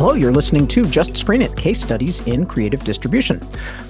Hello, 0.00 0.14
you're 0.14 0.32
listening 0.32 0.66
to 0.68 0.86
Just 0.86 1.14
Screen 1.14 1.42
It 1.42 1.54
Case 1.58 1.78
Studies 1.78 2.26
in 2.26 2.46
Creative 2.46 2.82
Distribution. 2.82 3.38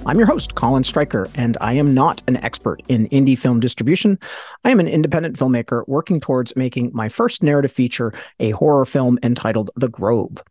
I'm 0.05 0.17
your 0.17 0.27
host, 0.27 0.55
Colin 0.55 0.83
Stryker, 0.83 1.29
and 1.35 1.57
I 1.61 1.71
am 1.71 1.93
not 1.93 2.21
an 2.27 2.35
expert 2.43 2.83
in 2.89 3.07
indie 3.11 3.37
film 3.37 3.61
distribution. 3.61 4.19
I 4.65 4.71
am 4.71 4.81
an 4.81 4.89
independent 4.89 5.37
filmmaker 5.37 5.87
working 5.87 6.19
towards 6.19 6.53
making 6.57 6.91
my 6.93 7.07
first 7.07 7.43
narrative 7.43 7.71
feature 7.71 8.11
a 8.41 8.49
horror 8.49 8.85
film 8.85 9.19
entitled 9.23 9.71
The 9.77 9.87
Grove. 9.87 10.43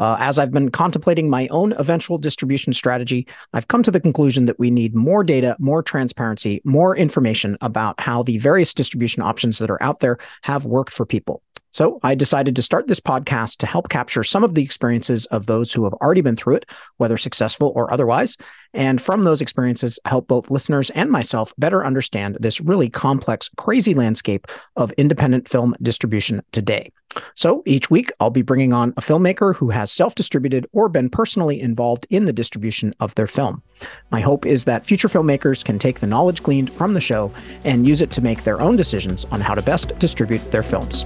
Uh, 0.00 0.16
as 0.18 0.40
I've 0.40 0.50
been 0.50 0.72
contemplating 0.72 1.30
my 1.30 1.46
own 1.46 1.74
eventual 1.74 2.18
distribution 2.18 2.72
strategy, 2.72 3.28
I've 3.52 3.68
come 3.68 3.84
to 3.84 3.92
the 3.92 4.00
conclusion 4.00 4.46
that 4.46 4.58
we 4.58 4.68
need 4.68 4.96
more 4.96 5.22
data, 5.22 5.54
more 5.60 5.84
transparency, 5.84 6.60
more 6.64 6.96
information 6.96 7.56
about 7.60 8.00
how 8.00 8.24
the 8.24 8.38
various 8.38 8.74
distribution 8.74 9.22
options 9.22 9.60
that 9.60 9.70
are 9.70 9.80
out 9.80 10.00
there 10.00 10.18
have 10.42 10.64
worked 10.64 10.92
for 10.92 11.06
people. 11.06 11.43
So 11.74 11.98
I 12.04 12.14
decided 12.14 12.54
to 12.54 12.62
start 12.62 12.86
this 12.86 13.00
podcast 13.00 13.56
to 13.56 13.66
help 13.66 13.88
capture 13.88 14.22
some 14.22 14.44
of 14.44 14.54
the 14.54 14.62
experiences 14.62 15.26
of 15.26 15.46
those 15.46 15.72
who 15.72 15.82
have 15.82 15.92
already 15.94 16.20
been 16.20 16.36
through 16.36 16.54
it, 16.54 16.70
whether 16.98 17.16
successful 17.16 17.72
or 17.74 17.92
otherwise. 17.92 18.36
And 18.74 19.02
from 19.02 19.24
those 19.24 19.40
experiences, 19.40 19.98
help 20.04 20.28
both 20.28 20.52
listeners 20.52 20.90
and 20.90 21.10
myself 21.10 21.52
better 21.58 21.84
understand 21.84 22.38
this 22.38 22.60
really 22.60 22.88
complex, 22.88 23.50
crazy 23.56 23.92
landscape 23.92 24.46
of 24.76 24.92
independent 24.92 25.48
film 25.48 25.74
distribution 25.82 26.42
today. 26.52 26.92
So 27.34 27.64
each 27.66 27.90
week, 27.90 28.12
I'll 28.20 28.30
be 28.30 28.42
bringing 28.42 28.72
on 28.72 28.90
a 28.96 29.00
filmmaker 29.00 29.56
who 29.56 29.70
has 29.70 29.90
self 29.90 30.14
distributed 30.14 30.68
or 30.72 30.88
been 30.88 31.10
personally 31.10 31.60
involved 31.60 32.06
in 32.08 32.24
the 32.24 32.32
distribution 32.32 32.94
of 33.00 33.16
their 33.16 33.26
film. 33.26 33.62
My 34.12 34.20
hope 34.20 34.46
is 34.46 34.64
that 34.64 34.86
future 34.86 35.08
filmmakers 35.08 35.64
can 35.64 35.80
take 35.80 35.98
the 35.98 36.06
knowledge 36.06 36.42
gleaned 36.44 36.72
from 36.72 36.94
the 36.94 37.00
show 37.00 37.32
and 37.64 37.86
use 37.86 38.00
it 38.00 38.12
to 38.12 38.22
make 38.22 38.44
their 38.44 38.60
own 38.60 38.76
decisions 38.76 39.24
on 39.26 39.40
how 39.40 39.56
to 39.56 39.62
best 39.62 39.96
distribute 39.98 40.52
their 40.52 40.62
films. 40.62 41.04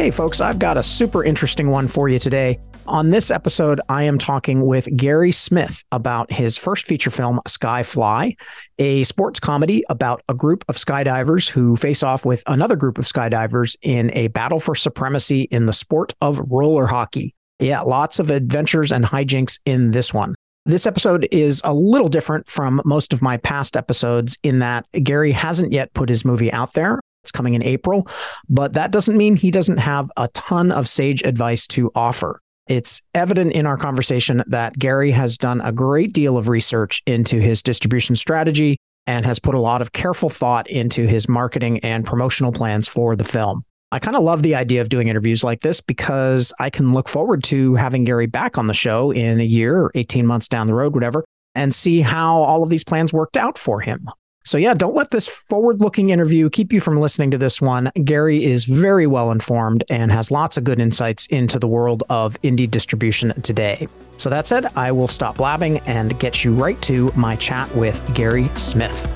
Hey, 0.00 0.10
folks, 0.10 0.40
I've 0.40 0.58
got 0.58 0.78
a 0.78 0.82
super 0.82 1.22
interesting 1.22 1.68
one 1.68 1.86
for 1.86 2.08
you 2.08 2.18
today. 2.18 2.58
On 2.86 3.10
this 3.10 3.30
episode, 3.30 3.82
I 3.90 4.04
am 4.04 4.16
talking 4.16 4.64
with 4.64 4.88
Gary 4.96 5.30
Smith 5.30 5.84
about 5.92 6.32
his 6.32 6.56
first 6.56 6.86
feature 6.86 7.10
film, 7.10 7.38
Skyfly, 7.46 8.32
a 8.78 9.04
sports 9.04 9.38
comedy 9.38 9.84
about 9.90 10.22
a 10.26 10.34
group 10.34 10.64
of 10.70 10.76
skydivers 10.76 11.50
who 11.50 11.76
face 11.76 12.02
off 12.02 12.24
with 12.24 12.42
another 12.46 12.76
group 12.76 12.96
of 12.96 13.04
skydivers 13.04 13.76
in 13.82 14.10
a 14.14 14.28
battle 14.28 14.58
for 14.58 14.74
supremacy 14.74 15.42
in 15.42 15.66
the 15.66 15.72
sport 15.74 16.14
of 16.22 16.40
roller 16.50 16.86
hockey. 16.86 17.34
Yeah, 17.58 17.82
lots 17.82 18.18
of 18.18 18.30
adventures 18.30 18.92
and 18.92 19.04
hijinks 19.04 19.60
in 19.66 19.90
this 19.90 20.14
one. 20.14 20.34
This 20.64 20.86
episode 20.86 21.28
is 21.30 21.60
a 21.62 21.74
little 21.74 22.08
different 22.08 22.48
from 22.48 22.80
most 22.86 23.12
of 23.12 23.20
my 23.20 23.36
past 23.36 23.76
episodes 23.76 24.38
in 24.42 24.60
that 24.60 24.86
Gary 25.02 25.32
hasn't 25.32 25.72
yet 25.72 25.92
put 25.92 26.08
his 26.08 26.24
movie 26.24 26.50
out 26.50 26.72
there. 26.72 27.00
It's 27.22 27.32
coming 27.32 27.54
in 27.54 27.62
April, 27.62 28.06
but 28.48 28.72
that 28.74 28.90
doesn't 28.90 29.16
mean 29.16 29.36
he 29.36 29.50
doesn't 29.50 29.78
have 29.78 30.10
a 30.16 30.28
ton 30.28 30.72
of 30.72 30.88
sage 30.88 31.22
advice 31.22 31.66
to 31.68 31.90
offer. 31.94 32.40
It's 32.66 33.02
evident 33.14 33.52
in 33.52 33.66
our 33.66 33.76
conversation 33.76 34.42
that 34.46 34.78
Gary 34.78 35.10
has 35.10 35.36
done 35.36 35.60
a 35.60 35.72
great 35.72 36.12
deal 36.12 36.36
of 36.36 36.48
research 36.48 37.02
into 37.06 37.40
his 37.40 37.62
distribution 37.62 38.14
strategy 38.14 38.76
and 39.06 39.26
has 39.26 39.38
put 39.40 39.54
a 39.54 39.60
lot 39.60 39.82
of 39.82 39.92
careful 39.92 40.30
thought 40.30 40.70
into 40.70 41.06
his 41.06 41.28
marketing 41.28 41.80
and 41.80 42.06
promotional 42.06 42.52
plans 42.52 42.86
for 42.86 43.16
the 43.16 43.24
film. 43.24 43.64
I 43.92 43.98
kind 43.98 44.16
of 44.16 44.22
love 44.22 44.44
the 44.44 44.54
idea 44.54 44.80
of 44.82 44.88
doing 44.88 45.08
interviews 45.08 45.42
like 45.42 45.62
this 45.62 45.80
because 45.80 46.52
I 46.60 46.70
can 46.70 46.92
look 46.92 47.08
forward 47.08 47.42
to 47.44 47.74
having 47.74 48.04
Gary 48.04 48.26
back 48.26 48.56
on 48.56 48.68
the 48.68 48.74
show 48.74 49.10
in 49.10 49.40
a 49.40 49.44
year 49.44 49.76
or 49.76 49.90
18 49.96 50.24
months 50.24 50.46
down 50.46 50.68
the 50.68 50.74
road, 50.74 50.94
whatever, 50.94 51.24
and 51.56 51.74
see 51.74 52.00
how 52.00 52.42
all 52.42 52.62
of 52.62 52.70
these 52.70 52.84
plans 52.84 53.12
worked 53.12 53.36
out 53.36 53.58
for 53.58 53.80
him. 53.80 54.08
So, 54.42 54.56
yeah, 54.56 54.72
don't 54.72 54.94
let 54.94 55.10
this 55.10 55.28
forward 55.28 55.82
looking 55.82 56.08
interview 56.08 56.48
keep 56.48 56.72
you 56.72 56.80
from 56.80 56.96
listening 56.96 57.30
to 57.32 57.38
this 57.38 57.60
one. 57.60 57.92
Gary 58.04 58.42
is 58.42 58.64
very 58.64 59.06
well 59.06 59.30
informed 59.30 59.84
and 59.90 60.10
has 60.10 60.30
lots 60.30 60.56
of 60.56 60.64
good 60.64 60.78
insights 60.78 61.26
into 61.26 61.58
the 61.58 61.68
world 61.68 62.04
of 62.08 62.40
indie 62.40 62.68
distribution 62.68 63.38
today. 63.42 63.86
So, 64.16 64.30
that 64.30 64.46
said, 64.46 64.64
I 64.76 64.92
will 64.92 65.08
stop 65.08 65.36
blabbing 65.36 65.80
and 65.80 66.18
get 66.18 66.42
you 66.42 66.54
right 66.54 66.80
to 66.82 67.12
my 67.14 67.36
chat 67.36 67.74
with 67.76 68.02
Gary 68.14 68.48
Smith. 68.54 69.06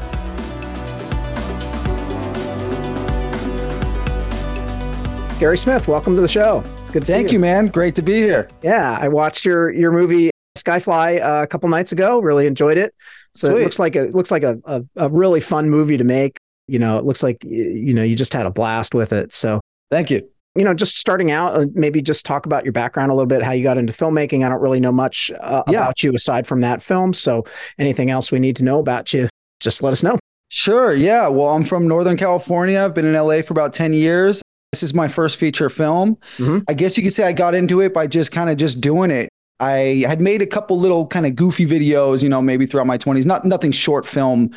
Gary 5.41 5.57
Smith, 5.57 5.89
welcome 5.89 6.15
to 6.17 6.21
the 6.21 6.29
show. 6.29 6.63
It's 6.83 6.91
good 6.91 7.03
to 7.03 7.11
Thank 7.11 7.29
see 7.29 7.35
you, 7.35 7.41
man. 7.41 7.69
Great 7.69 7.95
to 7.95 8.03
be 8.03 8.15
here. 8.15 8.51
Yeah, 8.63 8.99
I 9.01 9.09
watched 9.09 9.47
your 9.47 9.71
your 9.71 9.91
movie 9.91 10.31
Skyfly 10.59 11.23
uh, 11.23 11.43
a 11.43 11.47
couple 11.47 11.71
nights 11.71 11.93
ago. 11.93 12.21
Really 12.21 12.47
enjoyed 12.47 12.77
it. 12.77 12.95
So 13.35 13.49
Sweet. 13.51 13.61
it 13.61 13.65
looks 13.65 13.79
like 13.79 13.97
a 13.97 14.03
looks 14.05 14.31
like 14.31 14.43
a, 14.43 14.59
a 14.65 14.85
a 14.97 15.09
really 15.09 15.41
fun 15.41 15.69
movie 15.71 15.97
to 15.97 16.05
make. 16.05 16.37
You 16.69 16.79
know, 16.79 16.99
it 16.99 17.05
looks 17.05 17.23
like 17.23 17.43
you 17.45 17.93
know 17.95 18.03
you 18.03 18.15
just 18.17 18.33
had 18.33 18.47
a 18.47 18.51
blast 18.51 18.95
with 18.95 19.13
it. 19.13 19.35
So 19.35 19.61
Thank 19.91 20.11
you. 20.11 20.27
you 20.57 20.65
know, 20.65 20.73
just 20.73 20.97
starting 20.97 21.31
out, 21.31 21.55
uh, 21.55 21.67
maybe 21.75 22.01
just 22.01 22.25
talk 22.25 22.47
about 22.47 22.65
your 22.65 22.73
background 22.73 23.11
a 23.11 23.15
little 23.15 23.27
bit, 23.27 23.43
how 23.43 23.53
you 23.53 23.63
got 23.63 23.77
into 23.77 23.93
filmmaking. 23.93 24.45
I 24.45 24.49
don't 24.49 24.61
really 24.63 24.81
know 24.81 24.93
much 24.93 25.31
uh, 25.41 25.63
Yeah. 25.69 25.81
about 25.83 26.03
you 26.03 26.15
aside 26.15 26.47
from 26.47 26.61
that 26.63 26.81
film. 26.83 27.13
So 27.13 27.45
anything 27.79 28.11
else 28.11 28.33
we 28.33 28.39
need 28.39 28.57
to 28.57 28.65
know 28.65 28.79
about 28.79 29.13
you, 29.13 29.29
just 29.61 29.83
let 29.83 29.93
us 29.93 30.03
know. 30.03 30.19
Sure. 30.49 30.95
Yeah. 30.95 31.29
Well, 31.29 31.49
I'm 31.51 31.65
from 31.65 31.87
Northern 31.89 32.17
California. 32.17 32.81
I've 32.83 32.95
been 32.95 33.05
in 33.05 33.15
LA 33.15 33.43
for 33.43 33.53
about 33.53 33.73
10 33.73 33.93
years. 33.93 34.41
This 34.73 34.83
is 34.83 34.95
my 34.95 35.07
first 35.09 35.37
feature 35.39 35.69
film. 35.69 36.17
Mhm. 36.39 36.65
I 36.69 36.75
guess 36.75 36.97
you 36.97 37.03
could 37.03 37.13
say 37.13 37.25
I 37.25 37.33
got 37.33 37.55
into 37.55 37.81
it 37.81 37.93
by 37.93 38.07
just 38.07 38.33
kind 38.33 38.49
of 38.49 38.57
just 38.57 38.81
doing 38.81 39.11
it. 39.11 39.29
I 39.61 40.05
had 40.07 40.21
made 40.21 40.43
a 40.43 40.47
couple 40.47 40.79
little 40.79 41.07
kind 41.07 41.27
of 41.27 41.37
goofy 41.37 41.67
videos, 41.67 42.23
you 42.23 42.29
know, 42.29 42.43
maybe 42.43 42.67
throughout 42.67 42.87
my 42.87 42.99
20s, 42.99 43.25
not 43.25 43.45
nothing 43.45 43.73
short 43.73 44.07
film, 44.07 44.51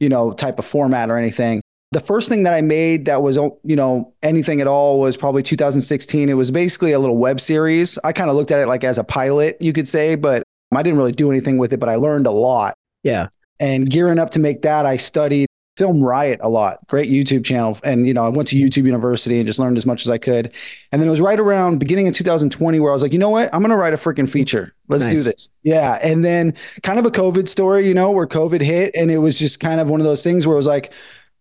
you 0.00 0.08
know, 0.08 0.32
type 0.32 0.58
of 0.58 0.64
format 0.64 1.10
or 1.10 1.16
anything. 1.16 1.60
The 1.92 2.00
first 2.00 2.28
thing 2.28 2.42
that 2.42 2.52
I 2.52 2.60
made 2.60 3.06
that 3.06 3.22
was, 3.22 3.38
oh, 3.38 3.58
you 3.62 3.76
know, 3.76 4.12
anything 4.22 4.60
at 4.60 4.66
all 4.66 5.00
was 5.00 5.16
probably 5.16 5.42
2016. 5.42 6.28
It 6.28 6.34
was 6.34 6.50
basically 6.50 6.92
a 6.92 6.98
little 6.98 7.16
web 7.16 7.40
series. 7.40 7.98
I 8.04 8.12
kind 8.12 8.28
of 8.28 8.36
looked 8.36 8.50
at 8.50 8.58
it 8.58 8.66
like 8.66 8.84
as 8.84 8.98
a 8.98 9.04
pilot, 9.04 9.56
you 9.60 9.72
could 9.72 9.86
say, 9.86 10.16
but 10.16 10.42
I 10.74 10.82
didn't 10.82 10.98
really 10.98 11.12
do 11.12 11.30
anything 11.30 11.56
with 11.58 11.72
it, 11.72 11.78
but 11.78 11.88
I 11.88 11.94
learned 11.94 12.26
a 12.26 12.32
lot. 12.32 12.74
Yeah. 13.04 13.28
And 13.60 13.88
gearing 13.88 14.18
up 14.18 14.30
to 14.30 14.40
make 14.40 14.62
that, 14.62 14.86
I 14.86 14.96
studied 14.96 15.46
Film 15.76 16.02
Riot 16.02 16.38
a 16.42 16.48
lot. 16.48 16.86
Great 16.86 17.10
YouTube 17.10 17.44
channel. 17.44 17.76
And, 17.82 18.06
you 18.06 18.14
know, 18.14 18.24
I 18.24 18.28
went 18.28 18.48
to 18.48 18.56
YouTube 18.56 18.84
University 18.84 19.38
and 19.38 19.46
just 19.46 19.58
learned 19.58 19.76
as 19.76 19.84
much 19.84 20.02
as 20.02 20.10
I 20.10 20.18
could. 20.18 20.54
And 20.92 21.02
then 21.02 21.08
it 21.08 21.10
was 21.10 21.20
right 21.20 21.38
around 21.38 21.78
beginning 21.78 22.06
of 22.06 22.14
2020 22.14 22.78
where 22.78 22.90
I 22.90 22.92
was 22.92 23.02
like, 23.02 23.12
you 23.12 23.18
know 23.18 23.30
what? 23.30 23.52
I'm 23.52 23.60
going 23.60 23.70
to 23.70 23.76
write 23.76 23.92
a 23.92 23.96
freaking 23.96 24.28
feature. 24.28 24.72
Let's 24.88 25.06
do 25.06 25.20
this. 25.20 25.50
Yeah. 25.64 25.98
And 26.00 26.24
then 26.24 26.54
kind 26.82 26.98
of 26.98 27.06
a 27.06 27.10
COVID 27.10 27.48
story, 27.48 27.88
you 27.88 27.94
know, 27.94 28.12
where 28.12 28.26
COVID 28.26 28.60
hit. 28.60 28.94
And 28.94 29.10
it 29.10 29.18
was 29.18 29.38
just 29.38 29.58
kind 29.58 29.80
of 29.80 29.90
one 29.90 30.00
of 30.00 30.04
those 30.04 30.22
things 30.22 30.46
where 30.46 30.54
it 30.54 30.58
was 30.58 30.68
like, 30.68 30.92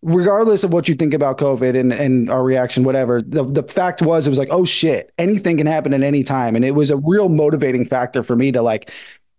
regardless 0.02 0.64
of 0.64 0.74
what 0.74 0.90
you 0.90 0.96
think 0.96 1.14
about 1.14 1.38
COVID 1.38 1.80
and, 1.80 1.94
and 1.94 2.30
our 2.30 2.44
reaction, 2.44 2.84
whatever, 2.84 3.22
the, 3.22 3.44
the 3.46 3.64
fact 3.64 4.02
was, 4.02 4.26
it 4.26 4.32
was 4.32 4.40
like, 4.40 4.50
oh 4.52 4.66
shit, 4.66 5.14
anything 5.18 5.58
can 5.58 5.68
happen 5.68 5.94
at 5.94 6.02
any 6.02 6.24
time. 6.24 6.56
And 6.56 6.66
it 6.66 6.72
was 6.72 6.90
a 6.90 6.98
real 6.98 7.30
motivating 7.30 7.86
factor 7.86 8.24
for 8.24 8.36
me 8.36 8.52
to 8.52 8.62
like, 8.62 8.92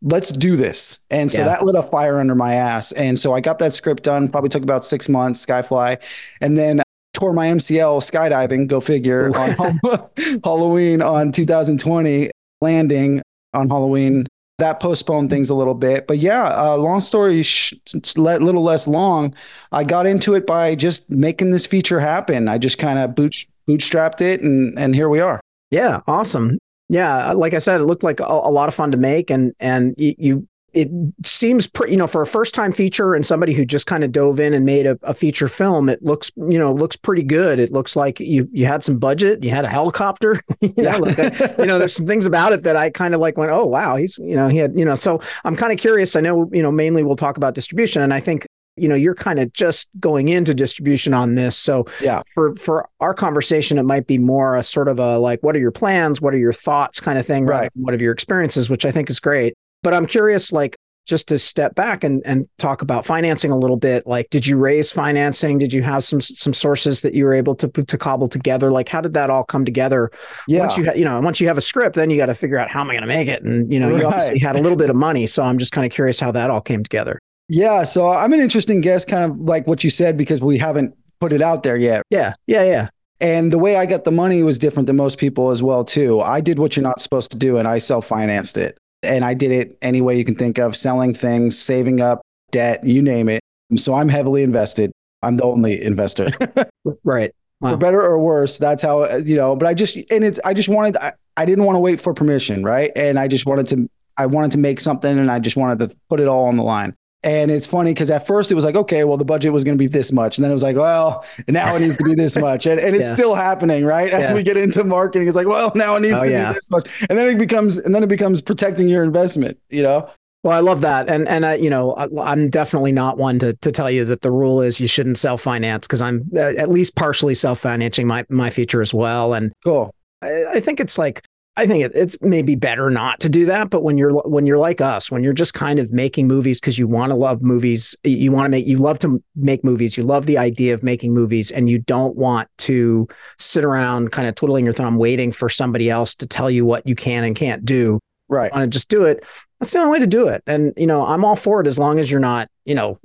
let's 0.05 0.31
do 0.31 0.57
this. 0.57 1.01
And 1.11 1.33
so 1.33 1.39
Yeah. 1.39 1.45
that 1.49 1.65
lit 1.65 1.75
a 1.75 1.83
fire 1.83 2.21
under 2.21 2.35
my 2.35 2.55
ass. 2.55 2.93
And 2.93 3.19
so 3.19 3.33
I 3.33 3.41
got 3.41 3.59
that 3.59 3.73
script 3.75 4.03
done, 4.03 4.29
probably 4.29 4.51
took 4.51 4.63
about 4.63 4.85
six 4.85 5.09
months, 5.09 5.45
Skyfly. 5.45 5.97
And 6.41 6.57
then 6.59 6.83
tore 7.15 7.33
my 7.33 7.47
MCL 7.49 8.01
skydiving, 8.01 8.67
go 8.67 8.81
figure, 8.81 9.31
on 9.37 9.81
Halloween 10.45 11.01
on 11.01 11.33
2020, 11.33 12.31
landing 12.61 13.23
on 13.55 13.69
Halloween. 13.71 14.27
That 14.59 14.79
postponed 14.79 15.31
things 15.31 15.51
a 15.51 15.55
little 15.55 15.75
bit. 15.75 16.07
But 16.07 16.19
yeah, 16.19 16.45
uh, 16.45 16.77
long 16.77 17.01
story, 17.01 17.43
sh- 17.43 17.75
little 18.17 18.63
less 18.63 18.87
long. 18.87 19.35
I 19.73 19.83
got 19.85 20.07
into 20.07 20.35
it 20.35 20.47
by 20.47 20.75
just 20.77 21.11
making 21.11 21.51
this 21.51 21.67
feature 21.67 21.99
happen. 21.99 22.47
I 22.47 22.59
just 22.59 22.79
kind 22.79 22.99
of 22.99 23.15
boot, 23.17 23.47
bootstrapped 23.69 24.21
it, 24.21 24.43
and, 24.43 24.79
and 24.79 24.95
here 24.95 25.09
we 25.09 25.19
are. 25.19 25.41
Yeah, 25.73 26.03
awesome. 26.07 26.55
Yeah, 26.89 27.33
like 27.33 27.55
I 27.55 27.59
said, 27.59 27.81
it 27.81 27.85
looked 27.85 28.03
like 28.03 28.21
a, 28.21 28.25
a 28.25 28.53
lot 28.53 28.69
of 28.69 28.75
fun 28.75 28.91
to 28.91 28.97
make, 28.97 29.31
and 29.31 29.55
and 29.59 29.95
you, 29.97 30.15
you 30.19 30.49
it 30.75 30.91
seems 31.25 31.69
pretty, 31.69 31.93
you 31.93 31.97
know, 31.97 32.09
for 32.09 32.21
a 32.21 32.27
first 32.27 32.53
time 32.53 32.73
feature 32.73 33.15
and 33.15 33.25
somebody 33.25 33.53
who 33.53 33.65
just 33.65 33.87
kind 33.87 34.03
of 34.03 34.11
dove 34.11 34.41
in 34.41 34.53
and 34.53 34.67
made 34.67 34.87
a, 34.87 34.99
a 35.05 35.15
feature 35.15 35.47
film, 35.47 35.89
it 35.89 36.03
looks, 36.03 36.33
you 36.37 36.59
know, 36.59 36.75
looks 36.75 36.97
pretty 36.97 37.23
good. 37.23 37.61
It 37.61 37.71
looks 37.73 37.95
like 37.95 38.19
you 38.19 38.49
you 38.53 38.67
had 38.67 38.83
some 38.83 38.99
budget, 38.99 39.45
you 39.45 39.51
had 39.51 39.65
a 39.65 39.69
helicopter, 39.69 40.41
you 40.61 40.83
know, 40.83 40.99
like 40.99 41.17
that, 41.17 41.55
you 41.59 41.67
know, 41.67 41.79
there's 41.79 41.95
some 41.95 42.07
things 42.07 42.27
about 42.27 42.53
it 42.53 42.65
that 42.65 42.77
I 42.77 42.91
kind 42.91 43.15
of 43.15 43.21
like 43.21 43.39
went, 43.39 43.53
oh 43.53 43.65
wow, 43.65 43.95
he's, 43.95 44.19
you 44.19 44.35
know, 44.35 44.49
he 44.49 44.59
had, 44.59 44.77
you 44.77 44.85
know, 44.85 44.97
so 44.97 45.21
I'm 45.45 45.55
kind 45.55 45.73
of 45.73 45.79
curious. 45.79 46.17
I 46.17 46.21
know, 46.21 46.51
you 46.53 46.63
know, 46.63 46.73
mainly 46.73 47.05
we'll 47.05 47.17
talk 47.17 47.37
about 47.37 47.55
distribution, 47.55 48.03
and 48.03 48.13
I 48.13 48.19
think 48.19 48.47
you 48.77 48.89
know 48.89 48.95
you're 48.95 49.15
kind 49.15 49.39
of 49.39 49.53
just 49.53 49.89
going 50.01 50.29
into 50.29 50.55
distribution 50.55 51.15
on 51.15 51.35
this. 51.35 51.57
So 51.57 51.87
Yeah. 52.01 52.23
for 52.35 52.55
for 52.57 52.89
our 53.01 53.15
conversation 53.15 53.79
it 53.79 53.85
might 53.85 54.07
be 54.07 54.19
more 54.19 54.57
a 54.57 54.63
sort 54.63 54.89
of 54.89 54.99
a 54.99 55.19
like 55.19 55.43
what 55.43 55.55
are 55.57 55.61
your 55.61 55.71
plans? 55.73 56.21
What 56.21 56.35
are 56.35 56.39
your 56.39 56.53
thoughts 56.53 57.01
kind 57.01 57.19
of 57.19 57.25
thing 57.27 57.47
Right. 57.47 57.71
what 57.75 57.95
are 57.95 57.99
your 58.03 58.13
experiences 58.13 58.69
which 58.69 58.85
i 58.85 58.91
think 58.91 59.09
is 59.11 59.21
great. 59.21 59.55
But 59.83 59.95
i'm 59.95 60.07
curious 60.07 60.51
like 60.53 60.77
just 61.07 61.29
to 61.29 61.39
step 61.39 61.75
back 61.75 62.03
and 62.03 62.23
and 62.25 62.49
talk 62.59 62.81
about 62.81 63.05
financing 63.05 63.51
a 63.51 63.59
little 63.59 63.77
bit 63.77 64.07
like 64.07 64.27
did 64.31 64.47
you 64.47 64.57
raise 64.57 64.91
financing? 64.91 65.59
Did 65.59 65.71
you 65.73 65.83
have 65.83 66.03
some 66.03 66.21
some 66.21 66.55
sources 66.55 67.03
that 67.03 67.13
you 67.13 67.27
were 67.27 67.35
able 67.35 67.55
to 67.57 67.69
put 67.69 67.89
to 67.89 67.99
cobble 67.99 68.27
together? 68.27 68.71
Like 68.73 68.89
how 68.89 69.03
did 69.03 69.13
that 69.15 69.29
all 69.29 69.45
come 69.45 69.65
together? 69.67 70.11
Yeah. 70.49 70.61
once 70.61 70.79
you 70.79 70.87
ha- 70.87 70.95
you 70.95 71.05
know 71.05 71.21
once 71.21 71.41
you 71.43 71.47
have 71.49 71.59
a 71.59 71.61
script 71.61 71.95
then 71.95 72.09
you 72.11 72.17
got 72.17 72.27
to 72.27 72.35
figure 72.35 72.57
out 72.59 72.71
how 72.71 72.81
am 72.81 72.89
i 72.91 72.95
going 72.95 73.03
to 73.03 73.07
make 73.07 73.29
it? 73.29 73.43
And 73.43 73.71
you 73.73 73.79
know 73.79 73.95
you 73.95 74.07
obviously 74.07 74.39
had 74.39 74.57
a 74.57 74.61
little 74.63 74.79
bit 74.79 74.89
of 74.91 74.97
money 74.97 75.27
so 75.27 75.43
i'm 75.43 75.59
just 75.59 75.73
kind 75.73 75.85
of 75.87 75.93
curious 75.93 76.19
how 76.19 76.33
that 76.33 76.51
all 76.51 76.63
came 76.63 76.83
together 76.83 77.19
Yeah, 77.49 77.83
so 77.83 78.09
I'm 78.09 78.33
an 78.33 78.41
interesting 78.41 78.81
guest, 78.81 79.09
kind 79.09 79.31
of 79.31 79.39
like 79.39 79.67
what 79.67 79.85
you 79.85 79.91
said, 79.91 80.17
because 80.17 80.41
we 80.41 80.59
haven't 80.59 80.97
put 81.21 81.33
it 81.33 81.43
out 81.43 81.63
there 81.63 81.77
yet. 81.77 82.03
yeah 82.11 82.35
yeah 82.47 82.65
yeah 82.65 82.89
And 83.21 83.53
the 83.53 83.59
way 83.59 83.77
I 83.77 83.87
got 83.87 84.05
the 84.05 84.11
money 84.11 84.43
was 84.43 84.59
different 84.59 84.87
than 84.87 84.97
most 84.97 85.19
people 85.19 85.51
as 85.51 85.63
well 85.63 85.85
too. 85.85 86.21
I 86.21 86.41
did 86.41 86.59
what 86.59 86.77
you're 86.77 86.83
not 86.83 87.01
supposed 87.01 87.31
to 87.31 87.39
do 87.39 87.57
and 87.57 87.67
I 87.69 87.79
self-financed 87.79 88.57
it. 88.57 88.77
And 89.03 89.25
I 89.25 89.35
did 89.35 89.51
it 89.51 89.79
any 89.83 90.01
way 90.01 90.17
you 90.19 90.25
can 90.25 90.35
think 90.35 90.59
of, 90.59 90.75
selling 90.75 91.15
things, 91.15 91.59
saving 91.59 92.01
up, 92.01 92.23
debt, 92.51 92.85
you 92.85 93.03
name 93.03 93.29
it. 93.29 93.41
So 93.77 93.95
I'm 93.95 94.09
heavily 94.09 94.43
invested. 94.43 94.93
I'm 95.23 95.37
the 95.37 95.45
only 95.45 95.83
investor. 95.83 96.29
right. 97.05 97.33
Wow. 97.61 97.71
For 97.73 97.77
better 97.77 98.03
or 98.03 98.19
worse, 98.19 98.59
that's 98.59 98.83
how 98.83 99.05
uh, 99.05 99.21
you 99.25 99.37
know, 99.37 99.57
but 99.57 99.67
I 99.67 99.75
just 99.75 99.97
and 99.97 100.25
it's 100.25 100.41
I 100.45 100.53
just 100.53 100.69
wanted 100.69 100.97
I, 100.99 101.13
I 101.37 101.47
didn't 101.47 101.65
want 101.65 101.77
to 101.77 101.81
wait 101.81 102.01
for 102.01 102.13
permission, 102.13 102.63
right? 102.63 102.91
And 102.95 103.19
I 103.19 103.29
just 103.29 103.47
wanted 103.47 103.69
to 103.69 103.89
I 104.19 104.27
wanted 104.27 104.53
to 104.53 104.59
make 104.59 104.81
something 104.81 105.19
and 105.19 105.31
I 105.31 105.39
just 105.39 105.57
wanted 105.57 105.79
to 105.79 105.97
put 106.11 106.21
it 106.21 106.29
all 106.29 106.45
on 106.47 106.57
the 106.57 106.63
line. 106.63 106.95
And 107.25 107.51
it's 107.51 107.67
funny 107.67 107.95
because 107.95 108.11
at 108.11 108.27
first 108.27 108.53
it 108.53 108.55
was 108.55 108.67
like, 108.67 108.77
okay, 108.77 109.05
well, 109.05 109.17
the 109.17 109.25
budget 109.25 109.51
was 109.51 109.65
going 109.65 109.77
to 109.77 109.83
be 109.83 109.87
this 109.87 110.13
much. 110.13 110.37
And 110.37 110.45
then 110.45 110.51
it 110.51 110.55
was 110.55 110.63
like, 110.63 110.77
well, 110.77 111.25
now 111.49 111.75
it 111.75 111.81
needs 111.81 111.97
to 111.97 112.05
be 112.05 112.15
this 112.15 112.37
much. 112.39 112.67
And, 112.67 112.79
and 112.79 112.95
it's 112.95 113.07
yeah. 113.07 113.15
still 113.15 113.35
happening, 113.35 113.87
right? 113.87 114.13
As 114.13 114.29
yeah. 114.29 114.35
we 114.35 114.43
get 114.43 114.59
into 114.59 114.85
marketing, 114.85 115.27
it's 115.27 115.37
like, 115.37 115.47
well, 115.47 115.73
now 115.75 115.97
it 115.97 116.01
needs 116.01 116.19
oh, 116.19 116.25
to 116.25 116.31
yeah. 116.31 116.51
be 116.51 116.55
this 116.55 116.71
much. 116.71 117.03
And 117.09 117.19
then 117.19 117.27
it 117.29 117.39
becomes, 117.39 117.79
and 117.79 117.95
then 117.95 118.03
it 118.03 118.11
becomes 118.11 118.43
protecting 118.43 118.89
your 118.89 119.03
investment, 119.03 119.59
you 119.71 119.83
know? 119.83 120.09
Well, 120.43 120.55
I 120.55 120.61
love 120.61 120.83
that, 120.83 121.09
and 121.09 121.27
and 121.27 121.47
I, 121.47 121.55
you 121.55 121.71
know, 121.71 121.97
I'm 121.97 122.51
definitely 122.51 122.93
not 122.93 123.17
one 123.17 123.39
to 123.39 123.55
to 123.55 123.73
tell 123.73 123.91
you 123.91 124.05
that 124.05 124.21
the 124.21 124.31
rule 124.31 124.61
is 124.61 124.79
you 124.79 124.87
shouldn't 124.87 125.17
self 125.17 125.41
finance 125.41 125.87
because 125.87 126.03
I'm 126.03 126.29
uh, 126.37 126.53
at 126.59 126.69
least 126.69 126.97
partially 126.97 127.33
self 127.33 127.61
financing 127.61 128.07
my 128.07 128.27
my 128.29 128.51
future 128.51 128.83
as 128.83 128.93
well. 128.93 129.33
And 129.33 129.55
cool. 129.65 129.95
I, 130.21 130.45
I 130.57 130.61
think 130.61 130.81
it's 130.81 130.99
like 130.99 131.23
I 131.57 131.67
think 131.67 131.85
it, 131.85 131.93
it's 131.95 132.21
maybe 132.21 132.57
better 132.57 132.91
not 132.91 133.21
to 133.21 133.29
do 133.29 133.47
that. 133.47 133.71
But 133.71 133.83
when 133.83 133.97
you're 133.97 134.13
when 134.23 134.47
you're 134.47 134.59
like 134.59 134.81
us, 134.81 135.11
when 135.11 135.23
you're 135.23 135.33
just 135.33 135.55
kind 135.55 135.79
of 135.79 135.93
making 135.93 136.27
movies 136.27 136.61
because 136.61 136.79
you 136.79 136.89
want 136.89 137.11
to 137.11 137.17
love 137.17 137.43
movies, 137.43 137.97
you 138.03 138.33
want 138.33 138.47
to 138.47 138.51
make 138.51 138.67
you 138.67 138.79
love 138.79 138.99
to 139.01 139.23
make 139.37 139.63
movies, 139.63 139.97
you 139.97 140.03
love 140.03 140.27
the 140.27 140.39
idea 140.39 140.75
of 140.75 140.83
making 140.83 141.15
movies, 141.15 141.53
and 141.53 141.71
you 141.71 141.79
don't 141.79 142.17
want 142.17 142.49
to 142.59 143.07
sit 143.39 143.65
around 143.65 144.11
kind 144.11 144.27
of 144.27 144.35
twiddling 144.35 144.65
your 144.65 144.75
thumb 144.75 144.97
waiting 144.97 145.31
for 145.31 145.49
somebody 145.49 145.89
else 145.89 146.15
to 146.17 146.27
tell 146.27 146.51
you 146.51 146.67
what 146.67 146.87
you 146.89 146.97
can 146.97 147.23
and 147.23 147.37
can't 147.37 147.65
do. 147.65 148.01
Right. 148.29 148.53
Want 148.53 148.65
to 148.65 148.69
just 148.69 148.89
do 148.89 149.05
it. 149.05 149.25
That's 149.61 149.73
the 149.73 149.79
only 149.79 149.93
way 149.93 149.99
to 150.01 150.07
do 150.07 150.29
it. 150.29 150.43
And 150.47 150.73
you 150.77 150.87
know, 150.87 151.07
I'm 151.07 151.25
all 151.25 151.37
for 151.37 151.61
it 151.61 151.69
as 151.69 151.79
long 151.79 152.01
as 152.01 152.11
you're 152.11 152.21
not, 152.21 152.49
you 152.65 152.75
know, 152.75 152.99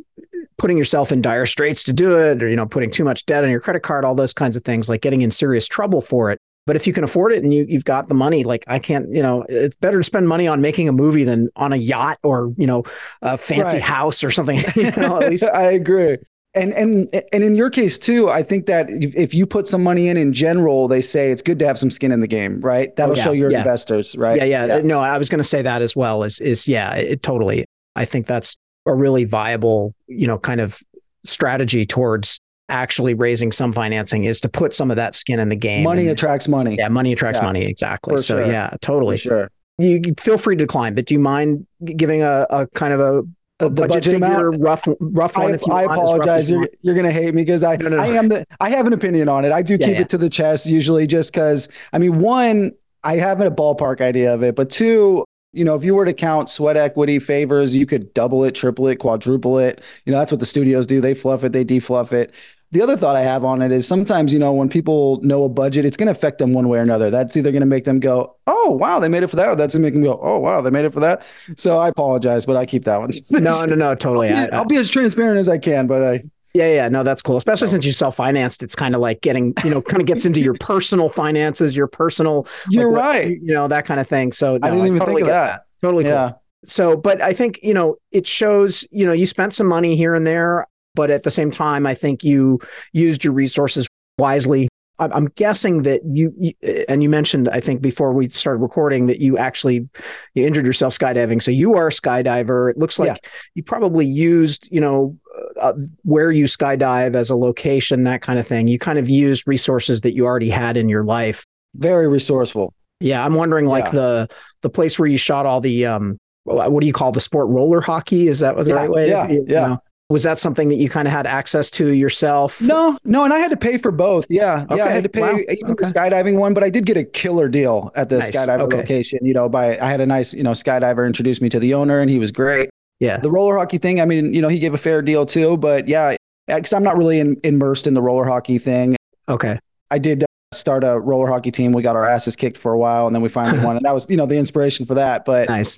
putting 0.58 0.78
yourself 0.78 1.12
in 1.12 1.22
dire 1.22 1.46
straits 1.46 1.84
to 1.84 1.94
do 1.94 2.18
it, 2.18 2.42
or 2.42 2.50
you 2.50 2.56
know, 2.56 2.66
putting 2.66 2.90
too 2.90 3.04
much 3.04 3.28
debt 3.28 3.44
on 3.44 3.52
your 3.52 3.60
credit 3.60 3.82
card, 3.82 4.06
all 4.06 4.16
those 4.16 4.34
kinds 4.34 4.56
of 4.56 4.64
things, 4.64 4.90
like 4.90 5.02
getting 5.02 5.22
in 5.22 5.30
serious 5.30 5.68
trouble 5.68 6.02
for 6.02 6.32
it. 6.32 6.40
But 6.70 6.76
if 6.76 6.86
you 6.86 6.94
can 6.94 7.04
afford 7.04 7.32
it 7.32 7.42
and 7.42 7.52
you, 7.52 7.66
you've 7.68 7.84
got 7.84 8.10
the 8.10 8.14
money, 8.14 8.44
like 8.44 8.64
I 8.68 8.78
can't, 8.78 9.12
you 9.12 9.24
know, 9.24 9.44
it's 9.50 9.76
better 9.78 9.98
to 9.98 10.04
spend 10.04 10.28
money 10.28 10.48
on 10.48 10.62
making 10.62 10.88
a 10.88 10.92
movie 10.92 11.24
than 11.24 11.50
on 11.56 11.74
a 11.74 11.78
yacht 11.78 12.20
or, 12.22 12.54
you 12.58 12.68
know, 12.68 12.84
a 13.24 13.40
fancy 13.40 13.78
right. 13.78 13.82
house 13.82 14.24
or 14.24 14.30
something. 14.30 14.60
You 14.76 14.92
know, 14.98 15.20
at 15.20 15.32
least 15.32 15.46
I 15.46 15.72
agree. 15.72 16.20
And 16.54 16.72
and 16.74 17.10
and 17.34 17.44
in 17.44 17.56
your 17.56 17.72
case 17.72 17.98
too, 17.98 18.30
I 18.30 18.44
think 18.44 18.68
that 18.68 18.86
if 18.92 19.34
you 19.34 19.48
put 19.48 19.66
some 19.66 19.82
money 19.82 20.10
in 20.10 20.18
in 20.18 20.32
general, 20.32 20.88
they 20.88 21.02
say 21.02 21.32
it's 21.32 21.42
good 21.42 21.58
to 21.58 21.66
have 21.66 21.80
some 21.80 21.90
skin 21.90 22.12
in 22.12 22.20
the 22.20 22.28
game, 22.28 22.62
right? 22.62 22.96
That'll 22.96 23.14
oh, 23.14 23.18
yeah, 23.18 23.24
show 23.24 23.32
your 23.32 23.50
yeah. 23.50 23.58
investors, 23.58 24.16
right? 24.16 24.38
Yeah, 24.38 24.44
yeah, 24.44 24.66
yeah. 24.68 24.82
No, 24.84 25.00
I 25.00 25.18
was 25.18 25.28
going 25.28 25.40
to 25.40 25.44
say 25.44 25.64
that 25.64 25.82
as 25.82 25.96
well. 25.96 26.22
Is 26.22 26.40
is 26.40 26.68
yeah, 26.68 26.94
it, 26.94 27.24
totally. 27.24 27.66
I 27.96 28.06
think 28.06 28.28
that's 28.28 28.58
a 28.86 28.94
really 28.94 29.24
viable, 29.24 29.96
you 30.06 30.28
know, 30.28 30.38
kind 30.38 30.62
of 30.62 30.80
strategy 31.24 31.88
towards 31.88 32.39
actually 32.70 33.14
raising 33.14 33.52
some 33.52 33.74
financing 33.74 34.24
is 34.24 34.40
to 34.42 34.50
put 34.50 34.74
some 34.74 34.90
of 34.90 34.98
that 34.98 35.16
skin 35.16 35.40
in 35.40 35.50
the 35.50 35.56
game. 35.56 35.84
Money 35.84 36.04
and, 36.04 36.12
attracts 36.12 36.48
money. 36.48 36.76
Yeah, 36.76 36.88
money 36.88 37.14
attracts 37.14 37.40
yeah, 37.40 37.46
money. 37.46 37.66
Exactly. 37.66 38.18
So 38.18 38.38
sure. 38.38 38.46
yeah, 38.46 38.76
totally. 38.82 39.18
For 39.18 39.22
sure. 39.22 39.52
You 39.78 40.02
feel 40.20 40.38
free 40.38 40.58
to 40.58 40.64
decline, 40.64 40.94
but 40.94 41.06
do 41.06 41.14
you 41.14 41.20
mind 41.20 41.66
giving 41.86 42.22
a, 42.22 42.46
a 42.50 42.68
kind 42.68 42.94
of 42.94 43.00
a 43.00 43.24
the 43.60 43.70
budget, 43.70 43.90
budget 43.90 44.14
figure, 44.14 44.48
amount, 44.48 44.62
rough, 44.62 44.88
rough 45.00 45.36
one. 45.38 45.60
I, 45.70 45.76
I 45.76 45.84
apologize. 45.84 46.50
You're, 46.50 46.68
you're 46.82 46.96
going 46.96 47.06
to 47.06 47.12
hate 47.12 47.36
me 47.36 47.44
because 47.44 47.64
I, 47.64 47.76
no, 47.76 47.90
no, 47.90 47.98
no. 47.98 48.04
I 48.04 48.08
am 48.08 48.30
the, 48.30 48.46
I 48.62 48.70
have 48.70 48.88
an 48.88 48.94
opinion 48.94 49.28
on 49.28 49.44
it. 49.44 49.52
I 49.52 49.62
do 49.62 49.74
yeah, 49.74 49.86
keep 49.86 49.96
yeah. 49.96 50.02
it 50.02 50.10
to 50.10 50.18
the 50.18 50.30
chest 50.30 50.66
usually 50.66 51.06
just 51.08 51.34
because, 51.34 51.68
I 51.92 51.98
mean, 51.98 52.20
one, 52.20 52.72
I 53.04 53.18
have 53.18 53.42
a 53.42 53.52
ballpark 53.52 54.02
idea 54.02 54.34
of 54.34 54.44
it, 54.44 54.56
but 54.56 54.70
two, 54.70 55.26
you 55.52 55.66
know, 55.66 55.76
if 55.76 55.84
you 55.84 55.96
were 55.96 56.06
to 56.06 56.14
count 56.14 56.48
sweat 56.48 56.78
equity 56.78 57.20
favors, 57.20 57.76
you 57.76 57.86
could 57.86 58.14
double 58.14 58.46
it, 58.46 58.56
triple 58.56 58.88
it, 58.88 58.98
quadruple 58.98 59.60
it. 59.60 59.84
You 60.06 60.14
know, 60.14 60.20
that's 60.20 60.32
what 60.32 60.40
the 60.40 60.46
studios 60.46 60.88
do. 60.88 61.02
They 61.02 61.14
fluff 61.14 61.44
it, 61.44 61.52
they 61.52 61.66
defluff 61.66 62.14
it 62.14 62.34
the 62.72 62.82
other 62.82 62.96
thought 62.96 63.16
I 63.16 63.22
have 63.22 63.44
on 63.44 63.62
it 63.62 63.72
is 63.72 63.88
sometimes, 63.88 64.32
you 64.32 64.40
know, 64.40 64.54
when 64.54 64.70
people 64.70 65.20
know 65.22 65.44
a 65.44 65.50
budget, 65.50 65.86
it's 65.86 65.98
going 65.98 66.08
to 66.08 66.12
affect 66.12 66.38
them 66.38 66.54
one 66.54 66.70
way 66.70 66.80
or 66.80 66.84
another. 66.84 67.10
That's 67.10 67.36
either 67.36 67.52
going 67.52 67.62
to 67.62 67.66
make 67.66 67.86
them 67.86 68.00
go, 68.00 68.36
oh, 68.46 68.72
wow, 68.72 69.00
they 69.00 69.10
made 69.10 69.24
it 69.24 69.28
for 69.28 69.38
that. 69.38 69.48
Or 69.50 69.56
that's 69.56 69.74
going 69.74 69.82
to 69.82 69.88
make 69.88 69.94
them 69.94 70.04
go, 70.04 70.20
oh, 70.22 70.38
wow, 70.40 70.62
they 70.62 70.70
made 70.70 70.86
it 70.86 70.94
for 70.94 71.00
that. 71.00 71.26
So 71.56 71.78
I 71.78 71.88
apologize, 71.88 72.46
but 72.46 72.56
I 72.56 72.66
keep 72.66 72.86
that 72.86 73.00
one. 73.00 73.10
no, 73.32 73.66
no, 73.66 73.76
no, 73.76 73.96
totally. 73.96 74.30
I'll 74.30 74.48
be, 74.48 74.52
I'll 74.52 74.66
be 74.66 74.78
as 74.78 74.90
transparent 74.90 75.40
as 75.40 75.50
I 75.50 75.58
can, 75.58 75.88
but 75.88 76.04
I, 76.04 76.24
yeah, 76.54 76.74
yeah, 76.74 76.90
no, 76.90 77.04
that's 77.04 77.22
cool. 77.22 77.38
Especially 77.38 77.68
since 77.68 77.86
you 77.86 77.92
self-financed, 77.92 78.62
it's 78.64 78.76
kind 78.76 78.96
of 78.96 79.02
like 79.02 79.22
getting, 79.22 79.54
you 79.64 79.70
know, 79.70 79.82
kind 79.82 80.02
of 80.02 80.08
gets 80.08 80.26
into 80.26 80.42
your 80.42 80.56
personal 80.56 81.10
finances, 81.10 81.76
your 81.76 81.88
personal. 81.88 82.48
You're 82.70 82.92
like, 82.92 83.04
right. 83.04 83.32
You 83.32 83.54
know 83.54 83.68
that 83.68 83.86
kind 83.86 84.00
of 84.00 84.08
thing. 84.08 84.32
So 84.32 84.58
no, 84.58 84.68
I 84.68 84.72
didn't 84.72 84.88
even 84.88 85.00
totally 85.00 85.22
think 85.22 85.22
of 85.22 85.28
that. 85.28 85.52
that. 85.52 85.66
Totally 85.82 86.04
cool. 86.06 86.14
Yeah. 86.14 86.32
So, 86.66 86.98
but 86.98 87.22
I 87.22 87.34
think 87.34 87.60
you 87.62 87.74
know 87.74 87.98
it 88.12 88.26
shows. 88.26 88.86
You 88.90 89.06
know, 89.06 89.14
you 89.14 89.28
spent 89.28 89.54
some 89.54 89.68
money 89.68 89.96
here 89.96 90.16
and 90.16 90.26
there 90.26 90.66
but 91.00 91.10
at 91.10 91.24
the 91.24 91.32
same 91.32 91.50
time, 91.50 91.86
I 91.86 91.94
think 91.94 92.26
you 92.26 92.60
used 92.92 93.24
your 93.24 93.32
resources 93.32 93.88
wisely. 94.18 94.68
I'm 95.00 95.28
guessing 95.28 95.84
that 95.84 96.02
you, 96.04 96.54
and 96.90 97.02
you 97.02 97.08
mentioned, 97.08 97.48
I 97.48 97.62
think 97.62 97.82
before 97.82 98.12
we 98.12 98.28
started 98.28 98.60
recording 98.60 99.08
that 99.08 99.22
you 99.22 99.38
actually 99.38 99.88
you 100.34 100.46
injured 100.46 100.66
yourself 100.66 100.94
skydiving. 100.94 101.42
So 101.42 101.52
you 101.52 101.76
are 101.76 101.88
a 101.88 101.90
skydiver. 101.90 102.70
It 102.70 102.78
looks 102.78 103.00
like 103.00 103.08
yeah. 103.08 103.30
you 103.56 103.64
probably 103.64 104.06
used, 104.06 104.68
you 104.74 104.82
know, 104.82 105.18
uh, 105.62 105.72
where 106.04 106.32
you 106.32 106.44
skydive 106.44 107.16
as 107.16 107.30
a 107.30 107.36
location, 107.38 108.04
that 108.04 108.22
kind 108.22 108.38
of 108.38 108.46
thing. 108.46 108.68
You 108.68 108.78
kind 108.78 109.00
of 109.00 109.08
used 109.08 109.48
resources 109.48 110.02
that 110.02 110.14
you 110.14 110.26
already 110.26 110.50
had 110.50 110.76
in 110.76 110.90
your 110.90 111.06
life. 111.06 111.46
Very 111.76 112.10
resourceful. 112.10 112.74
Yeah, 113.00 113.24
I'm 113.24 113.36
wondering, 113.36 113.68
like 113.68 113.86
yeah. 113.86 113.92
the 113.92 114.28
the 114.64 114.70
place 114.70 115.00
where 115.00 115.08
you 115.08 115.18
shot 115.18 115.46
all 115.46 115.62
the 115.62 115.86
um, 115.86 116.18
what 116.44 116.82
do 116.82 116.88
you 116.88 116.92
call 116.92 117.14
the 117.14 117.22
sport 117.22 117.48
roller 117.48 117.80
hockey? 117.80 118.28
Is 118.28 118.40
that 118.40 118.58
the 118.58 118.66
yeah, 118.66 118.76
right 118.76 118.90
way? 118.90 119.08
Yeah, 119.08 119.30
you 119.30 119.46
yeah. 119.48 119.68
Know? 119.68 119.84
Was 120.10 120.24
that 120.24 120.40
something 120.40 120.70
that 120.70 120.76
you 120.76 120.90
kind 120.90 121.08
of 121.08 121.12
had 121.12 121.28
access 121.28 121.70
to 121.72 121.90
yourself? 121.90 122.60
No, 122.62 122.98
no, 123.04 123.26
and 123.26 123.32
I 123.32 123.38
had 123.38 123.52
to 123.52 123.58
pay 123.58 123.78
for 123.78 123.92
both. 123.92 124.26
Yeah, 124.28 124.64
okay. 124.64 124.78
yeah, 124.78 124.86
I 124.86 124.90
had 124.90 125.04
to 125.04 125.10
pay 125.10 125.22
wow. 125.22 125.38
even 125.38 125.72
okay. 125.72 125.74
the 125.78 125.84
skydiving 125.84 126.40
one, 126.40 126.56
but 126.56 126.64
I 126.64 126.72
did 126.72 126.88
get 126.88 126.98
a 126.98 127.04
killer 127.04 127.48
deal 127.48 127.92
at 127.94 128.10
the 128.10 128.18
nice. 128.18 128.32
skydiver 128.32 128.62
okay. 128.62 128.78
location. 128.78 129.20
You 129.22 129.36
know, 129.36 129.48
by 129.48 129.78
I 129.78 129.86
had 129.86 130.02
a 130.02 130.08
nice, 130.08 130.34
you 130.34 130.42
know, 130.42 130.54
skydiver 130.54 131.06
introduced 131.06 131.44
me 131.44 131.50
to 131.50 131.60
the 131.60 131.76
owner, 131.76 132.00
and 132.00 132.10
he 132.10 132.18
was 132.18 132.32
great. 132.32 132.72
Yeah, 133.00 133.18
the 133.18 133.30
roller 133.30 133.58
hockey 133.60 133.78
thing. 133.78 134.02
I 134.02 134.06
mean, 134.06 134.34
you 134.34 134.42
know, 134.42 134.48
he 134.48 134.58
gave 134.58 134.74
a 134.74 134.80
fair 134.80 135.04
deal 135.04 135.28
too, 135.28 135.58
but 135.58 135.88
yeah, 135.88 136.16
because 136.48 136.74
I'm 136.74 136.84
not 136.84 136.98
really 136.98 137.20
in, 137.20 137.40
immersed 137.44 137.86
in 137.86 137.94
the 137.94 138.02
roller 138.02 138.26
hockey 138.26 138.58
thing. 138.58 138.96
Okay, 139.30 139.60
I 139.92 140.00
did 140.00 140.24
uh, 140.24 140.26
start 140.54 140.84
a 140.84 141.00
roller 141.00 141.28
hockey 141.28 141.52
team. 141.52 141.72
We 141.72 141.84
got 141.84 141.96
our 141.96 142.10
asses 142.10 142.36
kicked 142.36 142.58
for 142.58 142.74
a 142.74 142.80
while, 142.80 143.06
and 143.06 143.16
then 143.16 143.22
we 143.22 143.30
finally 143.30 143.64
won, 143.64 143.76
and 143.76 143.86
that 143.86 143.94
was 143.94 144.10
you 144.10 144.18
know 144.18 144.26
the 144.26 144.38
inspiration 144.38 144.88
for 144.88 144.96
that. 144.96 145.24
But 145.24 145.50
nice 145.50 145.78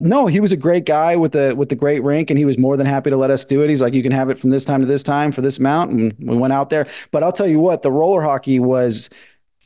no, 0.00 0.26
he 0.26 0.40
was 0.40 0.52
a 0.52 0.56
great 0.56 0.84
guy 0.84 1.16
with 1.16 1.32
the 1.32 1.54
with 1.56 1.68
the 1.68 1.76
great 1.76 2.02
rink, 2.02 2.30
and 2.30 2.38
he 2.38 2.44
was 2.44 2.58
more 2.58 2.76
than 2.76 2.86
happy 2.86 3.10
to 3.10 3.16
let 3.16 3.30
us 3.30 3.44
do 3.44 3.62
it. 3.62 3.70
He's 3.70 3.80
like, 3.80 3.94
you 3.94 4.02
can 4.02 4.12
have 4.12 4.28
it 4.28 4.38
from 4.38 4.50
this 4.50 4.64
time 4.64 4.80
to 4.80 4.86
this 4.86 5.02
time 5.02 5.30
for 5.32 5.40
this 5.40 5.58
amount, 5.58 5.92
and 5.92 6.14
we 6.18 6.36
went 6.36 6.52
out 6.52 6.70
there. 6.70 6.86
But 7.10 7.22
I'll 7.22 7.32
tell 7.32 7.46
you 7.46 7.60
what, 7.60 7.82
the 7.82 7.92
roller 7.92 8.22
hockey 8.22 8.58
was 8.58 9.08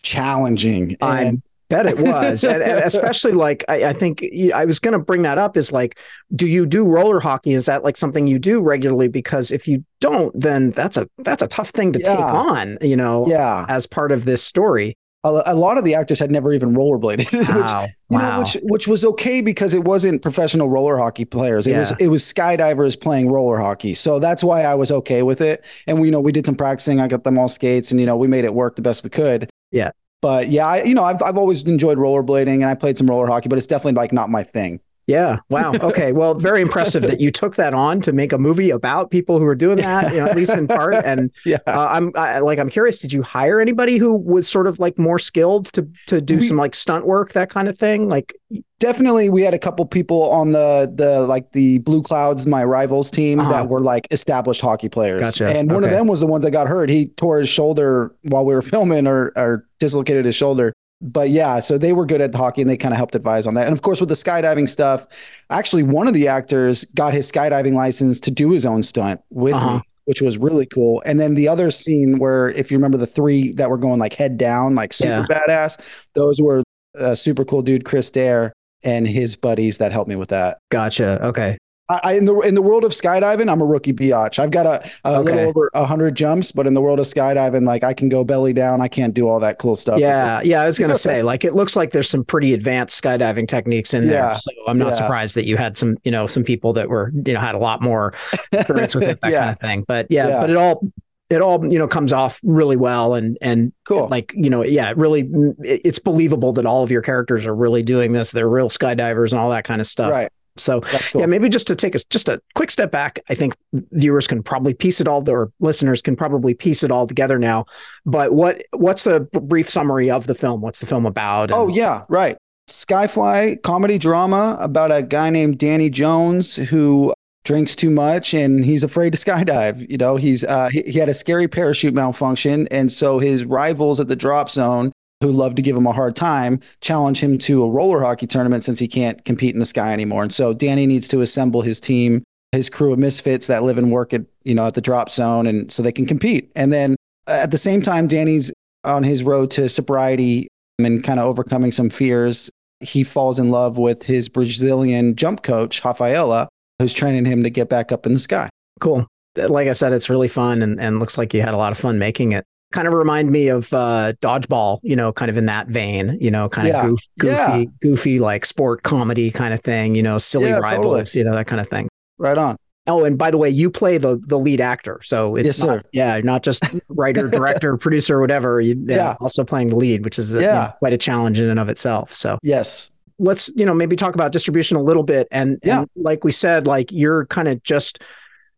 challenging. 0.03 0.97
I 1.01 1.41
bet 1.71 1.87
it 1.87 1.99
was, 1.99 2.45
and, 2.45 2.63
and 2.63 2.85
especially 2.85 3.33
like 3.33 3.65
I, 3.69 3.87
I 3.87 3.93
think 3.95 4.23
I 4.55 4.67
was 4.67 4.79
going 4.79 4.93
to 4.93 4.99
bring 4.99 5.23
that 5.23 5.39
up. 5.39 5.57
Is 5.57 5.73
like, 5.73 5.99
do 6.37 6.47
you 6.47 6.67
do 6.67 6.85
roller 6.85 7.21
hockey? 7.21 7.55
Is 7.55 7.65
that 7.67 7.83
like 7.83 7.97
something 7.97 8.27
you 8.27 8.39
do 8.39 8.61
regularly? 8.61 9.09
Because 9.09 9.51
if 9.51 9.67
you 9.67 9.83
don't, 10.01 10.39
then 10.39 10.73
that's 10.73 10.99
a 10.99 11.09
that's 11.19 11.43
a 11.43 11.49
tough 11.49 11.71
thing 11.71 11.93
to 11.95 12.01
yeah. 12.01 12.17
take 12.17 12.21
on. 12.21 12.79
You 12.83 12.97
know, 12.97 13.27
yeah, 13.27 13.65
as 13.69 13.87
part 13.87 14.13
of 14.13 14.27
this 14.27 14.43
story 14.43 14.95
a, 15.25 15.43
a, 15.47 15.55
lot 15.55 15.79
of 15.79 15.85
the 15.85 15.95
actors 15.95 16.19
had 16.19 16.31
never 16.31 16.53
even 16.53 16.75
rollerbladed, 16.75 17.33
wow. 17.33 17.83
which 17.83 17.91
you 18.11 18.19
wow. 18.19 18.39
which 18.39 18.57
which 18.63 18.89
was 18.89 19.05
okay 19.05 19.41
because 19.41 19.75
it 19.75 19.85
wasn't 19.85 20.23
professional 20.23 20.69
roller 20.69 20.97
hockey 20.97 21.25
players. 21.25 21.67
It 21.67 21.73
yeah. 21.73 21.81
was 21.81 21.91
it 21.99 22.09
was 22.09 22.23
skydivers 22.23 23.01
playing 23.01 23.31
roller 23.31 23.59
hockey. 23.59 23.95
So 23.95 24.19
that's 24.19 24.45
why 24.45 24.63
I 24.63 24.75
was 24.75 24.93
okay 24.93 25.23
with 25.23 25.41
it. 25.41 25.65
And 25.87 26.01
we 26.01 26.09
you 26.09 26.13
know 26.13 26.21
we 26.21 26.33
did 26.33 26.47
some 26.47 26.55
practicing. 26.55 27.01
I 27.01 27.09
got 27.09 27.25
them 27.25 27.39
all 27.39 27.49
skates, 27.49 27.91
and 27.91 28.01
you 28.01 28.07
know 28.07 28.17
we 28.17 28.29
made 28.29 28.45
it 28.45 28.55
work 28.55 28.77
the 28.77 28.83
best 28.83 29.05
we 29.05 29.11
could. 29.11 29.51
Yeah. 29.71 29.91
But 30.21 30.49
yeah, 30.49 30.67
I, 30.67 30.83
you 30.83 30.95
know, 30.95 31.05
I've 31.05 31.23
I've 31.23 31.37
always 31.37 31.63
enjoyed 31.63 31.99
rollerblading, 31.99 32.55
and 32.55 32.65
I 32.65 32.75
played 32.75 32.99
some 32.99 33.09
roller 33.09 33.29
hockey, 33.29 33.49
but 33.49 33.57
it's 33.57 33.69
definitely 33.69 33.93
like 33.93 34.13
not 34.13 34.31
my 34.31 34.43
thing. 34.43 34.81
Yeah. 35.09 35.39
Wow. 35.49 35.73
Okay. 35.73 36.13
Well, 36.19 36.35
very 36.35 36.61
impressive 36.61 37.03
that 37.03 37.21
you 37.21 37.31
took 37.31 37.55
that 37.57 37.75
on 37.75 38.01
to 38.01 38.13
make 38.13 38.33
a 38.33 38.39
movie 38.39 38.71
about 38.71 39.13
people 39.13 39.39
who 39.39 39.45
are 39.45 39.55
doing 39.55 39.77
that, 39.77 40.13
you 40.13 40.19
know, 40.19 40.27
at 40.27 40.35
least 40.35 40.53
in 40.53 40.67
part. 40.67 40.95
And 41.09 41.31
yeah, 41.47 41.59
uh, 41.67 41.87
I'm 41.91 42.13
I, 42.17 42.41
like, 42.41 42.59
I'm 42.59 42.69
curious. 42.69 42.99
Did 42.99 43.13
you 43.13 43.23
hire 43.23 43.61
anybody 43.61 43.99
who 43.99 44.17
was 44.17 44.49
sort 44.49 44.67
of 44.67 44.79
like 44.81 44.99
more 44.99 45.19
skilled 45.19 45.67
to 45.75 45.89
to 46.09 46.21
do 46.21 46.37
we, 46.37 46.41
some 46.41 46.57
like 46.57 46.75
stunt 46.75 47.07
work, 47.07 47.33
that 47.33 47.51
kind 47.51 47.69
of 47.69 47.79
thing? 47.79 48.09
Like, 48.09 48.35
definitely, 48.81 49.29
we 49.31 49.43
had 49.43 49.55
a 49.55 49.59
couple 49.59 49.87
people 49.87 50.31
on 50.31 50.53
the 50.53 50.93
the 50.93 51.21
like 51.21 51.53
the 51.53 51.79
Blue 51.79 52.03
Clouds, 52.03 52.47
my 52.47 52.65
rivals 52.65 53.11
team, 53.11 53.39
uh-huh. 53.39 53.53
that 53.53 53.69
were 53.69 53.81
like 53.81 54.09
established 54.11 54.61
hockey 54.61 54.89
players. 54.89 55.21
Gotcha. 55.21 55.49
And 55.49 55.71
one 55.71 55.85
okay. 55.85 55.93
of 55.93 55.99
them 55.99 56.09
was 56.09 56.21
the 56.21 56.27
ones 56.27 56.45
that 56.45 56.51
got 56.51 56.67
hurt. 56.67 56.91
He 56.91 57.07
tore 57.07 57.39
his 57.39 57.49
shoulder 57.49 58.15
while 58.23 58.45
we 58.45 58.55
were 58.55 58.63
filming, 58.73 59.07
or 59.07 59.33
or 59.37 59.67
dislocated 59.79 60.25
his 60.25 60.35
shoulder 60.35 60.75
but 61.01 61.31
yeah, 61.31 61.61
so 61.61 61.79
they 61.79 61.93
were 61.93 62.05
good 62.05 62.21
at 62.21 62.35
hockey 62.35 62.61
and 62.61 62.69
they 62.69 62.77
kind 62.77 62.93
of 62.93 62.99
helped 62.99 63.15
advise 63.15 63.47
on 63.47 63.55
that. 63.55 63.67
And 63.67 63.73
of 63.73 63.83
course, 63.83 64.01
with 64.01 64.09
the 64.09 64.15
skydiving 64.17 64.69
stuff, 64.69 65.07
actually, 65.51 65.83
one 65.85 66.09
of 66.09 66.15
the 66.15 66.29
actors 66.29 66.85
got 66.87 67.15
his 67.15 67.31
skydiving 67.31 67.75
license 67.75 68.21
to 68.21 68.31
do 68.31 68.51
his 68.51 68.67
own 68.67 68.83
stunt 68.83 69.21
with 69.31 69.55
uh-huh. 69.55 69.77
me. 69.77 69.83
which 70.07 70.23
was 70.23 70.39
really 70.39 70.67
cool. 70.67 71.03
And 71.05 71.21
then 71.21 71.35
the 71.35 71.49
other 71.49 71.71
scene 71.71 72.19
where, 72.19 72.49
if 72.51 72.71
you 72.71 72.79
remember 72.79 72.99
the 72.99 73.07
three 73.07 73.53
that 73.53 73.69
were 73.71 73.77
going 73.79 73.99
like 74.01 74.15
head 74.15 74.39
down, 74.39 74.75
like 74.75 74.93
super 74.93 75.27
Yeah. 75.29 75.39
badass, 75.47 76.07
those 76.15 76.41
were 76.41 76.63
a 76.95 77.15
super 77.15 77.45
cool 77.45 77.63
dude, 77.63 77.85
Chris 77.85 78.11
Dare, 78.11 78.53
and 78.83 79.07
his 79.07 79.37
buddies 79.37 79.79
that 79.79 79.93
helped 79.93 80.09
me 80.09 80.17
with 80.17 80.31
that. 80.31 80.59
Gotcha. 80.71 81.25
Okay. 81.27 81.59
I, 81.91 82.13
in 82.15 82.27
the 82.27 82.39
in 82.41 82.55
the 82.55 82.61
world 82.63 82.85
of 82.85 82.93
skydiving, 82.93 83.51
I'm 83.51 83.61
a 83.63 83.65
rookie 83.65 83.93
biatch. 83.95 84.39
I've 84.39 84.51
got 84.51 84.67
a, 84.67 84.91
a 85.05 85.17
Okay. 85.21 85.33
little 85.33 85.49
over 85.49 85.71
hundred 85.75 86.15
jumps, 86.15 86.53
but 86.53 86.67
in 86.67 86.75
the 86.75 86.81
world 86.83 87.01
of 87.01 87.07
skydiving, 87.07 87.65
like 87.67 87.83
I 87.83 87.95
can 87.95 88.09
go 88.11 88.25
belly 88.25 88.53
down. 88.53 88.81
I 88.83 88.89
can't 88.89 89.15
do 89.15 89.27
all 89.27 89.41
that 89.41 89.59
cool 89.59 89.75
stuff. 89.75 89.99
Yeah, 89.99 90.41
yeah. 90.43 90.61
I 90.61 90.67
was 90.67 90.79
gonna 90.79 90.97
say, 91.09 91.23
like, 91.23 91.45
it 91.45 91.55
looks 91.55 91.77
like 91.77 91.93
there's 91.93 92.11
some 92.11 92.25
pretty 92.25 92.53
advanced 92.53 93.03
skydiving 93.03 93.49
techniques 93.49 93.95
in 93.95 94.07
there. 94.07 94.19
Yeah, 94.19 94.35
So 94.35 94.51
I'm 94.67 94.77
not 94.79 94.89
yeah. 94.89 94.93
surprised 94.93 95.35
that 95.37 95.47
you 95.47 95.57
had 95.57 95.79
some, 95.79 95.97
you 96.05 96.11
know, 96.13 96.27
some 96.27 96.45
people 96.45 96.75
that 96.75 96.89
were, 96.91 97.11
you 97.25 97.33
know, 97.33 97.41
had 97.41 97.55
a 97.55 97.59
lot 97.59 97.81
more 97.81 98.13
experience 98.53 98.95
with 98.95 99.05
it, 99.05 99.21
that 99.23 99.33
Yeah. 99.33 99.39
kind 99.41 99.51
of 99.53 99.59
thing. 99.61 99.85
But 99.89 100.07
yeah, 100.11 100.29
Yeah. 100.29 100.41
but 100.41 100.51
it 100.51 100.57
all, 100.57 100.83
it 101.31 101.41
all, 101.43 101.67
you 101.71 101.79
know, 101.79 101.87
comes 101.89 102.13
off 102.13 102.41
really 102.43 102.77
well, 102.77 103.15
and 103.15 103.37
and 103.43 103.73
cool. 103.85 104.09
like, 104.09 104.33
you 104.35 104.49
know, 104.49 104.63
yeah, 104.63 104.91
it 104.91 104.97
really, 104.97 105.29
it's 105.61 105.99
believable 105.99 106.53
that 106.55 106.65
all 106.65 106.83
of 106.83 106.91
your 106.91 107.03
characters 107.03 107.47
are 107.47 107.55
really 107.55 107.83
doing 107.83 108.13
this. 108.13 108.33
They're 108.33 108.49
real 108.49 108.69
skydivers 108.71 109.33
and 109.33 109.39
all 109.41 109.51
that 109.51 109.65
kind 109.65 109.81
of 109.81 109.87
stuff. 109.87 110.11
right. 110.11 110.31
So 110.59 110.81
cool. 110.81 111.21
yeah, 111.21 111.27
maybe 111.27 111.49
just 111.49 111.67
to 111.69 111.77
take 111.77 111.95
us 111.95 112.05
just 112.05 112.29
a 112.29 112.41
quick 112.55 112.71
step 112.71 112.91
back, 112.91 113.21
I 113.29 113.35
think 113.35 113.57
viewers 113.73 114.27
can 114.27 114.43
probably 114.43 114.75
piece 114.75 115.01
it 115.01 115.09
all, 115.09 115.29
or 115.29 115.53
listeners 115.61 116.03
can 116.03 116.17
probably 116.17 116.55
piece 116.55 116.83
it 116.83 116.91
all 116.91 117.07
together 117.07 117.39
now. 117.39 117.65
But 118.05 118.35
what 118.35 118.63
what's 118.73 119.05
the 119.05 119.21
brief 119.21 119.69
summary 119.71 120.11
of 120.11 120.27
the 120.27 120.35
film? 120.35 120.61
What's 120.61 120.81
the 120.81 120.87
film 120.87 121.07
about? 121.07 121.51
Oh 121.53 121.69
yeah, 121.69 122.05
right. 122.09 122.37
Skyfly 122.69 123.63
comedy 123.63 123.99
drama 123.99 124.57
about 124.61 124.93
a 124.93 125.03
guy 125.03 125.31
named 125.31 125.59
Danny 125.59 125.89
Jones 125.89 126.57
who 126.57 127.15
drinks 127.45 127.75
too 127.75 127.89
much 127.89 128.35
and 128.35 128.63
he's 128.63 128.85
afraid 128.85 129.15
to 129.15 129.19
skydive. 129.25 129.89
You 129.91 129.97
know, 129.97 130.17
he's 130.17 130.45
uh, 130.45 130.69
he, 130.71 130.83
he 130.83 130.99
had 130.99 131.09
a 131.09 131.15
scary 131.15 131.49
parachute 131.49 131.95
malfunction, 131.95 132.69
and 132.71 132.93
so 132.93 133.19
his 133.19 133.45
rivals 133.45 134.01
at 134.01 134.09
the 134.09 134.17
drop 134.17 134.51
zone, 134.51 134.93
who 135.21 135.31
love 135.31 135.55
to 135.57 135.63
give 135.63 135.77
him 135.77 135.87
a 135.87 135.93
hard 135.93 136.15
time, 136.15 136.61
challenge 136.81 137.21
him 137.21 137.39
to 137.39 137.65
a 137.65 137.71
roller 137.71 138.03
hockey 138.03 138.27
tournament 138.27 138.65
since 138.65 138.79
he 138.79 138.89
can't 138.89 139.25
compete 139.25 139.53
in 139.53 139.61
the 139.61 139.67
sky 139.67 139.93
anymore. 139.93 140.23
And 140.23 140.33
so 140.33 140.55
Danny 140.55 140.87
needs 140.87 141.09
to 141.09 141.21
assemble 141.21 141.63
his 141.63 141.81
team, 141.81 142.23
his 142.53 142.71
crew 142.71 142.93
of 142.93 142.99
misfits 142.99 143.47
that 143.49 143.65
live 143.65 143.79
and 143.79 143.91
work 143.91 144.15
at 144.15 144.23
you 144.45 144.55
know 144.55 144.67
at 144.67 144.75
the 144.75 144.81
drop 144.81 145.11
zone, 145.11 145.47
and 145.47 145.71
so 145.73 145.83
they 145.83 145.93
can 145.93 146.07
compete. 146.07 146.51
And 146.55 146.73
then 146.73 146.97
at 147.27 147.51
the 147.51 147.59
same 147.59 147.83
time, 147.83 148.07
Danny's 148.07 148.53
on 148.85 149.03
his 149.03 149.23
road 149.23 149.51
to 149.53 149.69
sobriety 149.69 150.49
and 150.79 151.03
kind 151.03 151.19
of 151.19 151.27
overcoming 151.27 151.73
some 151.73 151.91
fears, 151.91 152.51
he 152.81 153.03
falls 153.03 153.39
in 153.39 153.51
love 153.51 153.79
with 153.79 154.05
his 154.05 154.29
Brazilian 154.29 155.17
jump 155.17 155.43
coach, 155.43 155.85
Rafaela, 155.85 156.49
who's 156.79 156.95
training 156.95 157.25
him 157.25 157.43
to 157.43 157.51
get 157.51 157.69
back 157.69 157.91
up 157.91 158.07
in 158.07 158.13
the 158.13 158.19
sky. 158.19 158.49
cool. 158.81 159.07
Like 159.37 159.69
I 159.69 159.73
said, 159.73 159.93
it's 159.93 160.11
really 160.11 160.27
fun 160.27 160.63
and, 160.63 160.81
and 160.81 160.99
looks 160.99 161.17
like 161.17 161.33
you 161.33 161.43
had 161.43 161.55
a 161.55 161.57
lot 161.57 161.71
of 161.71 161.79
fun 161.79 161.99
making 161.99 162.33
it. 162.33 162.45
Kind 162.71 162.87
of 162.87 162.93
remind 162.93 163.31
me 163.31 163.49
of 163.49 163.73
uh, 163.73 164.13
dodgeball, 164.21 164.81
you 164.83 164.95
know, 164.95 165.11
kind 165.11 165.31
of 165.31 165.39
in 165.39 165.47
that 165.47 165.69
vein, 165.69 166.19
you 166.21 166.31
know, 166.31 166.51
kind 166.51 166.69
Yeah. 166.69 166.83
of 166.83 166.91
goof, 166.91 167.01
goofy, 167.19 167.33
Yeah. 167.61 167.65
goofy 167.81 168.19
like 168.19 168.45
sport 168.45 168.83
comedy 168.83 169.31
kind 169.31 169.55
of 169.55 169.61
thing, 169.61 169.95
you 169.95 170.03
know, 170.03 170.19
silly 170.19 170.51
Yeah, 170.51 170.59
rivals, 170.59 171.15
you 171.15 171.25
know, 171.25 171.35
that 171.35 171.47
kind 171.47 171.61
of 171.61 171.69
thing. 171.69 171.89
Right 172.19 172.37
on. 172.37 172.57
Oh, 172.87 173.05
and 173.05 173.17
by 173.17 173.31
the 173.31 173.39
way, 173.39 173.49
you 173.49 173.71
play 173.71 173.97
the 173.99 174.19
the 174.27 174.39
lead 174.39 174.61
actor, 174.61 175.01
so 175.03 175.35
it's 175.37 175.59
Yes, 175.59 175.63
not, 175.63 175.87
yeah, 175.93 176.21
not 176.23 176.43
just 176.43 176.63
writer, 176.89 177.29
director, 177.29 177.77
producer, 177.79 178.21
whatever. 178.21 178.61
You, 178.61 178.77
yeah, 178.87 179.17
also 179.21 179.45
playing 179.45 179.69
the 179.71 179.77
lead, 179.77 180.05
which 180.05 180.19
is 180.19 180.35
uh, 180.35 180.39
you 180.39 180.45
Yeah. 180.45 180.53
know, 180.53 180.73
quite 180.79 180.93
a 180.93 180.99
challenge 180.99 181.39
in 181.41 181.49
and 181.49 181.59
of 181.61 181.69
itself. 181.71 182.13
So 182.13 182.39
Yes. 182.43 182.91
let's 183.19 183.51
you 183.57 183.65
know 183.65 183.73
maybe 183.75 183.97
talk 183.97 184.15
about 184.15 184.31
distribution 184.33 184.77
a 184.77 184.83
little 184.83 185.03
bit, 185.05 185.27
and, 185.31 185.59
Yeah. 185.65 185.81
and 185.81 185.89
like 185.97 186.23
we 186.23 186.33
said, 186.33 186.67
like 186.67 186.93
you're 186.93 187.25
kind 187.27 187.49
of 187.49 187.63
just 187.63 188.03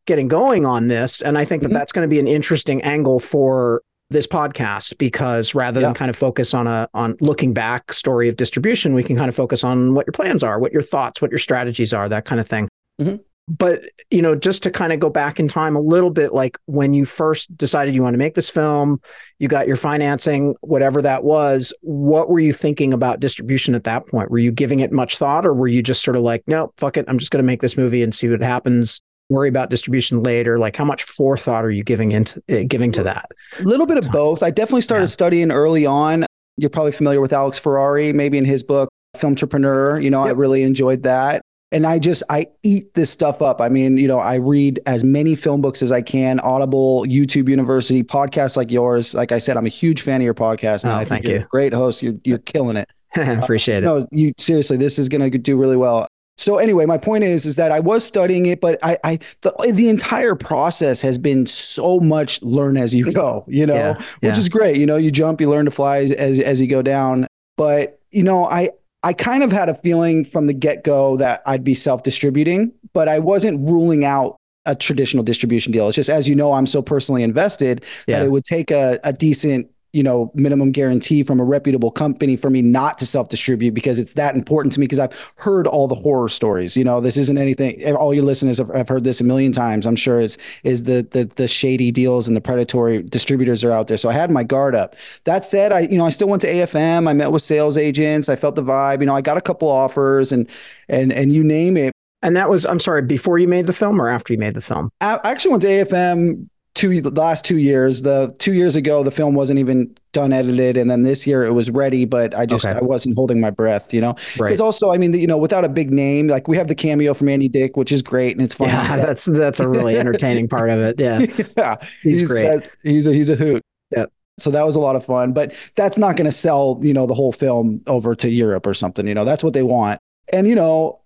getting 0.06 0.26
going 0.28 0.66
on 0.66 0.88
this, 0.88 1.22
and 1.22 1.38
I 1.38 1.44
think 1.44 1.62
that 1.62 1.70
that's 1.72 1.92
going 1.92 2.04
to 2.08 2.10
be 2.10 2.18
an 2.18 2.26
interesting 2.28 2.82
angle 2.82 3.20
for 3.20 3.82
this 4.10 4.26
podcast 4.26 4.98
because 4.98 5.54
rather 5.54 5.80
than 5.80 5.94
kind 5.94 6.10
of 6.10 6.16
focus 6.16 6.52
on 6.52 6.66
a 6.66 6.88
on 6.94 7.16
looking 7.20 7.54
back 7.54 7.92
story 7.92 8.28
of 8.28 8.36
distribution, 8.36 8.92
we 8.92 9.04
can 9.04 9.16
kind 9.16 9.28
of 9.28 9.34
focus 9.34 9.64
on 9.64 9.94
what 9.94 10.06
your 10.06 10.12
plans 10.12 10.42
are, 10.42 10.58
what 10.58 10.72
your 10.72 10.82
thoughts, 10.82 11.22
what 11.22 11.30
your 11.30 11.38
strategies 11.38 11.94
are, 11.94 12.08
that 12.08 12.24
kind 12.24 12.40
of 12.40 12.48
thing. 12.48 12.68
Mhm. 13.00 13.20
But 13.48 13.82
you 14.10 14.22
know, 14.22 14.36
just 14.36 14.62
to 14.64 14.70
kind 14.70 14.92
of 14.92 15.00
go 15.00 15.10
back 15.10 15.40
in 15.40 15.48
time 15.48 15.74
a 15.74 15.80
little 15.80 16.10
bit, 16.10 16.32
like 16.32 16.58
when 16.66 16.92
you 16.94 17.04
first 17.04 17.56
decided 17.56 17.94
you 17.94 18.02
want 18.02 18.14
to 18.14 18.18
make 18.18 18.34
this 18.34 18.50
film, 18.50 19.00
you 19.38 19.48
got 19.48 19.66
your 19.66 19.76
financing, 19.76 20.54
whatever 20.60 21.02
that 21.02 21.24
was. 21.24 21.72
What 21.80 22.30
were 22.30 22.40
you 22.40 22.52
thinking 22.52 22.92
about 22.92 23.20
distribution 23.20 23.74
at 23.74 23.84
that 23.84 24.06
point? 24.06 24.30
Were 24.30 24.38
you 24.38 24.52
giving 24.52 24.80
it 24.80 24.92
much 24.92 25.16
thought, 25.18 25.46
or 25.46 25.54
were 25.54 25.68
you 25.68 25.82
just 25.82 26.02
sort 26.04 26.16
of 26.16 26.22
like, 26.22 26.42
no, 26.46 26.72
fuck 26.78 26.96
it, 26.96 27.04
I'm 27.08 27.18
just 27.18 27.30
going 27.32 27.42
to 27.42 27.46
make 27.46 27.60
this 27.60 27.76
movie 27.76 28.02
and 28.02 28.14
see 28.14 28.28
what 28.28 28.42
happens? 28.42 29.00
Worry 29.30 29.48
about 29.48 29.70
distribution 29.70 30.22
later. 30.22 30.58
Like, 30.58 30.76
how 30.76 30.84
much 30.84 31.04
forethought 31.04 31.64
are 31.64 31.70
you 31.70 31.82
giving 31.84 32.12
into 32.12 32.42
uh, 32.50 32.64
giving 32.68 32.92
to 32.92 33.02
that? 33.04 33.30
A 33.58 33.62
little 33.62 33.86
bit 33.86 33.96
of 33.96 34.10
both. 34.12 34.42
I 34.42 34.50
definitely 34.50 34.80
started 34.82 35.04
Yeah. 35.04 35.12
studying 35.12 35.50
early 35.52 35.86
on. 35.86 36.26
You're 36.58 36.68
probably 36.70 36.92
familiar 36.92 37.20
with 37.20 37.32
Alex 37.32 37.58
Ferrari, 37.58 38.12
maybe 38.12 38.36
in 38.36 38.44
his 38.44 38.62
book, 38.62 38.90
Film 39.16 39.32
Entrepreneur. 39.32 39.98
You 39.98 40.10
know, 40.10 40.22
I 40.22 40.30
really 40.32 40.62
enjoyed 40.62 41.04
that. 41.04 41.40
And 41.72 41.86
I 41.86 42.00
just, 42.00 42.24
I 42.28 42.46
eat 42.64 42.92
this 42.94 43.10
stuff 43.10 43.40
up. 43.40 43.60
I 43.60 43.68
mean, 43.68 43.96
you 43.96 44.08
know, 44.08 44.18
I 44.18 44.34
read 44.34 44.80
as 44.86 45.04
many 45.04 45.36
film 45.36 45.60
books 45.60 45.82
as 45.82 45.92
I 45.92 46.02
can, 46.02 46.40
Audible, 46.40 47.04
YouTube 47.06 47.48
University, 47.48 48.02
podcasts 48.02 48.56
like 48.56 48.72
yours. 48.72 49.14
Like 49.14 49.30
I 49.30 49.38
said, 49.38 49.56
I'm 49.56 49.66
a 49.66 49.70
huge 49.70 50.02
fan 50.02 50.20
of 50.20 50.24
your 50.24 50.34
podcast, 50.34 50.82
man. 50.82 50.94
Oh, 50.94 50.96
I 50.96 51.04
think 51.04 51.08
thank 51.08 51.24
you're 51.28 51.38
you. 51.38 51.44
a 51.44 51.48
great 51.48 51.72
host. 51.72 52.02
You're, 52.02 52.14
you're 52.24 52.38
killing 52.54 52.76
it. 52.76 52.90
Appreciate 53.16 53.78
it. 53.84 53.86
No, 53.86 54.04
you 54.10 54.32
seriously, 54.38 54.76
this 54.78 54.98
is 54.98 55.08
going 55.08 55.30
to 55.30 55.38
do 55.38 55.56
really 55.56 55.76
well. 55.76 56.08
So 56.40 56.56
anyway, 56.56 56.86
my 56.86 56.96
point 56.96 57.22
is, 57.22 57.44
is 57.44 57.56
that 57.56 57.70
I 57.70 57.80
was 57.80 58.02
studying 58.02 58.46
it, 58.46 58.62
but 58.62 58.78
I, 58.82 58.96
I, 59.04 59.18
the, 59.42 59.52
the 59.74 59.90
entire 59.90 60.34
process 60.34 61.02
has 61.02 61.18
been 61.18 61.46
so 61.46 62.00
much 62.00 62.40
learn 62.40 62.78
as 62.78 62.94
you 62.94 63.12
go, 63.22 63.44
you 63.46 63.66
know, 63.66 63.74
Yeah, 63.74 63.92
which 63.94 64.04
yeah. 64.22 64.38
is 64.38 64.48
great. 64.48 64.78
You 64.78 64.86
know, 64.86 64.96
you 64.96 65.10
jump, 65.10 65.40
you 65.42 65.50
learn 65.50 65.66
to 65.66 65.70
fly 65.70 65.98
as, 65.98 66.12
as, 66.12 66.38
as 66.40 66.62
you 66.62 66.66
go 66.66 66.80
down. 66.80 67.26
But, 67.58 68.00
you 68.10 68.22
know, 68.22 68.46
I, 68.46 68.70
I 69.02 69.12
kind 69.12 69.42
of 69.42 69.52
had 69.52 69.68
a 69.68 69.74
feeling 69.74 70.24
from 70.24 70.46
the 70.46 70.54
get 70.54 70.82
go 70.82 71.18
that 71.18 71.42
I'd 71.44 71.62
be 71.62 71.74
self 71.74 72.02
distributing, 72.04 72.72
but 72.94 73.06
I 73.06 73.18
wasn't 73.18 73.60
ruling 73.68 74.06
out 74.06 74.36
a 74.64 74.74
traditional 74.74 75.22
distribution 75.22 75.72
deal. 75.72 75.88
It's 75.88 75.96
just, 75.96 76.08
as 76.10 76.26
you 76.26 76.34
know, 76.34 76.52
I'm 76.54 76.66
so 76.66 76.80
personally 76.80 77.22
invested 77.22 77.84
Yeah. 78.06 78.18
that 78.20 78.24
it 78.26 78.30
would 78.30 78.44
take 78.44 78.70
a, 78.70 78.98
a 79.04 79.12
decent 79.12 79.70
you 79.92 80.02
know 80.02 80.30
minimum 80.34 80.70
guarantee 80.70 81.22
from 81.22 81.40
a 81.40 81.44
reputable 81.44 81.90
company 81.90 82.36
for 82.36 82.50
me 82.50 82.62
not 82.62 82.98
to 82.98 83.06
self 83.06 83.28
distribute 83.28 83.72
because 83.72 83.98
it's 83.98 84.14
that 84.14 84.34
important 84.34 84.72
to 84.72 84.80
me 84.80 84.86
because 84.86 84.98
I've 84.98 85.32
heard 85.36 85.66
all 85.66 85.88
the 85.88 85.94
horror 85.94 86.28
stories 86.28 86.76
you 86.76 86.84
know? 86.84 87.00
This 87.00 87.16
isn't 87.16 87.38
anything 87.38 87.94
all 87.96 88.14
your 88.14 88.24
listeners 88.24 88.58
have, 88.58 88.68
have 88.68 88.88
heard 88.88 89.04
this 89.04 89.20
a 89.20 89.24
million 89.24 89.52
times 89.52 89.86
I'm 89.86 89.96
sure 89.96 90.20
is 90.20 90.38
is 90.64 90.84
the, 90.84 91.06
the 91.10 91.24
the 91.36 91.48
shady 91.48 91.90
deals 91.90 92.28
and 92.28 92.36
the 92.36 92.40
predatory 92.40 93.02
distributors 93.02 93.64
are 93.64 93.70
out 93.70 93.88
there. 93.88 93.98
So 93.98 94.08
I 94.08 94.12
had 94.12 94.30
my 94.30 94.44
guard 94.44 94.74
up. 94.74 94.96
That 95.24 95.44
said 95.44 95.72
I 95.72 95.80
you 95.80 95.98
know 95.98 96.04
I 96.04 96.10
still 96.10 96.28
went 96.28 96.42
to 96.42 96.48
AFM 96.48 97.08
I 97.08 97.12
met 97.12 97.32
with 97.32 97.42
sales 97.42 97.76
agents. 97.76 98.28
I 98.28 98.36
felt 98.36 98.54
the 98.54 98.62
vibe. 98.62 99.00
You 99.00 99.06
know 99.06 99.16
I 99.16 99.20
got 99.20 99.36
a 99.36 99.40
couple 99.40 99.68
offers 99.68 100.32
and 100.32 100.48
and 100.88 101.12
and 101.12 101.32
you 101.32 101.42
name 101.42 101.76
it. 101.76 101.92
And 102.22 102.36
that 102.36 102.50
was, 102.50 102.66
I'm 102.66 102.80
sorry, 102.80 103.00
before 103.00 103.38
you 103.38 103.48
made 103.48 103.66
the 103.66 103.72
film 103.72 103.98
or 103.98 104.06
after 104.06 104.34
you 104.34 104.38
made 104.38 104.52
the 104.52 104.60
film? 104.60 104.90
I 105.00 105.18
I 105.24 105.30
actually 105.30 105.52
went 105.52 105.62
to 105.62 105.68
AFM 105.68 106.48
two 106.74 107.00
the 107.00 107.10
last 107.10 107.44
two 107.44 107.58
years. 107.58 108.02
The 108.02 108.34
two 108.38 108.52
years 108.52 108.76
ago, 108.76 109.02
the 109.02 109.10
film 109.10 109.34
wasn't 109.34 109.58
even 109.58 109.94
done 110.12 110.32
edited, 110.32 110.76
and 110.76 110.90
then 110.90 111.02
this 111.02 111.26
year 111.26 111.44
it 111.44 111.52
was 111.52 111.70
ready, 111.70 112.04
but 112.04 112.34
I 112.34 112.46
just 112.46 112.64
Okay. 112.64 112.76
I 112.78 112.80
wasn't 112.82 113.16
holding 113.16 113.40
my 113.40 113.50
breath, 113.50 113.92
you 113.94 114.00
know. 114.00 114.14
Right. 114.38 114.48
Because 114.48 114.60
also, 114.60 114.92
I 114.92 114.98
mean, 114.98 115.12
you 115.14 115.26
know, 115.26 115.38
without 115.38 115.64
a 115.64 115.68
big 115.68 115.92
name, 115.92 116.28
like 116.28 116.48
we 116.48 116.56
have 116.56 116.68
the 116.68 116.74
cameo 116.74 117.14
from 117.14 117.28
Andy 117.28 117.48
Dick, 117.48 117.76
which 117.76 117.92
is 117.92 118.02
great 118.02 118.32
and 118.32 118.42
it's 118.42 118.54
fun. 118.54 118.68
Yeah, 118.68 118.96
that's 119.04 119.24
that's 119.26 119.60
a 119.60 119.68
really 119.68 119.96
entertaining 119.98 120.48
part 120.48 120.70
of 120.70 120.80
it. 120.80 120.98
Yeah, 120.98 121.26
yeah, 121.56 121.76
he's, 122.02 122.22
great. 122.26 122.46
that- 122.46 122.70
he's 122.82 123.06
a 123.06 123.12
he's 123.12 123.30
a 123.30 123.36
hoot. 123.36 123.62
Yeah. 123.90 124.06
So 124.38 124.50
that 124.52 124.64
was 124.64 124.74
a 124.76 124.80
lot 124.80 124.96
of 124.96 125.04
fun, 125.04 125.32
but 125.34 125.52
that's 125.76 125.98
not 125.98 126.16
going 126.16 126.24
to 126.24 126.32
sell, 126.32 126.78
you 126.82 126.94
know, 126.94 127.06
the 127.06 127.12
whole 127.14 127.32
film 127.32 127.82
over 127.86 128.14
to 128.14 128.28
Europe 128.30 128.66
or 128.66 128.72
something. 128.72 129.06
You 129.06 129.14
know, 129.14 129.24
that's 129.26 129.44
what 129.44 129.52
they 129.52 129.62
want. 129.62 130.00
And 130.32 130.48
you 130.48 130.54
know, 130.54 131.00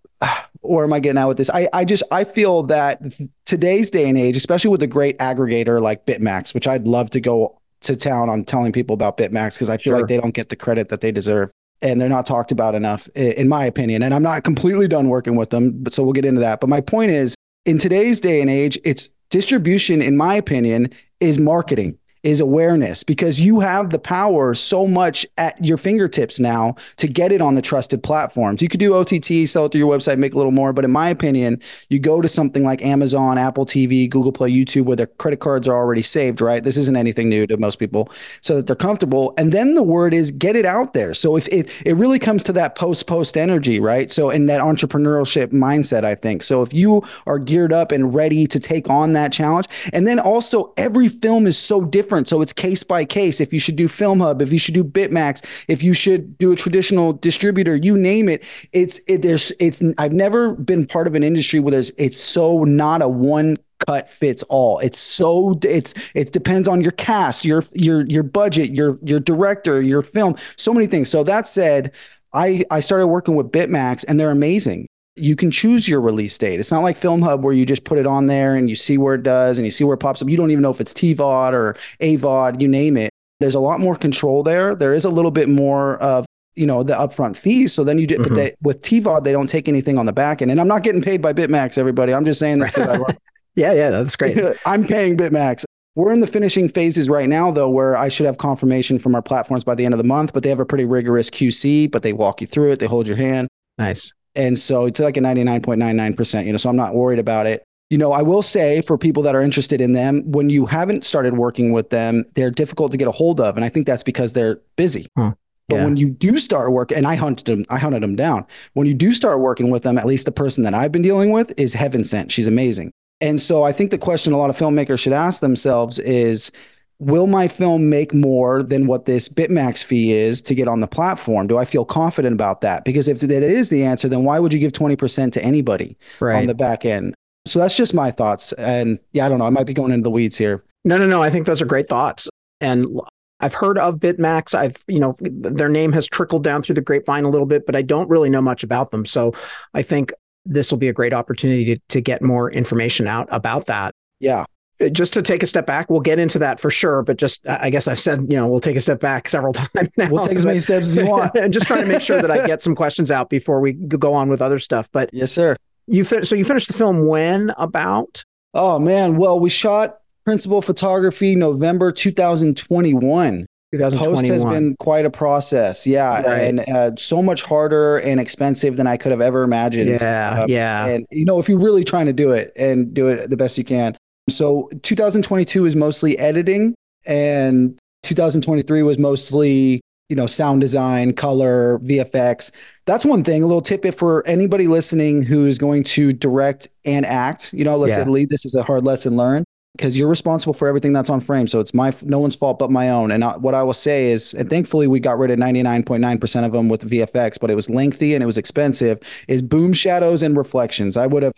where 0.61 0.85
am 0.85 0.93
I 0.93 1.01
getting 1.01 1.19
at 1.19 1.27
with 1.27 1.37
this? 1.37 1.51
I 1.51 1.69
I 1.73 1.85
just 1.85 2.03
I 2.11 2.25
feel 2.25 2.63
that 2.65 3.03
today's 3.45 3.91
day 3.91 4.09
and 4.09 4.19
age, 4.19 4.37
especially 4.37 4.71
with 4.71 4.83
a 4.83 4.87
great 4.87 5.19
aggregator 5.19 5.81
like 5.81 6.07
Bitmax, 6.07 6.55
which 6.55 6.67
I'd 6.67 6.87
love 6.87 7.11
to 7.11 7.21
go 7.21 7.59
to 7.83 7.97
town 7.97 8.31
on 8.31 8.45
telling 8.45 8.73
people 8.73 8.95
about 8.95 9.17
Bitmax 9.17 9.55
because 9.55 9.69
I 9.69 9.77
feel 9.77 9.93
Sure. 9.93 9.99
like 9.99 10.09
they 10.09 10.17
don't 10.19 10.35
get 10.35 10.49
the 10.49 10.57
credit 10.57 10.89
that 10.89 11.01
they 11.03 11.13
deserve. 11.13 11.51
And 11.83 12.01
they're 12.01 12.09
not 12.09 12.25
talked 12.25 12.51
about 12.51 12.75
enough, 12.75 13.09
in 13.09 13.47
my 13.47 13.67
opinion. 13.67 14.03
And 14.03 14.15
I'm 14.15 14.23
not 14.23 14.43
completely 14.43 14.89
done 14.89 15.11
working 15.11 15.37
with 15.37 15.51
them, 15.51 15.83
but 15.83 15.93
so 15.93 16.03
we'll 16.03 16.15
get 16.15 16.25
into 16.25 16.41
that. 16.41 16.61
But 16.61 16.71
my 16.71 16.81
point 16.81 17.11
is, 17.11 17.35
in 17.67 17.77
today's 17.77 18.21
day 18.23 18.41
and 18.41 18.49
age, 18.49 18.79
it's 18.85 19.11
distribution, 19.29 20.01
in 20.01 20.17
my 20.17 20.35
opinion, 20.35 20.89
is 21.21 21.39
marketing. 21.39 21.99
Is 22.25 22.41
awareness 22.41 23.05
because 23.05 23.41
you 23.41 23.61
have 23.61 23.91
the 23.91 23.99
power 23.99 24.55
so 24.55 24.87
much 24.89 25.27
at 25.37 25.63
your 25.63 25.77
fingertips 25.77 26.41
now 26.41 26.75
to 26.97 27.07
get 27.07 27.31
it 27.31 27.43
on 27.43 27.55
the 27.55 27.63
trusted 27.63 28.03
platforms. 28.03 28.63
You 28.63 28.69
could 28.69 28.81
do 28.81 28.95
OTT, 28.95 29.47
sell 29.47 29.67
it 29.67 29.73
through 29.73 29.81
your 29.81 29.97
website, 29.97 30.19
make 30.19 30.33
a 30.33 30.37
little 30.39 30.51
more. 30.51 30.73
But 30.73 30.87
in 30.87 30.91
my 30.91 31.11
opinion, 31.11 31.61
you 31.91 31.99
go 31.99 32.23
to 32.23 32.29
something 32.29 32.65
like 32.65 32.83
Amazon, 32.83 33.37
Apple 33.37 33.67
TV, 33.67 34.09
Google 34.09 34.33
Play, 34.33 34.51
YouTube, 34.51 34.87
where 34.87 34.97
their 34.97 35.07
credit 35.07 35.41
cards 35.41 35.69
are 35.69 35.77
already 35.77 36.01
saved, 36.03 36.41
right? 36.41 36.65
This 36.65 36.79
isn't 36.79 36.97
anything 36.97 37.29
new 37.29 37.47
to 37.47 37.59
most 37.59 37.77
people, 37.77 38.09
so 38.41 38.57
that 38.57 38.67
they're 38.67 38.75
comfortable. 38.75 39.35
And 39.37 39.53
then 39.53 39.75
the 39.75 39.83
word 39.83 40.15
is 40.15 40.31
get 40.31 40.57
it 40.57 40.65
out 40.65 40.95
there. 40.95 41.13
So 41.13 41.37
if 41.37 41.47
it, 41.49 41.71
it 41.85 41.95
really 41.95 42.19
comes 42.19 42.43
to 42.45 42.53
that 42.55 42.75
post 42.75 43.07
post 43.07 43.37
energy, 43.37 43.81
right? 43.81 44.11
So 44.11 44.31
in 44.31 44.47
that 44.47 44.63
entrepreneurship 44.63 45.49
mindset, 45.49 46.05
I 46.05 46.15
think. 46.15 46.43
So 46.43 46.63
if 46.63 46.73
you 46.73 47.03
are 47.27 47.39
geared 47.39 47.73
up 47.73 47.93
and 47.93 48.15
ready 48.15 48.47
to 48.47 48.59
take 48.59 48.89
on 48.89 49.13
that 49.13 49.31
challenge, 49.31 49.69
and 49.93 50.07
then 50.07 50.19
also 50.19 50.73
every 50.79 51.09
film 51.09 51.47
is 51.47 51.59
so 51.59 51.85
different. 51.85 52.14
So 52.25 52.41
it's 52.43 52.53
case 52.53 52.85
by 52.85 53.05
case. 53.05 53.41
If 53.41 53.53
you 53.53 53.59
should 53.59 53.77
do 53.77 53.89
Film 53.89 54.21
Hub, 54.21 54.41
if 54.41 54.53
you 54.53 54.59
should 54.59 54.75
do 54.75 54.85
Bitmax, 54.85 55.65
if 55.69 55.83
you 55.83 55.95
should 55.95 56.39
do 56.39 56.53
a 56.53 56.57
traditional 56.57 57.13
distributor, 57.13 57.75
you 57.75 57.97
name 57.97 58.29
it. 58.29 58.45
It's 58.73 59.01
it, 59.09 59.23
there's 59.23 59.53
it's 59.59 59.83
I've 59.99 60.13
never 60.13 60.55
been 60.55 60.87
part 60.87 61.07
of 61.07 61.15
an 61.15 61.23
industry 61.25 61.59
where 61.59 61.73
there's 61.73 61.91
it's 61.99 62.17
so 62.17 62.65
not 62.65 63.03
a 63.03 63.09
one 63.09 63.57
cut 63.87 64.09
fits 64.09 64.43
all. 64.45 64.79
It's 64.79 64.99
so 64.99 65.59
it's 65.63 65.95
it 66.15 66.33
depends 66.33 66.69
on 66.69 66.81
your 66.81 66.93
cast, 66.93 67.45
your 67.45 67.65
your 67.73 68.07
your 68.07 68.23
budget, 68.23 68.71
your 68.71 68.99
your 69.03 69.21
director, 69.21 69.83
your 69.83 70.03
film, 70.03 70.37
so 70.57 70.73
many 70.73 70.87
things. 70.87 71.11
So 71.11 71.25
that 71.25 71.47
said, 71.47 71.95
I 72.33 72.65
I 72.71 72.81
started 72.81 73.09
working 73.09 73.35
with 73.37 73.51
Bitmax 73.51 74.05
and 74.07 74.19
they're 74.21 74.31
amazing. 74.31 74.87
You 75.17 75.37
can 75.37 75.51
choose 75.51 75.89
your 75.89 76.01
release 76.01 76.37
date. 76.37 76.59
It's 76.59 76.73
not 76.73 76.81
like 76.81 76.97
Film 76.97 77.23
Hub 77.23 77.45
where 77.45 77.53
you 77.53 77.65
just 77.65 77.85
put 77.85 77.99
it 77.99 78.07
on 78.07 78.27
there 78.27 78.57
and 78.57 78.69
you 78.69 78.75
see 78.75 78.99
where 78.99 79.15
it 79.15 79.23
does 79.23 79.59
and 79.59 79.65
you 79.65 79.71
see 79.71 79.85
where 79.85 79.95
it 79.95 79.99
pops 79.99 80.21
up. 80.23 80.29
You 80.29 80.37
don't 80.37 80.51
even 80.51 80.63
know 80.63 80.71
if 80.71 80.81
it's 80.81 80.93
TVOD 80.93 81.53
or 81.53 81.77
AVOD, 82.01 82.61
you 82.61 82.69
name 82.69 82.97
it. 82.97 83.11
There's 83.41 83.55
a 83.55 83.61
lot 83.61 83.79
more 83.79 83.95
control 83.95 84.43
there. 84.43 84.75
There 84.75 84.93
is 84.93 85.05
a 85.05 85.11
little 85.11 85.31
bit 85.31 85.49
more 85.49 85.99
of 85.99 86.27
you 86.57 86.67
know 86.67 86.83
the 86.83 86.95
upfront 86.95 87.37
fees. 87.37 87.73
So 87.73 87.85
then 87.85 87.99
you 87.99 88.07
did, 88.07 88.21
mm-hmm. 88.21 88.35
but 88.35 88.35
they, 88.35 88.55
with 88.63 88.83
TVOD 88.83 89.25
they 89.25 89.33
don't 89.33 89.49
take 89.49 89.69
anything 89.69 89.99
on 89.99 90.07
the 90.07 90.13
back 90.13 90.43
end. 90.43 90.51
And 90.51 90.61
I'm 90.61 90.69
not 90.69 90.83
getting 90.83 91.03
paid 91.03 91.23
by 91.23 91.33
Bitmax, 91.33 91.79
everybody. 91.79 92.15
I'm 92.15 92.25
just 92.25 92.41
saying 92.41 92.59
this 92.59 92.73
because 92.75 92.89
I 92.89 92.97
love. 92.97 93.17
yeah, 93.55 93.73
yeah, 93.73 93.91
that's 93.91 94.17
great. 94.17 94.39
I'm 94.67 94.87
paying 94.87 95.17
Bitmax. 95.17 95.65
We're 95.97 96.13
in 96.13 96.21
the 96.21 96.27
finishing 96.27 96.69
phases 96.69 97.09
right 97.09 97.29
now, 97.29 97.53
though, 97.53 97.71
where 97.71 97.97
I 97.97 98.09
should 98.09 98.27
have 98.27 98.39
confirmation 98.39 98.99
from 98.99 99.15
our 99.15 99.23
platforms 99.23 99.63
by 99.63 99.77
the 99.77 99.85
end 99.85 99.95
of 99.95 99.99
the 99.99 100.05
month. 100.05 100.33
But 100.33 100.43
they 100.43 100.49
have 100.49 100.59
a 100.59 100.67
pretty 100.67 100.85
rigorous 100.85 101.31
QC, 101.31 101.91
but 101.91 102.03
they 102.03 102.13
walk 102.13 102.41
you 102.41 102.49
through 102.49 102.73
it. 102.73 102.81
They 102.81 102.87
hold 102.87 103.07
your 103.07 103.17
hand. 103.17 103.49
Nice. 103.79 104.13
And 104.35 104.59
so 104.59 104.87
it's 104.87 105.01
like 105.01 105.17
a 105.17 105.21
99.99%, 105.21 106.47
you 106.47 106.53
know, 106.53 106.59
so 106.59 106.69
I'm 106.69 106.77
not 106.77 106.95
worried 106.95 107.19
about 107.19 107.47
it. 107.47 107.63
You 107.91 107.99
know, 107.99 108.13
I 108.13 108.23
will 108.23 108.43
say 108.43 108.81
for 108.81 108.99
people 108.99 109.23
that 109.25 109.37
are 109.37 109.43
interested 109.43 109.81
in 109.81 109.93
them, 109.93 110.23
when 110.33 110.51
you 110.51 110.67
haven't 110.67 111.05
started 111.05 111.37
working 111.37 111.73
with 111.73 111.91
them, 111.91 112.25
they're 112.35 112.51
difficult 112.51 112.93
to 112.93 112.99
get 112.99 113.07
a 113.07 113.13
hold 113.13 113.41
of. 113.41 113.57
And 113.57 113.65
I 113.65 113.69
think 113.69 113.87
that's 113.87 114.03
because 114.03 114.33
they're 114.33 114.61
busy. 114.77 115.07
Huh. 115.17 115.35
But 115.69 115.77
yeah. 115.77 115.85
when 115.85 115.97
you 115.97 116.11
do 116.11 116.37
start 116.39 116.73
work, 116.73 116.91
and 116.91 117.07
I 117.07 117.15
hunted 117.15 117.47
them, 117.47 117.65
I 117.71 117.79
hunted 117.79 118.03
them 118.03 118.17
down. 118.17 118.47
When 118.75 118.87
you 118.87 118.95
do 118.95 119.13
start 119.13 119.41
working 119.41 119.71
with 119.71 119.83
them, 119.83 119.97
at 119.97 120.07
least 120.07 120.27
the 120.27 120.33
person 120.33 120.65
that 120.65 120.75
I've 120.75 120.93
been 120.93 121.03
dealing 121.03 121.31
with 121.31 121.53
is 121.57 121.75
heaven 121.75 122.05
sent. 122.05 122.33
She's 122.33 122.47
amazing. 122.47 122.91
And 123.21 123.41
so 123.41 123.63
I 123.63 123.73
think 123.73 123.91
the 123.91 123.99
question 123.99 124.33
a 124.33 124.39
lot 124.39 124.51
of 124.51 124.59
filmmakers 124.59 124.99
should 124.99 125.13
ask 125.13 125.41
themselves 125.41 125.99
is, 126.01 126.53
will 126.99 127.27
my 127.27 127.49
film 127.49 127.89
make 127.89 128.15
more 128.15 128.63
than 128.63 128.87
what 128.87 129.05
this 129.05 129.29
Bitmax 129.29 129.85
fee 129.85 130.13
is 130.13 130.41
to 130.43 130.55
get 130.55 130.69
on 130.69 130.81
the 130.81 130.87
platform? 130.87 131.47
Do 131.47 131.59
I 131.59 131.65
feel 131.65 131.85
confident 131.85 132.35
about 132.35 132.61
that? 132.63 132.85
Because 132.85 133.09
if 133.09 133.21
that 133.21 133.31
is 133.31 133.71
the 133.71 133.85
answer, 133.85 134.09
then 134.09 134.25
why 134.25 134.39
would 134.39 134.53
you 134.53 134.61
give 134.61 134.73
20% 134.73 135.33
to 135.33 135.43
anybody 135.43 135.97
right. 136.21 136.37
on 136.37 136.47
the 136.47 136.55
back 136.55 136.85
end? 136.85 137.15
So 137.47 137.59
that's 137.59 137.77
just 137.77 137.95
my 137.95 138.11
thoughts. 138.11 138.53
And 138.53 138.99
yeah, 139.13 139.27
I 139.27 139.29
don't 139.29 139.39
know. 139.39 139.47
I 139.47 139.51
might 139.51 139.67
be 139.67 139.75
going 139.75 139.93
into 139.93 140.05
the 140.05 140.11
weeds 140.11 140.37
here. 140.37 140.65
No, 140.85 140.97
no, 140.99 141.07
no. 141.07 141.23
I 141.23 141.31
think 141.31 141.47
those 141.47 141.61
are 141.61 141.67
great 141.67 141.87
thoughts. 141.87 142.29
And 142.61 143.01
I've 143.41 143.55
heard 143.55 143.77
of 143.77 143.97
Bitmax. 143.97 144.55
I've, 144.55 144.83
you 144.87 145.01
know, 145.01 145.17
their 145.21 145.69
name 145.69 145.93
has 145.93 146.07
trickled 146.07 146.45
down 146.45 146.63
through 146.63 146.77
the 146.77 146.81
grapevine 146.81 147.25
a 147.25 147.29
little 147.29 147.47
bit, 147.47 147.67
but 147.67 147.77
I 147.77 147.83
don't 147.83 148.09
really 148.09 148.31
know 148.31 148.41
much 148.41 148.63
about 148.63 148.91
them. 148.91 149.05
So 149.05 149.33
I 149.75 149.83
think 149.83 150.13
this 150.47 150.71
will 150.71 150.79
be 150.79 150.89
a 150.89 150.93
great 150.93 151.13
opportunity 151.13 151.75
to, 151.75 151.81
to 151.89 152.01
get 152.01 152.23
more 152.23 152.51
information 152.51 153.07
out 153.07 153.29
about 153.31 153.67
that. 153.67 153.93
Yeah. 154.21 154.45
Just 154.93 155.15
to 155.15 155.23
take 155.23 155.43
a 155.43 155.47
step 155.47 155.67
back, 155.67 155.89
we'll 155.89 156.01
get 156.01 156.19
into 156.19 156.39
that 156.41 156.59
for 156.59 156.69
sure. 156.69 157.03
But 157.03 157.17
just, 157.17 157.47
I 157.47 157.71
guess 157.71 157.87
I've 157.87 157.99
said, 157.99 158.27
you 158.29 158.37
know, 158.37 158.49
we'll 158.49 158.61
take 158.61 158.77
a 158.77 158.81
step 158.81 158.99
back 159.01 159.29
several 159.29 159.53
times 159.53 159.89
now. 159.97 160.11
We'll 160.11 160.25
take 160.25 160.37
as 160.37 160.45
many 160.45 160.59
steps 160.59 160.89
as 160.89 160.97
you 160.97 161.07
want. 161.07 161.35
and 161.37 161.53
just 161.53 161.67
trying 161.67 161.83
to 161.83 161.89
make 161.89 162.01
sure 162.01 162.21
that 162.21 162.31
I 162.31 162.47
get 162.47 162.63
some 162.63 162.75
questions 162.75 163.11
out 163.11 163.31
before 163.31 163.61
we 163.61 163.73
go 163.73 164.15
on 164.15 164.29
with 164.29 164.43
other 164.43 164.59
stuff. 164.59 164.89
But 164.93 165.11
yes, 165.13 165.31
sir. 165.31 165.57
You 165.87 166.05
fin- 166.05 166.25
so 166.25 166.35
you 166.35 166.45
finished 166.45 166.67
the 166.69 166.75
film 166.75 167.07
when 167.07 167.53
about? 167.57 168.25
Oh 168.53 168.79
man, 168.79 169.17
well 169.17 169.39
we 169.39 169.51
shot 169.51 169.99
principal 170.25 170.63
photography 170.63 171.35
November 171.35 171.93
2021. 171.93 173.47
2021. 173.73 174.15
Post 174.15 174.27
has 174.29 174.45
been 174.45 174.77
quite 174.79 175.05
a 175.05 175.11
process. 175.11 175.87
Yeah. 175.87 176.23
Right. 176.23 176.39
And 176.43 176.61
uh, 176.61 176.93
so 176.97 177.23
much 177.23 177.43
harder 177.43 177.99
and 177.99 178.21
expensive 178.21 178.77
than 178.77 178.87
I 178.87 178.97
could 178.97 179.11
have 179.11 179.21
ever 179.21 179.43
imagined. 179.43 179.91
Yeah. 179.91 180.37
Uh, 180.43 180.47
yeah. 180.49 180.87
And, 180.87 181.07
you 181.11 181.25
know, 181.25 181.39
if 181.41 181.49
you're 181.49 181.59
really 181.59 181.85
trying 181.85 182.07
to 182.07 182.13
do 182.13 182.31
it 182.33 182.53
and 182.57 182.95
do 182.95 183.09
it 183.09 183.31
the 183.31 183.37
best 183.37 183.59
you 183.59 183.65
can. 183.65 183.97
So 184.29 184.71
2022 184.83 185.67
is 185.67 185.77
mostly 185.77 186.19
editing 186.19 186.75
and 187.07 187.79
2023 188.05 188.83
was 188.83 188.99
mostly, 188.99 189.81
you 190.09 190.17
know, 190.17 190.27
sound 190.27 190.61
design, 190.61 191.13
color, 191.13 191.79
VFX. 191.81 192.51
That's 192.87 193.05
one 193.05 193.25
thing. 193.25 193.43
A 193.43 193.47
little 193.47 193.63
tidbit 193.63 193.95
for 193.95 194.27
anybody 194.27 194.67
listening 194.67 195.23
who 195.23 195.47
is 195.47 195.59
going 195.59 195.85
to 195.85 196.13
direct 196.13 196.69
and 196.85 197.05
act. 197.05 197.53
You 197.53 197.65
know, 197.65 197.77
let's 197.77 197.97
yeah. 197.97 198.05
say 198.05 198.11
lead. 198.11 198.31
This 198.31 198.45
is 198.45 198.55
a 198.55 198.63
hard 198.63 198.85
lesson 198.85 199.17
learned 199.17 199.45
because 199.77 199.99
you're 199.99 200.09
responsible 200.09 200.55
for 200.55 200.69
everything 200.69 200.93
that's 200.93 201.11
on 201.11 201.21
frame. 201.21 201.49
So 201.49 201.59
it's 201.59 201.75
my 201.75 201.93
no 202.03 202.21
one's 202.21 202.37
fault 202.37 202.59
but 202.61 202.71
my 202.71 202.91
own. 202.91 203.11
And 203.11 203.25
I, 203.25 203.37
what 203.37 203.55
I 203.55 203.63
will 203.65 203.75
say 203.75 204.13
is, 204.13 204.33
and 204.33 204.49
thankfully 204.49 204.87
we 204.87 205.01
got 205.01 205.19
rid 205.19 205.33
of 205.33 205.39
99.9% 205.39 206.47
of 206.47 206.53
them 206.53 206.69
with 206.69 206.89
VFX, 206.89 207.41
but 207.41 207.51
it 207.51 207.57
was 207.57 207.69
lengthy 207.69 208.15
and 208.15 208.23
it 208.23 208.27
was 208.27 208.39
expensive. 208.39 209.01
Is 209.27 209.43
boom 209.43 209.73
shadows 209.73 210.23
and 210.23 210.37
reflections. 210.37 210.97
I 210.97 211.07
would 211.09 211.25
have 211.25 211.33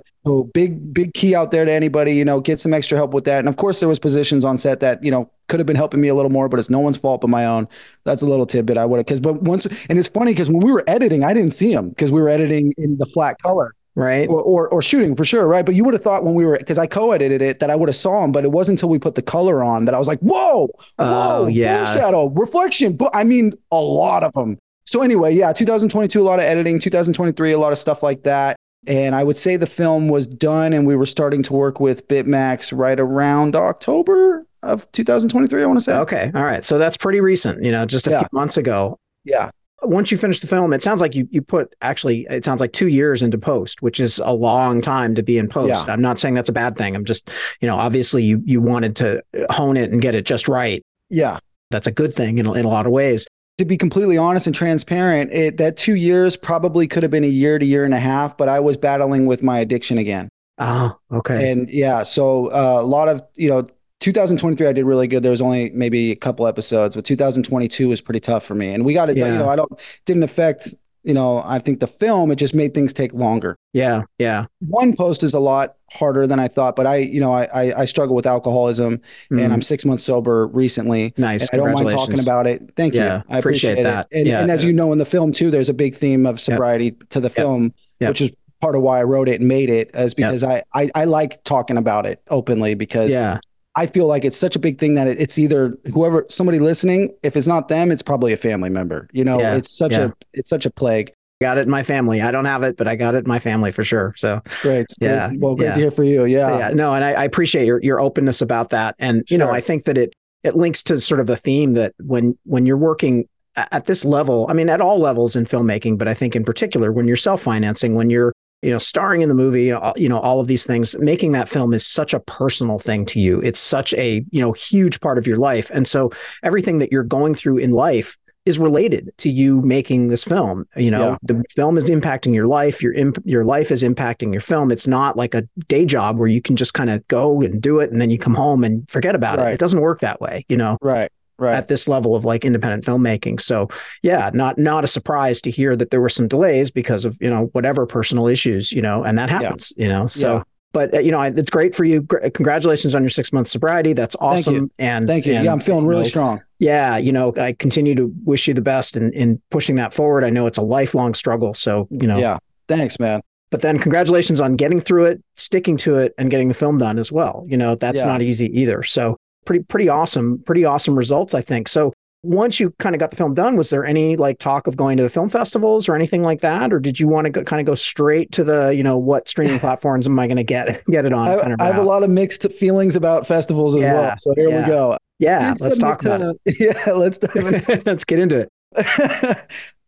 big 0.53 0.93
big 0.93 1.15
key 1.15 1.35
out 1.35 1.51
there 1.51 1.65
to 1.65 1.71
anybody. 1.71 2.15
You 2.15 2.25
know, 2.25 2.41
get 2.41 2.61
some 2.61 2.75
extra 2.75 2.99
help 2.99 3.15
with 3.15 3.25
that. 3.25 3.39
And 3.39 3.49
of 3.49 3.57
course 3.57 3.81
there 3.81 3.89
was 3.89 3.99
positions 3.99 4.45
on 4.45 4.59
set 4.59 4.81
that 4.81 5.03
you 5.03 5.11
know 5.11 5.31
could 5.49 5.61
have 5.61 5.67
been 5.67 5.77
helping 5.77 6.01
me 6.01 6.09
a 6.09 6.15
little 6.15 6.31
more, 6.31 6.49
but 6.49 6.59
it's 6.59 6.69
no 6.69 6.81
one's 6.81 6.99
fault 6.99 7.23
but 7.23 7.31
my 7.31 7.47
own. 7.47 7.69
That's 8.05 8.23
a 8.23 8.27
little 8.27 8.47
tidbit 8.47 8.77
I 8.77 8.85
would 8.85 8.99
have 8.99 9.07
because 9.07 9.21
but 9.21 9.43
once 9.43 9.65
and 9.89 9.99
it's 9.99 10.09
funny 10.09 10.33
because 10.33 10.51
when 10.51 10.61
we 10.61 10.73
were 10.73 10.85
editing, 10.87 11.25
I 11.25 11.33
didn't 11.33 11.53
see 11.53 11.73
them 11.75 11.89
because 11.91 12.13
we 12.13 12.21
were 12.21 12.29
editing 12.29 12.75
in 12.77 12.99
the 12.99 13.07
flat 13.07 13.39
color 13.41 13.76
right? 13.97 14.29
Or, 14.29 14.43
or, 14.43 14.69
or 14.69 14.83
shooting 14.83 15.17
for 15.17 15.25
sure, 15.25 15.47
right? 15.47 15.67
But 15.67 15.75
you 15.75 15.83
would 15.83 15.95
have 15.95 16.03
thought 16.03 16.23
when 16.23 16.35
we 16.35 16.45
were 16.45 16.59
because 16.59 16.79
I 16.79 16.87
co-edited 16.87 17.43
it 17.43 17.59
that 17.59 17.71
I 17.71 17.77
would 17.77 17.89
have 17.89 17.97
saw 17.97 18.23
him, 18.23 18.31
but 18.31 18.45
it 18.45 18.53
wasn't 18.53 18.79
until 18.79 18.91
we 18.91 18.99
put 18.99 19.17
the 19.17 19.23
color 19.23 19.65
on 19.65 19.87
that 19.87 19.95
I 19.95 19.99
was 19.99 20.07
like, 20.07 20.21
whoa, 20.21 20.69
oh, 20.69 20.69
whoa, 20.99 21.45
oh, 21.45 21.47
yeah, 21.47 21.93
shadow, 21.95 22.27
reflection. 22.29 22.97
But 22.97 23.11
I 23.17 23.25
mean, 23.25 23.55
a 23.73 23.81
lot 23.81 24.23
of 24.23 24.33
them. 24.35 24.59
So 24.85 25.03
anyway, 25.03 25.35
yeah, 25.35 25.53
2022, 25.53 26.21
a 26.21 26.23
lot 26.23 26.39
of 26.39 26.45
editing. 26.45 26.79
2023, 26.79 27.53
a 27.53 27.59
lot 27.59 27.73
of 27.73 27.79
stuff 27.79 28.03
like 28.03 28.23
that. 28.23 28.57
And 28.87 29.17
I 29.17 29.25
would 29.25 29.37
say 29.37 29.57
the 29.57 29.67
film 29.67 30.09
was 30.09 30.29
done, 30.29 30.73
and 30.73 30.87
we 30.87 30.95
were 30.95 31.07
starting 31.07 31.43
to 31.45 31.53
work 31.55 31.81
with 31.81 32.07
Bitmax 32.07 32.77
right 32.77 33.01
around 33.01 33.57
October 33.57 34.47
of 34.63 34.91
2023. 34.93 35.63
I 35.63 35.67
want 35.67 35.79
to 35.79 35.83
say. 35.83 35.97
Okay, 35.97 36.31
all 36.35 36.45
right. 36.45 36.65
So 36.65 36.79
that's 36.79 36.97
pretty 36.97 37.21
recent. 37.21 37.65
You 37.65 37.73
know, 37.73 37.85
just 37.85 38.07
a 38.07 38.11
yeah. 38.11 38.19
few 38.21 38.29
months 38.33 38.57
ago. 38.57 38.99
Yeah 39.25 39.51
once 39.83 40.11
you 40.11 40.19
finish 40.19 40.41
the 40.41 40.47
film, 40.47 40.73
it 40.73 40.83
sounds 40.83 41.01
like 41.01 41.15
you 41.15 41.29
you 41.31 41.43
put 41.43 41.75
actually 41.83 42.27
it 42.31 42.45
sounds 42.45 42.61
like 42.61 42.73
two 42.73 42.89
years 42.89 43.23
into 43.23 43.39
post, 43.39 43.83
which 43.83 44.01
is 44.01 44.19
a 44.19 44.33
long 44.33 44.81
time 44.81 45.15
to 45.15 45.23
be 45.23 45.39
in 45.39 45.49
post. 45.49 45.87
Yeah. 45.87 45.93
I'm 45.93 46.01
not 46.01 46.19
saying 46.19 46.35
that's 46.35 46.49
a 46.49 46.53
bad 46.53 46.77
thing. 46.77 46.97
I'm 46.97 47.05
just 47.05 47.31
you 47.61 47.69
know 47.69 47.77
obviously 47.77 48.25
you 48.25 48.43
you 48.45 48.61
wanted 48.61 48.97
to 48.97 49.23
hone 49.51 49.77
it 49.77 49.91
and 49.91 50.01
get 50.01 50.15
it 50.15 50.25
just 50.25 50.49
right. 50.49 50.83
Yeah, 51.11 51.39
that's 51.71 51.87
a 51.87 51.93
good 51.93 52.15
thing 52.15 52.39
in 52.39 52.47
in 52.47 52.65
a 52.65 52.69
lot 52.69 52.87
of 52.87 52.93
ways. 52.93 53.27
To 53.59 53.65
be 53.65 53.79
completely 53.79 54.19
honest 54.19 54.47
and 54.47 54.55
transparent, 54.55 55.33
it, 55.33 55.57
that 55.57 55.79
two 55.79 55.95
years 55.95 56.37
probably 56.37 56.87
could 56.87 57.03
have 57.03 57.11
been 57.11 57.25
a 57.25 57.29
year 57.29 57.59
to 57.59 57.65
year 57.65 57.87
and 57.87 57.95
a 57.95 57.99
half, 57.99 58.37
but 58.37 58.51
I 58.51 58.61
was 58.61 58.77
battling 58.77 59.25
with 59.25 59.43
my 59.43 59.61
addiction 59.61 59.97
again. 59.97 60.29
Oh, 60.59 60.99
okay. 61.11 61.51
And 61.51 61.69
yeah, 61.71 62.03
so 62.03 62.47
uh, 62.49 62.79
a 62.81 62.87
lot 62.87 63.09
of 63.09 63.23
you 63.35 63.49
know 63.49 63.67
2023 64.07 64.69
I 64.69 64.73
did 64.73 64.85
really 64.85 65.09
good. 65.09 65.25
There 65.25 65.33
was 65.33 65.43
only 65.43 65.71
maybe 65.71 66.13
a 66.13 66.17
couple 66.17 66.47
episodes, 66.47 66.95
but 66.95 67.05
2022 67.05 67.89
was 67.89 68.01
pretty 68.01 68.21
tough 68.21 68.45
for 68.45 68.55
me. 68.55 68.73
And 68.73 68.85
we 68.85 68.95
got 68.95 69.11
it, 69.11 69.17
yeah. 69.17 69.33
you 69.33 69.39
know, 69.39 69.49
I 69.49 69.57
don't 69.57 69.69
didn't 70.05 70.23
affect, 70.23 70.73
you 71.03 71.13
know, 71.13 71.43
I 71.45 71.59
think 71.59 71.81
the 71.81 71.89
film, 71.89 72.31
it 72.31 72.37
just 72.37 72.55
made 72.55 72.73
things 72.73 72.93
take 72.93 73.13
longer. 73.13 73.57
Yeah. 73.73 74.03
Yeah. 74.21 74.47
One 74.61 74.95
post 74.95 75.25
is 75.25 75.35
a 75.35 75.41
lot 75.41 75.75
harder 75.91 76.25
than 76.29 76.39
I 76.39 76.47
thought, 76.47 76.77
but 76.77 76.87
I, 76.87 76.99
you 76.99 77.19
know, 77.19 77.33
I 77.33 77.49
I, 77.53 77.81
I 77.81 77.85
struggle 77.85 78.15
with 78.15 78.29
alcoholism 78.29 78.99
mm. 79.33 79.43
and 79.43 79.53
I'm 79.53 79.61
six 79.61 79.85
months 79.85 80.05
sober 80.05 80.47
recently. 80.47 81.13
Nice. 81.17 81.53
I 81.53 81.57
don't 81.57 81.73
mind 81.73 81.91
talking 81.91 82.21
about 82.21 82.47
it. 82.47 82.75
Thank 82.77 82.95
yeah, 82.95 83.17
you. 83.17 83.23
I 83.29 83.39
appreciate, 83.39 83.73
appreciate 83.73 83.83
that. 83.83 84.07
It. 84.13 84.19
And, 84.19 84.29
yeah. 84.29 84.41
and 84.41 84.53
as 84.53 84.65
you 84.65 84.73
know 84.73 84.93
in 84.93 84.99
the 84.99 85.05
film 85.05 85.33
too, 85.33 85.51
there's 85.51 85.69
a 85.69 85.75
big 85.75 85.97
theme 85.97 86.27
of 86.27 86.39
sobriety 86.39 86.85
yep. 86.85 87.09
to 87.09 87.19
the 87.19 87.31
film, 87.31 87.65
yep. 87.65 87.73
Yep. 87.99 88.09
which 88.11 88.21
is 88.21 88.33
part 88.61 88.77
of 88.77 88.83
why 88.83 89.01
I 89.01 89.03
wrote 89.03 89.29
it 89.29 89.41
and 89.41 89.49
made 89.49 89.69
it 89.69 89.91
is 89.95 90.15
because 90.15 90.45
I, 90.45 90.63
I, 90.73 90.91
I 90.95 91.05
like 91.07 91.43
talking 91.43 91.77
about 91.77 92.07
it 92.07 92.23
openly 92.31 92.77
because 92.77 93.11
yeah. 93.11 93.41
I 93.77 93.87
feel 93.87 94.07
like 94.07 94.25
it's 94.25 94.37
such 94.37 94.57
a 94.57 94.59
big 94.59 94.79
thing 94.79 94.95
that 94.95 95.07
it's 95.07 95.39
either 95.39 95.77
whoever 95.93 96.25
somebody 96.31 96.59
listening, 96.59 97.15
if 97.23 97.37
it's 97.37 97.47
not 97.47 97.69
them, 97.69 97.93
it's 97.93 98.03
probably 98.03 98.33
a 98.33 98.37
family 98.37 98.71
member. 98.71 99.09
You 99.13 99.25
know, 99.25 99.39
yeah, 99.39 99.57
it's 99.57 99.71
such 99.71 99.93
yeah. 99.93 100.07
a 100.07 100.13
it's 100.33 100.49
such 100.49 100.65
a 100.65 100.71
plague. 100.71 101.13
Got 101.43 101.59
it 101.59 101.63
in 101.63 101.71
my 101.71 101.83
family. 101.83 102.23
I 102.23 102.31
don't 102.31 102.47
have 102.47 102.63
it, 102.63 102.79
but 102.79 102.89
I 102.89 102.97
got 102.97 103.15
it 103.15 103.19
in 103.19 103.29
my 103.29 103.39
family 103.39 103.71
for 103.71 103.85
sure. 103.85 104.15
So 104.17 104.41
great. 104.63 104.87
Yeah. 104.99 105.31
Well, 105.37 105.55
great 105.55 105.67
yeah. 105.67 105.73
to 105.75 105.81
hear 105.81 105.91
for 105.91 106.05
you. 106.05 106.25
Yeah. 106.25 106.59
Yeah. 106.59 106.69
No, 106.71 106.95
and 106.95 107.05
I, 107.05 107.13
I, 107.13 107.25
appreciate 107.25 107.67
your 107.67 107.83
your 107.83 108.01
openness 108.01 108.41
about 108.41 108.71
that. 108.71 108.95
And 108.99 109.19
you 109.29 109.37
sure. 109.37 109.39
know, 109.39 109.51
I 109.51 109.61
think 109.61 109.85
that 109.85 109.99
it 109.99 110.15
it 110.43 110.57
links 110.57 110.83
to 110.85 110.99
sort 110.99 111.21
of 111.21 111.27
the 111.27 111.37
theme 111.37 111.75
that 111.75 111.93
when 111.99 112.39
when 112.45 112.65
you're 112.65 112.79
working 112.79 113.29
at 113.57 113.85
this 113.85 114.05
level, 114.05 114.47
I 114.49 114.55
mean, 114.55 114.71
at 114.71 114.81
all 114.81 114.99
levels 114.99 115.37
in 115.37 115.45
filmmaking, 115.45 115.99
but 115.99 116.09
I 116.09 116.15
think 116.15 116.37
in 116.37 116.45
particular 116.45 116.93
when 116.93 117.07
you're 117.07 117.17
self 117.17 117.43
financing, 117.43 117.95
when 117.95 118.09
you're 118.09 118.33
you 118.63 118.71
know 118.71 118.79
starring 118.79 119.23
in 119.23 119.29
the 119.29 119.35
movie 119.35 119.71
uh, 119.71 119.93
you 119.97 120.09
know 120.09 120.19
all 120.19 120.41
of 120.41 120.47
these 120.47 120.67
things 120.67 120.97
making 120.99 121.33
that 121.33 121.49
film 121.49 121.73
is 121.73 121.87
such 121.87 122.15
a 122.15 122.21
personal 122.21 122.79
thing 122.79 123.05
to 123.05 123.21
you 123.21 123.41
it's 123.41 123.61
such 123.61 123.93
a 123.95 124.25
you 124.31 124.41
know 124.41 124.53
huge 124.53 125.01
part 125.01 125.19
of 125.19 125.27
your 125.27 125.37
life 125.37 125.71
and 125.73 125.87
so 125.87 126.11
everything 126.43 126.79
that 126.79 126.91
you're 126.91 127.05
going 127.05 127.35
through 127.35 127.59
in 127.59 127.71
life 127.71 128.17
is 128.47 128.61
related 128.61 129.11
to 129.19 129.29
you 129.29 129.61
making 129.63 130.07
this 130.07 130.25
film. 130.25 130.67
You 130.77 130.93
know, 130.93 131.11
yeah. 131.11 131.17
the 131.23 131.45
film 131.51 131.77
is 131.77 131.91
impacting 131.91 132.33
your 132.33 132.47
life. 132.47 132.81
Your 132.81 132.93
imp- 132.93 133.19
your 133.25 133.45
life 133.45 133.73
is 133.73 133.83
impacting 133.83 134.33
your 134.33 134.41
film. 134.41 134.71
It's 134.71 134.87
not 134.87 135.17
like 135.17 135.35
a 135.35 135.43
day 135.67 135.85
job 135.85 136.17
where 136.17 136.29
you 136.29 136.41
can 136.41 136.55
just 136.55 136.73
kind 136.73 136.89
of 136.89 137.07
go 137.09 137.43
and 137.43 137.61
do 137.61 137.81
it 137.81 137.91
and 137.91 138.01
then 138.01 138.09
you 138.09 138.19
come 138.19 138.35
home 138.35 138.63
and 138.63 138.89
forget 138.89 139.17
about 139.17 139.39
right. 139.39 139.51
it. 139.51 139.55
It 139.55 139.61
doesn't 139.61 139.81
work 139.81 139.99
that 140.01 140.21
way. 140.21 140.47
You 140.49 140.57
know, 140.57 140.79
right. 140.81 141.11
Right. 141.39 141.55
at 141.55 141.69
this 141.69 141.87
level 141.87 142.15
of 142.15 142.25
like 142.25 142.45
independent 142.45 142.85
filmmaking. 142.85 143.41
So 143.41 143.69
yeah, 144.03 144.31
not 144.33 144.59
not 144.59 144.85
a 144.85 144.89
surprise 144.89 145.41
to 145.43 145.51
hear 145.51 145.77
that 145.77 145.91
there 145.91 146.01
were 146.01 146.09
some 146.09 146.29
delays 146.29 146.71
because 146.71 147.05
of 147.05 147.17
you 147.21 147.29
know 147.29 147.47
whatever 147.53 147.87
personal 147.87 148.27
issues 148.27 148.73
you 148.73 148.83
know, 148.83 149.05
and 149.05 149.19
that 149.19 149.29
happens. 149.29 149.73
Yeah. 149.77 149.83
You 149.83 149.89
know, 149.91 150.07
so. 150.07 150.35
Yeah. 150.37 150.43
But 150.73 150.93
uh, 150.93 150.99
you 150.99 151.11
know, 151.11 151.23
it's 151.23 151.49
great 151.49 151.75
for 151.75 151.85
you. 151.85 152.03
Congratulations 152.03 152.95
on 152.95 153.03
your 153.03 153.09
six 153.09 153.33
month 153.33 153.49
sobriety. 153.49 153.95
That's 153.95 154.15
awesome. 154.21 154.55
Thank 154.55 154.73
and 154.79 155.07
thank 155.07 155.25
you. 155.25 155.33
And, 155.33 155.47
yeah, 155.47 155.53
I'm 155.53 155.61
feeling 155.61 155.87
really 155.87 156.01
you 156.01 156.05
know, 156.05 156.09
strong 156.11 156.43
yeah, 156.59 156.97
you 156.97 157.13
know, 157.13 157.35
I 157.37 157.53
continue 157.53 157.95
to 157.97 158.13
wish 158.25 158.49
you 158.49 158.55
the 158.55 158.63
best 158.63 158.97
in, 158.97 159.13
in 159.13 159.41
pushing 159.51 159.77
that 159.77 159.93
forward. 159.93 160.25
I 160.25 160.31
know 160.31 160.47
it's 160.47 160.59
a 160.59 160.63
lifelong 160.63 161.15
struggle. 161.15 161.55
So, 161.55 161.87
you 161.91 162.07
know. 162.07 162.19
Yeah. 162.19 162.39
Thanks, 162.69 162.99
man. 162.99 163.21
But 163.51 163.61
then 163.61 163.79
congratulations 163.79 164.41
on 164.41 164.57
getting 164.57 164.81
through 164.81 165.07
it, 165.07 165.23
sticking 165.37 165.77
to 165.79 165.99
it, 165.99 166.15
and 166.19 166.31
getting 166.31 166.49
the 166.49 166.55
film 166.55 166.79
done 166.79 166.99
as 166.99 167.13
well. 167.13 167.45
You 167.47 167.57
know, 167.57 167.75
that's 167.75 168.01
yeah. 168.01 168.07
not 168.07 168.23
easy 168.23 168.47
either. 168.59 168.83
So 168.83 169.17
pretty, 169.47 169.65
pretty 169.65 169.89
awesome, 169.89 170.43
pretty 170.45 170.65
awesome 170.65 170.97
results, 170.97 171.33
I 171.33 171.41
think. 171.41 171.69
So 171.69 171.93
once 172.23 172.59
you 172.59 172.71
kind 172.79 172.95
of 172.95 172.99
got 172.99 173.11
the 173.11 173.17
film 173.17 173.35
done, 173.35 173.57
was 173.57 173.71
there 173.71 173.85
any 173.85 174.17
like 174.17 174.39
talk 174.39 174.67
of 174.67 174.77
going 174.77 174.97
to 174.97 175.03
the 175.03 175.09
film 175.09 175.29
festivals 175.29 175.89
or 175.89 175.95
anything 175.95 176.23
like 176.23 176.41
that, 176.41 176.73
or 176.73 176.81
did 176.81 176.99
you 176.99 177.09
want 177.09 177.27
to 177.27 177.31
go, 177.31 177.45
kind 177.45 177.61
of 177.61 177.67
go 177.67 177.75
straight 177.75 178.33
to 178.33 178.45
the 178.45 178.75
you 178.75 178.83
know 178.83 178.99
what 178.99 179.29
streaming 179.29 179.59
platforms 179.61 180.07
am 180.07 180.19
I 180.19 180.27
going 180.27 180.37
to 180.37 180.45
get 180.45 180.85
get 180.87 181.07
it 181.07 181.13
on? 181.13 181.29
I, 181.29 181.41
kind 181.41 181.53
of 181.53 181.61
I 181.61 181.67
have 181.67 181.79
a 181.79 181.83
lot 181.83 182.03
of 182.03 182.11
mixed 182.11 182.51
feelings 182.53 182.97
about 182.97 183.27
festivals 183.27 183.77
as 183.77 183.83
yeah, 183.83 183.93
well. 183.93 184.15
So 184.19 184.35
here 184.37 184.51
yeah. 184.51 184.63
we 184.63 184.67
go. 184.67 184.97
Yeah, 185.19 185.55
let's 185.61 185.79
talk 185.79 186.01
to, 186.01 186.15
about 186.15 186.37
it. 186.45 186.57
Yeah, 186.61 186.93
let's 186.93 187.19
let's 187.87 188.05
get 188.05 188.19
into 188.19 188.47
it. 188.47 189.39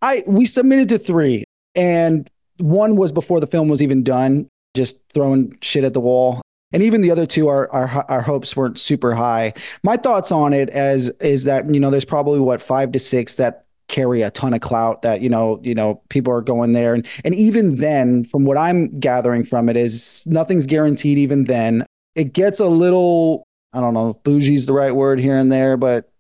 I 0.00 0.22
we 0.26 0.46
submitted 0.46 0.88
to 0.90 0.98
three, 0.98 1.44
and 1.74 2.28
one 2.58 2.96
was 2.96 3.12
before 3.12 3.40
the 3.40 3.46
film 3.46 3.68
was 3.68 3.82
even 3.82 4.02
done, 4.02 4.48
just 4.74 5.00
throwing 5.12 5.56
shit 5.60 5.84
at 5.84 5.92
the 5.92 6.00
wall. 6.00 6.40
And 6.72 6.82
even 6.82 7.00
the 7.00 7.10
other 7.10 7.26
two, 7.26 7.48
our, 7.48 7.70
our 7.72 8.04
our 8.08 8.22
hopes 8.22 8.54
weren't 8.56 8.78
super 8.78 9.14
high. 9.14 9.54
My 9.82 9.96
thoughts 9.96 10.30
on 10.30 10.52
it 10.52 10.68
as 10.70 11.08
is 11.20 11.44
that 11.44 11.68
you 11.70 11.80
know 11.80 11.90
there's 11.90 12.04
probably 12.04 12.40
what 12.40 12.60
five 12.60 12.92
to 12.92 12.98
six 12.98 13.36
that 13.36 13.64
carry 13.88 14.20
a 14.20 14.30
ton 14.30 14.52
of 14.52 14.60
clout 14.60 15.00
that 15.00 15.22
you 15.22 15.30
know 15.30 15.58
you 15.62 15.74
know 15.74 16.02
people 16.10 16.30
are 16.30 16.42
going 16.42 16.74
there 16.74 16.92
and 16.92 17.06
and 17.24 17.34
even 17.34 17.76
then 17.76 18.22
from 18.22 18.44
what 18.44 18.58
i'm 18.58 18.86
gathering 19.00 19.42
from 19.42 19.66
it 19.66 19.78
is 19.78 20.26
nothing's 20.26 20.66
guaranteed 20.66 21.16
even 21.16 21.44
then 21.44 21.82
it 22.14 22.34
gets 22.34 22.60
a 22.60 22.66
little 22.66 23.46
I 23.72 23.80
don't 23.80 23.94
know 23.94 24.10
if 24.10 24.16
bougie's 24.22 24.66
the 24.66 24.72
right 24.72 24.94
word 24.94 25.20
here 25.20 25.36
and 25.36 25.52
there, 25.52 25.76
but 25.76 26.10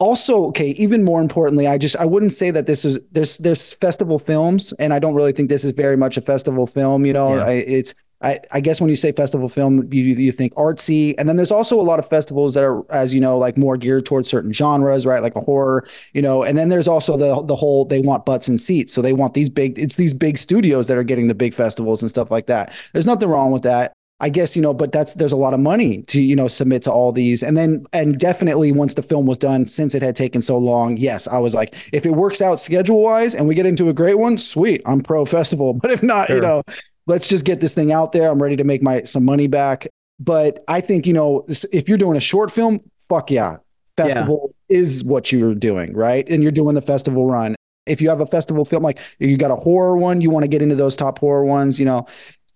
also 0.00 0.46
okay 0.46 0.70
even 0.70 1.04
more 1.04 1.20
importantly 1.20 1.68
i 1.68 1.78
just 1.78 1.96
i 1.96 2.04
wouldn't 2.04 2.32
say 2.32 2.50
that 2.50 2.66
this 2.66 2.84
is 2.84 2.98
there's 3.12 3.38
there's 3.38 3.74
festival 3.74 4.18
films 4.18 4.72
and 4.80 4.92
i 4.92 4.98
don't 4.98 5.14
really 5.14 5.30
think 5.30 5.48
this 5.48 5.64
is 5.64 5.70
very 5.70 5.96
much 5.96 6.16
a 6.16 6.20
festival 6.20 6.66
film 6.66 7.06
you 7.06 7.12
know 7.12 7.36
yeah. 7.36 7.44
I, 7.44 7.52
it's 7.52 7.94
I, 8.24 8.40
I 8.52 8.60
guess 8.60 8.80
when 8.80 8.90
you 8.90 8.96
say 8.96 9.12
festival 9.12 9.48
film 9.48 9.92
you 9.92 10.04
you 10.04 10.32
think 10.32 10.54
artsy. 10.54 11.14
And 11.18 11.28
then 11.28 11.36
there's 11.36 11.52
also 11.52 11.80
a 11.80 11.82
lot 11.82 11.98
of 11.98 12.08
festivals 12.08 12.54
that 12.54 12.64
are 12.64 12.90
as 12.90 13.14
you 13.14 13.20
know 13.20 13.38
like 13.38 13.56
more 13.56 13.76
geared 13.76 14.06
towards 14.06 14.28
certain 14.28 14.52
genres 14.52 15.06
right? 15.06 15.22
Like 15.22 15.36
a 15.36 15.40
horror 15.40 15.86
you 16.12 16.22
know 16.22 16.42
and 16.42 16.56
then 16.56 16.68
there's 16.70 16.88
also 16.88 17.16
the 17.16 17.42
the 17.42 17.56
whole 17.56 17.84
they 17.84 18.00
want 18.00 18.24
butts 18.24 18.48
and 18.48 18.60
seats. 18.60 18.92
So 18.92 19.02
they 19.02 19.12
want 19.12 19.34
these 19.34 19.50
big 19.50 19.78
it's 19.78 19.96
these 19.96 20.14
big 20.14 20.38
studios 20.38 20.88
that 20.88 20.96
are 20.96 21.04
getting 21.04 21.28
the 21.28 21.34
big 21.34 21.54
festivals 21.54 22.02
and 22.02 22.10
stuff 22.10 22.30
like 22.30 22.46
that. 22.46 22.74
There's 22.92 23.06
nothing 23.06 23.28
wrong 23.28 23.50
with 23.52 23.62
that. 23.62 23.92
I 24.20 24.28
guess 24.28 24.54
you 24.54 24.62
know, 24.62 24.72
but 24.72 24.92
that's 24.92 25.14
there's 25.14 25.32
a 25.32 25.36
lot 25.36 25.54
of 25.54 25.60
money 25.60 26.02
to 26.04 26.20
you 26.20 26.36
know 26.36 26.46
submit 26.46 26.82
to 26.84 26.92
all 26.92 27.10
these, 27.10 27.42
and 27.42 27.56
then 27.56 27.84
and 27.92 28.18
definitely 28.18 28.70
once 28.70 28.94
the 28.94 29.02
film 29.02 29.26
was 29.26 29.38
done, 29.38 29.66
since 29.66 29.94
it 29.94 30.02
had 30.02 30.14
taken 30.14 30.40
so 30.40 30.56
long, 30.56 30.96
yes, 30.96 31.26
I 31.26 31.38
was 31.38 31.54
like, 31.54 31.90
if 31.92 32.06
it 32.06 32.12
works 32.12 32.40
out 32.40 32.60
schedule 32.60 33.02
wise 33.02 33.34
and 33.34 33.48
we 33.48 33.56
get 33.56 33.66
into 33.66 33.88
a 33.88 33.92
great 33.92 34.18
one, 34.18 34.38
sweet, 34.38 34.82
I'm 34.86 35.02
pro 35.02 35.24
festival. 35.24 35.78
But 35.84 35.90
if 35.90 36.02
not, 36.02 36.28
sure. 36.28 36.36
you 36.36 36.42
know, 36.42 36.62
let's 37.06 37.26
just 37.26 37.44
get 37.44 37.60
this 37.60 37.74
thing 37.74 37.92
out 37.92 38.12
there. 38.12 38.30
I'm 38.30 38.42
ready 38.42 38.56
to 38.56 38.64
make 38.64 38.82
my 38.82 39.02
some 39.02 39.24
money 39.24 39.46
back. 39.46 39.86
But 40.20 40.62
I 40.68 40.80
think 40.80 41.06
you 41.06 41.12
know, 41.12 41.44
if 41.72 41.88
you're 41.88 41.98
doing 41.98 42.16
a 42.16 42.20
short 42.20 42.50
film, 42.50 42.80
fuck 43.08 43.30
yeah, 43.30 43.56
festival 43.96 44.54
yeah. 44.68 44.78
is 44.78 45.04
what 45.04 45.32
you're 45.32 45.54
doing, 45.54 45.94
right? 45.94 46.28
And 46.28 46.42
you're 46.42 46.52
doing 46.52 46.74
the 46.74 46.82
festival 46.82 47.26
run. 47.26 47.56
If 47.86 48.00
you 48.00 48.08
have 48.08 48.20
a 48.20 48.26
festival 48.26 48.64
film, 48.64 48.82
like 48.82 48.98
you 49.18 49.36
got 49.36 49.50
a 49.50 49.56
horror 49.56 49.96
one, 49.96 50.20
you 50.20 50.30
want 50.30 50.44
to 50.44 50.48
get 50.48 50.62
into 50.62 50.74
those 50.74 50.96
top 50.96 51.18
horror 51.18 51.44
ones, 51.44 51.78
you 51.78 51.84
know, 51.84 52.06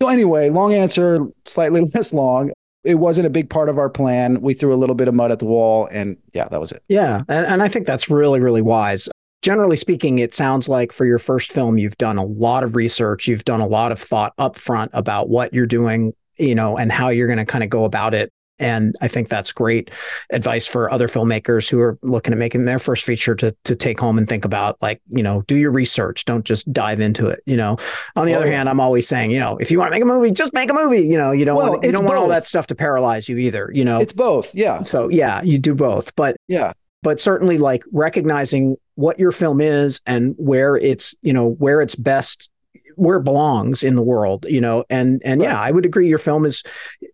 so 0.00 0.08
anyway, 0.08 0.50
long 0.50 0.74
answer, 0.74 1.18
slightly 1.44 1.80
less 1.94 2.12
long. 2.12 2.50
It 2.84 2.94
wasn't 2.94 3.26
a 3.26 3.30
big 3.30 3.50
part 3.50 3.68
of 3.68 3.76
our 3.76 3.90
plan. 3.90 4.40
We 4.40 4.54
threw 4.54 4.72
a 4.72 4.76
little 4.76 4.94
bit 4.94 5.08
of 5.08 5.14
mud 5.14 5.32
at 5.32 5.40
the 5.40 5.44
wall, 5.44 5.88
and 5.92 6.16
yeah, 6.32 6.46
that 6.50 6.60
was 6.60 6.72
it. 6.72 6.82
Yeah, 6.88 7.22
and, 7.28 7.44
and 7.44 7.62
I 7.62 7.68
think 7.68 7.86
that's 7.86 8.08
really, 8.08 8.40
really 8.40 8.62
wise. 8.62 9.08
Generally 9.42 9.76
speaking, 9.76 10.18
it 10.18 10.34
sounds 10.34 10.68
like 10.68 10.92
for 10.92 11.04
your 11.04 11.18
first 11.18 11.52
film, 11.52 11.78
you've 11.78 11.98
done 11.98 12.18
a 12.18 12.24
lot 12.24 12.64
of 12.64 12.74
research, 12.74 13.28
you've 13.28 13.44
done 13.44 13.60
a 13.60 13.66
lot 13.66 13.92
of 13.92 13.98
thought 13.98 14.32
up 14.38 14.56
front 14.56 14.90
about 14.94 15.28
what 15.28 15.54
you're 15.54 15.66
doing, 15.66 16.12
you 16.38 16.54
know, 16.54 16.76
and 16.76 16.90
how 16.90 17.08
you're 17.08 17.28
going 17.28 17.38
to 17.38 17.44
kind 17.44 17.62
of 17.62 17.70
go 17.70 17.84
about 17.84 18.14
it 18.14 18.32
and 18.58 18.96
I 19.00 19.08
think 19.08 19.28
that's 19.28 19.52
great 19.52 19.90
advice 20.30 20.66
for 20.66 20.90
other 20.90 21.06
filmmakers 21.06 21.70
who 21.70 21.78
are 21.80 21.98
looking 22.02 22.32
at 22.32 22.38
making 22.38 22.64
their 22.64 22.78
first 22.78 23.04
feature 23.04 23.34
to 23.36 23.54
to 23.64 23.76
take 23.76 24.00
home 24.00 24.18
and 24.18 24.28
think 24.28 24.44
about 24.44 24.80
like, 24.82 25.00
you 25.10 25.22
know, 25.22 25.42
do 25.42 25.56
your 25.56 25.70
research. 25.70 26.24
Don't 26.24 26.44
just 26.44 26.72
dive 26.72 27.00
into 27.00 27.28
it. 27.28 27.40
You 27.46 27.56
know. 27.56 27.76
On 28.16 28.26
the 28.26 28.34
oh, 28.34 28.38
other 28.38 28.50
hand, 28.50 28.68
I'm 28.68 28.80
always 28.80 29.06
saying, 29.06 29.30
you 29.30 29.38
know, 29.38 29.56
if 29.58 29.70
you 29.70 29.78
want 29.78 29.88
to 29.88 29.90
make 29.92 30.02
a 30.02 30.06
movie, 30.06 30.30
just 30.32 30.52
make 30.52 30.70
a 30.70 30.74
movie. 30.74 31.06
You 31.06 31.18
know, 31.18 31.30
you 31.30 31.44
don't 31.44 31.56
well, 31.56 31.72
want 31.72 31.84
you 31.84 31.92
don't 31.92 32.02
both. 32.02 32.10
want 32.10 32.20
all 32.20 32.28
that 32.28 32.46
stuff 32.46 32.66
to 32.68 32.74
paralyze 32.74 33.28
you 33.28 33.38
either. 33.38 33.70
You 33.72 33.84
know. 33.84 34.00
It's 34.00 34.12
both. 34.12 34.54
Yeah. 34.54 34.82
So 34.82 35.08
yeah, 35.08 35.42
you 35.42 35.58
do 35.58 35.74
both. 35.74 36.14
But 36.16 36.36
yeah. 36.48 36.72
But 37.02 37.20
certainly 37.20 37.58
like 37.58 37.84
recognizing 37.92 38.76
what 38.98 39.16
your 39.16 39.30
film 39.30 39.60
is 39.60 40.00
and 40.06 40.34
where 40.38 40.76
it's, 40.76 41.14
you 41.22 41.32
know, 41.32 41.50
where 41.50 41.80
it's 41.80 41.94
best 41.94 42.50
where 42.96 43.18
it 43.18 43.22
belongs 43.22 43.84
in 43.84 43.94
the 43.94 44.02
world, 44.02 44.44
you 44.48 44.60
know. 44.60 44.84
And 44.90 45.22
and 45.24 45.40
right. 45.40 45.50
yeah, 45.50 45.60
I 45.60 45.70
would 45.70 45.86
agree. 45.86 46.08
Your 46.08 46.18
film 46.18 46.44
is 46.44 46.64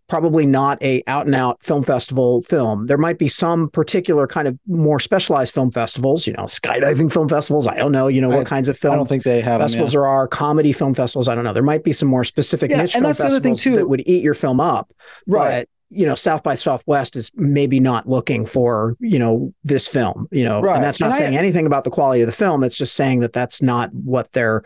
probably 0.07 0.47
not 0.47 0.81
a 0.81 1.03
out 1.05 1.27
and 1.27 1.35
out 1.35 1.61
film 1.63 1.83
festival 1.83 2.41
film. 2.41 2.87
There 2.87 2.97
might 2.97 3.19
be 3.19 3.27
some 3.27 3.69
particular 3.69 4.25
kind 4.25 4.47
of 4.47 4.57
more 4.65 4.99
specialized 4.99 5.53
film 5.53 5.69
festivals, 5.69 6.25
you 6.25 6.33
know, 6.33 6.45
skydiving 6.45 7.13
film 7.13 7.29
festivals. 7.29 7.67
I 7.67 7.75
don't 7.75 7.91
know, 7.91 8.07
you 8.07 8.19
know, 8.19 8.29
what 8.29 8.47
kinds 8.47 8.67
of 8.67 8.75
film. 8.79 8.95
I 8.95 8.97
don't 8.97 9.07
think 9.07 9.21
they 9.21 9.41
have 9.41 9.61
festivals 9.61 9.91
them, 9.91 9.99
yeah. 9.99 10.01
there 10.01 10.07
are. 10.07 10.27
Comedy 10.27 10.71
film 10.71 10.95
festivals. 10.95 11.27
I 11.27 11.35
don't 11.35 11.43
know. 11.43 11.53
There 11.53 11.61
might 11.61 11.83
be 11.83 11.93
some 11.93 12.09
more 12.09 12.23
specific 12.23 12.71
yeah, 12.71 12.81
niche 12.81 12.95
and 12.95 13.03
film 13.03 13.03
that's 13.03 13.19
festivals 13.19 13.43
the 13.43 13.49
other 13.49 13.55
thing 13.55 13.73
too. 13.73 13.75
that 13.77 13.87
would 13.87 14.01
eat 14.07 14.23
your 14.23 14.33
film 14.33 14.59
up. 14.59 14.91
Right. 15.27 15.69
You 15.89 16.05
know, 16.05 16.15
South 16.15 16.43
by 16.43 16.55
Southwest 16.55 17.15
is 17.15 17.31
maybe 17.35 17.79
not 17.79 18.09
looking 18.09 18.45
for, 18.45 18.97
you 18.99 19.19
know, 19.19 19.53
this 19.63 19.87
film, 19.87 20.27
you 20.31 20.43
know, 20.43 20.61
right. 20.61 20.75
and 20.75 20.83
that's 20.83 20.99
not 20.99 21.07
and 21.07 21.15
saying 21.15 21.35
I, 21.35 21.39
anything 21.39 21.65
about 21.65 21.83
the 21.83 21.91
quality 21.91 22.21
of 22.21 22.27
the 22.27 22.33
film. 22.33 22.63
It's 22.63 22.77
just 22.77 22.95
saying 22.95 23.19
that 23.19 23.33
that's 23.33 23.61
not 23.61 23.93
what 23.93 24.31
they're 24.31 24.63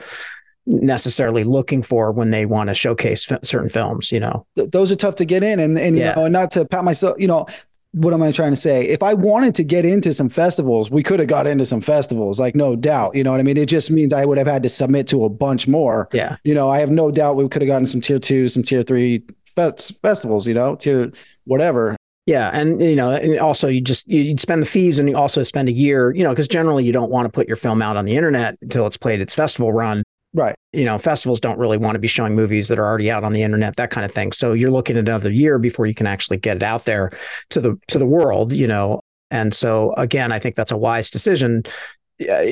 necessarily 0.65 1.43
looking 1.43 1.81
for 1.81 2.11
when 2.11 2.29
they 2.29 2.45
want 2.45 2.69
to 2.69 2.75
showcase 2.75 3.31
f- 3.31 3.43
certain 3.43 3.69
films 3.69 4.11
you 4.11 4.19
know 4.19 4.45
Th- 4.55 4.69
those 4.69 4.91
are 4.91 4.95
tough 4.95 5.15
to 5.15 5.25
get 5.25 5.43
in 5.43 5.59
and 5.59 5.75
and 5.79 5.95
you 5.95 6.03
yeah. 6.03 6.13
know 6.13 6.27
not 6.27 6.51
to 6.51 6.63
pat 6.65 6.83
myself 6.83 7.15
you 7.19 7.27
know 7.27 7.47
what 7.91 8.13
am 8.13 8.21
I 8.21 8.31
trying 8.31 8.51
to 8.51 8.57
say? 8.57 8.85
If 8.85 9.01
I 9.01 9.15
wanted 9.15 9.55
to 9.55 9.63
get 9.63 9.83
into 9.83 10.13
some 10.13 10.29
festivals, 10.29 10.91
we 10.91 11.01
could 11.01 11.19
have 11.19 11.27
got 11.27 11.47
into 11.47 11.65
some 11.65 11.81
festivals, 11.81 12.39
like 12.39 12.55
no 12.55 12.75
doubt. 12.75 13.15
You 13.15 13.23
know 13.23 13.31
what 13.31 13.39
I 13.39 13.43
mean? 13.43 13.57
It 13.57 13.67
just 13.67 13.89
means 13.89 14.13
I 14.13 14.25
would 14.25 14.37
have 14.37 14.45
had 14.45 14.61
to 14.63 14.69
submit 14.69 15.07
to 15.07 15.23
a 15.25 15.29
bunch 15.29 15.67
more. 15.67 16.07
Yeah. 16.13 16.35
You 16.43 16.53
know, 16.53 16.69
I 16.69 16.79
have 16.79 16.91
no 16.91 17.09
doubt 17.09 17.35
we 17.35 17.49
could 17.49 17.63
have 17.63 17.67
gotten 17.67 17.87
some 17.87 17.99
tier 17.99 18.19
two, 18.19 18.47
some 18.47 18.61
tier 18.61 18.83
three 18.83 19.23
festivals. 19.55 20.47
You 20.47 20.53
know, 20.53 20.75
to 20.77 21.11
whatever. 21.45 21.95
Yeah, 22.25 22.51
and 22.53 22.81
you 22.81 22.95
know, 22.95 23.11
and 23.11 23.39
also 23.39 23.67
you 23.67 23.81
just 23.81 24.07
you'd 24.07 24.39
spend 24.39 24.61
the 24.61 24.67
fees, 24.67 24.99
and 24.99 25.09
you 25.09 25.17
also 25.17 25.41
spend 25.43 25.67
a 25.67 25.71
year. 25.73 26.13
You 26.13 26.23
know, 26.23 26.29
because 26.29 26.47
generally 26.47 26.85
you 26.85 26.93
don't 26.93 27.11
want 27.11 27.25
to 27.25 27.31
put 27.31 27.47
your 27.47 27.57
film 27.57 27.81
out 27.81 27.97
on 27.97 28.05
the 28.05 28.15
internet 28.15 28.55
until 28.61 28.85
it's 28.85 28.97
played 28.97 29.21
its 29.21 29.33
festival 29.33 29.73
run. 29.73 30.03
Right. 30.33 30.55
You 30.73 30.85
know, 30.85 30.99
festivals 30.99 31.39
don't 31.39 31.57
really 31.57 31.77
want 31.77 31.95
to 31.95 31.99
be 31.99 32.07
showing 32.07 32.35
movies 32.35 32.67
that 32.67 32.77
are 32.77 32.85
already 32.85 33.09
out 33.09 33.23
on 33.23 33.33
the 33.33 33.41
internet, 33.41 33.77
that 33.77 33.89
kind 33.89 34.05
of 34.05 34.11
thing. 34.11 34.31
So 34.31 34.53
you're 34.53 34.69
looking 34.69 34.95
at 34.95 35.07
another 35.07 35.31
year 35.31 35.57
before 35.57 35.87
you 35.87 35.95
can 35.95 36.05
actually 36.05 36.37
get 36.37 36.57
it 36.57 36.63
out 36.63 36.85
there 36.85 37.11
to 37.49 37.59
the 37.59 37.79
to 37.87 37.97
the 37.97 38.05
world, 38.05 38.53
you 38.53 38.67
know. 38.67 39.01
And 39.31 39.53
so 39.53 39.93
again, 39.95 40.31
I 40.31 40.37
think 40.39 40.55
that's 40.55 40.71
a 40.71 40.77
wise 40.77 41.09
decision 41.09 41.63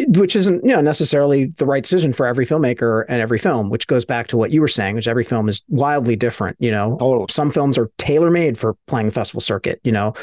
which 0.10 0.36
isn't 0.36 0.64
you 0.64 0.70
know 0.72 0.80
necessarily 0.82 1.46
the 1.58 1.66
right 1.66 1.84
decision 1.84 2.14
for 2.14 2.26
every 2.26 2.46
filmmaker 2.46 3.04
and 3.10 3.22
every 3.22 3.38
film 3.38 3.70
which 3.70 3.86
goes 3.88 4.06
back 4.06 4.28
to 4.28 4.38
what 4.38 4.52
you 4.52 4.62
were 4.62 4.68
saying 4.68 4.96
which 4.96 5.08
every 5.08 5.24
film 5.26 5.50
is 5.50 5.64
wildly 5.68 6.16
different 6.16 6.56
you 6.60 6.72
know? 6.72 6.98
Totally. 7.00 7.26
some 7.30 7.52
films 7.52 7.78
are 7.78 7.90
tailor 7.98 8.30
made 8.32 8.58
for 8.58 8.76
playing 8.88 9.08
the 9.08 9.12
festival 9.12 9.42
circuit 9.42 9.82
you 9.84 9.92
know? 9.92 10.14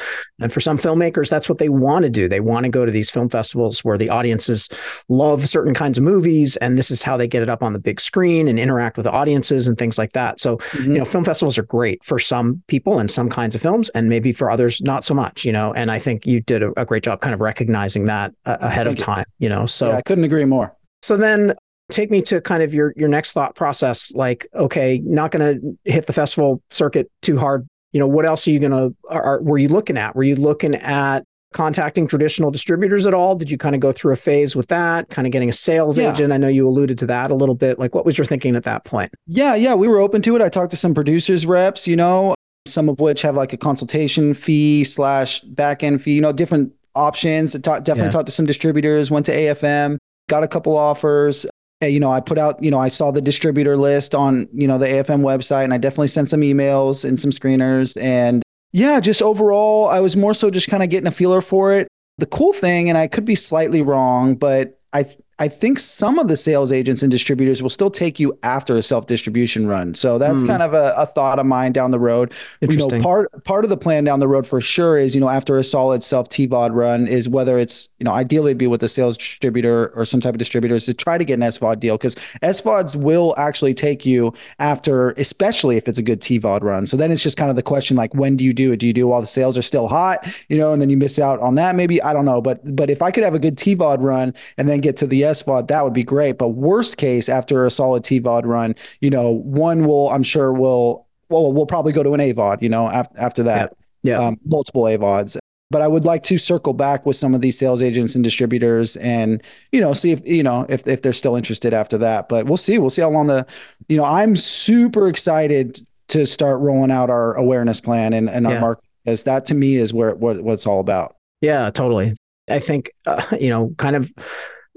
And 0.40 0.52
for 0.52 0.60
some 0.60 0.78
filmmakers 0.78 1.28
that's 1.28 1.48
what 1.48 1.58
they 1.58 1.68
want 1.68 2.04
to 2.04 2.10
do. 2.10 2.28
They 2.28 2.40
want 2.40 2.64
to 2.64 2.70
go 2.70 2.84
to 2.86 2.90
these 2.92 3.10
film 3.10 3.28
festivals 3.28 3.84
where 3.84 3.98
the 3.98 4.08
audiences 4.08 4.68
love 5.08 5.46
certain 5.46 5.74
kinds 5.74 5.98
of 5.98 6.04
movies 6.04 6.56
and 6.56 6.78
this 6.78 6.90
is 6.90 7.02
how 7.02 7.16
they 7.16 7.26
get 7.26 7.42
it 7.42 7.50
up 7.50 7.62
on 7.62 7.72
the 7.74 7.78
big 7.78 8.00
screen 8.00 8.48
and 8.48 8.58
interact 8.58 8.96
with 8.96 9.04
the 9.04 9.12
audiences 9.12 9.68
and 9.68 9.76
things 9.76 9.98
like 9.98 10.12
that. 10.12 10.40
So 10.40 10.56
Mhm. 10.56 10.84
you 10.86 10.98
know 10.98 11.04
film 11.04 11.24
festivals 11.24 11.58
are 11.58 11.62
great 11.64 12.02
for 12.02 12.18
some 12.18 12.62
people 12.68 12.98
and 12.98 13.10
some 13.10 13.28
kinds 13.28 13.54
of 13.54 13.60
films 13.60 13.90
and 13.90 14.08
maybe 14.08 14.32
for 14.32 14.50
others 14.50 14.80
not 14.82 15.04
so 15.04 15.12
much 15.14 15.44
you 15.44 15.52
know? 15.52 15.72
And 15.74 15.90
i 15.90 15.98
think 15.98 16.26
you 16.26 16.40
did 16.40 16.62
a, 16.62 16.70
a 16.80 16.84
great 16.86 17.02
job 17.02 17.20
kind 17.20 17.34
of 17.34 17.40
recognizing 17.40 18.06
that 18.06 18.32
uh, 18.46 18.56
ahead 18.60 18.86
Thank 18.86 18.98
of 19.00 19.04
time. 19.04 19.24
you 19.28 19.33
know 19.48 19.66
so 19.66 19.88
yeah, 19.88 19.96
I 19.96 20.02
couldn't 20.02 20.24
agree 20.24 20.44
more. 20.44 20.76
so 21.02 21.16
then 21.16 21.54
take 21.90 22.10
me 22.10 22.22
to 22.22 22.40
kind 22.40 22.62
of 22.62 22.72
your 22.72 22.92
your 22.96 23.08
next 23.08 23.32
thought 23.32 23.54
process 23.54 24.12
like 24.14 24.46
okay 24.54 25.00
not 25.04 25.30
going 25.30 25.60
to 25.60 25.90
hit 25.90 26.06
the 26.06 26.12
festival 26.12 26.62
circuit 26.70 27.10
too 27.22 27.36
hard 27.38 27.66
you 27.92 28.00
know 28.00 28.06
what 28.06 28.24
else 28.24 28.46
are 28.48 28.50
you 28.50 28.58
going 28.58 28.72
to 28.72 28.94
are, 29.10 29.40
were 29.42 29.58
you 29.58 29.68
looking 29.68 29.98
at 29.98 30.16
were 30.16 30.22
you 30.22 30.34
looking 30.34 30.74
at 30.76 31.24
contacting 31.52 32.06
traditional 32.08 32.50
distributors 32.50 33.06
at 33.06 33.14
all 33.14 33.36
did 33.36 33.48
you 33.50 33.56
kind 33.58 33.74
of 33.76 33.80
go 33.80 33.92
through 33.92 34.12
a 34.12 34.16
phase 34.16 34.56
with 34.56 34.66
that 34.68 35.08
kind 35.10 35.24
of 35.26 35.30
getting 35.32 35.48
a 35.48 35.52
sales 35.52 35.98
Yeah. 35.98 36.10
agent 36.10 36.32
i 36.32 36.36
know 36.36 36.48
you 36.48 36.66
alluded 36.66 36.98
to 36.98 37.06
that 37.06 37.30
a 37.30 37.34
little 37.34 37.54
bit 37.54 37.78
like 37.78 37.94
what 37.94 38.04
was 38.04 38.16
your 38.18 38.24
thinking 38.24 38.56
at 38.56 38.64
that 38.64 38.84
point 38.84 39.12
Yeah, 39.26 39.54
yeah, 39.54 39.74
we 39.74 39.86
were 39.86 39.98
open 39.98 40.20
to 40.22 40.34
it. 40.36 40.42
I 40.42 40.48
talked 40.48 40.70
to 40.72 40.76
some 40.76 40.94
producers 40.94 41.46
reps, 41.46 41.86
you 41.86 41.94
know, 41.96 42.34
some 42.66 42.88
of 42.88 42.98
which 42.98 43.22
have 43.22 43.36
like 43.36 43.52
a 43.52 43.56
consultation 43.56 44.34
fee 44.34 44.82
slash 44.84 45.40
back 45.42 45.82
end 45.84 46.02
fee, 46.02 46.14
you 46.14 46.20
know, 46.22 46.32
different 46.32 46.72
options. 46.94 47.54
I 47.54 47.58
talk, 47.58 47.84
definitely 47.84 48.08
Yeah. 48.08 48.12
talked 48.12 48.26
to 48.26 48.32
some 48.32 48.46
distributors, 48.46 49.10
went 49.10 49.26
to 49.26 49.32
AFM, 49.32 49.98
got 50.28 50.42
a 50.42 50.48
couple 50.48 50.76
offers. 50.76 51.46
You 51.82 52.00
know, 52.00 52.10
I 52.10 52.20
put 52.20 52.38
out, 52.38 52.62
you 52.62 52.70
know, 52.70 52.78
I 52.78 52.88
saw 52.88 53.10
the 53.10 53.20
distributor 53.20 53.76
list 53.76 54.14
on, 54.14 54.48
you 54.54 54.66
know, 54.66 54.78
the 54.78 54.86
AFM 54.86 55.20
website 55.22 55.64
and 55.64 55.74
I 55.74 55.78
definitely 55.78 56.08
sent 56.08 56.28
some 56.30 56.40
emails 56.40 57.04
and 57.04 57.20
some 57.20 57.30
screeners. 57.30 58.00
And 58.00 58.42
yeah, 58.72 59.00
just 59.00 59.20
overall, 59.20 59.88
I 59.88 60.00
was 60.00 60.16
more 60.16 60.32
so 60.34 60.50
just 60.50 60.68
kind 60.68 60.82
of 60.82 60.88
getting 60.88 61.06
a 61.06 61.12
feeler 61.12 61.40
for 61.42 61.72
it. 61.72 61.86
The 62.18 62.26
cool 62.26 62.52
thing, 62.52 62.88
and 62.88 62.96
I 62.96 63.06
could 63.06 63.24
be 63.24 63.34
slightly 63.34 63.82
wrong, 63.82 64.34
but 64.36 64.78
I 64.92 65.04
I 65.38 65.48
think 65.48 65.78
some 65.80 66.18
of 66.18 66.28
the 66.28 66.36
sales 66.36 66.72
agents 66.72 67.02
and 67.02 67.10
distributors 67.10 67.62
will 67.62 67.70
still 67.70 67.90
take 67.90 68.20
you 68.20 68.38
after 68.42 68.76
a 68.76 68.82
self 68.82 69.06
distribution 69.06 69.66
run. 69.66 69.94
So 69.94 70.16
that's 70.18 70.42
Hmm. 70.42 70.48
kind 70.48 70.62
of 70.62 70.74
a, 70.74 70.94
a 70.96 71.06
thought 71.06 71.38
of 71.38 71.46
mine 71.46 71.72
down 71.72 71.90
the 71.90 71.98
road. 71.98 72.32
You 72.60 72.68
know, 72.68 72.72
interesting 72.72 73.02
part 73.02 73.44
part 73.44 73.64
of 73.64 73.70
the 73.70 73.76
plan 73.76 74.04
down 74.04 74.20
the 74.20 74.28
road 74.28 74.46
for 74.46 74.60
sure 74.60 74.96
is 74.98 75.14
you 75.14 75.20
know 75.20 75.28
after 75.28 75.58
a 75.58 75.64
solid 75.64 76.02
self 76.04 76.28
TVOD 76.28 76.70
run 76.72 77.08
is 77.08 77.28
whether 77.28 77.58
it's 77.58 77.88
you 77.98 78.04
know 78.04 78.12
ideally 78.12 78.50
it'd 78.52 78.58
be 78.58 78.66
with 78.66 78.82
a 78.82 78.88
sales 78.88 79.16
distributor 79.16 79.88
or 79.96 80.04
some 80.04 80.20
type 80.20 80.34
of 80.34 80.38
distributors 80.38 80.86
to 80.86 80.94
try 80.94 81.18
to 81.18 81.24
get 81.24 81.34
an 81.34 81.40
SVOD 81.40 81.80
deal 81.80 81.96
because 81.96 82.14
SVODs 82.42 82.94
will 82.96 83.34
actually 83.36 83.74
take 83.74 84.06
you 84.06 84.32
after, 84.58 85.10
especially 85.12 85.76
if 85.76 85.88
it's 85.88 85.98
a 85.98 86.02
good 86.02 86.20
TVOD 86.20 86.62
run. 86.62 86.86
So 86.86 86.96
then 86.96 87.10
it's 87.10 87.22
just 87.22 87.36
kind 87.36 87.50
of 87.50 87.56
the 87.56 87.62
question 87.62 87.96
like 87.96 88.14
when 88.14 88.36
do 88.36 88.44
you 88.44 88.52
do 88.52 88.72
it? 88.72 88.76
Do 88.78 88.86
you 88.86 88.92
do 88.92 89.08
while 89.08 89.20
the 89.20 89.26
sales 89.26 89.58
are 89.58 89.62
still 89.62 89.88
hot, 89.88 90.26
you 90.48 90.56
know, 90.58 90.72
and 90.72 90.80
then 90.80 90.90
you 90.90 90.96
miss 90.96 91.18
out 91.18 91.40
on 91.40 91.56
that? 91.56 91.74
Maybe 91.74 92.00
I 92.02 92.12
don't 92.12 92.24
know, 92.24 92.40
but 92.40 92.76
but 92.76 92.88
if 92.90 93.02
I 93.02 93.10
could 93.10 93.24
have 93.24 93.34
a 93.34 93.38
good 93.38 93.56
TVOD 93.56 94.00
run 94.00 94.32
and 94.58 94.68
then 94.68 94.80
get 94.80 94.96
to 94.98 95.06
the 95.06 95.23
SVOD, 95.24 95.68
that 95.68 95.84
would 95.84 95.92
be 95.92 96.04
great. 96.04 96.38
But 96.38 96.50
worst 96.50 96.96
case, 96.96 97.28
after 97.28 97.64
a 97.64 97.70
solid 97.70 98.02
TVOD 98.02 98.44
run, 98.46 98.74
you 99.00 99.10
know, 99.10 99.30
one 99.30 99.84
will 99.86 100.10
I'm 100.10 100.22
sure 100.22 100.52
will 100.52 101.06
well 101.28 101.52
we'll 101.52 101.66
probably 101.66 101.92
go 101.92 102.02
to 102.02 102.14
an 102.14 102.20
AVOD, 102.20 102.62
you 102.62 102.68
know, 102.68 102.88
after 102.88 103.18
after 103.18 103.42
that 103.44 103.72
yeah 104.02 104.18
um, 104.18 104.36
multiple 104.44 104.82
AVODs. 104.82 105.36
But 105.70 105.80
I 105.82 105.88
would 105.88 106.04
like 106.04 106.22
to 106.24 106.38
circle 106.38 106.72
back 106.74 107.04
with 107.06 107.16
some 107.16 107.34
of 107.34 107.40
these 107.40 107.58
sales 107.58 107.82
agents 107.82 108.14
and 108.14 108.22
distributors, 108.22 108.96
and 108.98 109.42
you 109.72 109.80
know, 109.80 109.92
see 109.92 110.12
if 110.12 110.24
you 110.26 110.42
know 110.42 110.66
if 110.68 110.86
if 110.86 111.02
they're 111.02 111.12
still 111.12 111.34
interested 111.36 111.72
after 111.74 111.98
that. 111.98 112.28
But 112.28 112.46
we'll 112.46 112.58
see. 112.58 112.78
We'll 112.78 112.90
see 112.90 113.02
how 113.02 113.08
long 113.10 113.26
the, 113.26 113.46
you 113.88 113.96
know, 113.96 114.04
I'm 114.04 114.36
super 114.36 115.08
excited 115.08 115.84
to 116.08 116.26
start 116.26 116.60
rolling 116.60 116.90
out 116.92 117.10
our 117.10 117.34
awareness 117.34 117.80
plan 117.80 118.12
and 118.12 118.28
and 118.30 118.46
our 118.46 118.52
Yeah. 118.52 118.60
market 118.60 118.84
because 119.04 119.24
that 119.24 119.46
to 119.46 119.54
me 119.54 119.76
is 119.76 119.92
where 119.92 120.14
what, 120.14 120.42
what 120.42 120.52
it's 120.52 120.66
all 120.66 120.80
about. 120.80 121.16
Yeah, 121.40 121.70
totally. 121.70 122.12
I 122.48 122.58
think, 122.58 122.90
uh, 123.06 123.22
you 123.40 123.48
know, 123.48 123.74
kind 123.78 123.96
of 123.96 124.12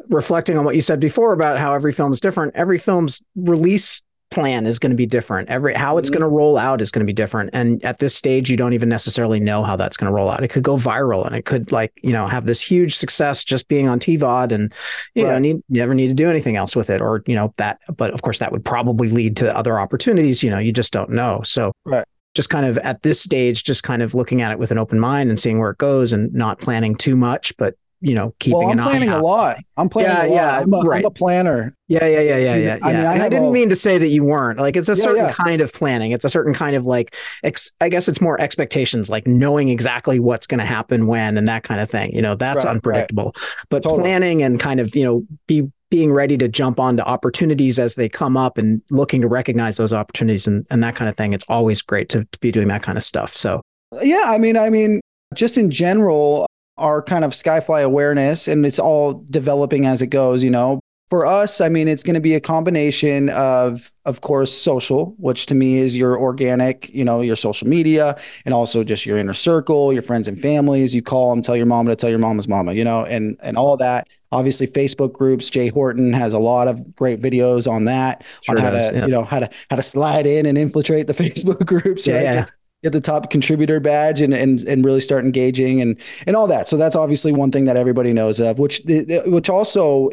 reflecting 0.10 0.58
on 0.58 0.66
what 0.66 0.76
you 0.76 0.82
said 0.82 1.00
before 1.00 1.34
about 1.34 1.58
how 1.58 1.74
every 1.74 1.92
film 1.92 2.12
is 2.12 2.20
different, 2.20 2.56
every 2.56 2.78
film's 2.78 3.22
release 3.36 4.02
plan 4.30 4.66
is 4.68 4.78
going 4.78 4.90
to 4.90 4.96
be 4.96 5.06
different. 5.06 5.48
Every 5.50 5.74
how 5.74 5.98
it's 5.98 6.10
Mhm. 6.10 6.14
going 6.16 6.22
to 6.24 6.28
roll 6.28 6.58
out 6.58 6.82
is 6.82 6.92
going 6.92 7.00
to 7.00 7.06
be 7.10 7.14
different. 7.14 7.50
And 7.54 7.84
at 7.86 8.00
this 8.00 8.14
stage, 8.14 8.50
you 8.52 8.58
don't 8.58 8.74
even 8.74 8.90
necessarily 8.90 9.40
know 9.40 9.64
how 9.64 9.78
that's 9.78 9.96
going 9.96 10.12
to 10.12 10.14
roll 10.14 10.30
out. 10.30 10.44
It 10.44 10.50
could 10.50 10.64
go 10.64 10.76
viral 10.76 11.26
and 11.26 11.34
it 11.34 11.46
could 11.46 11.72
like, 11.72 11.94
you 12.04 12.12
know, 12.12 12.28
have 12.28 12.46
this 12.46 12.62
huge 12.62 12.96
success 12.96 13.46
just 13.46 13.70
being 13.70 13.88
on 13.88 14.00
TVOD 14.00 14.52
and 14.52 14.74
you 15.16 15.24
know, 15.24 15.40
need, 15.40 15.56
you 15.70 15.80
never 15.80 15.94
need 15.94 16.10
to 16.10 16.14
do 16.14 16.30
anything 16.30 16.58
else 16.58 16.76
with 16.76 16.90
it 16.90 17.02
or, 17.02 17.24
you 17.26 17.36
know, 17.36 17.54
that 17.56 17.80
but 17.96 18.14
of 18.14 18.22
course 18.22 18.40
that 18.40 18.52
would 18.52 18.66
probably 18.66 19.08
lead 19.08 19.38
to 19.38 19.56
other 19.58 19.80
opportunities, 19.80 20.44
you 20.44 20.50
know, 20.50 20.60
you 20.60 20.74
just 20.74 20.92
don't 20.92 21.10
know. 21.10 21.40
So 21.46 21.72
Right. 21.86 22.04
just 22.36 22.50
kind 22.50 22.66
of 22.66 22.78
at 22.80 23.04
this 23.04 23.22
stage, 23.22 23.64
just 23.64 23.84
kind 23.84 24.02
of 24.02 24.14
looking 24.14 24.42
at 24.42 24.52
it 24.52 24.60
with 24.60 24.72
an 24.72 24.78
open 24.78 25.00
mind 25.00 25.30
and 25.30 25.40
seeing 25.40 25.58
where 25.58 25.70
it 25.72 25.78
goes 25.78 26.12
and 26.12 26.34
not 26.34 26.60
planning 26.60 26.96
too 26.96 27.16
much, 27.16 27.56
but 27.58 27.76
you 28.02 28.14
know, 28.14 28.34
keeping 28.40 28.72
an 28.72 28.80
eye. 28.80 28.86
well, 28.86 28.90
I'm 28.94 29.00
planning 29.00 29.10
a 29.10 29.22
lot. 29.22 29.58
I'm 29.78 29.90
planning 29.90 30.12
Yeah, 30.12 30.22
a 30.26 30.28
lot. 30.28 30.34
yeah, 30.36 30.60
I'm, 30.60 30.74
a, 30.74 30.80
right. 30.82 31.00
I'm 31.00 31.06
a 31.06 31.12
planner. 31.12 31.74
Yeah, 31.88 32.06
yeah, 32.06 32.20
yeah, 32.20 32.38
yeah, 32.38 32.56
yeah. 32.56 32.78
I 32.84 32.94
mean, 32.94 33.02
yeah. 33.02 33.12
I 33.12 33.26
I, 33.26 33.30
didn't 33.30 33.46
a- 33.48 33.52
mean 33.52 33.70
to 33.70 33.76
say 33.76 33.98
that 33.98 34.08
you 34.10 34.24
weren't. 34.24 34.60
Like 34.60 34.76
it's 34.76 34.90
a 34.90 34.94
Yeah, 34.94 35.04
certain 35.04 35.26
yeah. 35.26 35.32
kind 35.32 35.62
of 35.62 35.74
planning. 35.74 36.12
It's 36.12 36.26
a 36.26 36.30
certain 36.30 36.54
kind 36.54 36.76
of 36.76 36.86
like 36.86 37.16
ex- 37.44 37.72
I 37.82 37.90
guess 37.90 38.08
it's 38.08 38.22
more 38.22 38.40
expectations, 38.42 39.10
like 39.10 39.26
knowing 39.26 39.70
exactly 39.70 40.20
what's 40.20 40.46
going 40.48 40.60
to 40.60 40.66
happen 40.66 41.08
when 41.08 41.38
and 41.38 41.48
that 41.48 41.64
kind 41.64 41.82
of 41.82 41.90
thing. 41.90 42.14
You 42.14 42.22
know, 42.22 42.36
that's 42.36 42.58
Right, 42.66 42.66
right. 42.66 42.76
unpredictable. 42.76 43.34
But 43.70 43.84
Totally. 43.84 44.02
planning 44.02 44.44
and 44.44 44.60
kind 44.60 44.80
of, 44.80 44.96
you 44.96 45.04
know, 45.04 45.26
be 45.48 45.72
being 45.90 46.12
ready 46.12 46.38
to 46.38 46.50
jump 46.50 46.80
onto 46.82 47.02
opportunities 47.04 47.80
as 47.80 47.96
they 47.96 48.10
come 48.10 48.36
up 48.36 48.58
and 48.58 48.82
looking 48.92 49.22
to 49.22 49.28
recognize 49.28 49.78
those 49.78 49.94
opportunities 49.94 50.46
and, 50.46 50.68
and 50.70 50.84
that 50.84 50.96
kind 50.96 51.08
of 51.10 51.16
thing. 51.16 51.32
It's 51.34 51.46
always 51.48 51.82
great 51.82 52.10
to, 52.10 52.26
to 52.26 52.40
be 52.40 52.52
doing 52.52 52.68
that 52.68 52.84
kind 52.84 52.98
of 52.98 53.04
stuff. 53.06 53.34
So 53.34 53.62
Yeah, 54.04 54.24
I 54.28 54.38
mean, 54.38 54.58
I 54.58 54.70
mean, 54.70 55.00
just 55.34 55.58
in 55.58 55.72
general, 55.72 56.46
our 56.78 57.02
kind 57.02 57.24
of 57.24 57.32
skyfly 57.32 57.84
awareness, 57.84 58.48
and 58.48 58.66
it's 58.66 58.80
all 58.80 59.26
developing 59.30 59.86
as 59.86 60.02
it 60.02 60.08
goes. 60.08 60.44
You 60.44 60.52
know, 60.52 60.80
for 61.10 61.26
us, 61.26 61.62
I 61.62 61.70
mean, 61.70 61.88
it's 61.88 62.04
going 62.04 62.16
to 62.16 62.20
be 62.20 62.36
a 62.36 62.42
combination 62.42 63.30
of, 63.30 63.94
of 64.04 64.20
course, 64.20 64.52
social, 64.52 65.16
which 65.18 65.46
to 65.46 65.56
me 65.56 65.78
is 65.78 65.96
your 65.96 66.20
organic, 66.20 66.90
you 66.90 67.06
know, 67.06 67.22
your 67.22 67.38
social 67.38 67.68
media, 67.68 68.20
and 68.44 68.54
also 68.54 68.84
just 68.84 69.06
your 69.06 69.18
inner 69.18 69.34
circle, 69.34 69.94
your 69.94 70.02
friends 70.02 70.28
and 70.28 70.40
families. 70.40 70.94
You 70.94 71.02
call 71.02 71.34
them, 71.34 71.42
tell 71.42 71.56
your 71.56 71.66
mama 71.66 71.92
to 71.92 71.96
tell 71.96 72.10
your 72.10 72.20
mama's 72.20 72.50
mama, 72.50 72.74
you 72.74 72.84
know, 72.84 73.06
and 73.06 73.38
and 73.42 73.58
all 73.58 73.78
that. 73.78 74.10
Obviously, 74.34 74.68
Facebook 74.68 75.14
groups. 75.14 75.50
Jay 75.50 75.70
Horton 75.70 76.12
has 76.12 76.34
a 76.34 76.40
lot 76.40 76.68
of 76.68 76.94
great 76.94 77.22
videos 77.22 77.72
on 77.72 77.86
that 77.86 78.26
Sure 78.42 78.58
on 78.58 78.64
how 78.64 78.72
does, 78.72 78.90
to, 78.90 78.98
yeah. 78.98 79.06
you 79.06 79.12
know, 79.12 79.24
how 79.24 79.40
to 79.40 79.50
how 79.70 79.78
to 79.78 79.84
slide 79.84 80.28
in 80.28 80.46
and 80.46 80.58
infiltrate 80.58 81.08
the 81.08 81.14
Facebook 81.24 81.66
groups. 81.66 82.06
Yeah, 82.06 82.16
right? 82.16 82.24
yeah. 82.24 82.46
Get- 82.84 82.94
the 82.94 83.02
top 83.02 83.30
contributor 83.30 83.80
badge 83.80 84.22
and, 84.22 84.34
and 84.34 84.62
and 84.62 84.86
really 84.86 85.00
start 85.02 85.26
engaging 85.26 85.82
and 85.82 86.00
and 86.26 86.36
all 86.36 86.48
that. 86.48 86.68
So 86.68 86.78
that's 86.78 86.96
obviously 86.96 87.32
one 87.32 87.52
thing 87.52 87.66
that 87.66 87.76
everybody 87.76 88.14
knows 88.14 88.40
of. 88.40 88.60
Which 88.60 88.82
which 89.26 89.50
also 89.50 90.10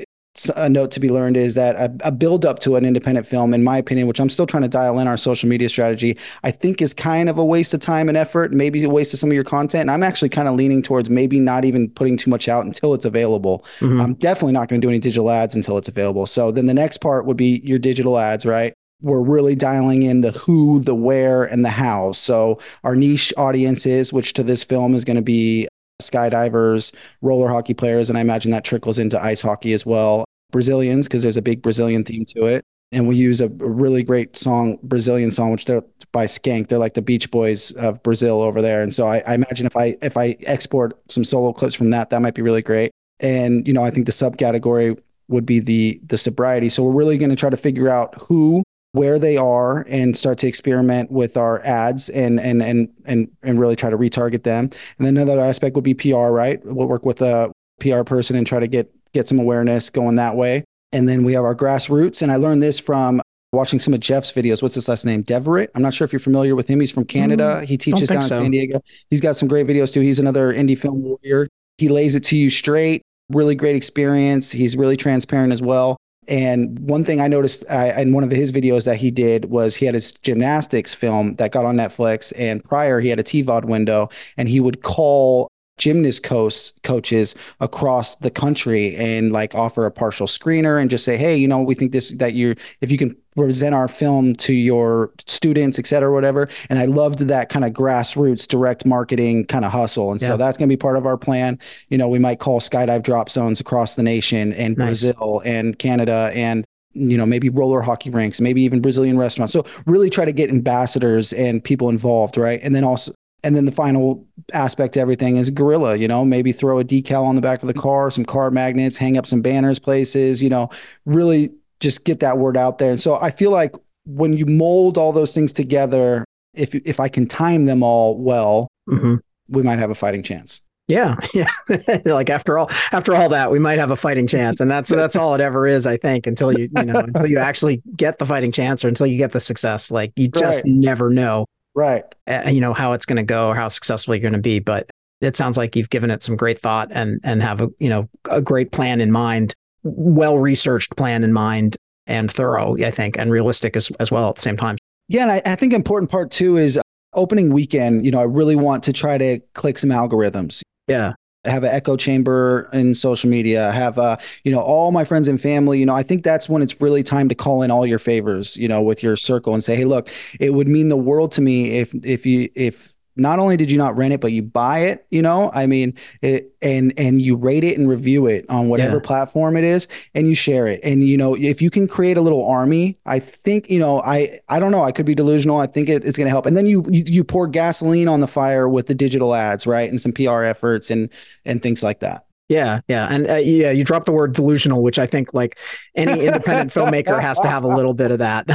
a 0.56 0.68
note 0.68 0.90
to 0.90 0.98
be 0.98 1.10
learned 1.10 1.36
is 1.36 1.54
that 1.54 1.76
a, 1.76 2.08
a 2.08 2.10
build 2.10 2.44
up 2.44 2.58
to 2.58 2.74
an 2.74 2.84
independent 2.84 3.24
film, 3.24 3.54
in 3.54 3.62
my 3.62 3.76
opinion, 3.78 4.08
which 4.08 4.18
I'm 4.18 4.28
still 4.28 4.46
trying 4.46 4.64
to 4.64 4.68
dial 4.68 4.98
in 4.98 5.06
our 5.06 5.16
social 5.16 5.48
media 5.48 5.68
strategy, 5.68 6.18
I 6.42 6.50
think 6.50 6.82
is 6.82 6.92
kind 6.92 7.28
of 7.28 7.38
a 7.38 7.44
waste 7.44 7.72
of 7.72 7.78
time 7.78 8.08
and 8.08 8.16
effort, 8.18 8.52
maybe 8.52 8.82
a 8.82 8.90
waste 8.90 9.14
of 9.14 9.20
some 9.20 9.30
of 9.30 9.34
your 9.34 9.44
content. 9.44 9.82
And 9.82 9.90
I'm 9.92 10.02
actually 10.02 10.30
kind 10.30 10.48
of 10.48 10.54
leaning 10.54 10.82
towards 10.82 11.08
maybe 11.08 11.38
not 11.38 11.64
even 11.64 11.88
putting 11.88 12.16
too 12.16 12.30
much 12.30 12.48
out 12.48 12.64
until 12.64 12.94
it's 12.94 13.04
available. 13.04 13.64
mhm. 13.78 14.02
I'm 14.02 14.14
definitely 14.14 14.54
not 14.54 14.68
going 14.68 14.80
to 14.80 14.84
do 14.84 14.88
any 14.90 14.98
digital 14.98 15.30
ads 15.30 15.54
until 15.54 15.78
it's 15.78 15.88
available. 15.88 16.26
So 16.26 16.50
then 16.50 16.66
the 16.66 16.74
next 16.74 16.98
part 16.98 17.26
would 17.26 17.36
be 17.36 17.60
your 17.62 17.78
digital 17.78 18.18
ads, 18.18 18.44
right? 18.44 18.74
We're 19.00 19.22
really 19.22 19.54
dialing 19.54 20.02
in 20.02 20.22
the 20.22 20.30
who, 20.32 20.80
the 20.80 20.94
where, 20.94 21.44
and 21.44 21.64
the 21.64 21.70
how. 21.70 22.12
So 22.12 22.58
our 22.84 22.96
niche 22.96 23.32
audiences, 23.36 24.12
which 24.12 24.32
to 24.34 24.42
this 24.42 24.64
film 24.64 24.94
is 24.94 25.04
going 25.04 25.16
to 25.16 25.22
be 25.22 25.68
skydivers, 26.02 26.94
roller 27.20 27.48
hockey 27.48 27.74
players, 27.74 28.08
and 28.08 28.18
I 28.18 28.22
imagine 28.22 28.50
that 28.52 28.64
trickles 28.64 28.98
into 28.98 29.22
ice 29.22 29.42
hockey 29.42 29.72
as 29.72 29.84
well. 29.84 30.24
Brazilians, 30.50 31.08
because 31.08 31.22
there's 31.22 31.36
a 31.36 31.42
big 31.42 31.62
Brazilian 31.62 32.04
theme 32.04 32.24
to 32.26 32.46
it. 32.46 32.64
And 32.92 33.08
we 33.08 33.16
use 33.16 33.40
a 33.40 33.48
really 33.48 34.04
great 34.04 34.36
song, 34.36 34.78
Brazilian 34.82 35.32
song, 35.32 35.50
which 35.50 35.64
they're 35.64 35.82
by 36.12 36.26
Skank. 36.26 36.68
They're 36.68 36.78
like 36.78 36.94
the 36.94 37.02
Beach 37.02 37.30
Boys 37.30 37.72
of 37.72 38.02
Brazil 38.02 38.40
over 38.40 38.62
there. 38.62 38.82
And 38.82 38.94
so 38.94 39.06
I, 39.06 39.22
I 39.26 39.34
imagine 39.34 39.66
if 39.66 39.76
I 39.76 39.96
if 40.00 40.16
I 40.16 40.36
export 40.46 40.98
some 41.10 41.24
solo 41.24 41.52
clips 41.52 41.74
from 41.74 41.90
that, 41.90 42.10
that 42.10 42.22
might 42.22 42.34
be 42.34 42.42
really 42.42 42.62
great. 42.62 42.92
And 43.20 43.66
you 43.66 43.74
know, 43.74 43.84
I 43.84 43.90
think 43.90 44.06
the 44.06 44.12
subcategory 44.12 44.98
would 45.28 45.44
be 45.44 45.58
the 45.58 46.00
the 46.06 46.16
sobriety. 46.16 46.68
So 46.68 46.84
we're 46.84 46.92
really 46.92 47.18
going 47.18 47.30
to 47.30 47.36
try 47.36 47.50
to 47.50 47.56
figure 47.56 47.88
out 47.88 48.14
who, 48.22 48.62
where 48.94 49.18
they 49.18 49.36
are, 49.36 49.84
and 49.88 50.16
start 50.16 50.38
to 50.38 50.46
experiment 50.46 51.10
with 51.10 51.36
our 51.36 51.60
ads 51.66 52.08
and 52.08 52.38
and 52.40 52.62
and 52.62 52.88
and 53.04 53.28
and 53.42 53.58
really 53.58 53.76
try 53.76 53.90
to 53.90 53.98
retarget 53.98 54.44
them. 54.44 54.70
And 54.98 55.06
then 55.06 55.16
another 55.16 55.40
aspect 55.40 55.74
would 55.74 55.84
be 55.84 55.94
PR. 55.94 56.30
Right, 56.30 56.64
we'll 56.64 56.88
work 56.88 57.04
with 57.04 57.20
a 57.20 57.52
PR 57.80 58.02
person 58.02 58.36
and 58.36 58.46
try 58.46 58.60
to 58.60 58.68
get 58.68 58.90
get 59.12 59.26
some 59.26 59.38
awareness 59.38 59.90
going 59.90 60.16
that 60.16 60.36
way. 60.36 60.64
And 60.92 61.08
then 61.08 61.24
we 61.24 61.32
have 61.32 61.44
our 61.44 61.56
grassroots. 61.56 62.22
And 62.22 62.30
I 62.30 62.36
learned 62.36 62.62
this 62.62 62.78
from 62.78 63.20
watching 63.52 63.80
some 63.80 63.94
of 63.94 64.00
Jeff's 64.00 64.30
videos. 64.30 64.62
What's 64.62 64.74
his 64.74 64.88
last 64.88 65.04
name? 65.04 65.24
Deverett. 65.24 65.68
I'm 65.74 65.82
not 65.82 65.92
sure 65.92 66.04
if 66.04 66.12
you're 66.12 66.20
familiar 66.20 66.54
with 66.54 66.68
him. 66.68 66.78
He's 66.80 66.90
from 66.90 67.04
Canada. 67.04 67.60
Mm, 67.62 67.64
he 67.64 67.76
teaches 67.76 68.08
down 68.08 68.22
so. 68.22 68.36
in 68.36 68.42
San 68.42 68.50
Diego. 68.50 68.80
He's 69.10 69.20
got 69.20 69.36
some 69.36 69.48
great 69.48 69.66
videos 69.66 69.92
too. 69.92 70.00
He's 70.00 70.20
another 70.20 70.52
indie 70.52 70.78
film 70.78 71.02
warrior. 71.02 71.48
He 71.78 71.88
lays 71.88 72.14
it 72.14 72.24
to 72.24 72.36
you 72.36 72.50
straight. 72.50 73.02
Really 73.30 73.54
great 73.54 73.74
experience. 73.74 74.52
He's 74.52 74.76
really 74.76 74.96
transparent 74.96 75.52
as 75.52 75.62
well. 75.62 75.96
And 76.28 76.78
one 76.78 77.04
thing 77.04 77.20
I 77.20 77.28
noticed 77.28 77.64
uh, 77.70 77.92
in 77.96 78.12
one 78.12 78.24
of 78.24 78.30
his 78.30 78.52
videos 78.52 78.84
that 78.86 78.96
he 78.96 79.10
did 79.10 79.46
was 79.46 79.76
he 79.76 79.86
had 79.86 79.94
his 79.94 80.12
gymnastics 80.12 80.94
film 80.94 81.34
that 81.34 81.52
got 81.52 81.64
on 81.64 81.76
Netflix. 81.76 82.32
And 82.36 82.62
prior, 82.62 83.00
he 83.00 83.08
had 83.08 83.20
a 83.20 83.24
TVOD 83.24 83.64
window 83.64 84.08
and 84.36 84.48
he 84.48 84.60
would 84.60 84.82
call 84.82 85.48
gymnast 85.76 86.22
coach, 86.22 86.70
coaches 86.82 87.34
across 87.60 88.14
the 88.16 88.30
country 88.30 88.94
and 88.94 89.32
like 89.32 89.54
offer 89.54 89.86
a 89.86 89.90
partial 89.90 90.26
screener 90.26 90.80
and 90.80 90.88
just 90.88 91.04
say, 91.04 91.16
hey, 91.16 91.36
you 91.36 91.48
know, 91.48 91.62
we 91.62 91.74
think 91.74 91.92
this, 91.92 92.10
that 92.12 92.34
you're 92.34 92.54
if 92.80 92.92
you 92.92 92.98
can 92.98 93.16
present 93.36 93.74
our 93.74 93.88
film 93.88 94.34
to 94.36 94.52
your 94.52 95.12
students, 95.26 95.78
et 95.78 95.86
cetera, 95.86 96.12
whatever. 96.12 96.48
And 96.68 96.78
I 96.78 96.84
loved 96.86 97.20
that 97.20 97.48
kind 97.48 97.64
of 97.64 97.72
grassroots 97.72 98.46
direct 98.46 98.86
marketing 98.86 99.46
kind 99.46 99.64
of 99.64 99.72
hustle. 99.72 100.12
And 100.12 100.20
yeah. 100.20 100.28
so 100.28 100.36
that's 100.36 100.56
going 100.56 100.68
to 100.68 100.72
be 100.72 100.78
part 100.78 100.96
of 100.96 101.06
our 101.06 101.16
plan. 101.16 101.58
You 101.88 101.98
know, 101.98 102.08
we 102.08 102.18
might 102.18 102.38
call 102.38 102.60
skydive 102.60 103.02
drop 103.02 103.30
zones 103.30 103.60
across 103.60 103.96
the 103.96 104.02
nation 104.02 104.52
and 104.52 104.76
nice. 104.76 104.86
Brazil 104.86 105.42
and 105.44 105.78
Canada 105.78 106.30
and 106.34 106.64
you 106.94 107.18
know 107.18 107.26
maybe 107.26 107.48
roller 107.48 107.82
hockey 107.82 108.08
rinks 108.08 108.40
maybe 108.40 108.62
even 108.62 108.80
brazilian 108.80 109.18
restaurants 109.18 109.52
so 109.52 109.66
really 109.84 110.08
try 110.08 110.24
to 110.24 110.30
get 110.30 110.48
ambassadors 110.48 111.32
and 111.32 111.64
people 111.64 111.88
involved 111.88 112.36
right 112.36 112.60
and 112.62 112.72
then 112.72 112.84
also 112.84 113.12
and 113.42 113.54
then 113.54 113.66
the 113.66 113.72
final 113.72 114.26
aspect 114.54 114.94
to 114.94 115.00
everything 115.00 115.36
is 115.36 115.50
guerrilla, 115.50 115.96
you 115.96 116.08
know 116.08 116.24
maybe 116.24 116.52
throw 116.52 116.78
a 116.78 116.84
decal 116.84 117.24
on 117.24 117.34
the 117.34 117.42
back 117.42 117.62
of 117.62 117.66
the 117.66 117.74
mm. 117.74 117.82
car 117.82 118.10
some 118.10 118.24
car 118.24 118.50
magnets 118.50 118.96
hang 118.96 119.18
up 119.18 119.26
some 119.26 119.42
banners 119.42 119.78
places 119.78 120.42
you 120.42 120.48
know 120.48 120.70
really 121.04 121.52
just 121.84 122.04
get 122.04 122.20
that 122.20 122.38
word 122.38 122.56
out 122.56 122.78
there 122.78 122.90
and 122.90 123.00
so 123.00 123.16
i 123.16 123.30
feel 123.30 123.50
like 123.50 123.74
when 124.06 124.32
you 124.32 124.46
mold 124.46 124.98
all 124.98 125.12
those 125.12 125.34
things 125.34 125.52
together 125.52 126.24
if 126.54 126.74
if 126.74 126.98
i 126.98 127.08
can 127.08 127.26
time 127.26 127.66
them 127.66 127.82
all 127.82 128.18
well 128.18 128.68
mm-hmm. 128.90 129.16
we 129.48 129.62
might 129.62 129.78
have 129.78 129.90
a 129.90 129.94
fighting 129.94 130.22
chance 130.22 130.60
yeah, 130.86 131.16
yeah. 131.34 131.48
like 132.04 132.28
after 132.28 132.58
all, 132.58 132.68
after 132.92 133.14
all 133.14 133.30
that, 133.30 133.50
we 133.50 133.58
might 133.58 133.78
have 133.78 133.90
a 133.90 133.96
fighting 133.96 134.26
chance, 134.26 134.60
and 134.60 134.70
that's 134.70 134.90
that's 134.90 135.16
all 135.16 135.34
it 135.34 135.40
ever 135.40 135.66
is, 135.66 135.86
I 135.86 135.96
think. 135.96 136.26
Until 136.26 136.52
you, 136.52 136.68
you 136.76 136.84
know, 136.84 136.98
until 136.98 137.26
you 137.26 137.38
actually 137.38 137.82
get 137.96 138.18
the 138.18 138.26
fighting 138.26 138.52
chance, 138.52 138.84
or 138.84 138.88
until 138.88 139.06
you 139.06 139.16
get 139.16 139.32
the 139.32 139.40
success, 139.40 139.90
like 139.90 140.12
you 140.16 140.28
just 140.28 140.62
right. 140.62 140.74
never 140.74 141.08
know 141.08 141.46
right 141.74 142.14
uh, 142.26 142.44
you 142.46 142.60
know 142.60 142.72
how 142.72 142.92
it's 142.92 143.06
going 143.06 143.16
to 143.16 143.22
go 143.22 143.48
or 143.48 143.54
how 143.54 143.68
successful 143.68 144.14
you're 144.14 144.22
going 144.22 144.32
to 144.32 144.38
be 144.38 144.58
but 144.58 144.88
it 145.20 145.36
sounds 145.36 145.56
like 145.56 145.74
you've 145.76 145.90
given 145.90 146.10
it 146.10 146.22
some 146.22 146.36
great 146.36 146.58
thought 146.58 146.88
and 146.92 147.20
and 147.24 147.42
have 147.42 147.60
a 147.60 147.68
you 147.78 147.88
know 147.88 148.08
a 148.30 148.40
great 148.40 148.72
plan 148.72 149.00
in 149.00 149.10
mind 149.10 149.54
well 149.84 150.38
researched 150.38 150.96
plan 150.96 151.22
in 151.22 151.32
mind 151.32 151.76
and 152.06 152.30
thorough 152.30 152.76
i 152.84 152.90
think 152.90 153.16
and 153.18 153.30
realistic 153.30 153.76
as, 153.76 153.90
as 154.00 154.10
well 154.10 154.28
at 154.28 154.36
the 154.36 154.42
same 154.42 154.56
time. 154.56 154.76
Yeah 155.08 155.22
and 155.22 155.32
I, 155.32 155.42
I 155.44 155.56
think 155.56 155.72
important 155.72 156.10
part 156.10 156.30
too 156.30 156.56
is 156.56 156.80
opening 157.12 157.52
weekend 157.52 158.04
you 158.04 158.10
know 158.10 158.20
i 158.20 158.24
really 158.24 158.56
want 158.56 158.82
to 158.84 158.92
try 158.92 159.18
to 159.18 159.40
click 159.54 159.78
some 159.78 159.90
algorithms. 159.90 160.62
Yeah. 160.88 161.12
Have 161.46 161.62
an 161.62 161.70
echo 161.70 161.96
chamber 161.98 162.70
in 162.72 162.94
social 162.94 163.28
media. 163.28 163.70
Have 163.70 163.98
uh 163.98 164.16
you 164.44 164.52
know 164.52 164.60
all 164.60 164.92
my 164.92 165.04
friends 165.04 165.28
and 165.28 165.38
family 165.38 165.78
you 165.78 165.84
know 165.84 165.94
i 165.94 166.02
think 166.02 166.22
that's 166.22 166.48
when 166.48 166.62
it's 166.62 166.80
really 166.80 167.02
time 167.02 167.28
to 167.28 167.34
call 167.34 167.60
in 167.62 167.70
all 167.70 167.84
your 167.86 167.98
favors 167.98 168.56
you 168.56 168.66
know 168.66 168.80
with 168.80 169.02
your 169.02 169.14
circle 169.16 169.52
and 169.52 169.62
say 169.62 169.76
hey 169.76 169.84
look 169.84 170.08
it 170.40 170.54
would 170.54 170.68
mean 170.68 170.88
the 170.88 170.96
world 170.96 171.32
to 171.32 171.42
me 171.42 171.78
if 171.78 171.94
if 172.02 172.24
you 172.24 172.48
if 172.54 172.93
not 173.16 173.38
only 173.38 173.56
did 173.56 173.70
you 173.70 173.78
not 173.78 173.96
rent 173.96 174.12
it, 174.12 174.20
but 174.20 174.32
you 174.32 174.42
buy 174.42 174.80
it, 174.80 175.06
you 175.10 175.22
know, 175.22 175.50
I 175.54 175.66
mean, 175.66 175.94
it, 176.20 176.52
and, 176.60 176.92
and 176.96 177.22
you 177.22 177.36
rate 177.36 177.64
it 177.64 177.78
and 177.78 177.88
review 177.88 178.26
it 178.26 178.44
on 178.48 178.68
whatever 178.68 178.96
yeah. 178.96 179.02
platform 179.02 179.56
it 179.56 179.64
is 179.64 179.86
and 180.14 180.26
you 180.26 180.34
share 180.34 180.66
it. 180.66 180.80
And, 180.82 181.06
you 181.06 181.16
know, 181.16 181.34
if 181.34 181.62
you 181.62 181.70
can 181.70 181.86
create 181.86 182.16
a 182.16 182.20
little 182.20 182.46
army, 182.46 182.98
I 183.06 183.18
think, 183.18 183.70
you 183.70 183.78
know, 183.78 184.00
I, 184.00 184.40
I 184.48 184.58
don't 184.58 184.72
know, 184.72 184.82
I 184.82 184.92
could 184.92 185.06
be 185.06 185.14
delusional. 185.14 185.58
I 185.58 185.66
think 185.66 185.88
it, 185.88 186.04
it's 186.04 186.16
going 186.16 186.26
to 186.26 186.30
help. 186.30 186.46
And 186.46 186.56
then 186.56 186.66
you, 186.66 186.84
you, 186.88 187.04
you 187.06 187.24
pour 187.24 187.46
gasoline 187.46 188.08
on 188.08 188.20
the 188.20 188.28
fire 188.28 188.68
with 188.68 188.86
the 188.86 188.94
digital 188.94 189.34
ads, 189.34 189.66
right. 189.66 189.88
And 189.88 190.00
some 190.00 190.12
PR 190.12 190.42
efforts 190.42 190.90
and, 190.90 191.10
and 191.44 191.62
things 191.62 191.82
like 191.82 192.00
that. 192.00 192.26
Yeah, 192.48 192.80
yeah, 192.88 193.06
and 193.10 193.30
uh, 193.30 193.36
yeah, 193.36 193.70
you 193.70 193.84
dropped 193.84 194.04
the 194.04 194.12
word 194.12 194.34
delusional, 194.34 194.82
which 194.82 194.98
I 194.98 195.06
think 195.06 195.32
like 195.32 195.58
any 195.94 196.26
independent 196.26 196.72
filmmaker 196.72 197.18
has 197.18 197.38
to 197.40 197.48
have 197.48 197.64
a 197.64 197.68
little 197.68 197.94
bit 197.94 198.10
of 198.10 198.18
that. 198.18 198.46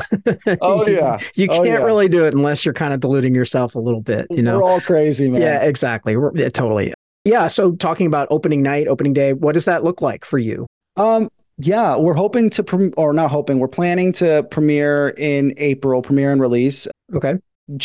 oh 0.62 0.88
yeah, 0.88 1.17
you, 1.34 1.47
oh, 1.49 1.56
can't 1.56 1.65
yeah. 1.65 1.84
really 1.84 2.08
do 2.08 2.25
it 2.25 2.36
unless 2.36 2.65
you're 2.65 2.73
kind 2.73 2.93
of 2.93 2.99
deluding 2.99 3.34
yourself 3.34 3.73
a 3.73 3.80
little 3.80 4.02
bit. 4.02 4.28
You 4.30 4.43
know, 4.43 4.60
we're 4.60 4.69
all 4.69 4.82
crazy, 4.82 5.28
man. 5.28 5.41
Yeah, 5.41 5.63
exactly. 5.63 6.15
Yeah, 6.36 6.49
totally. 6.49 6.93
Yeah. 7.25 7.47
So 7.47 7.75
talking 7.75 8.06
about 8.06 8.28
opening 8.30 8.62
night, 8.62 8.88
opening 8.88 9.13
day, 9.13 9.34
what 9.34 9.54
does 9.54 9.65
that 9.65 9.84
look 9.84 10.04
like 10.04 10.23
for 10.23 10.38
you? 10.38 10.67
Um, 10.95 11.30
yeah, 11.58 11.97
we're 11.97 12.13
hoping 12.13 12.52
to, 12.52 12.63
pre- 12.63 12.91
or 12.95 13.12
not 13.12 13.32
hoping, 13.32 13.60
we're 13.60 13.67
planning 13.67 14.13
to 14.13 14.47
premiere 14.52 15.10
in 15.17 15.54
April, 15.58 16.02
premiere 16.02 16.32
and 16.32 16.39
release. 16.39 16.88
Okay 17.13 17.39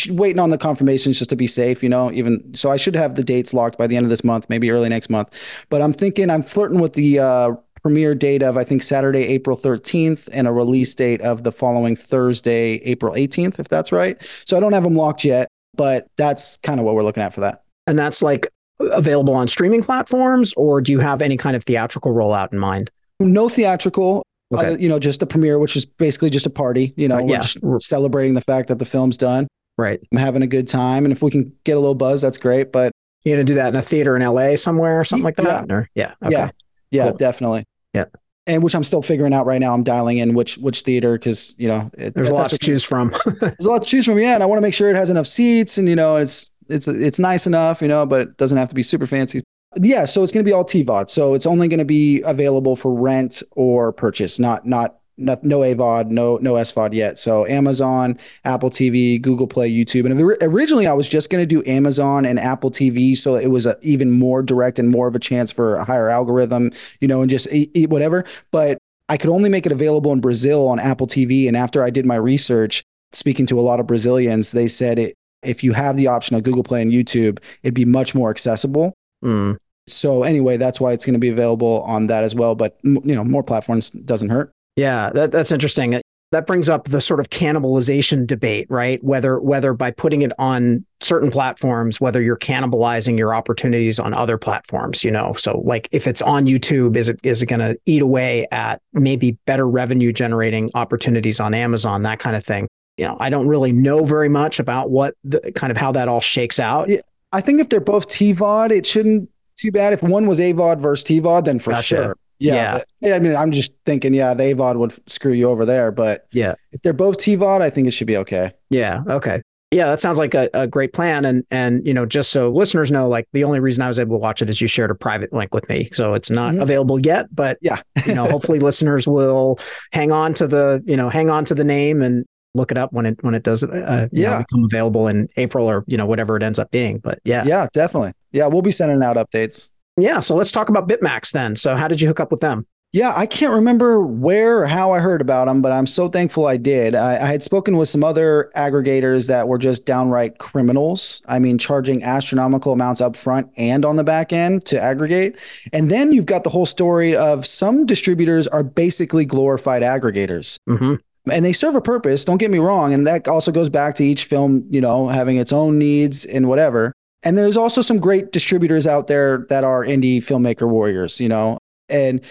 waiting 0.09 0.39
on 0.39 0.49
the 0.49 0.57
confirmations 0.57 1.17
just 1.17 1.29
to 1.29 1.35
be 1.35 1.47
safe, 1.47 1.83
you 1.83 1.89
know, 1.89 2.11
even 2.11 2.53
so 2.55 2.71
I 2.71 2.77
should 2.77 2.95
have 2.95 3.15
the 3.15 3.23
dates 3.23 3.53
locked 3.53 3.77
by 3.77 3.87
the 3.87 3.97
end 3.97 4.05
of 4.05 4.09
this 4.09 4.23
month, 4.23 4.49
maybe 4.49 4.71
early 4.71 4.89
next 4.89 5.09
month. 5.09 5.65
But 5.69 5.81
I'm 5.81 5.93
thinking 5.93 6.29
I'm 6.29 6.41
flirting 6.41 6.79
with 6.79 6.93
the 6.93 7.19
uh, 7.19 7.51
premiere 7.81 8.15
date 8.15 8.41
of 8.41 8.57
I 8.57 8.63
think 8.63 8.81
Saturday, 8.81 9.27
April 9.27 9.55
13th 9.55 10.27
and 10.31 10.47
a 10.47 10.51
release 10.51 10.95
date 10.95 11.21
of 11.21 11.43
the 11.43 11.51
following 11.51 11.95
Thursday, 11.95 12.77
April 12.77 13.13
18th, 13.13 13.59
if 13.59 13.67
that's 13.67 13.91
right. 13.91 14.19
So 14.45 14.57
I 14.57 14.59
don't 14.59 14.73
have 14.73 14.83
them 14.83 14.95
locked 14.95 15.23
yet, 15.23 15.47
but 15.75 16.07
that's 16.17 16.57
kind 16.57 16.79
of 16.79 16.85
what 16.85 16.95
we're 16.95 17.03
looking 17.03 17.21
at 17.21 17.33
for 17.33 17.41
that. 17.41 17.63
And 17.85 17.97
that's 17.99 18.23
like 18.23 18.47
available 18.79 19.35
on 19.35 19.47
streaming 19.47 19.83
platforms 19.83 20.51
or 20.57 20.81
do 20.81 20.91
you 20.91 20.99
have 20.99 21.21
any 21.21 21.37
kind 21.37 21.55
of 21.55 21.63
theatrical 21.63 22.13
rollout 22.13 22.51
in 22.51 22.57
mind? 22.57 22.89
No 23.19 23.47
theatrical. 23.47 24.23
Okay. 24.53 24.73
Uh, 24.73 24.77
you 24.77 24.89
know, 24.89 24.99
just 24.99 25.19
the 25.19 25.27
premiere, 25.27 25.59
which 25.59 25.75
is 25.75 25.85
basically 25.85 26.29
just 26.29 26.45
a 26.45 26.49
party. 26.49 26.93
You 26.97 27.07
know, 27.07 27.19
uh, 27.19 27.21
yeah. 27.21 27.77
celebrating 27.77 28.33
the 28.33 28.41
fact 28.41 28.67
that 28.69 28.79
the 28.79 28.85
film's 28.85 29.17
done. 29.17 29.47
Right. 29.77 29.99
I'm 30.11 30.17
having 30.17 30.41
a 30.41 30.47
good 30.47 30.67
time. 30.67 31.05
And 31.05 31.11
if 31.11 31.21
we 31.21 31.31
can 31.31 31.53
get 31.63 31.73
a 31.73 31.79
little 31.79 31.95
buzz, 31.95 32.21
that's 32.21 32.37
great. 32.37 32.71
But 32.71 32.91
you're 33.23 33.35
going 33.35 33.45
to 33.45 33.51
do 33.51 33.55
that 33.55 33.69
in 33.69 33.75
a 33.75 33.81
theater 33.81 34.15
in 34.15 34.21
LA 34.21 34.55
somewhere 34.55 34.99
or 34.99 35.03
something 35.03 35.23
like 35.23 35.35
that? 35.37 35.65
Yeah. 35.67 35.75
Or, 35.75 35.89
yeah. 35.95 36.13
Okay. 36.23 36.31
Yeah. 36.31 36.49
Yeah, 36.91 37.09
cool. 37.09 37.17
definitely. 37.17 37.65
Yeah. 37.93 38.05
And 38.47 38.63
which 38.63 38.75
I'm 38.75 38.83
still 38.83 39.01
figuring 39.01 39.33
out 39.33 39.45
right 39.45 39.59
now. 39.59 39.73
I'm 39.73 39.83
dialing 39.83 40.19
in 40.19 40.35
which 40.35 40.57
which 40.59 40.81
theater 40.81 41.13
because 41.13 41.55
you 41.57 41.67
know 41.67 41.89
it, 41.97 42.13
there's 42.13 42.29
a 42.29 42.33
lot 42.33 42.51
to 42.51 42.59
choose 42.59 42.83
from. 42.83 43.11
there's 43.41 43.65
a 43.65 43.69
lot 43.69 43.81
to 43.81 43.87
choose 43.87 44.05
from. 44.05 44.19
Yeah, 44.19 44.35
and 44.35 44.43
I 44.43 44.45
want 44.45 44.57
to 44.57 44.61
make 44.61 44.75
sure 44.75 44.89
it 44.91 44.95
has 44.95 45.09
enough 45.09 45.25
seats, 45.25 45.79
and 45.79 45.89
you 45.89 45.95
know 45.95 46.17
it's 46.17 46.51
it's 46.69 46.87
it's 46.87 47.17
nice 47.17 47.47
enough, 47.47 47.81
you 47.81 47.87
know, 47.87 48.05
but 48.05 48.21
it 48.21 48.37
doesn't 48.37 48.57
have 48.57 48.69
to 48.69 48.75
be 48.75 48.83
super 48.83 49.07
fancy. 49.07 49.41
Yeah, 49.77 50.05
so 50.05 50.21
it's 50.21 50.31
going 50.31 50.45
to 50.45 50.47
be 50.47 50.53
all 50.53 50.63
TVOD. 50.63 51.09
So 51.09 51.33
it's 51.33 51.47
only 51.47 51.67
going 51.67 51.79
to 51.79 51.85
be 51.85 52.21
available 52.21 52.75
for 52.75 52.93
rent 52.93 53.41
or 53.53 53.91
purchase, 53.91 54.37
not 54.37 54.63
not 54.63 54.97
no, 55.17 55.37
no 55.43 55.59
AVOD, 55.59 56.09
no 56.09 56.37
no 56.37 56.53
SVOD 56.53 56.93
yet. 56.93 57.17
So 57.17 57.45
Amazon, 57.47 58.17
Apple 58.43 58.69
TV, 58.69 59.21
Google 59.21 59.47
Play, 59.47 59.71
YouTube. 59.71 60.05
And 60.05 60.19
originally 60.41 60.87
I 60.87 60.93
was 60.93 61.07
just 61.07 61.29
going 61.29 61.41
to 61.41 61.45
do 61.45 61.63
Amazon 61.69 62.25
and 62.25 62.39
Apple 62.39 62.71
TV, 62.71 63.15
so 63.15 63.35
it 63.35 63.47
was 63.47 63.65
a, 63.65 63.77
even 63.81 64.11
more 64.11 64.43
direct 64.43 64.79
and 64.79 64.89
more 64.89 65.07
of 65.07 65.15
a 65.15 65.19
chance 65.19 65.51
for 65.51 65.75
a 65.75 65.85
higher 65.85 66.09
algorithm, 66.09 66.71
you 66.99 67.07
know, 67.07 67.21
and 67.21 67.29
just 67.29 67.47
eat, 67.51 67.89
whatever. 67.89 68.25
But 68.51 68.77
I 69.07 69.17
could 69.17 69.29
only 69.29 69.49
make 69.49 69.65
it 69.65 69.71
available 69.71 70.11
in 70.11 70.19
Brazil 70.19 70.67
on 70.67 70.79
Apple 70.79 71.07
TV. 71.07 71.47
And 71.47 71.55
after 71.55 71.83
I 71.83 71.89
did 71.89 72.05
my 72.05 72.15
research, 72.15 72.83
speaking 73.11 73.45
to 73.47 73.59
a 73.59 73.61
lot 73.61 73.79
of 73.79 73.87
Brazilians, 73.87 74.51
they 74.51 74.67
said 74.67 74.99
it, 74.99 75.15
if 75.43 75.63
you 75.63 75.73
have 75.73 75.95
the 75.95 76.07
option 76.07 76.35
of 76.35 76.43
Google 76.43 76.63
Play 76.63 76.81
and 76.81 76.91
YouTube, 76.91 77.39
it'd 77.63 77.73
be 77.73 77.85
much 77.85 78.15
more 78.15 78.29
accessible. 78.29 78.93
Mm. 79.23 79.57
So 79.87 80.23
anyway, 80.23 80.57
that's 80.57 80.81
why 80.81 80.93
it's 80.93 81.05
going 81.05 81.13
to 81.13 81.19
be 81.19 81.29
available 81.29 81.83
on 81.87 82.07
that 82.07 82.23
as 82.23 82.33
well. 82.33 82.55
But 82.55 82.77
you 82.83 83.15
know, 83.15 83.23
more 83.23 83.43
platforms 83.43 83.91
doesn't 83.91 84.29
hurt. 84.29 84.51
Yeah, 84.75 85.09
that, 85.11 85.31
that's 85.31 85.51
interesting. 85.51 86.01
That 86.31 86.47
brings 86.47 86.67
up 86.67 86.85
the 86.85 86.99
sort 86.99 87.19
of 87.19 87.29
cannibalization 87.29 88.27
debate, 88.27 88.67
right? 88.69 89.01
Whether 89.03 89.39
whether 89.39 89.73
by 89.73 89.91
putting 89.91 90.21
it 90.21 90.33
on 90.37 90.85
certain 90.99 91.31
platforms, 91.31 92.01
whether 92.01 92.21
you're 92.21 92.37
cannibalizing 92.37 93.17
your 93.17 93.33
opportunities 93.33 93.99
on 93.99 94.13
other 94.13 94.37
platforms, 94.37 95.03
you 95.03 95.11
know. 95.11 95.33
So 95.35 95.59
like 95.59 95.87
if 95.91 96.07
it's 96.07 96.21
on 96.21 96.45
YouTube, 96.45 96.97
is 96.97 97.09
it 97.09 97.19
is 97.23 97.41
it 97.41 97.45
going 97.45 97.59
to 97.59 97.77
eat 97.85 98.01
away 98.01 98.47
at 98.51 98.81
maybe 98.91 99.37
better 99.45 99.67
revenue 99.67 100.11
generating 100.11 100.71
opportunities 100.73 101.39
on 101.39 101.53
Amazon, 101.53 102.03
that 102.03 102.19
kind 102.19 102.35
of 102.35 102.43
thing? 102.43 102.67
You 102.97 103.05
know, 103.05 103.17
I 103.19 103.29
don't 103.29 103.47
really 103.47 103.71
know 103.71 104.03
very 104.03 104.29
much 104.29 104.59
about 104.59 104.89
what 104.89 105.15
the 105.23 105.51
kind 105.53 105.71
of 105.71 105.77
how 105.77 105.91
that 105.93 106.07
all 106.07 106.21
shakes 106.21 106.59
out. 106.59 106.89
Yeah, 106.89 107.01
I 107.31 107.39
think 107.41 107.61
if 107.61 107.69
they're 107.69 107.79
both 107.79 108.07
TVOD, 108.07 108.71
it 108.71 108.85
shouldn't 108.85 109.29
too 109.55 109.71
bad. 109.71 109.93
If 109.93 110.03
one 110.03 110.27
was 110.27 110.39
AVOD 110.39 110.79
versus 110.79 111.05
TVOD, 111.05 111.45
then 111.45 111.59
for 111.59 111.71
gotcha. 111.71 111.83
sure. 111.83 112.15
Yeah, 112.39 112.81
yeah. 112.99 113.15
I 113.15 113.19
mean, 113.19 113.35
I'm 113.35 113.51
just 113.51 113.73
thinking, 113.85 114.13
yeah, 114.13 114.33
the 114.33 114.43
AVOD 114.43 114.77
would 114.77 115.09
screw 115.09 115.31
you 115.31 115.49
over 115.49 115.65
there, 115.65 115.91
but 115.91 116.27
yeah, 116.31 116.55
if 116.71 116.81
they're 116.81 116.93
both 116.93 117.17
TVOD, 117.17 117.61
I 117.61 117.69
think 117.69 117.87
it 117.87 117.91
should 117.91 118.07
be 118.07 118.17
okay. 118.17 118.51
Yeah. 118.69 119.03
Okay. 119.07 119.41
Yeah, 119.71 119.87
that 119.87 119.99
sounds 119.99 120.19
like 120.19 120.33
a, 120.33 120.49
a 120.53 120.67
great 120.67 120.93
plan. 120.93 121.25
And 121.25 121.43
and 121.51 121.85
you 121.85 121.93
know, 121.93 122.05
just 122.05 122.31
so 122.31 122.49
listeners 122.49 122.91
know, 122.91 123.07
like 123.09 123.27
the 123.33 123.43
only 123.43 123.59
reason 123.59 123.83
I 123.83 123.87
was 123.87 123.99
able 123.99 124.15
to 124.15 124.21
watch 124.21 124.41
it 124.41 124.49
is 124.49 124.61
you 124.61 124.67
shared 124.67 124.91
a 124.91 124.95
private 124.95 125.33
link 125.33 125.53
with 125.53 125.67
me, 125.67 125.89
so 125.91 126.13
it's 126.13 126.29
not 126.29 126.53
mm-hmm. 126.53 126.61
available 126.61 126.99
yet. 126.99 127.27
But 127.33 127.57
yeah, 127.61 127.81
you 128.05 128.13
know, 128.13 128.25
hopefully 128.25 128.59
listeners 128.61 129.07
will 129.07 129.59
hang 129.91 130.11
on 130.11 130.33
to 130.35 130.47
the 130.47 130.83
you 130.85 130.95
know 130.95 131.09
hang 131.09 131.29
on 131.29 131.45
to 131.45 131.55
the 131.55 131.63
name 131.63 132.01
and 132.01 132.25
look 132.53 132.71
it 132.71 132.77
up 132.77 132.93
when 132.93 133.05
it 133.05 133.21
when 133.21 133.35
it 133.35 133.43
does 133.43 133.63
uh, 133.63 134.07
yeah 134.13 134.29
know, 134.29 134.37
become 134.39 134.63
available 134.63 135.07
in 135.07 135.27
April 135.35 135.69
or 135.69 135.83
you 135.87 135.97
know 135.97 136.05
whatever 136.05 136.37
it 136.37 136.43
ends 136.43 136.59
up 136.59 136.71
being. 136.71 136.99
But 136.99 137.19
yeah, 137.25 137.43
yeah, 137.45 137.67
definitely. 137.73 138.13
Yeah, 138.31 138.47
we'll 138.47 138.61
be 138.61 138.71
sending 138.71 139.03
out 139.03 139.17
updates. 139.17 139.69
Yeah. 139.97 140.19
So 140.19 140.35
let's 140.35 140.51
talk 140.51 140.69
about 140.69 140.87
Bitmax 140.87 141.31
then. 141.31 141.55
So 141.55 141.75
how 141.75 141.87
did 141.87 142.01
you 142.01 142.07
hook 142.07 142.19
up 142.19 142.31
with 142.31 142.41
them? 142.41 142.65
Yeah, 142.95 143.11
I 143.13 143.25
can't 143.25 143.53
remember 143.53 143.99
where 143.99 144.61
or 144.61 144.67
how 144.67 144.93
I 144.93 144.99
heard 144.99 145.19
about 145.19 145.47
them, 145.47 145.61
but 145.61 145.73
I'm 145.73 145.85
so 145.85 146.07
thankful 146.07 146.47
I 146.47 146.55
did. 146.55 146.95
I, 146.95 147.15
I, 147.15 147.25
had 147.25 147.43
spoken 147.43 147.75
with 147.75 147.89
some 147.89 148.05
other 148.05 148.53
aggregators 148.55 149.27
that 149.27 149.49
were 149.49 149.57
just 149.57 149.85
downright 149.85 150.37
criminals. 150.37 151.21
I 151.27 151.39
mean, 151.39 151.57
charging 151.57 152.03
astronomical 152.03 152.71
amounts 152.71 153.01
up 153.01 153.17
front 153.17 153.51
and 153.57 153.83
on 153.83 153.97
the 153.97 154.05
back 154.05 154.31
end 154.31 154.63
to 154.67 154.81
aggregate. 154.81 155.37
And 155.73 155.91
then 155.91 156.13
you've 156.13 156.25
got 156.25 156.45
the 156.45 156.49
whole 156.49 156.65
story 156.65 157.17
of 157.17 157.45
some 157.45 157.85
distributors 157.85 158.47
are 158.47 158.63
basically 158.63 159.25
glorified 159.25 159.83
aggregators. 159.83 160.57
Mm-hmm 160.69 160.95
and 161.31 161.43
they 161.43 161.53
serve 161.53 161.73
a 161.73 161.81
purpose 161.81 162.23
don't 162.23 162.37
get 162.37 162.51
me 162.51 162.59
wrong 162.59 162.93
and 162.93 163.07
that 163.07 163.27
also 163.27 163.51
goes 163.51 163.67
back 163.67 163.95
to 163.95 164.03
each 164.03 164.25
film 164.25 164.63
you 164.69 164.79
know 164.79 165.07
having 165.07 165.37
its 165.37 165.51
own 165.51 165.79
needs 165.79 166.23
and 166.23 166.47
whatever 166.47 166.93
and 167.25 167.37
there's 167.37 167.57
also 167.57 167.81
some 167.81 167.99
great 167.99 168.31
distributors 168.31 168.87
out 168.87 169.07
there 169.07 169.45
that 169.49 169.63
are 169.65 169.83
indie 169.83 170.17
filmmaker 170.17 170.69
warriors 170.69 171.19
you 171.19 171.27
know? 171.27 171.57
And 171.89 172.23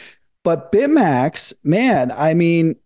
but 0.45 0.71
Bitmax, 0.73 1.55
man, 1.65 2.13
I 2.13 2.35
mean, 2.35 2.77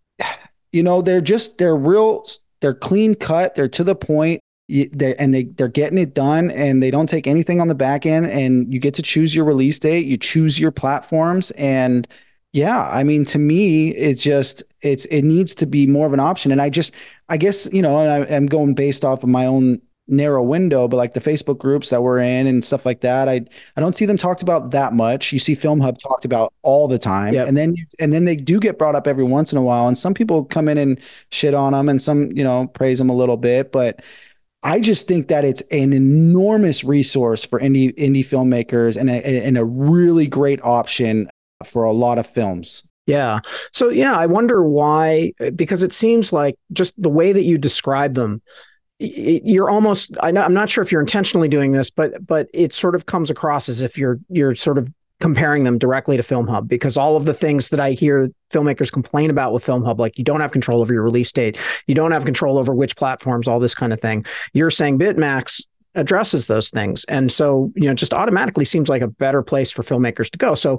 you 0.72 0.82
know, 0.82 1.02
they're 1.02 1.20
just 1.20 1.59
they're 1.59 1.76
real, 1.76 2.26
they're 2.61 2.74
clean 2.74 3.14
cut, 3.14 3.54
they're 3.54 3.68
to 3.68 3.84
the 3.84 3.96
point, 3.96 4.40
they 4.68 5.14
and 5.16 5.34
they 5.34 5.44
they're 5.44 5.68
getting 5.68 5.98
it 5.98 6.14
done, 6.14 6.50
and 6.50 6.82
they 6.82 6.90
don't 6.90 7.09
take 7.09 7.26
anything 7.26 7.61
on 7.61 7.68
the 7.68 7.74
back 7.74 8.06
end, 8.06 8.26
and 8.26 8.72
you 8.72 8.80
get 8.80 8.94
to 8.94 9.02
choose 9.02 9.34
your 9.34 9.44
release 9.44 9.78
date, 9.78 10.06
you 10.06 10.16
choose 10.16 10.61
your 10.61 10.70
platforms, 10.70 11.50
and 11.52 12.06
yeah, 12.52 12.88
I 12.90 13.02
mean, 13.02 13.24
to 13.26 13.38
me, 13.38 13.88
it's 13.88 14.22
just 14.22 14.62
it's 14.80 15.04
it 15.06 15.22
needs 15.22 15.54
to 15.56 15.66
be 15.66 15.86
more 15.86 16.06
of 16.06 16.12
an 16.12 16.20
option, 16.20 16.52
and 16.52 16.61
I 16.61 16.70
just 16.70 16.94
I 17.28 17.38
guess 17.38 17.70
you 17.72 17.82
know, 17.82 18.00
and 18.00 18.24
I, 18.24 18.36
I'm 18.36 18.46
going 18.46 18.74
based 18.74 19.04
off 19.04 19.22
of 19.22 19.28
my 19.28 19.46
own 19.46 19.80
narrow 20.09 20.42
window, 20.42 20.88
but 20.88 20.96
like 20.96 21.14
the 21.14 21.20
Facebook 21.20 21.59
groups 21.59 21.90
that 21.90 22.02
we're 22.02 22.18
in 22.18 22.46
and 22.46 22.64
stuff 22.64 22.84
like 22.84 23.00
that, 23.00 23.28
I 23.28 23.42
I 23.76 23.80
don't 23.80 23.94
see 23.94 24.06
them 24.06 24.16
talked 24.16 24.42
about 24.42 24.70
that 24.72 24.92
much. 24.92 25.32
You 25.32 25.38
see 25.38 25.54
Film 25.54 25.80
Hub 25.80 25.98
talked 25.98 26.24
about 26.24 26.52
all 26.62 26.88
the 26.88 26.98
time, 26.98 27.34
yep. 27.34 27.48
and 27.48 27.56
then 27.56 27.76
and 28.00 28.12
then 28.12 28.24
they 28.24 28.36
do 28.36 28.59
get 28.59 28.78
brought 28.78 28.94
up 28.94 29.06
every 29.06 29.24
once 29.24 29.52
in 29.52 29.59
a 29.59 29.62
while, 29.62 29.86
and 29.86 29.96
some 29.96 30.14
people 30.14 30.44
come 30.44 30.68
in 30.68 30.78
and 30.78 31.00
shit 31.30 31.54
on 31.54 31.72
them, 31.72 31.88
and 31.88 32.00
some 32.00 32.32
you 32.32 32.44
know 32.44 32.66
praise 32.68 32.98
them 32.98 33.11
a 33.11 33.16
little 33.16 33.36
bit, 33.36 33.72
but. 33.72 34.02
I 34.64 34.80
just 34.80 35.06
think 35.06 35.28
that 35.28 35.44
it's 35.44 35.61
an 35.70 35.92
enormous 35.92 36.82
resource 36.82 37.44
for 37.44 37.61
indie 37.61 37.94
indie 37.96 38.26
filmmakers 38.26 38.96
and 38.96 39.09
a, 39.09 39.46
and 39.46 39.56
a 39.56 39.64
really 39.64 40.26
great 40.26 40.59
option 40.64 41.30
for 41.64 41.84
a 41.84 41.92
lot 41.92 42.18
of 42.18 42.26
films. 42.26 42.88
Yeah. 43.09 43.40
So 43.72 43.88
yeah, 43.88 44.16
I 44.16 44.26
wonder 44.26 44.62
why 44.62 45.32
because 45.56 45.82
it 45.82 45.94
seems 45.94 46.30
like 46.30 46.56
just 46.72 46.92
the 47.00 47.09
way 47.09 47.32
that 47.32 47.44
you 47.44 47.56
describe 47.56 48.14
them 48.14 48.42
you're 48.99 49.70
almost 49.70 50.16
I 50.20 50.30
am 50.30 50.55
not 50.55 50.68
sure 50.70 50.82
if 50.82 50.90
you're 50.90 51.01
intentionally 51.01 51.49
doing 51.49 51.72
this 51.72 51.90
but 51.90 52.26
but 52.26 52.49
it 52.53 52.72
sort 52.72 52.94
of 52.94 53.07
comes 53.07 53.30
across 53.30 53.68
as 53.68 53.80
if 53.80 53.96
you're 53.96 54.18
you're 54.28 54.55
sort 54.55 54.78
of 54.78 54.92
comparing 55.20 55.64
them 55.64 55.78
directly 55.78 56.16
to 56.16 56.22
film 56.22 56.46
hub 56.46 56.68
because 56.68 56.96
all 56.96 57.16
of 57.16 57.24
the 57.24 57.34
things 57.34 57.70
that 57.70 57.80
i 57.80 57.90
hear 57.92 58.28
filmmakers 58.53 58.92
complain 58.92 59.30
about 59.30 59.53
with 59.53 59.64
film 59.64 59.84
hub 59.84 59.99
like 59.99 60.16
you 60.16 60.24
don't 60.24 60.40
have 60.40 60.53
control 60.53 60.80
over 60.80 60.92
your 60.92 61.03
release 61.03 61.32
date 61.32 61.59
you 61.86 61.94
don't 61.94 62.12
have 62.12 62.24
control 62.24 62.59
over 62.59 62.74
which 62.74 62.96
platforms 62.96 63.49
all 63.49 63.59
this 63.59 63.74
kind 63.74 63.92
of 63.92 64.01
thing. 64.01 64.24
You're 64.53 64.70
saying 64.70 64.99
bitmax 64.99 65.66
addresses 65.94 66.46
those 66.46 66.70
things. 66.70 67.05
And 67.05 67.32
so 67.32 67.72
you 67.74 67.88
know 67.88 67.94
just 67.94 68.14
automatically 68.14 68.64
seems 68.64 68.88
like 68.88 69.03
a 69.03 69.09
better 69.09 69.42
place 69.42 69.70
for 69.70 69.82
filmmakers 69.82 70.30
to 70.30 70.38
go. 70.38 70.55
So 70.55 70.78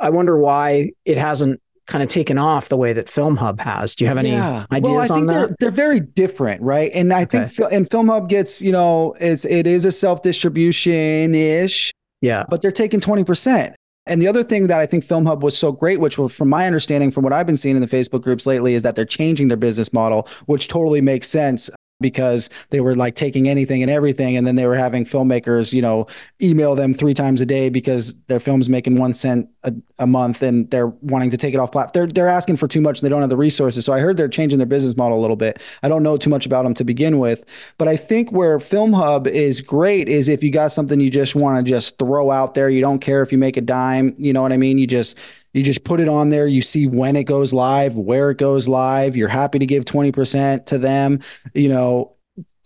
i 0.00 0.10
wonder 0.10 0.38
why 0.38 0.90
it 1.04 1.18
hasn't 1.18 1.60
kind 1.88 2.02
of 2.02 2.08
taken 2.08 2.38
off 2.38 2.68
the 2.68 2.76
way 2.76 2.92
that 2.92 3.08
Film 3.08 3.36
Hub 3.36 3.60
has. 3.60 3.96
Do 3.96 4.04
you 4.04 4.08
have 4.08 4.18
any 4.18 4.30
yeah. 4.30 4.66
ideas 4.70 4.92
well, 4.92 5.02
I 5.02 5.06
think? 5.08 5.26
They're, 5.26 5.56
they're 5.58 5.70
very 5.70 6.00
different, 6.00 6.62
right? 6.62 6.92
And 6.94 7.12
I 7.12 7.22
okay. 7.22 7.46
think 7.46 7.72
and 7.72 7.90
Film 7.90 8.08
Hub 8.08 8.28
gets, 8.28 8.62
you 8.62 8.70
know, 8.70 9.16
it's 9.20 9.44
it 9.44 9.66
is 9.66 9.84
a 9.84 9.92
self 9.92 10.22
distribution 10.22 11.34
ish. 11.34 11.92
Yeah. 12.20 12.44
But 12.48 12.62
they're 12.62 12.70
taking 12.70 13.00
20%. 13.00 13.74
And 14.06 14.22
the 14.22 14.26
other 14.26 14.42
thing 14.42 14.68
that 14.68 14.80
I 14.80 14.86
think 14.86 15.04
Film 15.04 15.26
Hub 15.26 15.42
was 15.42 15.56
so 15.56 15.70
great, 15.70 16.00
which 16.00 16.18
was 16.18 16.34
from 16.34 16.48
my 16.48 16.66
understanding, 16.66 17.10
from 17.10 17.24
what 17.24 17.32
I've 17.32 17.46
been 17.46 17.58
seeing 17.58 17.76
in 17.76 17.82
the 17.82 17.88
Facebook 17.88 18.22
groups 18.22 18.46
lately, 18.46 18.74
is 18.74 18.82
that 18.82 18.96
they're 18.96 19.04
changing 19.04 19.48
their 19.48 19.56
business 19.56 19.92
model, 19.92 20.26
which 20.46 20.68
totally 20.68 21.02
makes 21.02 21.28
sense 21.28 21.68
because 22.00 22.48
they 22.70 22.80
were 22.80 22.94
like 22.94 23.16
taking 23.16 23.48
anything 23.48 23.82
and 23.82 23.90
everything 23.90 24.36
and 24.36 24.46
then 24.46 24.54
they 24.54 24.66
were 24.66 24.76
having 24.76 25.04
filmmakers 25.04 25.72
you 25.72 25.82
know 25.82 26.06
email 26.40 26.76
them 26.76 26.94
three 26.94 27.14
times 27.14 27.40
a 27.40 27.46
day 27.46 27.68
because 27.68 28.22
their 28.26 28.38
film's 28.38 28.68
making 28.68 28.98
one 28.98 29.12
cent 29.12 29.48
a, 29.64 29.74
a 29.98 30.06
month 30.06 30.40
and 30.42 30.70
they're 30.70 30.86
wanting 30.86 31.28
to 31.28 31.36
take 31.36 31.54
it 31.54 31.58
off 31.58 31.72
platform 31.72 31.90
they're, 31.92 32.06
they're 32.06 32.28
asking 32.28 32.56
for 32.56 32.68
too 32.68 32.80
much 32.80 33.00
and 33.00 33.06
they 33.06 33.08
don't 33.08 33.20
have 33.20 33.30
the 33.30 33.36
resources. 33.36 33.84
So 33.84 33.92
i 33.92 33.98
heard 33.98 34.16
they're 34.16 34.28
changing 34.28 34.58
their 34.58 34.66
business 34.66 34.96
model 34.96 35.18
a 35.18 35.22
little 35.22 35.36
bit. 35.36 35.60
I 35.82 35.88
don't 35.88 36.02
know 36.02 36.16
too 36.16 36.30
much 36.30 36.46
about 36.46 36.62
them 36.62 36.74
to 36.74 36.84
begin 36.84 37.18
with 37.18 37.44
but 37.78 37.88
i 37.88 37.96
think 37.96 38.30
where 38.30 38.58
film 38.60 38.92
hub 38.92 39.26
is 39.26 39.60
great 39.60 40.08
is 40.08 40.28
if 40.28 40.42
you 40.42 40.52
got 40.52 40.70
something 40.70 41.00
you 41.00 41.10
just 41.10 41.34
want 41.34 41.64
to 41.64 41.68
just 41.68 41.98
throw 41.98 42.30
out 42.30 42.54
there. 42.54 42.68
You 42.68 42.80
don't 42.80 43.00
care 43.00 43.22
if 43.22 43.32
you 43.32 43.38
make 43.38 43.56
a 43.56 43.60
dime 43.60 44.14
you 44.18 44.32
know 44.32 44.42
what 44.42 44.52
i 44.52 44.56
mean? 44.56 44.78
You 44.78 44.86
just 44.86 45.18
you 45.52 45.62
just 45.62 45.84
put 45.84 46.00
it 46.00 46.08
on 46.08 46.30
there. 46.30 46.46
You 46.46 46.62
see 46.62 46.86
when 46.86 47.16
it 47.16 47.24
goes 47.24 47.52
live, 47.52 47.96
where 47.96 48.30
it 48.30 48.38
goes 48.38 48.68
live. 48.68 49.16
You're 49.16 49.28
happy 49.28 49.58
to 49.58 49.66
give 49.66 49.84
20% 49.84 50.66
to 50.66 50.78
them. 50.78 51.20
You 51.54 51.68
know, 51.68 52.16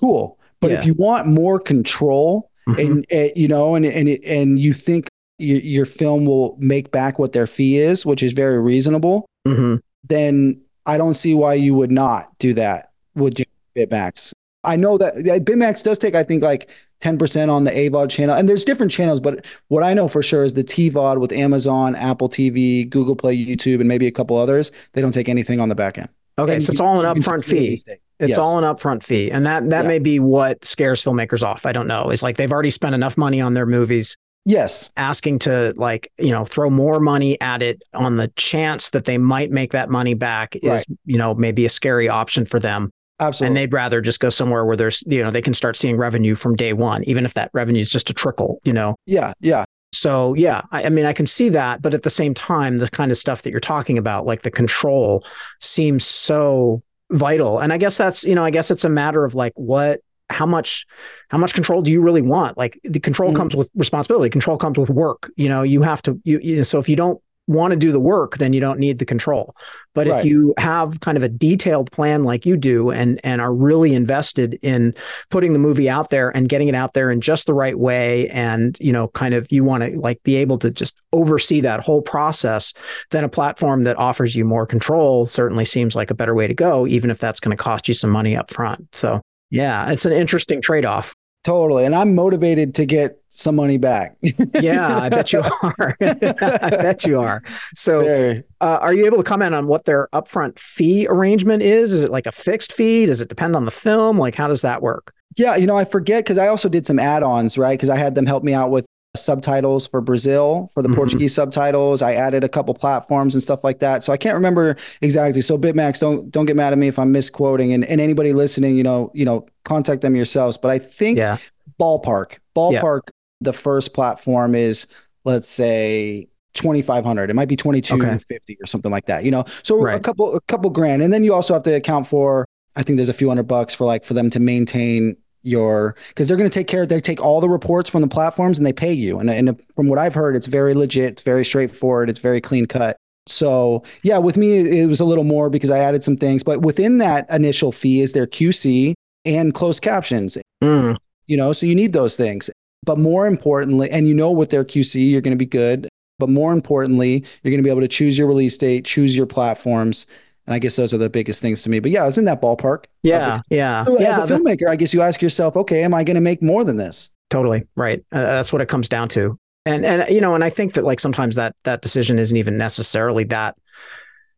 cool. 0.01 0.39
But 0.61 0.71
yeah. 0.71 0.79
if 0.79 0.87
you 0.87 0.95
want 0.95 1.27
more 1.27 1.59
control 1.59 2.51
mm-hmm. 2.69 2.81
and, 2.81 3.07
and, 3.11 3.33
you 3.35 3.49
know, 3.49 3.75
and, 3.75 3.85
and, 3.85 4.09
and 4.09 4.59
you 4.59 4.73
think 4.73 5.09
your, 5.39 5.59
your 5.59 5.87
film 5.87 6.25
will 6.25 6.57
make 6.59 6.91
back 6.91 7.19
what 7.19 7.33
their 7.33 7.47
fee 7.47 7.79
is, 7.79 8.07
which 8.07 8.23
is 8.23 8.33
very 8.33 8.59
reasonable, 8.59 9.27
mm-hmm. 9.47 9.77
then 10.05 10.61
I 10.87 10.99
don't 10.99 11.15
see 11.15 11.35
why 11.35 11.55
you 11.55 11.75
would 11.75 11.91
not 11.91 12.37
do 12.39 12.55
that. 12.55 12.91
Would 13.15 13.39
you 13.39 13.45
Bitmax? 13.77 14.32
I 14.65 14.77
know 14.77 14.97
that 14.99 15.15
Bitmax 15.45 15.83
does 15.83 15.99
take, 15.99 16.15
I 16.15 16.23
think, 16.23 16.43
like 16.43 16.71
10% 17.01 17.53
on 17.53 17.65
the 17.65 17.71
AVOD 17.71 18.11
channel. 18.11 18.35
And 18.35 18.49
there's 18.49 18.65
different 18.65 18.93
channels, 18.93 19.21
but 19.21 19.45
what 19.69 19.83
I 19.83 19.93
know 19.93 20.07
for 20.09 20.23
sure 20.23 20.45
is 20.45 20.55
the 20.55 20.63
TVOD 20.63 21.19
with 21.19 21.33
Amazon, 21.33 21.97
Apple 21.97 22.29
TV, 22.29 22.89
Google 22.89 23.17
Play, 23.17 23.37
YouTube, 23.37 23.81
and 23.81 23.89
maybe 23.89 24.07
a 24.07 24.13
couple 24.13 24.37
others. 24.37 24.71
They 24.93 25.01
don't 25.01 25.13
take 25.13 25.29
anything 25.29 25.61
on 25.61 25.69
the 25.69 25.75
back 25.75 25.99
end. 25.99 26.09
Okay, 26.39 26.55
and 26.55 26.63
so 26.63 26.71
it's 26.71 26.81
all 26.81 27.05
an 27.05 27.17
upfront 27.17 27.45
fee. 27.45 27.83
It's 28.19 28.31
yes. 28.31 28.39
all 28.39 28.57
an 28.59 28.65
upfront 28.65 29.03
fee. 29.03 29.31
And 29.31 29.45
that 29.47 29.69
that 29.71 29.83
yeah. 29.83 29.89
may 29.89 29.99
be 29.99 30.21
what 30.21 30.65
scares 30.65 31.03
filmmakers 31.03 31.43
off. 31.43 31.67
I 31.67 31.73
don't 31.73 31.89
know. 31.89 32.11
It's 32.11 32.23
like 32.23 32.37
they've 32.37 32.53
already 32.53 32.71
spent 32.71 32.95
enough 32.95 33.19
money 33.19 33.41
on 33.41 33.55
their 33.55 33.67
movies. 33.67 34.17
Yes. 34.45 34.91
Asking 34.97 35.41
to 35.41 35.75
like, 35.77 36.11
you 36.19 36.31
know, 36.31 36.45
throw 36.45 36.71
more 36.71 37.01
money 37.01 37.41
at 37.41 37.63
it 37.63 37.83
on 37.95 38.17
the 38.17 38.29
chance 38.37 38.91
that 38.91 39.05
they 39.05 39.19
might 39.19 39.51
make 39.51 39.73
that 39.73 39.91
money 39.91 40.15
back 40.15 40.57
is, 40.57 40.65
right. 40.65 40.87
you 41.05 41.19
know, 41.19 41.35
maybe 41.35 41.67
a 41.67 41.69
scary 41.69 42.09
option 42.09 42.47
for 42.47 42.59
them. 42.59 42.91
Absolutely. 43.23 43.47
And 43.47 43.57
they'd 43.57 43.73
rather 43.73 44.01
just 44.01 44.21
go 44.21 44.29
somewhere 44.29 44.65
where 44.65 44.77
there's, 44.77 45.03
you 45.07 45.23
know, 45.23 45.31
they 45.31 45.43
can 45.43 45.55
start 45.55 45.77
seeing 45.77 45.97
revenue 45.97 46.35
from 46.35 46.57
day 46.57 46.73
one, 46.73 47.05
even 47.05 47.25
if 47.25 47.35
that 47.35 47.51
revenue 47.53 47.81
is 47.81 47.91
just 47.91 48.11
a 48.11 48.15
trickle, 48.15 48.61
you 48.65 48.73
know? 48.73 48.97
Yeah. 49.07 49.33
Yeah. 49.41 49.65
So 49.93 50.35
yeah, 50.35 50.63
I, 50.71 50.85
I, 50.85 50.89
mean, 50.89 51.05
I 51.05 51.13
can 51.13 51.27
see 51.27 51.49
that, 51.51 51.83
but 51.83 51.95
at 51.95 52.03
the 52.03 52.11
same 52.11 52.35
time, 52.35 52.79
the 52.79 52.89
kind 52.89 53.11
of 53.11 53.19
stuff 53.19 53.43
that 53.43 53.51
you're 53.51 53.61
talking 53.61 53.99
about, 53.99 54.27
like 54.27 54.43
the 54.43 54.51
control, 54.51 55.25
seems 55.61 56.05
so 56.05 56.83
vital. 57.11 57.59
And 57.59 57.73
I 57.73 57.77
guess 57.79 57.99
that's, 57.99 58.25
you 58.25 58.35
know, 58.35 58.45
I 58.45 58.51
guess 58.51 58.71
it's 58.71 58.85
a 58.85 58.89
matter 58.89 59.23
of 59.25 59.35
like 59.35 59.53
what, 59.57 60.01
how 60.31 60.47
much, 60.47 60.87
how 61.29 61.37
much 61.37 61.53
control 61.53 61.83
do 61.83 61.93
you 61.93 62.01
really 62.01 62.23
want? 62.23 62.57
Like 62.57 62.81
the 62.85 63.01
control 63.01 63.31
mm-hmm. 63.31 63.37
comes 63.37 63.55
with 63.55 63.71
responsibility. 63.75 64.31
Control 64.31 64.57
comes 64.57 64.79
with 64.79 64.89
work. 64.89 65.31
You 65.37 65.49
know, 65.51 65.63
you 65.63 65.83
have 65.83 66.01
to, 66.03 66.19
you, 66.25 66.41
you 66.43 66.57
know, 66.57 66.63
so 66.63 66.79
if 66.79 66.89
you 66.89 66.97
don't 66.97 67.21
want 67.49 67.73
to 67.73 67.77
do 67.77 67.93
the 67.93 68.01
work, 68.01 68.39
then 68.39 68.53
you 68.53 68.61
don't 68.61 68.79
need 68.79 68.99
the 68.99 69.05
control. 69.05 69.55
But 69.95 70.07
right. 70.07 70.21
if 70.21 70.25
you 70.25 70.55
have 70.59 71.01
kind 71.01 71.17
of 71.17 71.23
a 71.23 71.29
detailed 71.29 71.91
plan 71.93 72.23
like 72.23 72.47
you 72.47 72.57
do 72.57 72.91
and 72.91 73.21
and 73.25 73.41
are 73.41 73.53
really 73.53 73.95
invested 73.95 74.59
in 74.63 74.95
putting 75.31 75.53
the 75.53 75.59
movie 75.59 75.91
out 75.91 76.11
there 76.11 76.35
and 76.35 76.49
getting 76.49 76.69
it 76.69 76.75
out 76.75 76.95
there 76.95 77.11
in 77.11 77.21
just 77.21 77.47
the 77.47 77.55
right 77.55 77.79
way 77.79 78.29
and 78.29 78.77
you 78.81 78.93
know 78.93 79.09
kind 79.09 79.35
of 79.35 79.51
you 79.51 79.65
want 79.65 79.83
to 79.83 79.99
like 79.99 80.23
be 80.23 80.37
able 80.37 80.59
to 80.59 80.71
just 80.71 81.03
oversee 81.13 81.61
that 81.61 81.81
whole 81.81 82.03
process, 82.03 82.73
then 83.11 83.25
a 83.25 83.29
platform 83.29 83.85
that 83.85 83.99
offers 83.99 84.35
you 84.35 84.45
more 84.45 84.67
control 84.67 85.27
certainly 85.27 85.65
seems 85.65 85.95
like 85.97 86.11
a 86.11 86.15
better 86.15 86.35
way 86.35 86.47
to 86.47 86.55
go 86.55 86.87
even 86.87 87.11
if 87.11 87.19
that's 87.19 87.41
going 87.41 87.57
to 87.57 87.63
cost 87.63 87.89
you 87.89 87.95
some 87.95 88.11
money 88.11 88.37
up 88.37 88.51
front. 88.51 88.87
So 88.95 89.21
yeah, 89.51 89.91
it's 89.91 90.07
an 90.07 90.13
interesting 90.13 90.63
trade-off. 90.63 91.15
Totally. 91.45 91.85
And 91.85 91.95
I'm 91.95 92.15
motivated 92.15 92.75
to 92.77 92.87
get 92.87 93.21
some 93.31 93.57
money 93.57 93.79
back. 93.79 94.17
yeah, 94.61 94.99
I 94.99 95.09
bet 95.09 95.33
you 95.33 95.43
are. 95.63 95.97
I 96.01 96.71
bet 96.71 97.05
you 97.05 97.21
are. 97.21 97.43
So, 97.75 98.43
uh, 98.61 98.79
are 98.81 98.95
you 98.95 99.07
able 99.07 99.17
to 99.17 99.25
comment 99.25 99.55
on 99.55 99.67
what 99.67 99.85
their 99.85 100.09
upfront 100.13 100.59
fee 100.59 101.07
arrangement 101.09 101.63
is? 101.63 101.93
Is 101.93 102.05
it 102.05 102.11
like 102.11 102.27
a 102.27 102.33
fixed 102.33 102.73
fee? 102.73 103.07
Does 103.07 103.21
it 103.21 103.29
depend 103.29 103.57
on 103.57 103.65
the 103.65 103.71
film? 103.73 104.19
Like, 104.19 104.37
how 104.37 104.47
does 104.47 104.63
that 104.63 104.83
work? 104.83 105.13
Yeah, 105.37 105.57
you 105.57 105.67
know, 105.67 105.77
I 105.77 105.85
forget 105.85 106.25
because 106.25 106.39
I 106.39 106.49
also 106.49 106.69
did 106.69 106.87
some 106.87 106.99
add 106.99 107.23
ons, 107.23 107.57
right? 107.59 107.77
Because 107.77 107.91
I 107.91 107.97
had 107.97 108.15
them 108.15 108.27
help 108.27 108.45
me 108.45 108.53
out 108.53 108.71
with 108.71 108.87
subtitles 109.15 109.87
for 109.87 110.01
Brazil 110.01 110.71
for 110.73 110.83
the 110.83 110.89
mm-hmm. 110.89 110.97
Portuguese 110.97 111.35
subtitles. 111.35 112.03
I 112.03 112.15
added 112.15 112.45
a 112.45 112.49
couple 112.49 112.73
platforms 112.75 113.35
and 113.35 113.43
stuff 113.43 113.63
like 113.63 113.81
that. 113.81 114.03
So 114.05 114.13
I 114.13 114.17
can't 114.17 114.35
remember 114.35 114.77
exactly. 115.03 115.43
So 115.43 115.59
Bitmax, 115.59 116.01
don't 116.01 116.31
don't 116.31 116.47
get 116.47 116.57
mad 116.57 116.73
at 116.73 116.79
me 116.79 116.89
if 116.89 116.99
I'm 116.99 117.13
misquoting. 117.13 117.73
And, 117.73 117.85
and 117.85 118.01
anybody 118.01 118.33
listening, 118.33 118.77
you 118.77 118.83
know, 118.83 119.11
you 119.15 119.25
know, 119.25 119.47
contact 119.65 120.03
them 120.03 120.17
yourselves. 120.17 120.57
But 120.57 120.71
I 120.71 120.79
think 120.79 121.19
yeah. 121.19 121.37
ballpark, 121.79 122.39
ballpark, 122.57 123.03
yeah. 123.07 123.43
the 123.43 123.53
first 123.53 123.93
platform 123.93 124.55
is 124.55 124.87
let's 125.25 125.49
say 125.49 126.29
2500 126.55 127.31
it 127.31 127.35
might 127.35 127.49
be 127.49 127.57
2250 127.57 128.53
okay. 128.53 128.59
or 128.61 128.67
something 128.67 128.91
like 128.91 129.07
that 129.07 129.25
you 129.25 129.31
know 129.31 129.43
so 129.63 129.81
right. 129.81 129.97
a 129.97 130.01
couple 130.01 130.35
a 130.37 130.41
couple 130.43 130.69
grand 130.69 131.01
and 131.01 131.11
then 131.13 131.25
you 131.25 131.33
also 131.33 131.55
have 131.55 131.63
to 131.63 131.73
account 131.75 132.07
for 132.07 132.45
i 132.77 132.83
think 132.83 132.97
there's 132.97 133.09
a 133.09 133.15
few 133.15 133.29
hundred 133.29 133.45
bucks 133.45 133.75
for 133.75 133.85
like 133.85 134.05
for 134.05 134.13
them 134.13 134.29
to 134.29 134.39
maintain 134.39 135.17
your 135.43 135.97
because 136.09 136.29
they're 136.29 136.37
going 136.37 136.49
to 136.49 136.55
take 136.55 136.69
care 136.69 136.87
they 136.87 137.01
take 137.01 137.21
all 137.21 137.41
the 137.41 137.49
reports 137.49 137.91
from 137.91 138.01
the 138.01 138.09
platforms 138.09 138.59
and 138.59 138.67
they 138.67 138.73
pay 138.73 138.93
you 138.93 139.19
and, 139.19 139.29
and 139.29 139.61
from 139.75 139.89
what 139.89 139.99
i've 139.99 140.15
heard 140.15 140.37
it's 140.37 140.47
very 140.47 140.73
legit 140.73 141.13
it's 141.13 141.23
very 141.23 141.45
straightforward 141.45 142.09
it's 142.09 142.21
very 142.21 142.41
clean 142.41 142.67
cut 142.67 142.97
So 143.27 143.85
yeah, 144.03 144.19
with 144.19 144.37
me 144.37 144.81
it 144.81 144.87
was 144.87 145.01
a 145.01 145.05
little 145.05 145.25
more 145.25 145.49
because 145.49 145.71
I 145.71 145.79
added 145.79 146.03
some 146.03 146.17
things, 146.17 146.43
but 146.43 146.63
within 146.63 146.99
that 146.99 147.29
initial 147.31 147.73
fee 147.73 148.01
is 148.01 148.13
their 148.13 148.27
QC 148.27 148.95
and 149.25 149.55
closed 149.55 149.83
captions. 149.83 150.39
Mm. 150.63 150.97
You 151.27 151.37
know, 151.37 151.53
so 151.53 151.67
you 151.67 151.75
need 151.75 151.93
those 151.93 152.17
things. 152.17 152.51
But 152.85 152.99
more 152.99 153.27
importantly, 153.29 153.89
and 153.91 154.09
you 154.09 154.15
know 154.15 154.33
with 154.33 154.51
their 154.51 154.65
QC, 154.65 155.09
you're 155.09 155.21
going 155.21 155.33
to 155.33 155.39
be 155.39 155.47
good. 155.47 155.89
But 156.19 156.29
more 156.29 156.53
importantly, 156.53 157.25
you're 157.43 157.51
going 157.51 157.63
to 157.63 157.67
be 157.67 157.71
able 157.71 157.81
to 157.81 157.89
choose 157.89 158.19
your 158.19 158.27
release 158.27 158.59
date, 158.59 158.85
choose 158.85 159.17
your 159.17 159.27
platforms. 159.27 160.07
And 160.47 160.55
I 160.55 160.59
guess 160.59 160.77
those 160.77 160.93
are 160.93 160.99
the 160.99 161.09
biggest 161.11 161.41
things 161.41 161.63
to 161.63 161.71
me. 161.71 161.79
But 161.79 161.93
yeah, 161.93 162.07
it's 162.09 162.19
in 162.19 162.25
that 162.25 162.43
ballpark. 162.43 162.87
Yeah. 163.03 163.41
Yeah. 163.49 163.85
So 163.85 164.01
yeah. 164.01 164.11
As 164.11 164.19
a 164.19 164.23
filmmaker, 164.23 164.69
I 164.69 164.77
guess 164.77 164.93
you 164.93 165.01
ask 165.01 165.23
yourself, 165.23 165.57
okay, 165.57 165.85
am 165.85 165.95
I 165.95 166.03
going 166.05 166.17
to 166.17 166.21
make 166.21 166.43
more 166.43 166.65
than 166.65 166.77
this? 166.77 167.11
Totally. 167.31 167.65
Right. 167.77 168.05
Uh, 168.11 168.21
that's 168.21 168.53
what 168.53 168.61
it 168.61 168.69
comes 168.69 168.89
down 168.89 169.09
to. 169.11 169.39
And, 169.65 169.85
and, 169.85 170.11
you 170.11 170.21
know, 170.21 170.35
and 170.35 170.43
I 170.43 170.51
think 170.51 170.73
that 170.73 170.85
like 170.85 170.99
sometimes 170.99 171.37
that, 171.37 171.55
that 171.63 171.83
decision 171.83 172.19
isn't 172.19 172.37
even 172.37 172.59
necessarily 172.59 173.25
that 173.25 173.57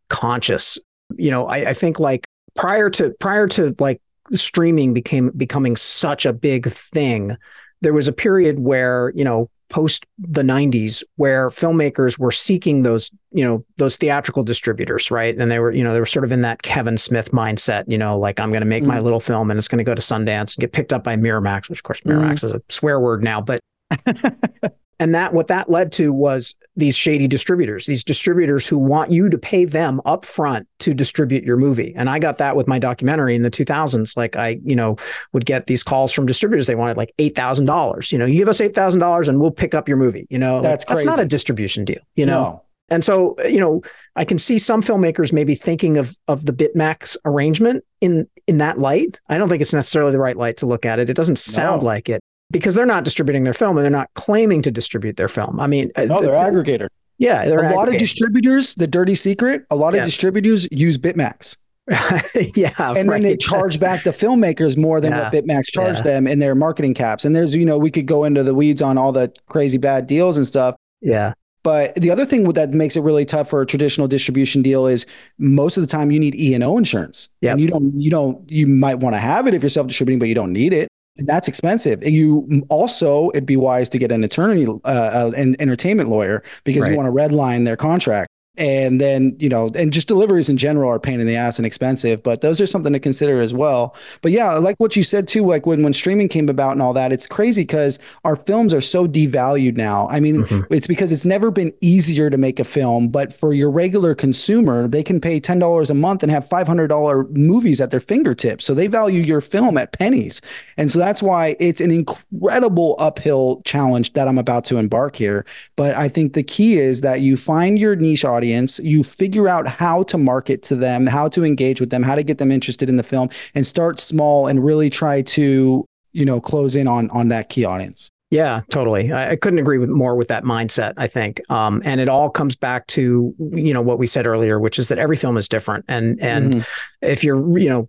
conscious. 0.09 0.79
You 1.17 1.31
know, 1.31 1.47
I, 1.47 1.71
I 1.71 1.73
think 1.73 1.99
like 1.99 2.27
prior 2.55 2.91
to, 2.91 3.15
prior 3.19 3.49
to 3.49 3.75
like 3.79 4.03
streaming 4.33 4.93
became 4.93 5.31
becoming 5.31 5.77
such 5.77 6.27
a 6.27 6.33
big 6.35 6.69
thing, 6.69 7.37
there 7.81 7.95
was 7.95 8.09
a 8.09 8.13
period 8.13 8.59
where, 8.59 9.11
you 9.15 9.25
know, 9.25 9.49
post 9.75 10.07
the 10.19 10.43
90s 10.43 11.03
where 11.17 11.49
filmmakers 11.49 12.17
were 12.17 12.31
seeking 12.31 12.85
those 12.85 13.11
you 13.33 13.43
know 13.45 13.65
those 13.77 13.97
theatrical 13.97 14.45
distributors 14.45 15.11
right 15.11 15.37
and 15.37 15.51
they 15.51 15.59
were 15.59 15.73
you 15.73 15.83
know 15.83 15.93
they 15.93 15.99
were 15.99 16.07
sort 16.07 16.25
of 16.25 16.31
in 16.31 16.43
that 16.43 16.63
kevin 16.63 16.97
smith 16.97 17.33
mindset 17.33 17.83
you 17.89 17.99
know 17.99 18.17
like 18.17 18.39
i'm 18.39 18.51
going 18.51 18.61
to 18.61 18.69
make 18.69 18.85
mm. 18.85 18.87
my 18.87 19.01
little 19.01 19.19
film 19.19 19.51
and 19.51 19.59
it's 19.59 19.67
going 19.67 19.79
to 19.79 19.85
go 19.85 19.93
to 19.93 20.01
sundance 20.01 20.55
and 20.55 20.61
get 20.61 20.73
picked 20.73 20.93
up 20.93 21.03
by 21.03 21.17
miramax 21.17 21.69
which 21.69 21.81
of 21.81 21.83
course 21.83 22.01
miramax 22.03 22.35
mm. 22.35 22.45
is 22.45 22.55
a 22.55 22.63
swear 22.69 23.01
word 23.01 23.25
now 23.25 23.41
but 23.41 23.59
and 24.99 25.15
that 25.15 25.33
what 25.33 25.49
that 25.49 25.71
led 25.71 25.93
to 25.93 26.13
was 26.13 26.55
these 26.77 26.97
shady 26.97 27.29
distributors 27.29 27.87
these 27.87 28.05
distributors 28.05 28.67
who 28.67 28.79
want 28.79 29.11
you 29.11 29.29
to 29.29 29.39
pay 29.39 29.65
them 29.65 30.01
up 30.05 30.25
front 30.25 30.67
to 30.79 30.93
distribute 30.93 31.45
your 31.45 31.57
movie 31.57 31.93
and 31.97 32.11
i 32.11 32.19
got 32.19 32.39
that 32.39 32.57
with 32.57 32.67
my 32.67 32.79
documentary 32.79 33.35
in 33.35 33.43
the 33.43 33.51
2000s 33.51 34.17
like 34.17 34.37
i 34.37 34.61
you 34.65 34.77
know 34.77 34.97
would 35.33 35.47
get 35.47 35.67
these 35.67 35.83
calls 35.83 36.13
from 36.13 36.27
distributors 36.27 36.67
they 36.67 36.75
wanted 36.75 36.97
like 36.97 37.13
$8000 37.19 38.13
you 38.13 38.19
know 38.19 38.27
you 38.27 38.39
give 38.39 38.49
us 38.49 38.61
$8000 38.61 39.29
and 39.29 39.41
we'll 39.41 39.51
pick 39.51 39.75
up 39.75 39.89
your 39.89 39.97
movie 39.97 40.27
you 40.31 40.39
know 40.39 40.61
that's 40.61 40.89
like, 40.89 40.97
that's 40.97 41.07
not 41.07 41.19
a 41.19 41.27
distribution 41.27 41.85
deal 41.85 42.03
you 42.15 42.27
know 42.27 42.43
no. 42.43 42.65
And 42.91 43.03
so, 43.03 43.35
you 43.49 43.61
know, 43.61 43.83
I 44.15 44.25
can 44.25 44.39
see 44.39 44.59
some 44.59 44.83
filmmakers 44.83 45.33
maybe 45.33 45.55
thinking 45.55 45.97
of 45.97 46.17
of 46.29 46.45
the 46.45 46.53
Bitmax 46.53 47.17
arrangement 47.25 47.83
in 48.01 48.29
in 48.47 48.59
that 48.59 48.79
light. 48.79 49.19
I 49.29 49.39
don't 49.39 49.49
think 49.49 49.63
it's 49.63 49.73
necessarily 49.73 50.13
the 50.13 50.19
right 50.19 50.37
light 50.37 50.59
to 50.59 50.67
look 50.67 50.85
at 50.85 50.99
it. 50.99 51.09
It 51.09 51.17
doesn't 51.17 51.39
sound 51.39 51.81
no. 51.81 51.87
like 51.87 52.09
it 52.09 52.21
because 52.55 52.77
they're 52.77 52.87
not 52.87 53.03
distributing 53.03 53.43
their 53.43 53.53
film 53.53 53.77
and 53.77 53.85
they're 53.85 53.91
not 53.91 54.09
claiming 54.15 54.63
to 54.63 54.71
distribute 54.71 55.17
their 55.17 55.29
film. 55.29 55.59
I 55.59 55.67
mean, 55.67 55.91
uh, 55.97 56.05
no, 56.05 56.23
they're 56.23 56.31
the, 56.31 56.37
aggregator. 56.39 56.87
Yeah, 57.19 57.45
a 57.45 57.75
lot 57.75 57.89
of 57.89 57.99
distributors. 57.99 58.77
The 58.77 58.87
dirty 58.87 59.17
secret: 59.17 59.67
a 59.71 59.77
lot 59.77 59.89
of 59.89 59.99
yeah. 59.99 60.05
distributors 60.05 60.69
use 60.71 60.97
Bitmax. 60.97 61.57
yeah, 62.57 62.71
and 62.79 63.09
right. 63.09 63.15
then 63.15 63.23
they 63.23 63.37
charge 63.37 63.79
back 63.79 64.05
the 64.05 64.11
filmmakers 64.11 64.79
more 64.79 65.01
than 65.01 65.13
yeah. 65.13 65.25
what 65.25 65.33
Bitmax 65.33 65.65
charged 65.67 65.99
yeah. 65.99 66.13
them 66.13 66.27
in 66.27 66.39
their 66.39 66.55
marketing 66.55 66.95
caps. 66.95 67.25
And 67.25 67.37
there's, 67.37 67.55
you 67.55 67.67
know, 67.67 67.77
we 67.77 67.91
could 67.91 68.07
go 68.07 68.25
into 68.25 68.43
the 68.43 68.55
weeds 68.55 68.81
on 68.81 68.97
all 68.97 69.13
the 69.13 69.35
crazy 69.49 69.77
bad 69.77 70.07
deals 70.07 70.37
and 70.37 70.47
stuff. 70.47 70.77
Yeah. 71.03 71.35
But 71.63 71.95
the 71.97 72.11
other 72.11 72.25
thing 72.25 72.45
that 72.45 72.71
makes 72.71 72.95
it 72.95 73.01
really 73.01 73.25
tough 73.25 73.51
for 73.51 73.61
a 73.61 73.67
traditional 73.67 74.07
distribution 74.07 74.63
deal 74.63 74.87
is 74.87 75.07
most 75.39 75.77
of 75.77 75.83
the 75.83 75.87
time 75.87 76.11
you 76.11 76.21
need 76.21 76.35
E 76.37 76.55
and 76.55 76.63
O 76.63 76.79
insurance. 76.79 77.29
Yeah. 77.41 77.53
And 77.53 77.61
you 77.61 77.69
don't, 77.69 77.99
you 77.99 78.11
don't, 78.11 78.51
you 78.51 78.67
might 78.67 78.97
want 78.97 79.15
to 79.15 79.19
have 79.19 79.47
it 79.47 79.55
if 79.55 79.63
you're 79.63 79.71
self 79.71 79.87
distributing, 79.87 80.19
but 80.19 80.29
you 80.29 80.35
don't 80.35 80.53
need 80.53 80.73
it. 80.73 80.89
That's 81.17 81.47
expensive. 81.47 82.03
You 82.03 82.67
also, 82.71 83.31
it'd 83.31 83.47
be 83.47 83.57
wise 83.57 83.89
to 83.91 83.99
get 83.99 84.11
an 84.11 84.25
attorney, 84.25 84.67
uh, 84.67 84.79
uh, 84.85 85.31
an 85.37 85.55
entertainment 85.61 86.09
lawyer, 86.09 86.43
because 86.65 86.83
right. 86.83 86.91
you 86.91 86.97
want 86.97 87.07
to 87.07 87.13
redline 87.13 87.65
their 87.65 87.77
contract 87.77 88.31
and 88.57 89.01
then 89.01 89.37
you 89.41 89.49
know 89.49 89.71
and 89.75 89.93
just 89.93 90.07
deliveries 90.07 90.49
in 90.49 90.57
general 90.57 90.89
are 90.89 91.01
pain 91.01 91.21
in 91.21 91.27
the 91.27 91.35
ass 91.35 91.59
and 91.59 91.67
expensive 91.67 92.23
but 92.23 92.41
those 92.41 92.61
are 92.61 92.67
something 92.67 92.93
to 92.93 93.01
consider 93.01 93.41
as 93.41 93.53
well. 93.53 93.97
But 94.23 94.33
yeah 94.33 94.53
like 94.55 94.77
what 94.79 94.95
you 94.95 95.03
said 95.03 95.27
too 95.27 95.45
like 95.45 95.67
when 95.67 95.83
when 95.83 95.93
streaming 95.93 96.29
came 96.29 96.49
about 96.49 96.73
and 96.73 96.83
all 96.83 96.93
that 96.93 97.13
it's 97.13 97.27
crazy 97.27 97.63
because 97.63 97.99
our 98.25 98.37
films 98.37 98.73
are 98.73 98.81
so 98.81 99.09
devalued 99.09 99.77
now. 99.77 100.07
I 100.09 100.21
mean 100.21 100.45
mm-hmm. 100.45 100.73
it's 100.73 100.87
because 100.87 101.11
it's 101.11 101.27
never 101.27 101.51
been 101.51 101.73
easier 101.81 102.31
to 102.31 102.39
make 102.39 102.61
a 102.61 102.65
film 102.65 103.09
but 103.09 103.33
for 103.33 103.53
your 103.53 103.71
regular 103.71 104.15
consumer 104.15 104.87
they 104.87 105.03
can 105.03 105.21
pay 105.21 105.41
$10 105.41 105.91
a 105.91 105.95
month 105.95 106.23
and 106.23 106.31
have 106.31 106.49
$500 106.49 107.31
movies 107.37 107.81
at 107.81 107.91
their 107.91 108.01
fingertips. 108.01 108.65
So 108.65 108.75
they 108.75 108.87
value 108.87 109.21
your 109.21 109.41
film 109.41 109.77
at 109.79 109.93
pennies. 109.93 110.41
And 110.77 110.91
so 110.91 110.99
that's 111.01 111.23
why 111.23 111.57
it's 111.59 111.81
an 111.81 111.91
incredible 111.91 112.95
uphill 112.99 113.63
challenge 113.65 114.13
that 114.13 114.29
i'm 114.29 114.39
about 114.39 114.65
to 114.67 114.77
embark 114.77 115.17
here. 115.17 115.45
But 115.75 115.97
i 115.97 116.09
think 116.09 116.35
the 116.35 116.45
key 116.45 116.79
is 116.79 117.01
that 117.01 117.21
you 117.21 117.37
find 117.37 117.81
your 117.81 117.97
niche 117.97 118.25
audience 118.25 118.44
audience, 118.45 118.79
you 118.81 119.03
figure 119.03 119.49
out 119.49 119.67
how 119.67 120.03
to 120.05 120.19
market 120.19 120.63
to 120.65 120.77
them, 120.77 121.07
how 121.07 121.29
to 121.29 121.45
engage 121.45 121.81
with 121.81 121.89
them, 121.89 122.03
how 122.03 122.15
to 122.15 122.23
get 122.23 122.37
them 122.37 122.53
interested 122.53 122.91
in 122.91 122.97
the 122.97 123.03
film 123.03 123.31
and 123.55 123.67
start 123.67 123.99
small 123.99 124.47
and 124.47 124.63
really 124.63 124.91
try 124.91 125.23
to, 125.23 125.87
you 126.13 126.25
know, 126.27 126.41
close 126.41 126.77
in 126.77 126.87
on 126.87 127.09
on 127.11 127.29
that 127.29 127.49
key 127.49 127.65
audience. 127.65 128.11
Yeah, 128.31 128.63
totally. 128.69 129.13
I, 129.13 129.31
I, 129.33 129.37
couldn't 129.37 129.61
agree 129.61 129.79
with 129.79 129.91
more 129.91 130.17
with 130.17 130.29
that 130.29 130.43
mindset. 130.43 130.95
I 130.97 131.07
think, 131.07 131.41
um, 131.51 131.81
and 131.85 132.01
it 132.01 132.09
all 132.09 132.29
comes 132.29 132.57
back 132.57 132.87
to 132.89 133.33
you 133.39 133.73
know 133.73 133.83
what 133.83 133.99
we 133.99 134.07
said 134.07 134.27
earlier, 134.27 134.59
which 134.59 134.79
is 134.79 134.89
that 134.89 134.99
every 134.99 135.17
film 135.17 135.37
is 135.37 135.49
different, 135.49 135.85
and 135.89 136.21
and 136.21 136.53
mm-hmm. 136.53 136.63
if 137.01 137.25
you're 137.25 137.59
you 137.59 137.69
know 137.69 137.89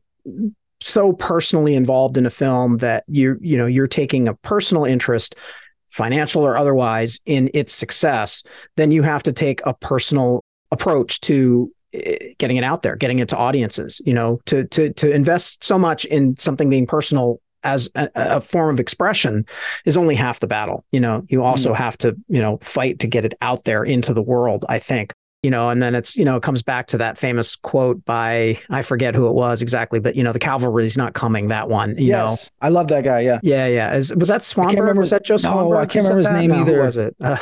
so 0.82 1.14
personally 1.14 1.74
involved 1.74 2.16
in 2.16 2.26
a 2.26 2.30
film 2.30 2.78
that 2.78 3.04
you 3.08 3.38
you 3.42 3.58
know 3.58 3.66
you're 3.66 3.88
taking 3.88 4.28
a 4.28 4.36
personal 4.36 4.86
interest 4.86 5.36
financial 5.96 6.44
or 6.44 6.58
otherwise, 6.58 7.20
in 7.26 7.50
its 7.54 7.74
success, 7.74 8.44
then 8.76 8.92
you 8.92 9.02
have 9.02 9.24
to 9.24 9.32
take 9.32 9.62
a 9.66 9.74
personal 9.74 10.44
approach 10.72 11.22
to 11.22 11.72
eh, 11.94 12.34
getting 12.38 12.58
it 12.58 12.64
out 12.64 12.84
there, 12.84 12.96
getting 12.96 13.20
it 13.20 13.30
to 13.30 13.38
audiences. 13.38 14.02
You 14.06 14.14
know, 14.14 14.40
to 14.46 14.66
to 14.66 14.92
to 14.94 15.12
invest 15.12 15.64
so 15.64 15.80
much 15.80 16.06
in 16.06 16.36
something 16.38 16.70
being 16.70 16.86
personal 16.86 17.40
as 17.64 17.90
a, 17.96 18.10
a, 18.14 18.42
form 18.42 18.76
of 18.76 18.80
expression 18.80 19.44
is 19.86 19.98
only 19.98 20.14
half 20.14 20.40
the 20.40 20.46
battle. 20.46 20.86
You 20.92 21.00
know, 21.00 21.24
you 21.30 21.44
also 21.44 21.72
mm-hmm. 21.72 21.82
have 21.82 21.98
to, 22.00 22.16
you 22.28 22.40
know, 22.40 22.60
fight 22.62 23.00
to 23.00 23.08
get 23.08 23.26
it 23.26 23.34
out 23.42 23.64
there 23.64 23.84
into 23.84 24.14
the 24.14 24.22
world, 24.22 24.66
I 24.70 24.78
think 24.78 25.14
you 25.46 25.52
know, 25.52 25.70
and 25.70 25.80
then 25.80 25.94
it's, 25.94 26.18
you 26.18 26.26
know, 26.26 26.38
it 26.38 26.42
comes 26.42 26.64
back 26.64 26.88
to 26.88 26.98
that 26.98 27.20
famous 27.20 27.56
quote 27.56 28.04
by, 28.04 28.58
I 28.72 28.82
forget 28.82 29.14
who 29.14 29.28
it 29.28 29.34
was 29.34 29.62
exactly, 29.62 30.00
but, 30.00 30.16
you 30.16 30.24
know, 30.24 30.34
the 30.34 30.40
cavalry's 30.40 30.98
not 30.98 31.14
coming, 31.14 31.50
that 31.50 31.70
one, 31.70 31.96
you 32.00 32.08
yes, 32.08 32.50
know. 32.50 32.66
I 32.66 32.70
love 32.70 32.88
that 32.88 33.04
guy. 33.04 33.20
Yeah. 33.20 33.40
Yeah. 33.44 33.68
Yeah. 33.68 33.94
Is, 33.94 34.12
was 34.16 34.28
that 34.30 34.42
Swanberg? 34.42 34.98
Was 34.98 35.12
that 35.12 35.24
Joe 35.24 35.36
Swanberg? 35.36 35.70
No, 35.70 35.76
I 35.76 35.86
can't 35.86 36.04
remember 36.04 36.18
his 36.18 36.32
name 36.32 36.50
no, 36.50 36.62
either. 36.62 36.80
was 36.80 36.98
it? 36.98 37.16
Uh, 37.22 37.38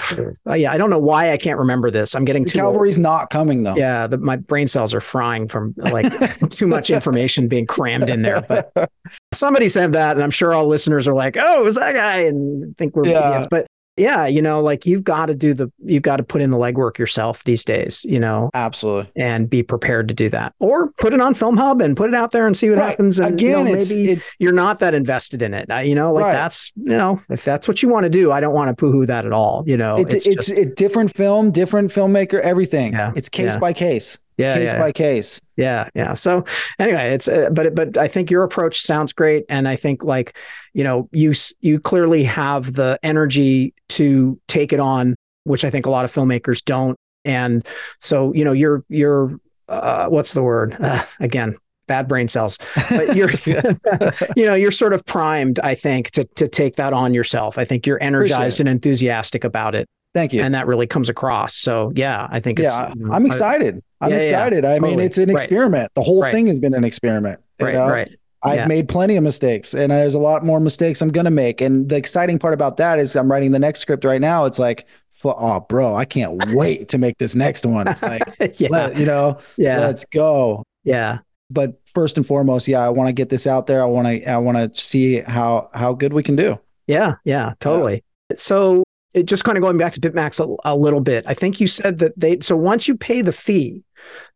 yeah. 0.53 0.73
I 0.73 0.77
don't 0.77 0.89
know 0.89 0.99
why 0.99 1.31
I 1.31 1.37
can't 1.37 1.57
remember 1.57 1.89
this. 1.89 2.13
I'm 2.13 2.25
getting 2.25 2.43
the 2.43 2.49
too 2.49 2.59
cavalry's 2.59 2.97
old. 2.97 3.03
not 3.03 3.29
coming 3.29 3.63
though. 3.63 3.77
Yeah. 3.77 4.07
The, 4.07 4.17
my 4.17 4.35
brain 4.35 4.67
cells 4.67 4.93
are 4.93 4.99
frying 4.99 5.47
from 5.47 5.73
like 5.77 6.11
too 6.49 6.67
much 6.67 6.89
information 6.89 7.47
being 7.47 7.65
crammed 7.65 8.09
in 8.09 8.21
there. 8.21 8.41
But 8.41 8.73
somebody 9.33 9.69
said 9.69 9.93
that, 9.93 10.17
and 10.17 10.23
I'm 10.23 10.31
sure 10.31 10.53
all 10.53 10.67
listeners 10.67 11.07
are 11.07 11.15
like, 11.15 11.37
oh, 11.39 11.61
it 11.61 11.63
was 11.63 11.75
that 11.75 11.95
guy? 11.95 12.17
And 12.17 12.77
think 12.77 12.97
we're 12.97 13.07
yeah. 13.07 13.29
idiots. 13.29 13.47
But 13.49 13.65
yeah, 13.97 14.25
you 14.25 14.41
know, 14.41 14.61
like 14.61 14.85
you've 14.85 15.03
got 15.03 15.27
to 15.27 15.35
do 15.35 15.53
the, 15.53 15.71
you've 15.83 16.03
got 16.03 16.17
to 16.17 16.23
put 16.23 16.41
in 16.41 16.49
the 16.51 16.57
legwork 16.57 16.97
yourself 16.97 17.43
these 17.43 17.63
days, 17.63 18.03
you 18.05 18.19
know, 18.19 18.49
absolutely, 18.53 19.11
and 19.15 19.49
be 19.49 19.61
prepared 19.61 20.07
to 20.07 20.13
do 20.13 20.29
that, 20.29 20.53
or 20.59 20.91
put 20.93 21.13
it 21.13 21.21
on 21.21 21.33
Film 21.33 21.57
Hub 21.57 21.81
and 21.81 21.95
put 21.95 22.09
it 22.09 22.15
out 22.15 22.31
there 22.31 22.47
and 22.47 22.57
see 22.57 22.69
what 22.69 22.79
right. 22.79 22.89
happens. 22.89 23.19
And 23.19 23.35
again, 23.35 23.67
you 23.67 23.73
know, 23.73 23.79
maybe 23.79 24.11
it, 24.13 24.21
you're 24.39 24.53
not 24.53 24.79
that 24.79 24.93
invested 24.93 25.41
in 25.41 25.53
it, 25.53 25.69
you 25.85 25.93
know, 25.93 26.11
like 26.11 26.25
right. 26.25 26.33
that's, 26.33 26.71
you 26.75 26.97
know, 26.97 27.21
if 27.29 27.45
that's 27.45 27.67
what 27.67 27.83
you 27.83 27.89
want 27.89 28.05
to 28.05 28.09
do, 28.09 28.31
I 28.31 28.39
don't 28.39 28.53
want 28.53 28.69
to 28.69 28.75
poo-hoo 28.75 29.05
that 29.05 29.25
at 29.25 29.33
all. 29.33 29.63
You 29.67 29.77
know, 29.77 29.97
it, 29.97 30.13
it's 30.13 30.25
it's, 30.27 30.47
just, 30.47 30.75
different 30.75 31.13
film, 31.13 31.51
different 31.51 31.91
filmmaker, 31.91 32.39
everything. 32.41 32.93
Yeah, 32.93 33.13
it's 33.15 33.29
case 33.29 33.53
yeah. 33.53 33.59
by 33.59 33.73
case 33.73 34.17
yeah, 34.38 34.55
case 34.55 34.73
yeah. 34.73 34.79
by 34.79 34.91
case. 34.91 35.41
Yeah, 35.57 35.89
yeah. 35.95 36.13
So 36.13 36.45
anyway, 36.79 37.13
it's 37.13 37.27
uh, 37.27 37.49
but 37.51 37.75
but 37.75 37.97
I 37.97 38.07
think 38.07 38.31
your 38.31 38.43
approach 38.43 38.79
sounds 38.79 39.13
great, 39.13 39.45
and 39.49 39.67
I 39.67 39.75
think 39.75 40.03
like 40.03 40.38
you 40.73 40.84
know 40.84 41.09
you 41.11 41.34
you 41.61 41.79
clearly 41.79 42.23
have 42.23 42.73
the 42.73 42.99
energy 43.03 43.73
to 43.89 44.39
take 44.47 44.73
it 44.73 44.79
on, 44.79 45.15
which 45.43 45.65
I 45.65 45.69
think 45.69 45.86
a 45.86 45.89
lot 45.89 46.05
of 46.05 46.11
filmmakers 46.11 46.63
don't. 46.63 46.97
And 47.25 47.65
so 47.99 48.34
you 48.34 48.43
know 48.43 48.53
you're 48.53 48.84
you're 48.89 49.38
uh, 49.69 50.07
what's 50.07 50.34
the 50.34 50.43
word 50.43 50.75
uh, 50.79 51.03
again? 51.19 51.55
Bad 51.86 52.07
brain 52.07 52.29
cells, 52.29 52.57
but 52.89 53.15
you're 53.15 53.29
you 54.36 54.45
know 54.45 54.55
you're 54.55 54.71
sort 54.71 54.93
of 54.93 55.05
primed. 55.05 55.59
I 55.59 55.75
think 55.75 56.11
to 56.11 56.23
to 56.36 56.47
take 56.47 56.77
that 56.77 56.93
on 56.93 57.13
yourself. 57.13 57.57
I 57.57 57.65
think 57.65 57.86
you're 57.86 58.01
energized 58.01 58.61
and 58.61 58.69
enthusiastic 58.69 59.43
about 59.43 59.75
it. 59.75 59.88
Thank 60.14 60.34
you. 60.34 60.41
And 60.41 60.53
that 60.53 60.68
really 60.68 60.86
comes 60.86 61.09
across. 61.09 61.55
So 61.55 61.91
yeah, 61.95 62.28
I 62.30 62.39
think 62.39 62.59
yeah, 62.59 62.93
you 62.93 63.05
know, 63.05 63.14
I'm 63.14 63.26
excited. 63.26 63.82
I'm 63.99 64.11
yeah, 64.11 64.18
excited. 64.18 64.64
Yeah, 64.64 64.72
I 64.72 64.74
totally. 64.76 64.97
mean, 64.97 65.05
it's 65.05 65.18
an 65.18 65.30
experiment. 65.30 65.82
Right. 65.82 65.93
The 65.95 66.03
whole 66.03 66.22
right. 66.22 66.32
thing 66.32 66.47
has 66.47 66.59
been 66.59 66.74
an 66.74 66.84
experiment. 66.84 67.39
Right. 67.59 67.74
Know? 67.74 67.89
Right. 67.89 68.16
I've 68.43 68.57
yeah. 68.57 68.68
made 68.68 68.89
plenty 68.89 69.16
of 69.16 69.24
mistakes 69.24 69.74
and 69.74 69.91
there's 69.91 70.16
a 70.16 70.20
lot 70.20 70.43
more 70.43 70.59
mistakes 70.59 71.01
I'm 71.01 71.09
going 71.09 71.26
to 71.26 71.32
make. 71.32 71.61
And 71.61 71.88
the 71.88 71.95
exciting 71.95 72.38
part 72.39 72.53
about 72.53 72.78
that 72.78 72.99
is 72.99 73.16
I'm 73.16 73.32
writing 73.32 73.51
the 73.51 73.59
next 73.59 73.80
script 73.80 74.03
right 74.03 74.20
now. 74.20 74.45
It's 74.45 74.59
like, 74.59 74.86
oh, 75.24 75.61
bro, 75.61 75.95
I 75.95 76.05
can't 76.05 76.43
wait 76.53 76.89
to 76.89 76.97
make 76.97 77.18
this 77.18 77.36
next 77.36 77.66
one. 77.66 77.86
Like, 78.01 78.22
yeah. 78.59 78.68
Let, 78.70 78.97
you 78.97 79.05
know, 79.05 79.39
yeah, 79.55 79.80
let's 79.80 80.03
go. 80.05 80.64
Yeah. 80.84 81.20
But 81.49 81.80
first 81.88 82.18
and 82.18 82.28
foremost, 82.28 82.68
yeah, 82.68 82.86
I 82.86 82.89
want 82.89 83.07
to 83.07 83.14
get 83.14 83.30
this 83.30 83.47
out 83.47 83.68
there. 83.68 83.82
I 83.82 83.86
want 83.86 84.07
to, 84.07 84.30
I 84.30 84.38
want 84.38 84.57
to 84.57 84.82
see 84.82 85.22
how, 85.22 85.70
how 85.74 85.93
good 85.93 86.11
we 86.11 86.22
can 86.22 86.36
do. 86.36 86.59
Yeah. 86.88 87.16
Yeah, 87.24 87.53
totally. 87.59 88.03
Yeah. 88.30 88.36
So 88.38 88.82
it 89.14 89.26
just 89.26 89.43
kind 89.43 89.57
of 89.57 89.61
going 89.61 89.78
back 89.78 89.93
to 89.93 89.99
Bitmax 89.99 90.39
a, 90.39 90.72
a 90.72 90.76
little 90.76 91.01
bit. 91.01 91.26
I 91.28 91.34
think 91.34 91.59
you 91.59 91.68
said 91.68 91.99
that 91.99 92.20
they 92.20 92.39
so 92.41 92.57
once 92.57 92.88
you 92.88 92.97
pay 92.97 93.22
the 93.22 93.32
fee, 93.32 93.84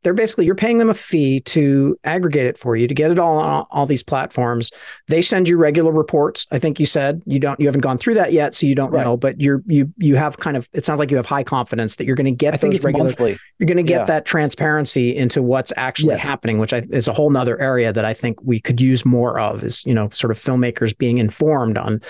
they're 0.04 0.14
basically 0.14 0.46
you're 0.46 0.56
paying 0.56 0.78
them 0.78 0.90
a 0.90 0.94
fee 0.94 1.40
to 1.42 1.98
aggregate 2.04 2.46
it 2.46 2.58
for 2.58 2.76
you 2.76 2.88
to 2.88 2.94
get 2.94 3.12
it 3.12 3.20
all 3.20 3.40
on 3.40 3.66
all 3.72 3.86
these 3.86 4.04
platforms. 4.04 4.72
They 5.08 5.22
send 5.22 5.50
you 5.50 5.58
regular 5.58 5.92
reports. 5.92 6.48
I 6.52 6.60
think 6.60 6.80
you 6.80 6.86
said 6.86 7.22
you 7.26 7.40
don't 7.40 7.60
you 7.60 7.66
haven't 7.66 7.82
gone 7.82 7.98
through 7.98 8.16
that 8.16 8.32
yet, 8.32 8.56
so 8.56 8.68
you 8.68 8.76
don't 8.76 8.92
right. 8.92 9.04
know. 9.04 9.18
But 9.18 9.42
you're 9.42 9.64
you 9.66 9.92
you 9.98 10.16
have 10.16 10.38
kind 10.38 10.56
of 10.56 10.70
it 10.74 10.86
sounds 10.86 11.00
like 11.00 11.12
you 11.12 11.18
have 11.18 11.26
high 11.26 11.44
confidence 11.44 11.96
that 11.96 12.06
you're 12.06 12.16
going 12.16 12.26
to 12.26 12.32
get 12.32 12.54
I 12.54 12.58
those 12.58 12.84
regular. 12.84 13.06
Monthly. 13.06 13.38
You're 13.60 13.68
going 13.68 13.78
to 13.78 13.84
get 13.84 14.02
yeah. 14.02 14.06
that 14.06 14.26
transparency 14.26 15.16
into 15.16 15.42
what's 15.42 15.74
actually 15.76 16.14
yes. 16.14 16.28
happening, 16.28 16.60
which 16.60 16.74
I, 16.74 16.86
is 16.90 17.08
a 17.08 17.14
whole 17.14 17.30
nother 17.30 17.60
area 17.60 17.92
that 17.92 18.06
I 18.06 18.14
think 18.14 18.42
we 18.44 18.60
could 18.60 18.80
use 18.80 19.06
more 19.06 19.40
of. 19.40 19.64
Is 19.64 19.86
you 19.86 19.94
know 19.94 20.10
sort 20.10 20.32
of 20.32 20.38
filmmakers 20.38 20.98
being 20.98 21.18
informed 21.18 21.78
on 21.78 22.02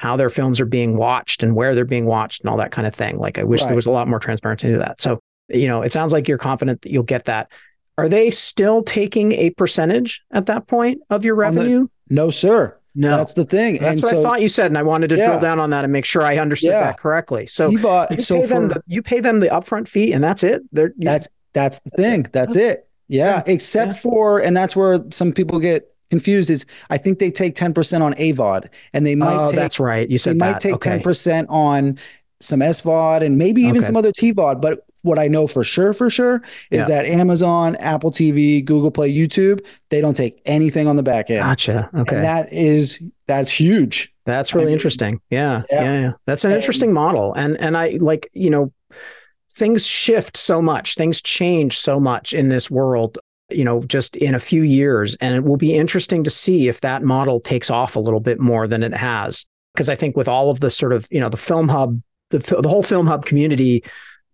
how 0.00 0.16
their 0.16 0.30
films 0.30 0.60
are 0.60 0.66
being 0.66 0.96
watched 0.96 1.42
and 1.42 1.54
where 1.54 1.74
they're 1.74 1.84
being 1.84 2.06
watched 2.06 2.40
and 2.40 2.48
all 2.48 2.56
that 2.56 2.70
kind 2.70 2.86
of 2.86 2.94
thing. 2.94 3.16
Like 3.16 3.38
I 3.38 3.44
wish 3.44 3.60
right. 3.60 3.68
there 3.68 3.76
was 3.76 3.86
a 3.86 3.90
lot 3.90 4.08
more 4.08 4.18
transparency 4.18 4.68
to 4.68 4.78
that. 4.78 5.00
So 5.02 5.20
you 5.48 5.68
know, 5.68 5.82
it 5.82 5.92
sounds 5.92 6.12
like 6.12 6.28
you're 6.28 6.38
confident 6.38 6.82
that 6.82 6.90
you'll 6.92 7.02
get 7.02 7.26
that. 7.26 7.50
Are 7.98 8.08
they 8.08 8.30
still 8.30 8.82
taking 8.82 9.32
a 9.32 9.50
percentage 9.50 10.22
at 10.30 10.46
that 10.46 10.66
point 10.66 11.02
of 11.10 11.24
your 11.24 11.34
revenue? 11.34 11.88
The, 12.08 12.14
no, 12.14 12.30
sir. 12.30 12.76
No, 12.94 13.16
that's 13.16 13.34
the 13.34 13.44
thing. 13.44 13.74
That's 13.74 14.00
and 14.00 14.02
what 14.02 14.10
so, 14.10 14.20
I 14.20 14.22
thought 14.22 14.40
you 14.40 14.48
said, 14.48 14.66
and 14.66 14.78
I 14.78 14.82
wanted 14.82 15.08
to 15.10 15.16
yeah. 15.16 15.26
drill 15.26 15.40
down 15.40 15.60
on 15.60 15.70
that 15.70 15.84
and 15.84 15.92
make 15.92 16.04
sure 16.04 16.22
I 16.22 16.38
understood 16.38 16.70
yeah. 16.70 16.84
that 16.84 16.98
correctly. 16.98 17.46
So, 17.46 17.76
bought, 17.78 18.10
you, 18.10 18.18
so 18.18 18.40
pay 18.40 18.46
for, 18.46 18.54
them 18.54 18.68
the, 18.68 18.82
you 18.86 19.02
pay 19.02 19.20
them 19.20 19.40
the 19.40 19.48
upfront 19.48 19.86
fee, 19.86 20.12
and 20.12 20.24
that's 20.24 20.42
it. 20.42 20.62
They're, 20.72 20.92
that's 20.96 21.28
that's 21.52 21.80
the 21.80 21.90
that's 21.90 22.02
thing. 22.02 22.20
It. 22.24 22.32
That's 22.32 22.56
it. 22.56 22.88
Yeah, 23.06 23.36
yeah. 23.36 23.52
except 23.52 23.98
for, 23.98 24.40
and 24.40 24.56
that's 24.56 24.74
where 24.74 25.00
some 25.10 25.32
people 25.32 25.60
get 25.60 25.94
confused. 26.10 26.50
Is 26.50 26.66
I 26.90 26.98
think 26.98 27.18
they 27.18 27.30
take 27.30 27.54
ten 27.54 27.72
percent 27.72 28.02
on 28.02 28.14
AVOD, 28.14 28.68
and 28.92 29.06
they 29.06 29.14
might. 29.14 29.36
Oh, 29.36 29.46
take, 29.46 29.56
that's 29.56 29.80
right. 29.80 30.10
You 30.10 30.18
said 30.18 30.34
they 30.34 30.38
that. 30.40 30.52
might 30.52 30.60
take 30.60 30.74
10% 30.76 31.46
on 31.48 31.98
some 32.40 32.60
SVOD 32.60 33.22
and 33.22 33.38
maybe 33.38 33.62
even 33.62 33.78
okay. 33.78 33.86
some 33.86 33.96
other 33.96 34.12
TVOD, 34.12 34.60
but 34.60 34.86
what 35.02 35.18
I 35.18 35.28
know 35.28 35.46
for 35.46 35.64
sure, 35.64 35.92
for 35.92 36.10
sure, 36.10 36.42
is 36.70 36.80
yeah. 36.80 37.02
that 37.02 37.06
Amazon, 37.06 37.76
Apple 37.76 38.10
TV, 38.10 38.64
Google 38.64 38.90
Play, 38.90 39.12
YouTube, 39.12 39.64
they 39.88 40.00
don't 40.00 40.16
take 40.16 40.40
anything 40.44 40.86
on 40.88 40.96
the 40.96 41.02
back 41.02 41.30
end. 41.30 41.40
Gotcha. 41.40 41.88
Okay. 41.94 42.16
And 42.16 42.24
that 42.24 42.52
is 42.52 43.02
that's 43.26 43.50
huge. 43.50 44.14
That's 44.26 44.54
really 44.54 44.64
I 44.64 44.66
mean, 44.66 44.72
interesting. 44.74 45.20
Yeah, 45.30 45.62
yeah. 45.70 45.82
Yeah. 45.82 46.00
Yeah. 46.00 46.12
That's 46.26 46.44
an 46.44 46.50
and, 46.50 46.58
interesting 46.58 46.92
model. 46.92 47.32
And 47.34 47.58
and 47.60 47.76
I 47.76 47.98
like, 48.00 48.28
you 48.32 48.50
know, 48.50 48.72
things 49.52 49.86
shift 49.86 50.36
so 50.36 50.60
much, 50.60 50.94
things 50.94 51.22
change 51.22 51.78
so 51.78 51.98
much 51.98 52.34
in 52.34 52.48
this 52.48 52.70
world 52.70 53.18
you 53.52 53.64
know, 53.64 53.82
just 53.82 54.16
in 54.16 54.34
a 54.34 54.38
few 54.38 54.62
years. 54.62 55.16
And 55.16 55.34
it 55.34 55.44
will 55.44 55.56
be 55.56 55.74
interesting 55.74 56.24
to 56.24 56.30
see 56.30 56.68
if 56.68 56.80
that 56.80 57.02
model 57.02 57.40
takes 57.40 57.70
off 57.70 57.96
a 57.96 58.00
little 58.00 58.20
bit 58.20 58.40
more 58.40 58.66
than 58.66 58.82
it 58.82 58.94
has. 58.94 59.46
Because 59.74 59.88
I 59.88 59.94
think 59.94 60.16
with 60.16 60.28
all 60.28 60.50
of 60.50 60.60
the 60.60 60.70
sort 60.70 60.92
of, 60.92 61.06
you 61.10 61.20
know, 61.20 61.28
the 61.28 61.36
film 61.36 61.68
hub, 61.68 62.00
the, 62.30 62.38
the 62.38 62.68
whole 62.68 62.82
film 62.82 63.06
hub 63.06 63.24
community 63.24 63.82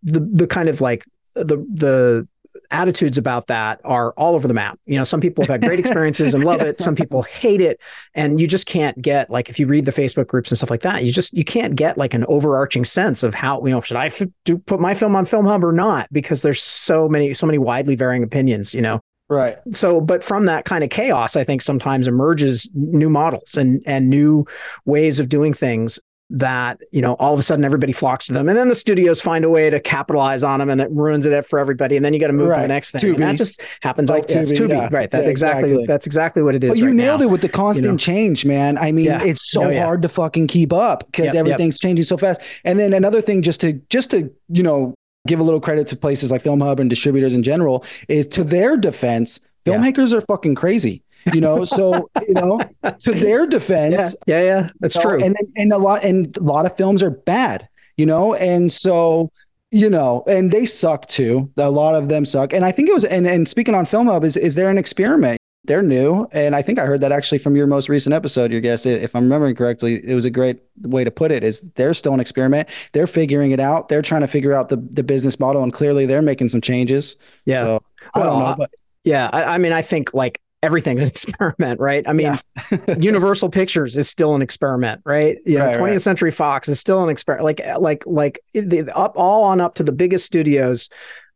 the 0.06 0.20
the 0.20 0.46
kind 0.46 0.68
of 0.68 0.80
like 0.80 1.04
the 1.34 1.56
the 1.72 2.28
attitudes 2.70 3.18
about 3.18 3.46
that 3.48 3.80
are 3.84 4.12
all 4.12 4.34
over 4.34 4.48
the 4.48 4.54
map. 4.54 4.78
You 4.86 4.98
know, 4.98 5.04
some 5.04 5.20
people 5.20 5.44
have 5.44 5.50
had 5.50 5.62
great 5.62 5.78
experiences 5.78 6.34
and 6.34 6.44
love 6.44 6.61
it. 6.61 6.80
Some 6.80 6.94
people 6.96 7.22
hate 7.22 7.61
it. 7.61 7.80
And 8.14 8.40
you 8.40 8.46
just 8.46 8.66
can't 8.66 9.00
get 9.00 9.30
like, 9.30 9.48
if 9.48 9.59
you 9.59 9.66
read 9.66 9.84
the 9.84 9.92
Facebook 9.92 10.26
groups 10.26 10.50
and 10.50 10.59
stuff 10.59 10.70
like 10.70 10.82
that, 10.82 11.04
you 11.04 11.12
just, 11.12 11.32
you 11.32 11.44
can't 11.44 11.76
get 11.76 11.96
like 11.98 12.14
an 12.14 12.24
overarching 12.26 12.84
sense 12.84 13.22
of 13.22 13.34
how, 13.34 13.64
you 13.64 13.70
know, 13.70 13.80
should 13.80 13.96
I 13.96 14.07
f- 14.07 14.22
do 14.44 14.59
put 14.59 14.80
my 14.80 14.94
film 14.94 15.16
on 15.16 15.26
film 15.26 15.46
hub 15.46 15.64
or 15.64 15.72
not? 15.72 16.09
Because 16.12 16.42
there's 16.42 16.62
so 16.62 17.09
many, 17.09 17.34
so 17.34 17.46
many 17.46 17.59
widely 17.59 17.96
varying 17.96 18.22
opinions, 18.22 18.74
you 18.74 18.82
know? 18.82 19.00
Right. 19.28 19.59
So, 19.72 20.00
but 20.00 20.22
from 20.22 20.46
that 20.46 20.64
kind 20.64 20.84
of 20.84 20.90
chaos, 20.90 21.34
I 21.34 21.42
think 21.42 21.61
sometimes 21.61 22.07
emerges 22.07 22.70
new 22.74 23.11
models 23.11 23.57
and, 23.57 23.82
and 23.84 24.09
new 24.09 24.46
ways 24.84 25.18
of 25.18 25.28
doing 25.28 25.52
things 25.52 25.98
that 26.28 26.80
you 26.90 27.00
know 27.00 27.14
all 27.14 27.32
of 27.32 27.38
a 27.38 27.42
sudden 27.42 27.64
everybody 27.64 27.92
flocks 27.92 28.26
to 28.26 28.32
them 28.32 28.48
and 28.48 28.58
then 28.58 28.68
the 28.68 28.74
studios 28.74 29.20
find 29.20 29.44
a 29.44 29.50
way 29.50 29.70
to 29.70 29.78
capitalize 29.78 30.42
on 30.42 30.58
them 30.58 30.68
and 30.68 30.80
that 30.80 30.90
ruins 30.90 31.24
it 31.24 31.46
for 31.46 31.60
everybody 31.60 31.94
and 31.94 32.04
then 32.04 32.12
you 32.12 32.18
got 32.18 32.26
to 32.26 32.32
move 32.32 32.48
right. 32.48 32.56
to 32.56 32.62
the 32.62 32.68
next 32.68 32.90
thing 32.90 33.00
Tubi. 33.00 33.14
and 33.14 33.22
that 33.22 33.36
just 33.36 33.62
happens 33.80 34.10
like 34.10 34.26
Tubi, 34.26 34.52
Tubi. 34.52 34.68
Yeah. 34.70 34.88
right 34.90 35.08
that 35.12 35.22
yeah, 35.22 35.30
exactly, 35.30 35.64
exactly, 35.64 35.86
that's 35.86 36.04
exactly 36.04 36.42
what 36.42 36.56
it 36.56 36.64
is 36.64 36.70
but 36.70 36.78
you 36.78 36.86
right 36.86 36.94
nailed 36.94 37.20
now. 37.20 37.26
it 37.26 37.30
with 37.30 37.42
the 37.42 37.48
constant 37.48 37.86
you 37.86 37.92
know? 37.92 37.98
change 37.98 38.44
man 38.44 38.76
i 38.78 38.90
mean 38.90 39.08
it's 39.08 39.48
so 39.48 39.70
oh, 39.70 39.78
hard 39.78 40.02
to 40.02 40.08
fucking 40.08 40.48
keep 40.48 40.72
up 40.72 41.06
because 41.06 41.26
yep, 41.26 41.36
everything's 41.36 41.76
yep. 41.76 41.88
changing 41.88 42.04
so 42.04 42.16
fast 42.16 42.40
and 42.64 42.76
then 42.76 42.92
another 42.92 43.20
thing 43.20 43.40
just 43.40 43.60
to 43.60 43.74
just 43.88 44.10
to 44.10 44.28
you 44.48 44.64
know 44.64 44.94
give 45.28 45.38
a 45.38 45.44
little 45.44 45.60
credit 45.60 45.86
to 45.86 45.96
places 45.96 46.32
like 46.32 46.42
film 46.42 46.60
hub 46.60 46.80
and 46.80 46.90
distributors 46.90 47.34
in 47.34 47.44
general 47.44 47.84
is 48.08 48.26
to 48.26 48.42
their 48.42 48.76
defense 48.76 49.38
filmmakers 49.64 50.12
are 50.12 50.20
fucking 50.22 50.56
crazy 50.56 51.02
you 51.34 51.40
know 51.40 51.64
so 51.64 52.08
you 52.26 52.34
know 52.34 52.60
to 52.98 53.12
their 53.12 53.46
defense 53.56 54.14
yeah 54.26 54.40
yeah, 54.40 54.44
yeah 54.44 54.68
that's 54.80 54.98
true. 54.98 55.22
and 55.22 55.36
and 55.56 55.72
a 55.72 55.78
lot 55.78 56.04
and 56.04 56.36
a 56.36 56.42
lot 56.42 56.66
of 56.66 56.76
films 56.76 57.02
are 57.02 57.10
bad 57.10 57.68
you 57.96 58.06
know 58.06 58.34
and 58.34 58.70
so 58.70 59.30
you 59.70 59.90
know 59.90 60.22
and 60.26 60.52
they 60.52 60.64
suck 60.66 61.06
too. 61.06 61.50
A 61.56 61.70
lot 61.70 61.94
of 61.94 62.08
them 62.08 62.24
suck. 62.24 62.52
And 62.52 62.64
i 62.64 62.72
think 62.72 62.88
it 62.88 62.94
was 62.94 63.04
and, 63.04 63.26
and 63.26 63.48
speaking 63.48 63.74
on 63.74 63.84
film 63.84 64.06
hub 64.06 64.24
is 64.24 64.36
is 64.36 64.54
there 64.54 64.70
an 64.70 64.78
experiment? 64.78 65.38
They're 65.64 65.82
new 65.82 66.28
and 66.30 66.54
i 66.54 66.62
think 66.62 66.78
i 66.78 66.84
heard 66.84 67.00
that 67.00 67.10
actually 67.10 67.38
from 67.38 67.56
your 67.56 67.66
most 67.66 67.88
recent 67.88 68.14
episode 68.14 68.52
your 68.52 68.60
guest 68.60 68.86
if 68.86 69.16
i'm 69.16 69.24
remembering 69.24 69.56
correctly 69.56 69.94
it 69.94 70.14
was 70.14 70.24
a 70.24 70.30
great 70.30 70.60
way 70.82 71.02
to 71.02 71.10
put 71.10 71.32
it 71.32 71.42
is 71.42 71.72
they're 71.72 71.92
still 71.92 72.14
an 72.14 72.20
experiment. 72.20 72.68
They're 72.92 73.08
figuring 73.08 73.50
it 73.50 73.58
out. 73.58 73.88
They're 73.88 74.00
trying 74.02 74.20
to 74.20 74.28
figure 74.28 74.52
out 74.52 74.68
the, 74.68 74.76
the 74.76 75.02
business 75.02 75.40
model 75.40 75.64
and 75.64 75.72
clearly 75.72 76.06
they're 76.06 76.22
making 76.22 76.50
some 76.50 76.60
changes. 76.60 77.16
Yeah. 77.46 77.62
So 77.62 77.82
i 78.14 78.22
don't 78.22 78.38
know 78.38 78.54
but 78.56 78.70
yeah 79.02 79.28
I, 79.32 79.42
I 79.44 79.58
mean 79.58 79.72
i 79.72 79.82
think 79.82 80.14
like 80.14 80.40
everything's 80.62 81.02
an 81.02 81.09
experiment, 81.16 81.80
right? 81.80 82.07
I 82.09 82.12
mean, 82.12 82.38
yeah. 82.70 82.94
Universal 82.98 83.50
Pictures 83.50 83.96
is 83.96 84.09
still 84.09 84.34
an 84.34 84.42
experiment, 84.42 85.02
right? 85.04 85.38
You 85.44 85.59
know, 85.59 85.66
right, 85.66 85.76
20th 85.76 85.80
right. 85.80 86.02
Century 86.02 86.30
Fox 86.30 86.68
is 86.68 86.80
still 86.80 87.02
an 87.02 87.09
experiment. 87.09 87.44
Like, 87.44 87.61
like, 87.78 88.04
like 88.07 88.40
the 88.52 88.90
up 88.94 89.14
all 89.16 89.44
on 89.44 89.61
up 89.61 89.74
to 89.76 89.82
the 89.82 89.92
biggest 89.92 90.26
studios. 90.26 90.88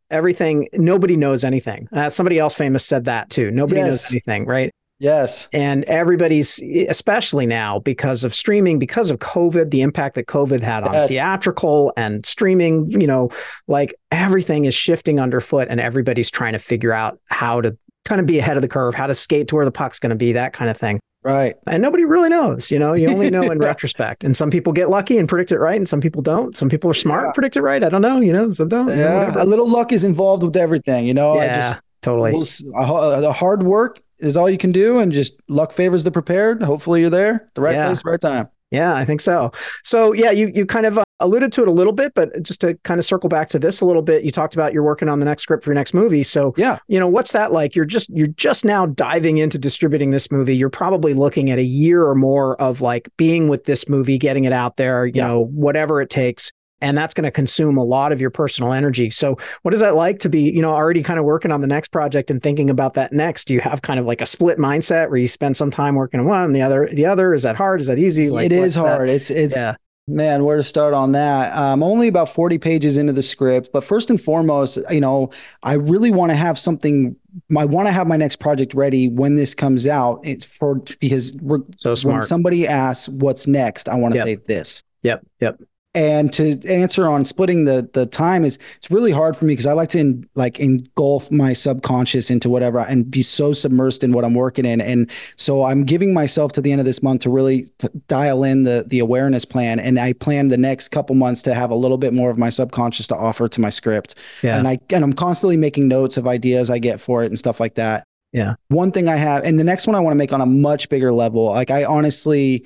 Everything, 0.09 0.67
nobody 0.73 1.15
knows 1.15 1.45
anything. 1.45 1.87
Uh, 1.93 2.09
somebody 2.09 2.37
else 2.37 2.53
famous 2.53 2.85
said 2.85 3.05
that 3.05 3.29
too. 3.29 3.49
Nobody 3.49 3.79
yes. 3.79 3.87
knows 3.87 4.11
anything, 4.11 4.45
right? 4.45 4.69
Yes. 5.01 5.47
And 5.51 5.83
everybody's, 5.85 6.61
especially 6.61 7.47
now 7.47 7.79
because 7.79 8.23
of 8.23 8.35
streaming, 8.35 8.77
because 8.77 9.09
of 9.09 9.17
COVID, 9.17 9.71
the 9.71 9.81
impact 9.81 10.13
that 10.13 10.27
COVID 10.27 10.61
had 10.61 10.83
on 10.83 10.93
yes. 10.93 11.09
theatrical 11.09 11.91
and 11.97 12.23
streaming, 12.23 12.87
you 12.91 13.07
know, 13.07 13.31
like 13.67 13.95
everything 14.11 14.65
is 14.65 14.75
shifting 14.75 15.19
underfoot 15.19 15.69
and 15.71 15.79
everybody's 15.79 16.29
trying 16.29 16.53
to 16.53 16.59
figure 16.59 16.93
out 16.93 17.19
how 17.29 17.61
to 17.61 17.75
kind 18.05 18.19
of 18.19 18.27
be 18.27 18.39
ahead 18.39 18.57
of 18.57 18.61
the 18.61 18.67
curve, 18.67 18.95
how 18.95 19.07
to 19.07 19.15
skate 19.15 19.47
to 19.49 19.55
where 19.55 19.65
the 19.65 19.71
puck's 19.71 19.99
going 19.99 20.11
to 20.11 20.15
be, 20.15 20.33
that 20.33 20.53
kind 20.53 20.69
of 20.69 20.77
thing. 20.77 20.99
Right. 21.23 21.55
And 21.67 21.83
nobody 21.83 22.03
really 22.03 22.29
knows, 22.29 22.71
you 22.71 22.79
know, 22.79 22.93
you 22.93 23.07
only 23.07 23.29
know 23.29 23.51
in 23.51 23.59
retrospect. 23.59 24.23
And 24.23 24.35
some 24.35 24.49
people 24.49 24.73
get 24.73 24.89
lucky 24.89 25.19
and 25.19 25.29
predict 25.29 25.51
it 25.51 25.59
right. 25.59 25.77
And 25.77 25.87
some 25.87 26.01
people 26.01 26.23
don't. 26.23 26.55
Some 26.57 26.67
people 26.67 26.89
are 26.89 26.95
smart 26.95 27.21
yeah. 27.21 27.25
and 27.25 27.33
predict 27.35 27.57
it 27.57 27.61
right. 27.61 27.83
I 27.83 27.89
don't 27.89 28.01
know, 28.01 28.19
you 28.19 28.33
know, 28.33 28.51
some 28.51 28.69
don't. 28.69 28.87
Yeah. 28.89 29.27
You 29.27 29.35
know, 29.35 29.43
a 29.43 29.45
little 29.45 29.69
luck 29.69 29.91
is 29.91 30.03
involved 30.03 30.41
with 30.41 30.55
everything, 30.55 31.05
you 31.05 31.13
know. 31.13 31.35
Yeah, 31.35 31.73
just, 31.73 31.81
totally. 32.01 32.31
The 32.31 33.33
hard 33.33 33.61
work 33.61 34.01
is 34.17 34.35
all 34.35 34.49
you 34.49 34.57
can 34.57 34.71
do. 34.71 34.97
And 34.97 35.11
just 35.11 35.39
luck 35.47 35.71
favors 35.71 36.03
the 36.03 36.11
prepared. 36.11 36.63
Hopefully 36.63 37.01
you're 37.01 37.11
there, 37.11 37.47
the 37.53 37.61
right 37.61 37.75
yeah. 37.75 37.85
place, 37.85 38.03
right 38.03 38.19
time. 38.19 38.49
Yeah, 38.71 38.95
I 38.95 39.05
think 39.05 39.21
so. 39.21 39.51
So 39.83 40.13
yeah, 40.13 40.31
you 40.31 40.49
you 40.55 40.65
kind 40.65 40.85
of 40.85 40.97
uh, 40.97 41.03
alluded 41.21 41.51
to 41.53 41.61
it 41.61 41.67
a 41.67 41.71
little 41.71 41.93
bit, 41.93 42.13
but 42.13 42.43
just 42.43 42.61
to 42.61 42.75
kind 42.83 42.99
of 42.99 43.05
circle 43.05 43.29
back 43.29 43.49
to 43.49 43.59
this 43.59 43.81
a 43.81 43.85
little 43.85 44.01
bit, 44.01 44.23
you 44.23 44.31
talked 44.31 44.53
about 44.53 44.73
you're 44.73 44.83
working 44.83 45.09
on 45.09 45.19
the 45.19 45.25
next 45.25 45.43
script 45.43 45.63
for 45.63 45.71
your 45.71 45.75
next 45.75 45.93
movie. 45.93 46.23
So 46.23 46.53
yeah, 46.57 46.79
you 46.87 46.99
know, 46.99 47.07
what's 47.07 47.31
that 47.31 47.51
like? 47.51 47.75
You're 47.75 47.85
just 47.85 48.09
you're 48.09 48.27
just 48.27 48.65
now 48.65 48.85
diving 48.85 49.37
into 49.37 49.57
distributing 49.57 50.11
this 50.11 50.31
movie. 50.31 50.55
You're 50.55 50.69
probably 50.69 51.13
looking 51.13 51.51
at 51.51 51.59
a 51.59 51.63
year 51.63 52.03
or 52.03 52.15
more 52.15 52.59
of 52.61 52.81
like 52.81 53.09
being 53.17 53.47
with 53.47 53.65
this 53.65 53.87
movie, 53.87 54.17
getting 54.17 54.43
it 54.43 54.53
out 54.53 54.77
there, 54.77 55.05
you 55.05 55.13
yeah. 55.15 55.27
know, 55.27 55.45
whatever 55.45 56.01
it 56.01 56.09
takes 56.09 56.51
and 56.81 56.97
that's 56.97 57.13
going 57.13 57.23
to 57.23 57.31
consume 57.31 57.77
a 57.77 57.83
lot 57.83 58.11
of 58.11 58.19
your 58.19 58.29
personal 58.29 58.73
energy. 58.73 59.09
So, 59.09 59.37
what 59.61 59.73
is 59.73 59.79
that 59.79 59.95
like 59.95 60.19
to 60.19 60.29
be, 60.29 60.51
you 60.51 60.61
know, 60.61 60.73
already 60.73 61.03
kind 61.03 61.19
of 61.19 61.25
working 61.25 61.51
on 61.51 61.61
the 61.61 61.67
next 61.67 61.89
project 61.89 62.31
and 62.31 62.41
thinking 62.41 62.69
about 62.69 62.95
that 62.95 63.13
next? 63.13 63.45
Do 63.45 63.53
you 63.53 63.61
have 63.61 63.81
kind 63.81 63.99
of 63.99 64.05
like 64.05 64.21
a 64.21 64.25
split 64.25 64.57
mindset 64.57 65.09
where 65.09 65.19
you 65.19 65.27
spend 65.27 65.55
some 65.55 65.71
time 65.71 65.95
working 65.95 66.19
on 66.19 66.25
one, 66.25 66.43
and 66.43 66.55
the 66.55 66.61
other, 66.61 66.87
the 66.91 67.05
other? 67.05 67.33
Is 67.33 67.43
that 67.43 67.55
hard? 67.55 67.81
Is 67.81 67.87
that 67.87 67.99
easy? 67.99 68.29
Like, 68.29 68.47
it 68.47 68.51
is 68.51 68.75
hard. 68.75 69.07
That? 69.07 69.15
It's 69.15 69.29
it's 69.29 69.55
yeah. 69.55 69.75
Man, 70.07 70.43
where 70.43 70.57
to 70.57 70.63
start 70.63 70.93
on 70.93 71.13
that? 71.13 71.55
I'm 71.55 71.83
only 71.83 72.07
about 72.07 72.27
40 72.27 72.57
pages 72.57 72.97
into 72.97 73.13
the 73.13 73.23
script, 73.23 73.69
but 73.71 73.83
first 73.83 74.09
and 74.09 74.21
foremost, 74.21 74.77
you 74.89 74.99
know, 74.99 75.31
I 75.63 75.73
really 75.73 76.11
want 76.11 76.31
to 76.31 76.35
have 76.35 76.59
something. 76.59 77.15
I 77.57 77.65
want 77.65 77.87
to 77.87 77.93
have 77.93 78.07
my 78.07 78.17
next 78.17 78.37
project 78.37 78.73
ready 78.73 79.07
when 79.07 79.35
this 79.35 79.53
comes 79.53 79.87
out. 79.87 80.19
It's 80.23 80.43
for 80.43 80.81
because 80.99 81.37
we're 81.41 81.59
so 81.77 81.95
smart. 81.95 82.15
When 82.15 82.23
somebody 82.23 82.67
asks 82.67 83.07
what's 83.09 83.47
next, 83.47 83.87
I 83.87 83.95
want 83.95 84.15
to 84.15 84.17
yep. 84.17 84.25
say 84.25 84.35
this. 84.35 84.83
Yep. 85.03 85.25
Yep 85.39 85.61
and 85.93 86.31
to 86.33 86.57
answer 86.69 87.05
on 87.07 87.25
splitting 87.25 87.65
the 87.65 87.89
the 87.93 88.05
time 88.05 88.45
is 88.45 88.57
it's 88.77 88.89
really 88.89 89.11
hard 89.11 89.35
for 89.35 89.43
me 89.43 89.51
because 89.51 89.67
I 89.67 89.73
like 89.73 89.89
to 89.89 89.99
in, 89.99 90.29
like 90.35 90.59
engulf 90.59 91.29
my 91.29 91.51
subconscious 91.51 92.29
into 92.29 92.49
whatever 92.49 92.79
and 92.79 93.11
be 93.11 93.21
so 93.21 93.51
submersed 93.51 94.01
in 94.01 94.13
what 94.13 94.23
I'm 94.23 94.33
working 94.33 94.65
in. 94.65 94.79
And 94.79 95.11
so 95.35 95.65
I'm 95.65 95.83
giving 95.83 96.13
myself 96.13 96.53
to 96.53 96.61
the 96.61 96.71
end 96.71 96.79
of 96.79 96.85
this 96.85 97.03
month 97.03 97.21
to 97.21 97.29
really 97.29 97.67
dial 98.07 98.43
in 98.45 98.63
the 98.63 98.85
the 98.87 98.99
awareness 98.99 99.43
plan. 99.43 99.79
And 99.79 99.99
I 99.99 100.13
plan 100.13 100.47
the 100.47 100.57
next 100.57 100.89
couple 100.89 101.15
months 101.15 101.41
to 101.43 101.53
have 101.53 101.71
a 101.71 101.75
little 101.75 101.97
bit 101.97 102.13
more 102.13 102.29
of 102.29 102.37
my 102.37 102.49
subconscious 102.49 103.07
to 103.07 103.15
offer 103.15 103.49
to 103.49 103.61
my 103.61 103.69
script. 103.69 104.15
Yeah. 104.41 104.57
and 104.57 104.67
I 104.67 104.79
and 104.91 105.03
I'm 105.03 105.13
constantly 105.13 105.57
making 105.57 105.89
notes 105.89 106.15
of 106.15 106.25
ideas 106.25 106.69
I 106.69 106.79
get 106.79 107.01
for 107.01 107.23
it 107.23 107.27
and 107.27 107.37
stuff 107.37 107.59
like 107.59 107.75
that. 107.75 108.05
Yeah. 108.31 108.53
One 108.69 108.93
thing 108.93 109.09
I 109.09 109.17
have 109.17 109.43
and 109.43 109.59
the 109.59 109.65
next 109.65 109.87
one 109.87 109.95
I 109.95 109.99
want 109.99 110.13
to 110.13 110.17
make 110.17 110.31
on 110.31 110.39
a 110.39 110.45
much 110.45 110.87
bigger 110.87 111.11
level 111.11 111.47
like 111.47 111.69
I 111.69 111.83
honestly 111.83 112.65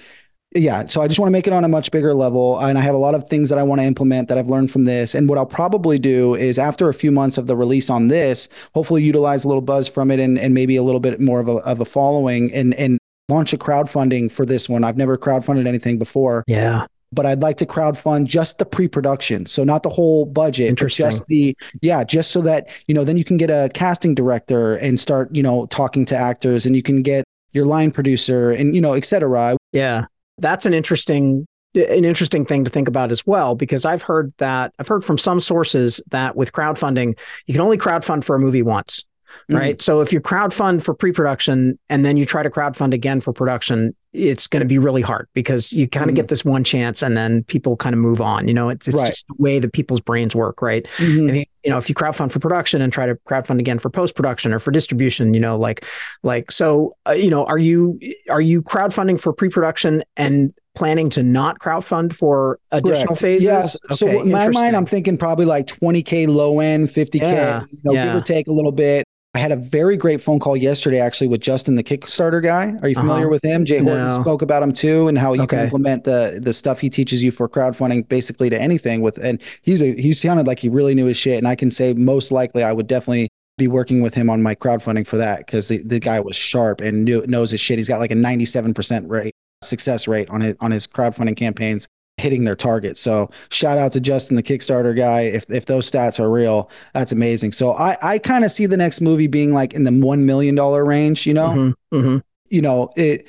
yeah, 0.56 0.86
so 0.86 1.02
I 1.02 1.08
just 1.08 1.20
want 1.20 1.28
to 1.28 1.32
make 1.32 1.48
it 1.48 1.54
on 1.54 1.64
a 1.66 1.68
much 1.68 1.92
bigger 1.92 2.14
level. 2.14 2.58
And 2.60 2.78
I 2.78 2.82
have 2.82 2.96
a 2.96 3.00
lot 3.00 3.14
of 3.14 3.28
things 3.28 3.50
that 3.50 3.60
I 3.60 3.64
want 3.64 3.82
to 3.82 3.86
implement 3.86 4.30
that 4.30 4.38
I've 4.38 4.50
learned 4.50 4.72
from 4.72 4.86
this. 4.86 5.14
And 5.14 5.28
what 5.28 5.38
I'll 5.38 5.46
probably 5.46 6.00
do 6.00 6.34
is 6.34 6.58
after 6.58 6.88
a 6.88 6.94
few 6.94 7.12
months 7.12 7.38
of 7.38 7.48
the 7.48 7.56
release 7.56 7.90
on 7.90 8.08
this, 8.08 8.48
hopefully 8.74 9.04
utilize 9.04 9.44
a 9.44 9.48
little 9.48 9.62
buzz 9.62 9.90
from 9.90 10.10
it 10.12 10.20
and, 10.20 10.40
and 10.40 10.54
maybe 10.54 10.78
a 10.78 10.84
little 10.84 11.02
bit 11.02 11.20
more 11.20 11.42
of 11.42 11.50
a, 11.50 11.58
of 11.58 11.82
a 11.82 11.86
following 11.86 12.54
and, 12.54 12.74
and 12.76 12.98
launch 13.28 13.54
a 13.54 13.58
crowdfunding 13.58 14.32
for 14.32 14.46
this 14.46 14.70
one. 14.70 14.84
I've 14.84 14.98
never 14.98 15.18
crowdfunded 15.18 15.68
anything 15.68 16.00
before. 16.00 16.44
Yeah. 16.48 16.86
But 17.12 17.26
I'd 17.26 17.42
like 17.42 17.58
to 17.58 17.66
crowdfund 17.66 18.26
just 18.26 18.58
the 18.58 18.66
pre-production, 18.66 19.46
so 19.46 19.64
not 19.64 19.84
the 19.84 19.90
whole 19.90 20.26
budget, 20.26 20.76
just 20.76 21.26
the 21.28 21.56
yeah, 21.82 22.04
just 22.04 22.32
so 22.32 22.42
that 22.42 22.68
you 22.88 22.96
know, 22.96 23.06
then 23.06 23.16
you 23.16 23.24
can 23.24 23.38
get 23.38 23.50
a 23.50 23.70
casting 23.74 24.16
director 24.16 24.76
and 24.76 25.00
start 25.00 25.34
you 25.34 25.42
know 25.42 25.66
talking 25.68 26.04
to 26.06 26.16
actors, 26.16 26.66
and 26.66 26.76
you 26.76 26.82
can 26.82 27.04
get 27.04 27.24
your 27.54 27.66
line 27.66 27.92
producer 27.92 28.52
and 28.52 28.76
you 28.76 28.82
know, 28.82 28.94
et 28.94 29.06
cetera. 29.06 29.56
Yeah. 29.72 30.06
That's 30.38 30.66
an 30.66 30.74
interesting 30.74 31.48
an 31.76 32.06
interesting 32.06 32.46
thing 32.46 32.64
to 32.64 32.72
think 32.72 32.88
about 32.88 33.12
as 33.12 33.28
well 33.28 33.54
because 33.54 33.84
I've 33.84 34.02
heard 34.02 34.32
that 34.38 34.74
I've 34.80 34.88
heard 34.88 35.04
from 35.04 35.18
some 35.18 35.42
sources 35.42 36.00
that 36.12 36.38
with 36.38 36.54
crowdfunding 36.54 37.18
you 37.48 37.54
can 37.54 37.60
only 37.62 37.78
crowdfund 37.78 38.24
for 38.24 38.36
a 38.36 38.40
movie 38.40 38.62
once 38.62 39.04
Mm-hmm. 39.50 39.56
right 39.58 39.82
so 39.82 40.00
if 40.00 40.14
you 40.14 40.22
crowdfund 40.22 40.82
for 40.82 40.94
pre-production 40.94 41.78
and 41.90 42.06
then 42.06 42.16
you 42.16 42.24
try 42.26 42.42
to 42.42 42.50
crowdfund 42.50 42.94
again 42.94 43.20
for 43.20 43.34
production 43.34 43.94
it's 44.14 44.48
going 44.48 44.62
to 44.62 44.68
be 44.68 44.78
really 44.78 45.02
hard 45.02 45.28
because 45.34 45.74
you 45.74 45.90
kind 45.90 46.10
of 46.10 46.14
Mhm. 46.14 46.18
get 46.18 46.28
this 46.30 46.46
one 46.46 46.64
chance 46.64 47.02
and 47.04 47.18
then 47.18 47.44
people 47.44 47.76
kind 47.76 47.94
of 47.94 48.00
move 48.00 48.22
on 48.22 48.48
you 48.48 48.54
know 48.54 48.70
it's, 48.70 48.88
it's 48.88 48.96
Right. 48.96 49.08
just 49.08 49.28
the 49.28 49.36
way 49.38 49.60
that 49.60 49.74
people's 49.74 50.00
brains 50.00 50.34
work 50.38 50.62
right 50.62 50.88
Mhm. 51.00 51.46
You 51.66 51.72
know, 51.72 51.78
if 51.78 51.90
you 51.90 51.96
crowdfund 51.96 52.32
for 52.32 52.40
production 52.40 52.82
and 52.82 52.94
try 52.94 53.06
to 53.06 53.16
crowdfund 53.28 53.60
again 53.60 53.80
for 53.80 53.90
post 53.90 54.16
production 54.16 54.54
or 54.54 54.60
for 54.60 54.72
distribution, 54.72 55.34
you 55.34 55.40
know, 55.40 55.58
like, 55.58 55.84
like, 56.24 56.52
so, 56.52 56.92
uh, 57.08 57.12
you 57.14 57.30
know, 57.30 57.46
are 57.46 57.58
you 57.58 58.00
are 58.30 58.42
you 58.42 58.62
crowdfunding 58.62 59.20
for 59.20 59.34
pre 59.34 59.50
production 59.50 60.04
and 60.16 60.54
planning 60.76 61.10
to 61.10 61.24
not 61.24 61.60
crowdfund 61.60 62.14
for 62.14 62.60
additional 62.72 63.08
Correct. 63.08 63.22
phases? 63.22 63.44
Yes. 63.44 63.78
so 63.98 64.08
in 64.08 64.32
my 64.32 64.50
mind. 64.50 64.76
I'm 64.76 64.86
thinking 64.86 65.18
probably 65.18 65.46
like 65.46 65.66
20k 65.68 66.28
low 66.28 66.60
end, 66.60 66.90
50k, 66.90 67.22
Yeah, 67.22 67.64
you 67.72 67.80
know, 67.84 67.94
yeah. 67.94 68.06
give 68.06 68.16
or 68.16 68.22
take 68.22 68.48
a 68.48 68.52
little 68.52 68.72
bit. 68.72 69.06
I 69.36 69.40
had 69.40 69.52
a 69.52 69.58
very 69.58 69.98
great 69.98 70.22
phone 70.22 70.40
call 70.40 70.56
yesterday, 70.56 71.00
actually, 71.00 71.28
with 71.28 71.42
Justin, 71.42 71.76
the 71.76 71.84
Kickstarter 71.84 72.42
guy. 72.42 72.74
Are 72.82 72.88
you 72.88 72.96
familiar 72.96 73.24
Uh-huh. 73.26 73.30
with 73.32 73.44
him? 73.44 73.66
Jay 73.66 73.80
Horton 73.80 74.08
No. 74.08 74.22
spoke 74.22 74.42
about 74.42 74.64
him 74.64 74.72
too, 74.72 75.10
and 75.10 75.18
how 75.18 75.34
you 75.34 75.46
can 75.46 75.60
implement 75.60 76.06
the 76.06 76.40
the 76.42 76.54
stuff 76.54 76.80
he 76.80 76.90
teaches 76.90 77.22
you 77.22 77.32
for 77.32 77.50
crowdfunding, 77.50 78.08
basically 78.08 78.50
to 78.50 78.60
anything. 78.60 79.02
With 79.02 79.18
and 79.18 79.42
he's 79.62 79.82
a 79.84 79.94
he 79.96 80.14
sounded 80.14 80.48
like 80.48 80.60
he 80.60 80.70
really 80.70 80.96
knew 80.96 81.06
his 81.08 81.18
shit, 81.18 81.38
and 81.38 81.48
I 81.48 81.56
can 81.56 81.70
say 81.70 81.94
most 81.94 82.32
likely 82.32 82.64
I 82.64 82.72
would 82.72 82.88
definitely 82.88 83.28
be 83.58 83.68
working 83.68 84.02
with 84.02 84.14
him 84.14 84.30
on 84.30 84.42
my 84.42 84.56
crowdfunding 84.56 85.06
for 85.08 85.18
that 85.18 85.40
because 85.40 85.68
the, 85.68 85.78
the 85.84 86.00
guy 86.00 86.20
was 86.20 86.36
sharp 86.36 86.82
and 86.82 87.06
knew, 87.06 87.26
knows 87.28 87.52
his 87.52 87.60
shit. 87.62 87.78
He's 87.78 87.88
got 87.88 88.00
like 88.02 88.12
a 88.12 88.16
97% 88.16 89.10
rate 89.10 89.34
success 89.64 90.08
rate 90.08 90.30
on 90.30 90.42
his 90.42 90.56
on 90.62 90.72
his 90.72 90.86
crowdfunding 90.88 91.36
campaigns 91.36 91.88
hitting 92.18 92.46
their 92.46 92.56
target. 92.56 92.98
So 92.98 93.30
shout 93.50 93.78
out 93.78 93.92
to 93.94 94.00
Justin, 94.00 94.36
the 94.36 94.44
Kickstarter 94.44 94.96
guy. 94.96 95.22
If 95.22 95.46
if 95.50 95.66
those 95.66 95.90
stats 95.90 96.20
are 96.20 96.30
real, 96.32 96.70
that's 96.94 97.12
amazing. 97.12 97.52
So 97.52 97.74
I 97.74 97.98
I 98.02 98.20
kind 98.20 98.46
of 98.46 98.52
see 98.52 98.66
the 98.66 98.78
next 98.78 99.02
movie 99.02 99.28
being 99.28 99.54
like 99.54 99.74
in 99.74 99.84
the 99.84 99.92
one 99.92 100.26
million 100.26 100.56
dollar 100.56 100.86
range. 100.86 101.26
You 101.28 101.34
know, 101.34 101.50
Mhm, 101.50 101.74
mhm. 101.94 102.22
you 102.50 102.62
know 102.62 102.92
it. 102.96 103.28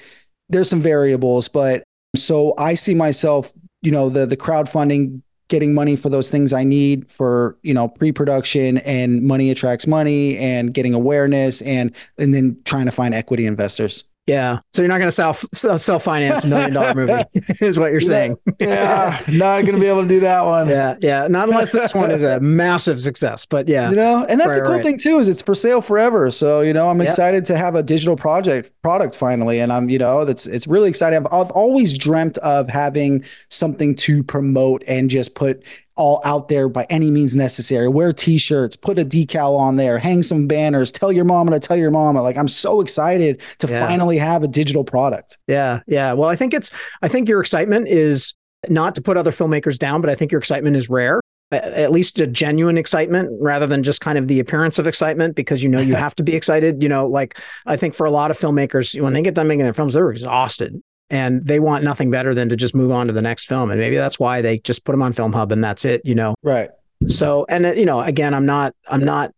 There's 0.48 0.68
some 0.70 0.80
variables, 0.80 1.48
but 1.48 1.82
so 2.14 2.54
I 2.56 2.74
see 2.74 2.94
myself, 2.94 3.52
you 3.82 3.90
know, 3.90 4.08
the 4.08 4.26
the 4.26 4.36
crowdfunding 4.36 5.22
getting 5.48 5.74
money 5.74 5.94
for 5.94 6.08
those 6.08 6.28
things 6.28 6.52
I 6.52 6.64
need 6.64 7.08
for, 7.08 7.56
you 7.62 7.72
know, 7.72 7.86
pre-production 7.86 8.78
and 8.78 9.22
money 9.22 9.50
attracts 9.50 9.86
money 9.86 10.36
and 10.38 10.74
getting 10.74 10.92
awareness 10.94 11.62
and 11.62 11.94
and 12.18 12.34
then 12.34 12.60
trying 12.64 12.86
to 12.86 12.90
find 12.92 13.14
equity 13.14 13.46
investors. 13.46 14.04
Yeah. 14.26 14.58
So 14.72 14.82
you're 14.82 14.88
not 14.88 14.98
going 14.98 15.06
to 15.08 15.12
self 15.12 15.44
self 15.54 16.02
finance 16.02 16.42
a 16.42 16.48
million 16.48 16.72
dollar 16.72 16.94
movie, 16.94 17.22
is 17.60 17.78
what 17.78 17.92
you're 17.92 18.00
Yeah. 18.00 18.08
saying. 18.08 18.36
Yeah, 18.58 19.20
not 19.28 19.62
going 19.62 19.74
to 19.76 19.80
be 19.80 19.86
able 19.86 20.02
to 20.02 20.08
do 20.08 20.20
that 20.20 20.44
one. 20.44 20.68
Yeah. 20.68 20.96
Yeah. 21.00 21.28
Not 21.28 21.48
unless 21.48 21.70
this 21.70 21.94
one 21.94 22.10
is 22.10 22.24
a 22.24 22.40
massive 22.40 23.00
success, 23.00 23.46
but 23.46 23.68
yeah. 23.68 23.90
You 23.90 23.96
know, 23.96 24.26
and 24.28 24.40
that's 24.40 24.48
Right, 24.50 24.56
the 24.56 24.62
cool 24.62 24.72
right. 24.74 24.82
thing 24.82 24.98
too 24.98 25.18
is 25.20 25.28
it's 25.28 25.42
for 25.42 25.54
sale 25.54 25.80
forever. 25.80 26.30
So 26.32 26.60
you 26.60 26.72
know, 26.72 26.88
I'm 26.88 27.00
Yeah. 27.00 27.08
excited 27.08 27.44
to 27.46 27.56
have 27.56 27.76
a 27.76 27.82
digital 27.84 28.16
project 28.16 28.72
product 28.82 29.16
finally, 29.16 29.60
and 29.60 29.72
I'm 29.72 29.88
you 29.88 29.98
know 29.98 30.24
that's 30.24 30.46
it's 30.46 30.66
really 30.66 30.88
exciting. 30.88 31.18
I've, 31.20 31.32
I've 31.32 31.50
always 31.52 31.96
dreamt 31.96 32.36
of 32.38 32.68
having 32.68 33.22
something 33.50 33.94
to 33.96 34.24
promote 34.24 34.82
and 34.88 35.08
just 35.08 35.36
put 35.36 35.62
all 35.96 36.20
out 36.24 36.48
there 36.48 36.68
by 36.68 36.86
any 36.90 37.10
means 37.10 37.34
necessary. 37.34 37.88
Wear 37.88 38.12
t-shirts, 38.12 38.76
put 38.76 38.98
a 38.98 39.04
decal 39.04 39.58
on 39.58 39.76
there, 39.76 39.98
hang 39.98 40.22
some 40.22 40.46
banners, 40.46 40.92
tell 40.92 41.10
your 41.10 41.24
mama 41.24 41.52
to 41.52 41.60
tell 41.60 41.76
your 41.76 41.90
mama. 41.90 42.22
Like 42.22 42.36
I'm 42.36 42.48
so 42.48 42.80
excited 42.80 43.40
to 43.58 43.66
Yeah. 43.66 43.86
finally 43.86 44.18
have 44.18 44.42
a 44.42 44.48
digital 44.48 44.84
product. 44.84 45.38
Yeah, 45.48 45.80
yeah. 45.86 46.12
Well, 46.12 46.28
I 46.28 46.36
think 46.36 46.54
it's 46.54 46.70
I 47.02 47.08
think 47.08 47.28
your 47.28 47.40
excitement 47.40 47.88
is 47.88 48.34
not 48.68 48.94
to 48.96 49.02
put 49.02 49.16
other 49.16 49.30
filmmakers 49.30 49.78
down, 49.78 50.00
but 50.00 50.10
I 50.10 50.14
think 50.14 50.32
your 50.32 50.38
excitement 50.38 50.76
is 50.76 50.88
rare. 50.90 51.20
At 51.52 51.92
least 51.92 52.18
a 52.18 52.26
genuine 52.26 52.76
excitement 52.76 53.30
rather 53.40 53.68
than 53.68 53.84
just 53.84 54.00
kind 54.00 54.18
of 54.18 54.26
the 54.26 54.40
appearance 54.40 54.80
of 54.80 54.88
excitement 54.88 55.36
because 55.36 55.62
you 55.62 55.68
know 55.68 55.80
you 55.80 55.94
have 56.04 56.14
to 56.16 56.22
be 56.24 56.34
excited. 56.34 56.82
You 56.82 56.88
know, 56.88 57.06
like 57.06 57.38
I 57.66 57.76
think 57.76 57.94
for 57.94 58.04
a 58.04 58.10
lot 58.10 58.30
of 58.32 58.36
filmmakers, 58.38 59.00
when 59.00 59.12
they 59.12 59.22
get 59.22 59.34
done 59.34 59.46
making 59.46 59.62
their 59.64 59.72
films, 59.72 59.94
they're 59.94 60.10
exhausted 60.10 60.82
and 61.10 61.46
they 61.46 61.60
want 61.60 61.84
nothing 61.84 62.10
better 62.10 62.34
than 62.34 62.48
to 62.48 62.56
just 62.56 62.74
move 62.74 62.90
on 62.90 63.06
to 63.06 63.12
the 63.12 63.22
next 63.22 63.46
film. 63.46 63.70
And 63.70 63.78
maybe 63.78 63.96
that's 63.96 64.18
why 64.18 64.42
they 64.42 64.58
just 64.58 64.84
put 64.84 64.92
them 64.92 65.02
on 65.02 65.12
Film 65.12 65.32
Hub 65.32 65.52
and 65.52 65.62
that's 65.62 65.84
it, 65.84 66.02
you 66.04 66.14
know. 66.14 66.34
Right. 66.42 66.70
So, 67.08 67.46
and 67.48 67.66
uh, 67.66 67.72
you 67.72 67.84
know, 67.84 68.00
again, 68.00 68.34
I'm 68.34 68.46
not, 68.46 68.74
I'm 68.88 69.04
not 69.04 69.32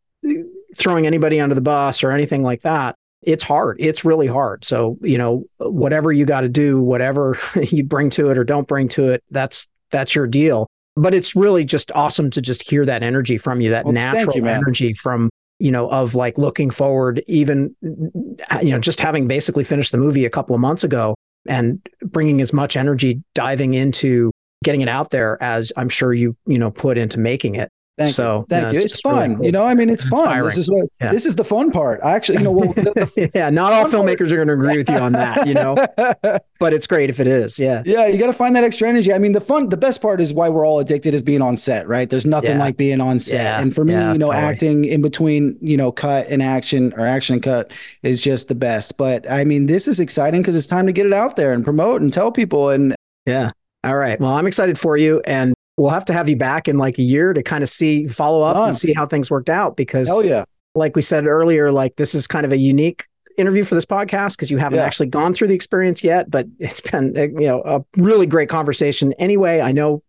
throwing 0.75 1.07
anybody 1.07 1.41
under 1.41 1.55
the 1.55 1.61
bus 1.61 2.03
or 2.03 2.11
anything 2.11 2.43
like 2.43 2.63
that. 2.63 2.95
It's 3.23 3.45
hard. 3.45 3.77
It's 3.81 4.05
really 4.05 4.29
hard. 4.29 4.65
So, 4.65 4.97
you 5.03 5.19
know, 5.19 5.45
whatever 5.59 6.13
you 6.13 6.25
got 6.25 6.43
to 6.43 6.49
do, 6.49 6.81
whatever 6.81 7.37
you 7.63 7.85
bring 7.85 8.11
to 8.11 8.31
it 8.31 8.39
or 8.39 8.45
don't 8.45 8.69
bring 8.69 8.89
to 8.89 9.13
it, 9.13 9.25
that's 9.31 9.67
that's 9.91 10.15
your 10.15 10.27
deal. 10.27 10.69
But 10.97 11.15
it's 11.15 11.37
really 11.37 11.65
just 11.65 11.93
awesome 11.95 12.31
to 12.31 12.41
just 12.41 12.69
hear 12.69 12.85
that 12.87 13.03
energy 13.03 13.39
from 13.39 13.61
you, 13.61 13.71
that 13.71 13.85
Well, 13.85 13.95
natural 13.95 14.37
you, 14.37 14.47
energy 14.47 14.93
from 14.93 15.31
you 15.59 15.73
know 15.73 15.91
of 15.91 16.15
like 16.15 16.39
looking 16.39 16.71
forward, 16.71 17.23
even 17.27 17.75
you 17.83 18.71
know 18.71 18.79
just 18.79 19.01
having 19.01 19.27
basically 19.27 19.65
finished 19.65 19.93
the 19.93 19.99
movie 19.99 20.25
a 20.25 20.31
couple 20.31 20.55
of 20.55 20.61
months 20.61 20.85
ago 20.85 21.15
and 21.47 21.81
bringing 22.05 22.41
as 22.41 22.53
much 22.53 22.77
energy 22.77 23.23
diving 23.35 23.75
into 23.75 24.31
getting 24.65 24.81
it 24.81 24.89
out 24.89 25.11
there 25.11 25.41
as 25.43 25.73
I'm 25.77 25.89
sure 25.89 26.13
you 26.13 26.37
you 26.47 26.59
know 26.59 26.71
put 26.71 26.99
into 26.99 27.19
making 27.19 27.55
it. 27.55 27.71
Thank 27.99 28.15
So, 28.15 28.39
you. 28.41 28.47
Thank 28.49 28.63
you. 28.73 28.77
it's 28.77 28.85
It's, 28.85 28.93
just 28.95 29.05
really 29.05 29.19
fun. 29.19 29.37
cool. 29.37 29.45
You 29.47 29.53
know, 29.53 29.65
I 29.67 29.75
mean, 29.75 29.91
it's 29.91 30.05
fun. 30.05 30.21
Inspiring. 30.21 30.45
This 30.47 30.57
is 30.59 30.71
what 30.71 30.89
Yeah. 31.01 31.11
this 31.13 31.27
is 31.27 31.37
the 31.37 31.45
fun 31.45 31.71
part. 31.73 32.01
I 32.05 32.13
actually, 32.13 32.39
you 32.39 32.45
know, 32.45 32.53
well, 32.53 32.69
the, 32.73 33.31
yeah, 33.35 33.51
not 33.51 33.73
all 33.73 33.83
One 33.83 33.91
part- 33.91 34.07
filmmakers 34.19 34.31
are 34.31 34.37
going 34.37 34.49
to 34.49 34.55
agree 34.55 34.77
with 34.79 34.89
you 34.89 34.97
on 34.99 35.13
that, 35.13 35.47
you 35.47 35.55
know, 35.55 35.75
but 36.61 36.73
it's 36.73 36.87
great 36.87 37.11
if 37.11 37.19
it 37.21 37.27
is. 37.27 37.59
Yeah. 37.59 37.83
Yeah, 37.85 38.07
you 38.07 38.19
got 38.19 38.27
to 38.27 38.33
find 38.33 38.55
that 38.57 38.65
extra 38.65 38.89
energy. 38.89 39.13
I 39.13 39.19
mean, 39.19 39.33
the 39.33 39.41
fun, 39.41 39.69
the 39.69 39.77
best 39.77 40.01
part 40.01 40.21
is 40.21 40.33
why 40.33 40.49
we're 40.49 40.67
all 40.67 40.79
addicted 40.79 41.13
is 41.13 41.23
being 41.23 41.43
on 41.43 41.57
set, 41.57 41.89
right? 41.89 42.09
There's 42.09 42.27
nothing 42.27 42.53
Yeah. 42.53 42.59
like 42.61 42.77
being 42.77 43.01
on 43.01 43.19
set. 43.21 43.43
Yeah. 43.43 43.61
And 43.61 43.75
for 43.75 43.85
me, 43.85 43.93
you 43.95 43.99
know, 43.99 44.15
totally. 44.29 44.37
acting 44.37 44.85
in 44.85 45.03
between, 45.03 45.57
you 45.61 45.77
know, 45.77 45.91
cut 45.93 46.29
and 46.29 46.43
action 46.43 46.93
or 46.97 47.05
action 47.05 47.35
and 47.35 47.43
cut 47.43 47.73
is 48.05 48.21
just 48.21 48.49
the 48.49 48.55
best. 48.55 48.97
But 48.97 49.29
I 49.31 49.45
mean, 49.45 49.67
this 49.67 49.89
is 49.89 49.99
exciting 50.01 50.41
because 50.43 50.55
it's 50.57 50.67
time 50.69 50.87
to 50.87 50.93
get 50.93 51.07
it 51.07 51.13
out 51.13 51.37
there 51.37 51.53
and 51.53 51.65
promote 51.65 52.01
and 52.01 52.13
tell 52.13 52.31
people. 52.31 52.71
And 52.71 52.95
Yeah. 53.27 53.51
All 53.85 53.97
right. 53.97 54.19
Well, 54.21 54.31
I'm 54.31 54.47
excited 54.47 54.79
for 54.79 54.97
you. 54.97 55.21
And 55.25 55.55
we'll 55.79 55.91
have 55.91 56.05
to 56.07 56.13
have 56.13 56.29
you 56.29 56.37
back 56.37 56.69
in 56.69 56.77
like 56.77 56.99
a 56.99 57.03
year 57.03 57.33
to 57.33 57.43
kind 57.43 57.63
of 57.63 57.71
see, 57.71 58.07
follow 58.07 58.43
up 58.43 58.55
Done. 58.55 58.69
and 58.69 58.77
see 58.77 58.93
how 58.93 59.07
things 59.07 59.31
worked 59.31 59.49
out. 59.49 59.77
Because, 59.77 60.09
hell 60.09 60.25
yeah, 60.25 60.45
like 60.75 60.95
we 60.97 61.03
said 61.03 61.27
earlier, 61.27 61.73
like 61.73 61.97
this 61.97 62.15
is 62.15 62.27
kind 62.27 62.45
of 62.45 62.53
a 62.53 62.59
unique 62.59 63.07
interview 63.39 63.65
for 63.65 63.75
this 63.77 63.87
podcast 63.87 64.37
because 64.37 64.51
you 64.51 64.59
haven't 64.59 64.81
Yeah. 64.81 64.85
actually 64.85 65.07
gone 65.07 65.33
through 65.33 65.49
the 65.49 65.55
experience 65.55 66.05
yet, 66.05 66.31
but 66.31 66.47
it's 66.59 66.81
been, 66.83 67.17
uh, 67.17 67.23
you 67.41 67.47
know, 67.47 67.63
a 67.65 67.85
really 67.97 68.27
great 68.27 68.49
conversation. 68.51 69.13
Anyway, 69.15 69.61
I 69.61 69.73
know 69.73 70.03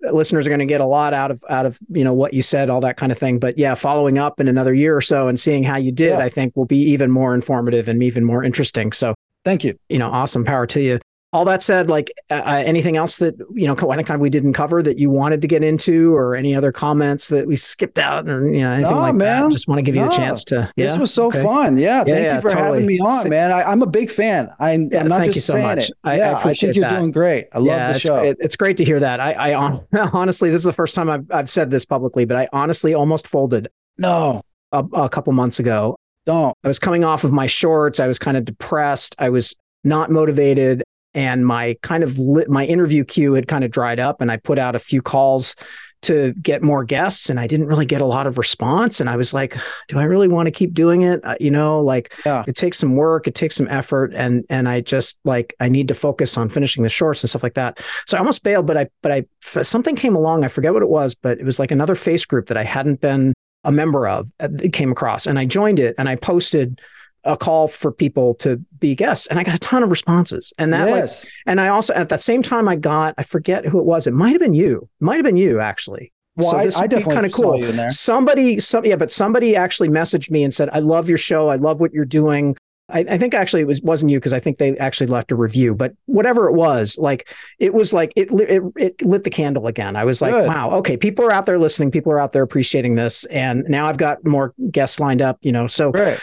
listeners 0.00 0.46
are 0.46 0.50
going 0.50 0.60
to 0.60 0.64
get 0.66 0.80
a 0.80 0.86
lot 0.86 1.12
out 1.12 1.30
of 1.30 1.44
out 1.50 1.66
of 1.66 1.78
you 1.90 2.02
know 2.02 2.14
what 2.14 2.32
you 2.32 2.40
said 2.40 2.70
all 2.70 2.80
that 2.80 2.96
kind 2.96 3.12
of 3.12 3.18
thing 3.18 3.38
but 3.38 3.58
yeah 3.58 3.74
following 3.74 4.16
up 4.16 4.40
in 4.40 4.48
another 4.48 4.72
year 4.72 4.96
or 4.96 5.02
so 5.02 5.28
and 5.28 5.38
seeing 5.38 5.62
how 5.62 5.76
you 5.76 5.92
did 5.92 6.12
Yeah. 6.12 6.24
i 6.24 6.30
think 6.30 6.56
will 6.56 6.64
be 6.64 6.78
even 6.78 7.10
more 7.10 7.34
informative 7.34 7.86
and 7.86 8.02
even 8.02 8.24
more 8.24 8.42
interesting 8.42 8.90
so 8.92 9.14
thank 9.44 9.62
you. 9.62 9.78
you 9.90 9.98
know, 9.98 10.10
awesome 10.10 10.46
power 10.46 10.66
to 10.68 10.80
you. 10.80 10.98
All 11.32 11.44
that 11.44 11.62
said, 11.62 11.88
like 11.88 12.10
uh, 12.28 12.42
uh, 12.44 12.62
anything 12.66 12.96
else 12.96 13.18
that 13.18 13.36
you 13.54 13.68
know, 13.68 13.76
kind 13.76 14.10
of, 14.10 14.18
we 14.20 14.30
didn't 14.30 14.52
cover 14.52 14.82
that 14.82 14.98
you 14.98 15.10
wanted 15.10 15.40
to 15.42 15.46
get 15.46 15.62
into, 15.62 16.12
or 16.12 16.34
any 16.34 16.56
other 16.56 16.72
comments 16.72 17.28
that 17.28 17.46
we 17.46 17.54
skipped 17.54 18.00
out, 18.00 18.28
or 18.28 18.48
you 18.50 18.62
know, 18.62 18.70
anything 18.72 18.90
No, 18.96 18.98
like 19.00 19.14
man. 19.14 19.44
that. 19.44 19.52
Just 19.52 19.68
want 19.68 19.78
to 19.78 19.82
give 19.82 19.94
you 19.94 20.00
the 20.02 20.08
No. 20.08 20.16
chance 20.16 20.42
to. 20.46 20.68
This 20.76 20.98
was 20.98 21.14
so 21.14 21.26
Okay. 21.28 21.40
fun. 21.44 21.76
Yeah, 21.76 21.98
Yeah, 21.98 22.14
thank 22.14 22.24
yeah, 22.24 22.34
you 22.34 22.40
for 22.40 22.50
totally. 22.50 22.66
having 22.80 22.86
me 22.86 22.98
on, 22.98 23.28
man. 23.28 23.52
I, 23.52 23.62
I'm 23.62 23.80
a 23.80 23.86
big 23.86 24.10
fan. 24.10 24.50
I, 24.58 24.70
I'm 24.72 24.88
not 24.88 25.08
thank 25.20 25.26
just 25.26 25.36
you 25.36 25.40
so 25.42 25.52
saying 25.52 25.66
much. 25.68 25.90
it. 25.90 25.96
I- 26.02 26.10
I 26.10 26.16
yeah, 26.16 26.32
I, 26.32 26.38
appreciate 26.40 26.68
think 26.70 26.76
you're 26.78 26.90
that. 26.90 26.98
doing 26.98 27.12
great. 27.12 27.46
I 27.52 27.58
love 27.58 27.66
yeah, 27.68 27.88
the 27.90 27.94
it's, 27.94 28.00
show. 28.00 28.16
it- 28.16 28.36
it's 28.40 28.56
great 28.56 28.76
to 28.78 28.84
hear 28.84 28.98
that. 28.98 29.20
I, 29.20 29.52
I 29.54 29.80
honestly, 30.12 30.50
this 30.50 30.58
is 30.58 30.64
the 30.64 30.72
first 30.72 30.96
time 30.96 31.08
I've, 31.08 31.26
I've 31.30 31.50
said 31.50 31.70
this 31.70 31.84
publicly, 31.84 32.24
but 32.24 32.36
I 32.38 32.48
honestly 32.52 32.92
almost 32.92 33.28
folded 33.28 33.68
no, 33.98 34.42
a, 34.72 34.84
a 34.94 35.08
couple 35.08 35.32
months 35.32 35.60
ago. 35.60 35.94
don't. 36.26 36.56
I 36.64 36.68
was 36.68 36.80
coming 36.80 37.04
off 37.04 37.22
of 37.22 37.30
my 37.32 37.46
shorts. 37.46 38.00
I 38.00 38.08
was 38.08 38.18
kind 38.18 38.36
of 38.36 38.44
depressed. 38.44 39.14
I 39.20 39.28
was 39.28 39.54
not 39.84 40.10
motivated. 40.10 40.82
And 41.14 41.46
my 41.46 41.76
kind 41.82 42.04
of 42.04 42.18
lit, 42.18 42.48
my 42.48 42.64
interview 42.64 43.04
queue 43.04 43.34
had 43.34 43.48
kind 43.48 43.64
of 43.64 43.70
dried 43.70 43.98
up. 43.98 44.20
And 44.20 44.30
I 44.30 44.36
put 44.36 44.58
out 44.58 44.74
a 44.74 44.78
few 44.78 45.02
calls 45.02 45.56
to 46.02 46.32
get 46.34 46.62
more 46.62 46.82
guests 46.82 47.28
and 47.28 47.38
I 47.38 47.46
didn't 47.46 47.66
really 47.66 47.84
get 47.84 48.00
a 48.00 48.06
lot 48.06 48.26
of 48.26 48.38
response. 48.38 49.00
And 49.00 49.10
I 49.10 49.16
was 49.16 49.34
like, 49.34 49.56
do 49.88 49.98
I 49.98 50.04
really 50.04 50.28
want 50.28 50.46
to 50.46 50.50
keep 50.50 50.72
doing 50.72 51.02
it? 51.02 51.20
Uh, 51.22 51.34
you 51.38 51.50
know, 51.50 51.80
like 51.80 52.14
yeah. 52.24 52.42
it 52.48 52.56
takes 52.56 52.78
some 52.78 52.96
work, 52.96 53.26
it 53.26 53.34
takes 53.34 53.54
some 53.54 53.68
effort. 53.68 54.14
And, 54.14 54.44
and 54.48 54.68
I 54.68 54.80
just 54.80 55.18
like, 55.24 55.54
I 55.60 55.68
need 55.68 55.88
to 55.88 55.94
focus 55.94 56.38
on 56.38 56.48
finishing 56.48 56.82
the 56.82 56.88
shorts 56.88 57.22
and 57.22 57.28
stuff 57.28 57.42
like 57.42 57.54
that. 57.54 57.82
So 58.06 58.16
I 58.16 58.20
almost 58.20 58.42
bailed, 58.42 58.66
but 58.66 58.78
I, 58.78 58.88
but 59.02 59.12
I, 59.12 59.24
something 59.42 59.94
came 59.94 60.16
along. 60.16 60.44
I 60.44 60.48
forget 60.48 60.72
what 60.72 60.82
it 60.82 60.88
was, 60.88 61.14
but 61.14 61.38
it 61.38 61.44
was 61.44 61.58
like 61.58 61.70
another 61.70 61.94
face 61.94 62.24
group 62.24 62.46
that 62.46 62.56
I 62.56 62.64
hadn't 62.64 63.00
been 63.00 63.34
a 63.64 63.72
member 63.72 64.08
of. 64.08 64.30
Uh, 64.40 64.48
it 64.62 64.72
came 64.72 64.90
across 64.90 65.26
and 65.26 65.38
I 65.38 65.44
joined 65.44 65.78
it 65.78 65.94
and 65.98 66.08
I 66.08 66.16
posted 66.16 66.80
a 67.24 67.36
call 67.36 67.68
for 67.68 67.92
people 67.92 68.34
to 68.34 68.56
be 68.78 68.94
guests 68.94 69.26
and 69.26 69.38
I 69.38 69.44
got 69.44 69.54
a 69.54 69.58
ton 69.58 69.82
of 69.82 69.90
responses. 69.90 70.52
And 70.58 70.72
that 70.72 70.88
yes. 70.88 71.26
like, 71.26 71.32
and 71.46 71.60
I 71.60 71.68
also 71.68 71.92
at 71.94 72.08
that 72.08 72.22
same 72.22 72.42
time 72.42 72.68
I 72.68 72.76
got 72.76 73.14
I 73.18 73.22
forget 73.22 73.64
who 73.64 73.78
it 73.78 73.84
was. 73.84 74.06
It 74.06 74.14
might 74.14 74.30
have 74.30 74.40
been 74.40 74.54
you. 74.54 74.88
Might 75.00 75.16
have 75.16 75.24
been 75.24 75.36
you 75.36 75.60
actually. 75.60 76.12
Well, 76.36 76.50
so 76.50 76.56
I, 76.80 76.84
I 76.84 76.86
definitely 76.86 77.14
kind 77.14 77.26
of 77.26 77.32
cool. 77.32 77.90
Somebody, 77.90 78.60
some 78.60 78.84
yeah, 78.84 78.96
but 78.96 79.12
somebody 79.12 79.56
actually 79.56 79.88
messaged 79.88 80.30
me 80.30 80.44
and 80.44 80.54
said, 80.54 80.70
"I 80.72 80.78
love 80.78 81.08
your 81.08 81.18
show. 81.18 81.48
I 81.48 81.56
love 81.56 81.80
what 81.80 81.92
you're 81.92 82.06
doing. 82.06 82.56
I, 82.92 83.00
I 83.00 83.18
think 83.18 83.34
actually 83.34 83.62
it 83.62 83.66
was 83.66 83.80
wasn't 83.82 84.10
you 84.10 84.18
because 84.18 84.32
I 84.32 84.40
think 84.40 84.58
they 84.58 84.76
actually 84.78 85.06
left 85.06 85.32
a 85.32 85.36
review, 85.36 85.74
but 85.74 85.92
whatever 86.06 86.48
it 86.48 86.54
was, 86.54 86.96
like 86.98 87.32
it 87.58 87.74
was 87.74 87.92
like 87.92 88.12
it 88.16 88.30
it, 88.32 88.62
it 88.76 89.02
lit 89.02 89.24
the 89.24 89.30
candle 89.30 89.66
again. 89.66 89.96
I 89.96 90.04
was 90.04 90.20
like, 90.20 90.32
Good. 90.32 90.48
wow, 90.48 90.70
okay, 90.78 90.96
people 90.96 91.24
are 91.24 91.32
out 91.32 91.46
there 91.46 91.58
listening, 91.58 91.90
people 91.90 92.12
are 92.12 92.20
out 92.20 92.32
there 92.32 92.42
appreciating 92.42 92.94
this, 92.94 93.24
and 93.26 93.64
now 93.68 93.86
I've 93.86 93.98
got 93.98 94.24
more 94.24 94.54
guests 94.70 95.00
lined 95.00 95.22
up, 95.22 95.38
you 95.42 95.52
know. 95.52 95.66
So 95.66 95.90
right. 95.90 96.18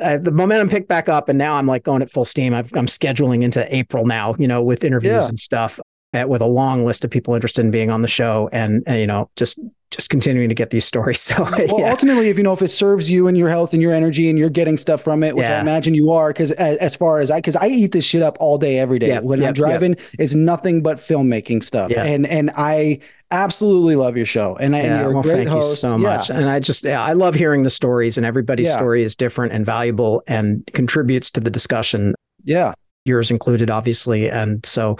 Uh, 0.00 0.16
the 0.16 0.30
momentum 0.30 0.68
picked 0.68 0.88
back 0.88 1.08
up, 1.08 1.28
and 1.28 1.38
now 1.38 1.54
I'm 1.54 1.66
like 1.66 1.82
going 1.82 2.02
at 2.02 2.10
full 2.10 2.24
steam. 2.24 2.54
i 2.54 2.58
am 2.58 2.86
scheduling 2.86 3.42
into 3.42 3.74
April 3.74 4.06
now, 4.06 4.34
you 4.38 4.48
know, 4.48 4.62
with 4.62 4.84
interviews 4.84 5.24
yeah. 5.24 5.28
and 5.28 5.38
stuff, 5.38 5.78
uh, 6.14 6.24
with 6.26 6.40
a 6.40 6.46
long 6.46 6.84
list 6.84 7.04
of 7.04 7.10
people 7.10 7.34
interested 7.34 7.64
in 7.64 7.70
being 7.70 7.90
on 7.90 8.02
the 8.02 8.08
show, 8.08 8.48
and, 8.52 8.82
and 8.86 8.98
you 8.98 9.06
know, 9.06 9.28
just 9.36 9.58
just 9.92 10.10
continuing 10.10 10.48
to 10.48 10.54
get 10.54 10.70
these 10.70 10.84
stories. 10.84 11.12
So 11.32 11.44
well, 11.44 11.80
yeah. 11.80 11.90
ultimately, 11.90 12.28
if 12.28 12.36
you 12.36 12.42
know 12.42 12.52
if 12.52 12.62
it 12.62 12.68
serves 12.68 13.10
you 13.10 13.28
and 13.28 13.38
your 13.38 13.48
health 13.48 13.72
and 13.72 13.80
your 13.80 13.92
energy 13.92 14.28
and 14.28 14.38
you're 14.38 14.50
getting 14.50 14.76
stuff 14.76 15.02
from 15.02 15.22
it, 15.22 15.36
which 15.36 15.46
yeah. 15.46 15.58
I 15.58 15.60
imagine 15.60 15.94
you 15.94 16.10
are, 16.10 16.30
because 16.30 16.50
as, 16.52 16.76
as, 16.78 16.96
far 16.96 17.20
as 17.20 17.30
I, 17.30 17.38
because 17.38 17.54
I 17.56 17.66
eat 17.66 17.92
this 17.92 18.04
shit 18.04 18.22
up 18.22 18.36
all 18.40 18.58
day, 18.58 18.78
every 18.78 18.98
day. 18.98 19.08
Yep, 19.08 19.22
when 19.22 19.40
yep, 19.40 19.48
I'm 19.48 19.54
driving, 19.54 19.90
yep. 19.92 20.00
it's 20.18 20.34
nothing 20.34 20.82
but 20.82 20.98
filmmaking 20.98 21.62
stuff, 21.62 21.92
and 21.92 22.26
and 22.26 22.50
I 22.56 23.00
absolutely 23.30 23.96
love 23.96 24.16
your 24.16 24.26
show, 24.26 24.56
and, 24.56 24.74
I, 24.74 24.80
yeah, 24.80 24.84
and 24.84 25.00
you're 25.00 25.12
well, 25.12 25.22
thank 25.22 25.48
host. 25.48 25.70
you 25.70 25.76
so 25.76 25.96
much. 25.96 26.28
And 26.28 26.48
I 26.48 26.58
just, 26.58 26.84
yeah, 26.84 27.02
I 27.02 27.12
love 27.12 27.34
hearing 27.34 27.62
the 27.62 27.70
stories, 27.70 28.16
and 28.16 28.26
everybody's 28.26 28.72
story 28.72 29.02
is 29.02 29.14
different 29.14 29.52
and 29.52 29.64
valuable 29.64 30.22
and 30.26 30.68
contributes 30.74 31.30
to 31.32 31.40
the 31.40 31.50
discussion. 31.50 32.14
Yeah 32.44 32.74
yours 33.04 33.30
included, 33.30 33.70
obviously. 33.70 34.30
And 34.30 34.64
so, 34.64 34.96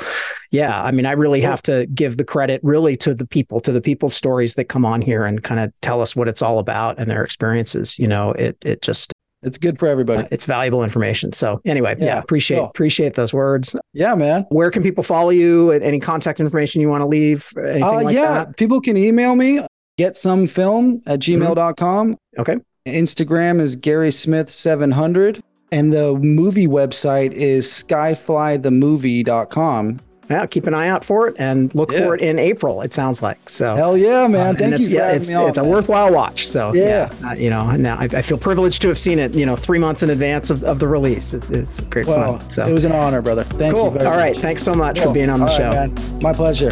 yeah, 0.51 0.83
I 0.83 0.91
mean, 0.91 1.07
I 1.07 1.13
really 1.13 1.41
have 1.41 1.63
to 1.63 1.87
give 1.87 2.17
the 2.17 2.25
credit 2.25 2.61
really 2.63 2.97
to 2.99 3.15
the 3.15 3.27
people, 3.27 3.61
to 3.61 3.73
the 3.73 3.81
people's 3.81 4.15
stories 4.15 4.55
that 4.57 4.65
come 4.65 4.85
on 4.85 5.01
here 5.01 5.25
and 5.25 5.43
kind 5.43 5.61
of 5.61 5.73
tell 5.81 6.01
us 6.01 6.17
what 6.17 6.29
it's 6.29 6.43
all 6.43 6.59
about 6.59 6.99
and 6.99 7.11
their 7.11 7.25
experiences. 7.25 7.99
You 7.99 8.09
know, 8.09 8.33
it 8.33 8.57
it 8.63 8.83
just 8.83 9.13
it's 9.43 9.59
good 9.59 9.79
for 9.79 9.89
everybody. 9.89 10.23
Uh, 10.23 10.29
it's 10.31 10.47
valuable 10.47 10.83
information. 10.85 11.33
So 11.33 11.61
anyway, 11.65 11.97
yeah, 11.99 12.05
yeah 12.05 12.19
appreciate 12.19 12.59
cool. 12.59 12.67
appreciate 12.67 13.15
those 13.15 13.33
words. 13.33 13.77
Yeah, 13.93 14.15
man. 14.15 14.47
Where 14.51 14.71
can 14.71 14.83
people 14.83 15.03
follow 15.03 15.31
you? 15.31 15.73
Any 15.73 16.01
contact 16.01 16.41
information 16.41 16.81
you 16.81 16.89
want 16.89 17.03
to 17.03 17.07
leave? 17.07 17.53
Anything 17.57 17.83
uh, 17.83 18.03
like 18.03 18.15
yeah, 18.15 18.45
that? 18.45 18.57
people 18.57 18.81
can 18.81 18.97
email 18.97 19.35
me. 19.35 19.65
Get 19.99 20.17
some 20.17 20.47
film 20.47 21.03
at 21.07 21.21
gmail.com. 21.21 22.13
Mm-hmm. 22.13 22.41
Okay. 22.41 22.57
Instagram 22.87 23.61
is 23.61 23.77
Gary 23.77 24.11
Smith 24.11 24.51
700. 24.51 25.43
And 25.73 25.93
the 25.93 26.15
movie 26.15 26.69
website 26.69 27.33
is 27.33 27.67
skyflythemovie.com. 27.67 30.01
Yeah, 30.31 30.47
keep 30.47 30.67
an 30.67 30.75
eye 30.75 30.89
out 30.89 31.05
for 31.05 31.29
it 31.29 31.37
and 31.39 31.73
look 31.75 31.93
yeah. 31.93 31.99
for 31.99 32.15
it 32.15 32.23
in 32.23 32.39
April. 32.39 32.81
It 32.83 32.95
sounds 32.95 33.23
like 33.23 33.49
so. 33.49 33.75
Hell 33.75 33.99
yeah, 33.99 34.29
man! 34.29 34.55
Uh, 34.55 34.59
Thank 34.59 34.79
you. 34.81 34.89
yeah, 34.97 35.13
it's 35.13 35.31
it's 35.31 35.59
a 35.59 35.65
worthwhile 35.65 36.13
watch. 36.13 36.47
So 36.47 36.73
yeah, 36.73 37.13
yeah 37.21 37.31
uh, 37.31 37.35
you 37.35 37.51
know, 37.51 37.77
now 37.77 37.97
I, 37.99 38.05
I, 38.05 38.23
feel 38.23 38.39
privileged 38.39 38.81
to 38.83 38.89
have 38.89 38.99
seen 38.99 39.19
it. 39.19 39.35
You 39.35 39.45
know, 39.45 39.57
three 39.57 39.79
months 39.79 40.03
in 40.03 40.09
advance 40.11 40.49
of, 40.49 40.65
of 40.65 40.79
the 40.79 40.87
release. 40.87 41.35
It, 41.35 41.51
it's 41.51 41.81
great 41.81 42.07
well, 42.07 42.39
fun. 42.39 42.51
So 42.51 42.67
it 42.67 42.73
was 42.73 42.87
an 42.87 42.93
honor, 42.93 43.21
brother. 43.21 43.45
Thank 43.45 43.75
cool. 43.75 43.93
you. 43.93 43.99
All 44.07 44.17
right, 44.17 44.35
much. 44.35 44.43
thanks 44.43 44.63
so 44.63 44.75
much 44.75 44.99
cool. 44.99 45.09
for 45.09 45.13
being 45.13 45.29
on 45.29 45.41
the 45.41 45.47
All 45.47 45.57
show. 45.57 45.71
Right, 45.71 46.23
My 46.23 46.33
pleasure. 46.33 46.71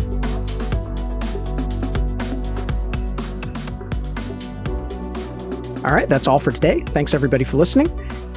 All 5.82 5.94
right, 5.94 6.08
that's 6.08 6.28
all 6.28 6.38
for 6.38 6.52
today. 6.52 6.80
Thanks 6.80 7.14
everybody 7.14 7.42
for 7.42 7.56
listening. 7.56 7.88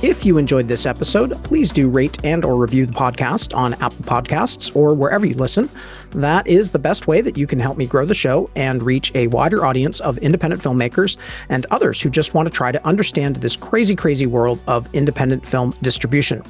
If 0.02 0.26
you 0.26 0.38
enjoyed 0.38 0.68
this 0.68 0.86
episode, 0.86 1.32
please 1.44 1.72
do 1.72 1.90
rate 1.90 2.24
and 2.24 2.46
or 2.46 2.56
review 2.56 2.86
the 2.86 2.94
podcast 2.94 3.56
on 3.56 3.74
Apple 3.76 4.04
Podcasts 4.04 4.74
or 4.76 4.94
wherever 4.94 5.26
you 5.26 5.36
listen. 5.36 5.70
That 6.12 6.48
is 6.48 6.72
the 6.72 6.80
best 6.80 7.08
way 7.08 7.20
that 7.20 7.38
you 7.38 7.46
can 7.46 7.60
help 7.60 7.78
me 7.78 7.86
grow 7.86 8.06
the 8.06 8.14
show 8.14 8.50
and 8.56 8.82
reach 8.82 9.14
a 9.14 9.28
wider 9.28 9.66
audience 9.66 10.00
of 10.00 10.18
independent 10.20 10.62
filmmakers 10.62 11.18
and 11.50 11.66
others 11.72 12.02
who 12.02 12.10
just 12.10 12.34
want 12.34 12.48
to 12.48 12.54
try 12.54 12.72
to 12.72 12.86
understand 12.86 13.38
this 13.38 13.58
crazy, 13.58 13.96
crazy 13.96 14.26
world 14.26 14.60
of 14.68 14.94
independent 14.94 15.46
film 15.46 15.74
distribution. 15.82 16.44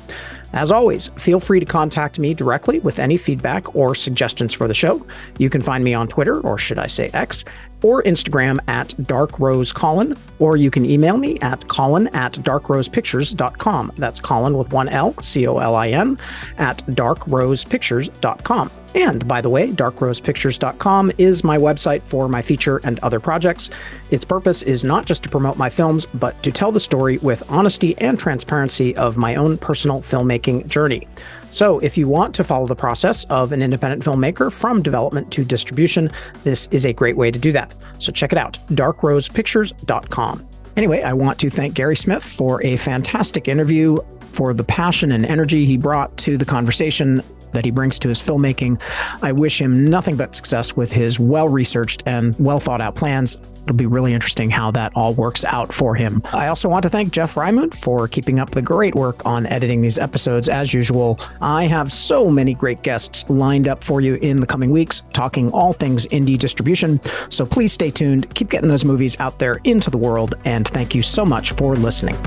As 0.53 0.71
always, 0.71 1.07
feel 1.15 1.39
free 1.39 1.59
to 1.59 1.65
contact 1.65 2.19
me 2.19 2.35
directly 2.35 2.79
with 2.79 2.99
any 2.99 3.17
feedback 3.17 3.75
or 3.75 3.95
suggestions 3.95 4.53
for 4.53 4.67
the 4.67 4.73
show. 4.73 5.03
You 5.39 5.49
can 5.49 5.61
find 5.61 5.83
me 5.83 5.95
on 5.95 6.07
Twitter, 6.07 6.39
or 6.41 6.59
should 6.59 6.77
I 6.77 6.85
say 6.85 7.09
X, 7.13 7.43
or 7.83 8.03
Instagram 8.03 8.59
at 8.67 8.89
darkrosecolin, 8.89 10.17
or 10.39 10.57
you 10.57 10.71
can 10.71 10.85
email 10.85 11.17
me 11.17 11.39
at 11.39 11.67
colin 11.67 12.07
at 12.09 12.33
darkrosepictures.com. 12.33 13.91
That's 13.97 14.19
Colin 14.19 14.57
with 14.57 14.71
one 14.73 14.89
L, 14.89 15.13
C 15.21 15.47
O 15.47 15.57
L 15.57 15.75
I 15.75 15.89
N, 15.89 16.17
at 16.57 16.77
darkrosepictures.com. 16.87 18.71
And 18.95 19.27
by 19.27 19.41
the 19.41 19.49
way, 19.49 19.71
darkrosepictures.com 19.71 21.13
is 21.17 21.43
my 21.43 21.57
website 21.57 22.01
for 22.03 22.29
my 22.29 22.41
feature 22.41 22.79
and 22.83 22.99
other 22.99 23.19
projects. 23.19 23.69
Its 24.11 24.23
purpose 24.23 24.61
is 24.61 24.83
not 24.83 25.05
just 25.05 25.23
to 25.23 25.29
promote 25.29 25.57
my 25.57 25.69
films, 25.69 26.05
but 26.05 26.41
to 26.43 26.51
tell 26.51 26.71
the 26.71 26.79
story 26.79 27.17
with 27.19 27.43
honesty 27.49 27.97
and 27.97 28.19
transparency 28.19 28.95
of 28.95 29.17
my 29.17 29.35
own 29.35 29.57
personal 29.57 30.01
filmmaking 30.01 30.67
journey. 30.67 31.07
So, 31.53 31.77
if 31.79 31.99
you 31.99 32.07
want 32.07 32.33
to 32.35 32.43
follow 32.43 32.65
the 32.65 32.75
process 32.75 33.25
of 33.25 33.51
an 33.51 33.61
independent 33.61 34.03
filmmaker 34.03 34.51
from 34.51 34.81
development 34.81 35.31
to 35.33 35.45
distribution, 35.45 36.09
this 36.43 36.67
is 36.71 36.83
a 36.83 36.93
great 36.93 37.15
way 37.15 37.29
to 37.29 37.37
do 37.37 37.51
that. 37.51 37.71
So, 37.99 38.11
check 38.11 38.31
it 38.31 38.39
out 38.39 38.57
darkrosepictures.com. 38.69 40.47
Anyway, 40.75 41.03
I 41.03 41.13
want 41.13 41.37
to 41.39 41.51
thank 41.51 41.75
Gary 41.75 41.95
Smith 41.95 42.23
for 42.23 42.63
a 42.65 42.75
fantastic 42.77 43.47
interview, 43.47 43.99
for 44.31 44.55
the 44.55 44.63
passion 44.63 45.11
and 45.11 45.27
energy 45.27 45.65
he 45.65 45.77
brought 45.77 46.17
to 46.17 46.37
the 46.37 46.45
conversation 46.45 47.21
that 47.53 47.65
he 47.65 47.71
brings 47.71 47.97
to 47.99 48.09
his 48.09 48.21
filmmaking. 48.21 48.79
I 49.21 49.31
wish 49.31 49.61
him 49.61 49.89
nothing 49.89 50.15
but 50.15 50.35
success 50.35 50.75
with 50.75 50.91
his 50.91 51.19
well 51.19 51.47
researched 51.47 52.03
and 52.05 52.35
well 52.39 52.59
thought 52.59 52.81
out 52.81 52.95
plans. 52.95 53.37
It'll 53.63 53.77
be 53.77 53.85
really 53.85 54.13
interesting 54.13 54.49
how 54.49 54.71
that 54.71 54.91
all 54.95 55.13
works 55.13 55.45
out 55.45 55.71
for 55.71 55.95
him. 55.95 56.21
I 56.33 56.47
also 56.47 56.67
want 56.67 56.83
to 56.83 56.89
thank 56.89 57.13
Jeff 57.13 57.37
Rymund 57.37 57.73
for 57.73 58.07
keeping 58.09 58.39
up 58.39 58.51
the 58.51 58.61
great 58.61 58.93
work 58.93 59.25
on 59.25 59.45
editing 59.45 59.79
these 59.79 59.97
episodes. 59.97 60.49
As 60.49 60.73
usual, 60.73 61.17
I 61.41 61.63
have 61.65 61.91
so 61.91 62.29
many 62.29 62.53
great 62.53 62.81
guests 62.81 63.29
lined 63.29 63.69
up 63.69 63.81
for 63.83 64.01
you 64.01 64.15
in 64.15 64.41
the 64.41 64.47
coming 64.47 64.69
weeks, 64.69 65.03
talking 65.13 65.49
all 65.51 65.71
things 65.71 66.05
indie 66.07 66.37
distribution. 66.37 66.99
So 67.29 67.45
please 67.45 67.71
stay 67.71 67.89
tuned, 67.89 68.33
keep 68.35 68.49
getting 68.49 68.69
those 68.69 68.83
movies 68.83 69.17
out 69.19 69.39
there 69.39 69.61
into 69.63 69.89
the 69.89 69.97
world, 69.97 70.35
and 70.43 70.67
thank 70.67 70.93
you 70.93 71.01
so 71.01 71.23
much 71.23 71.53
for 71.53 71.75
listening. 71.77 72.17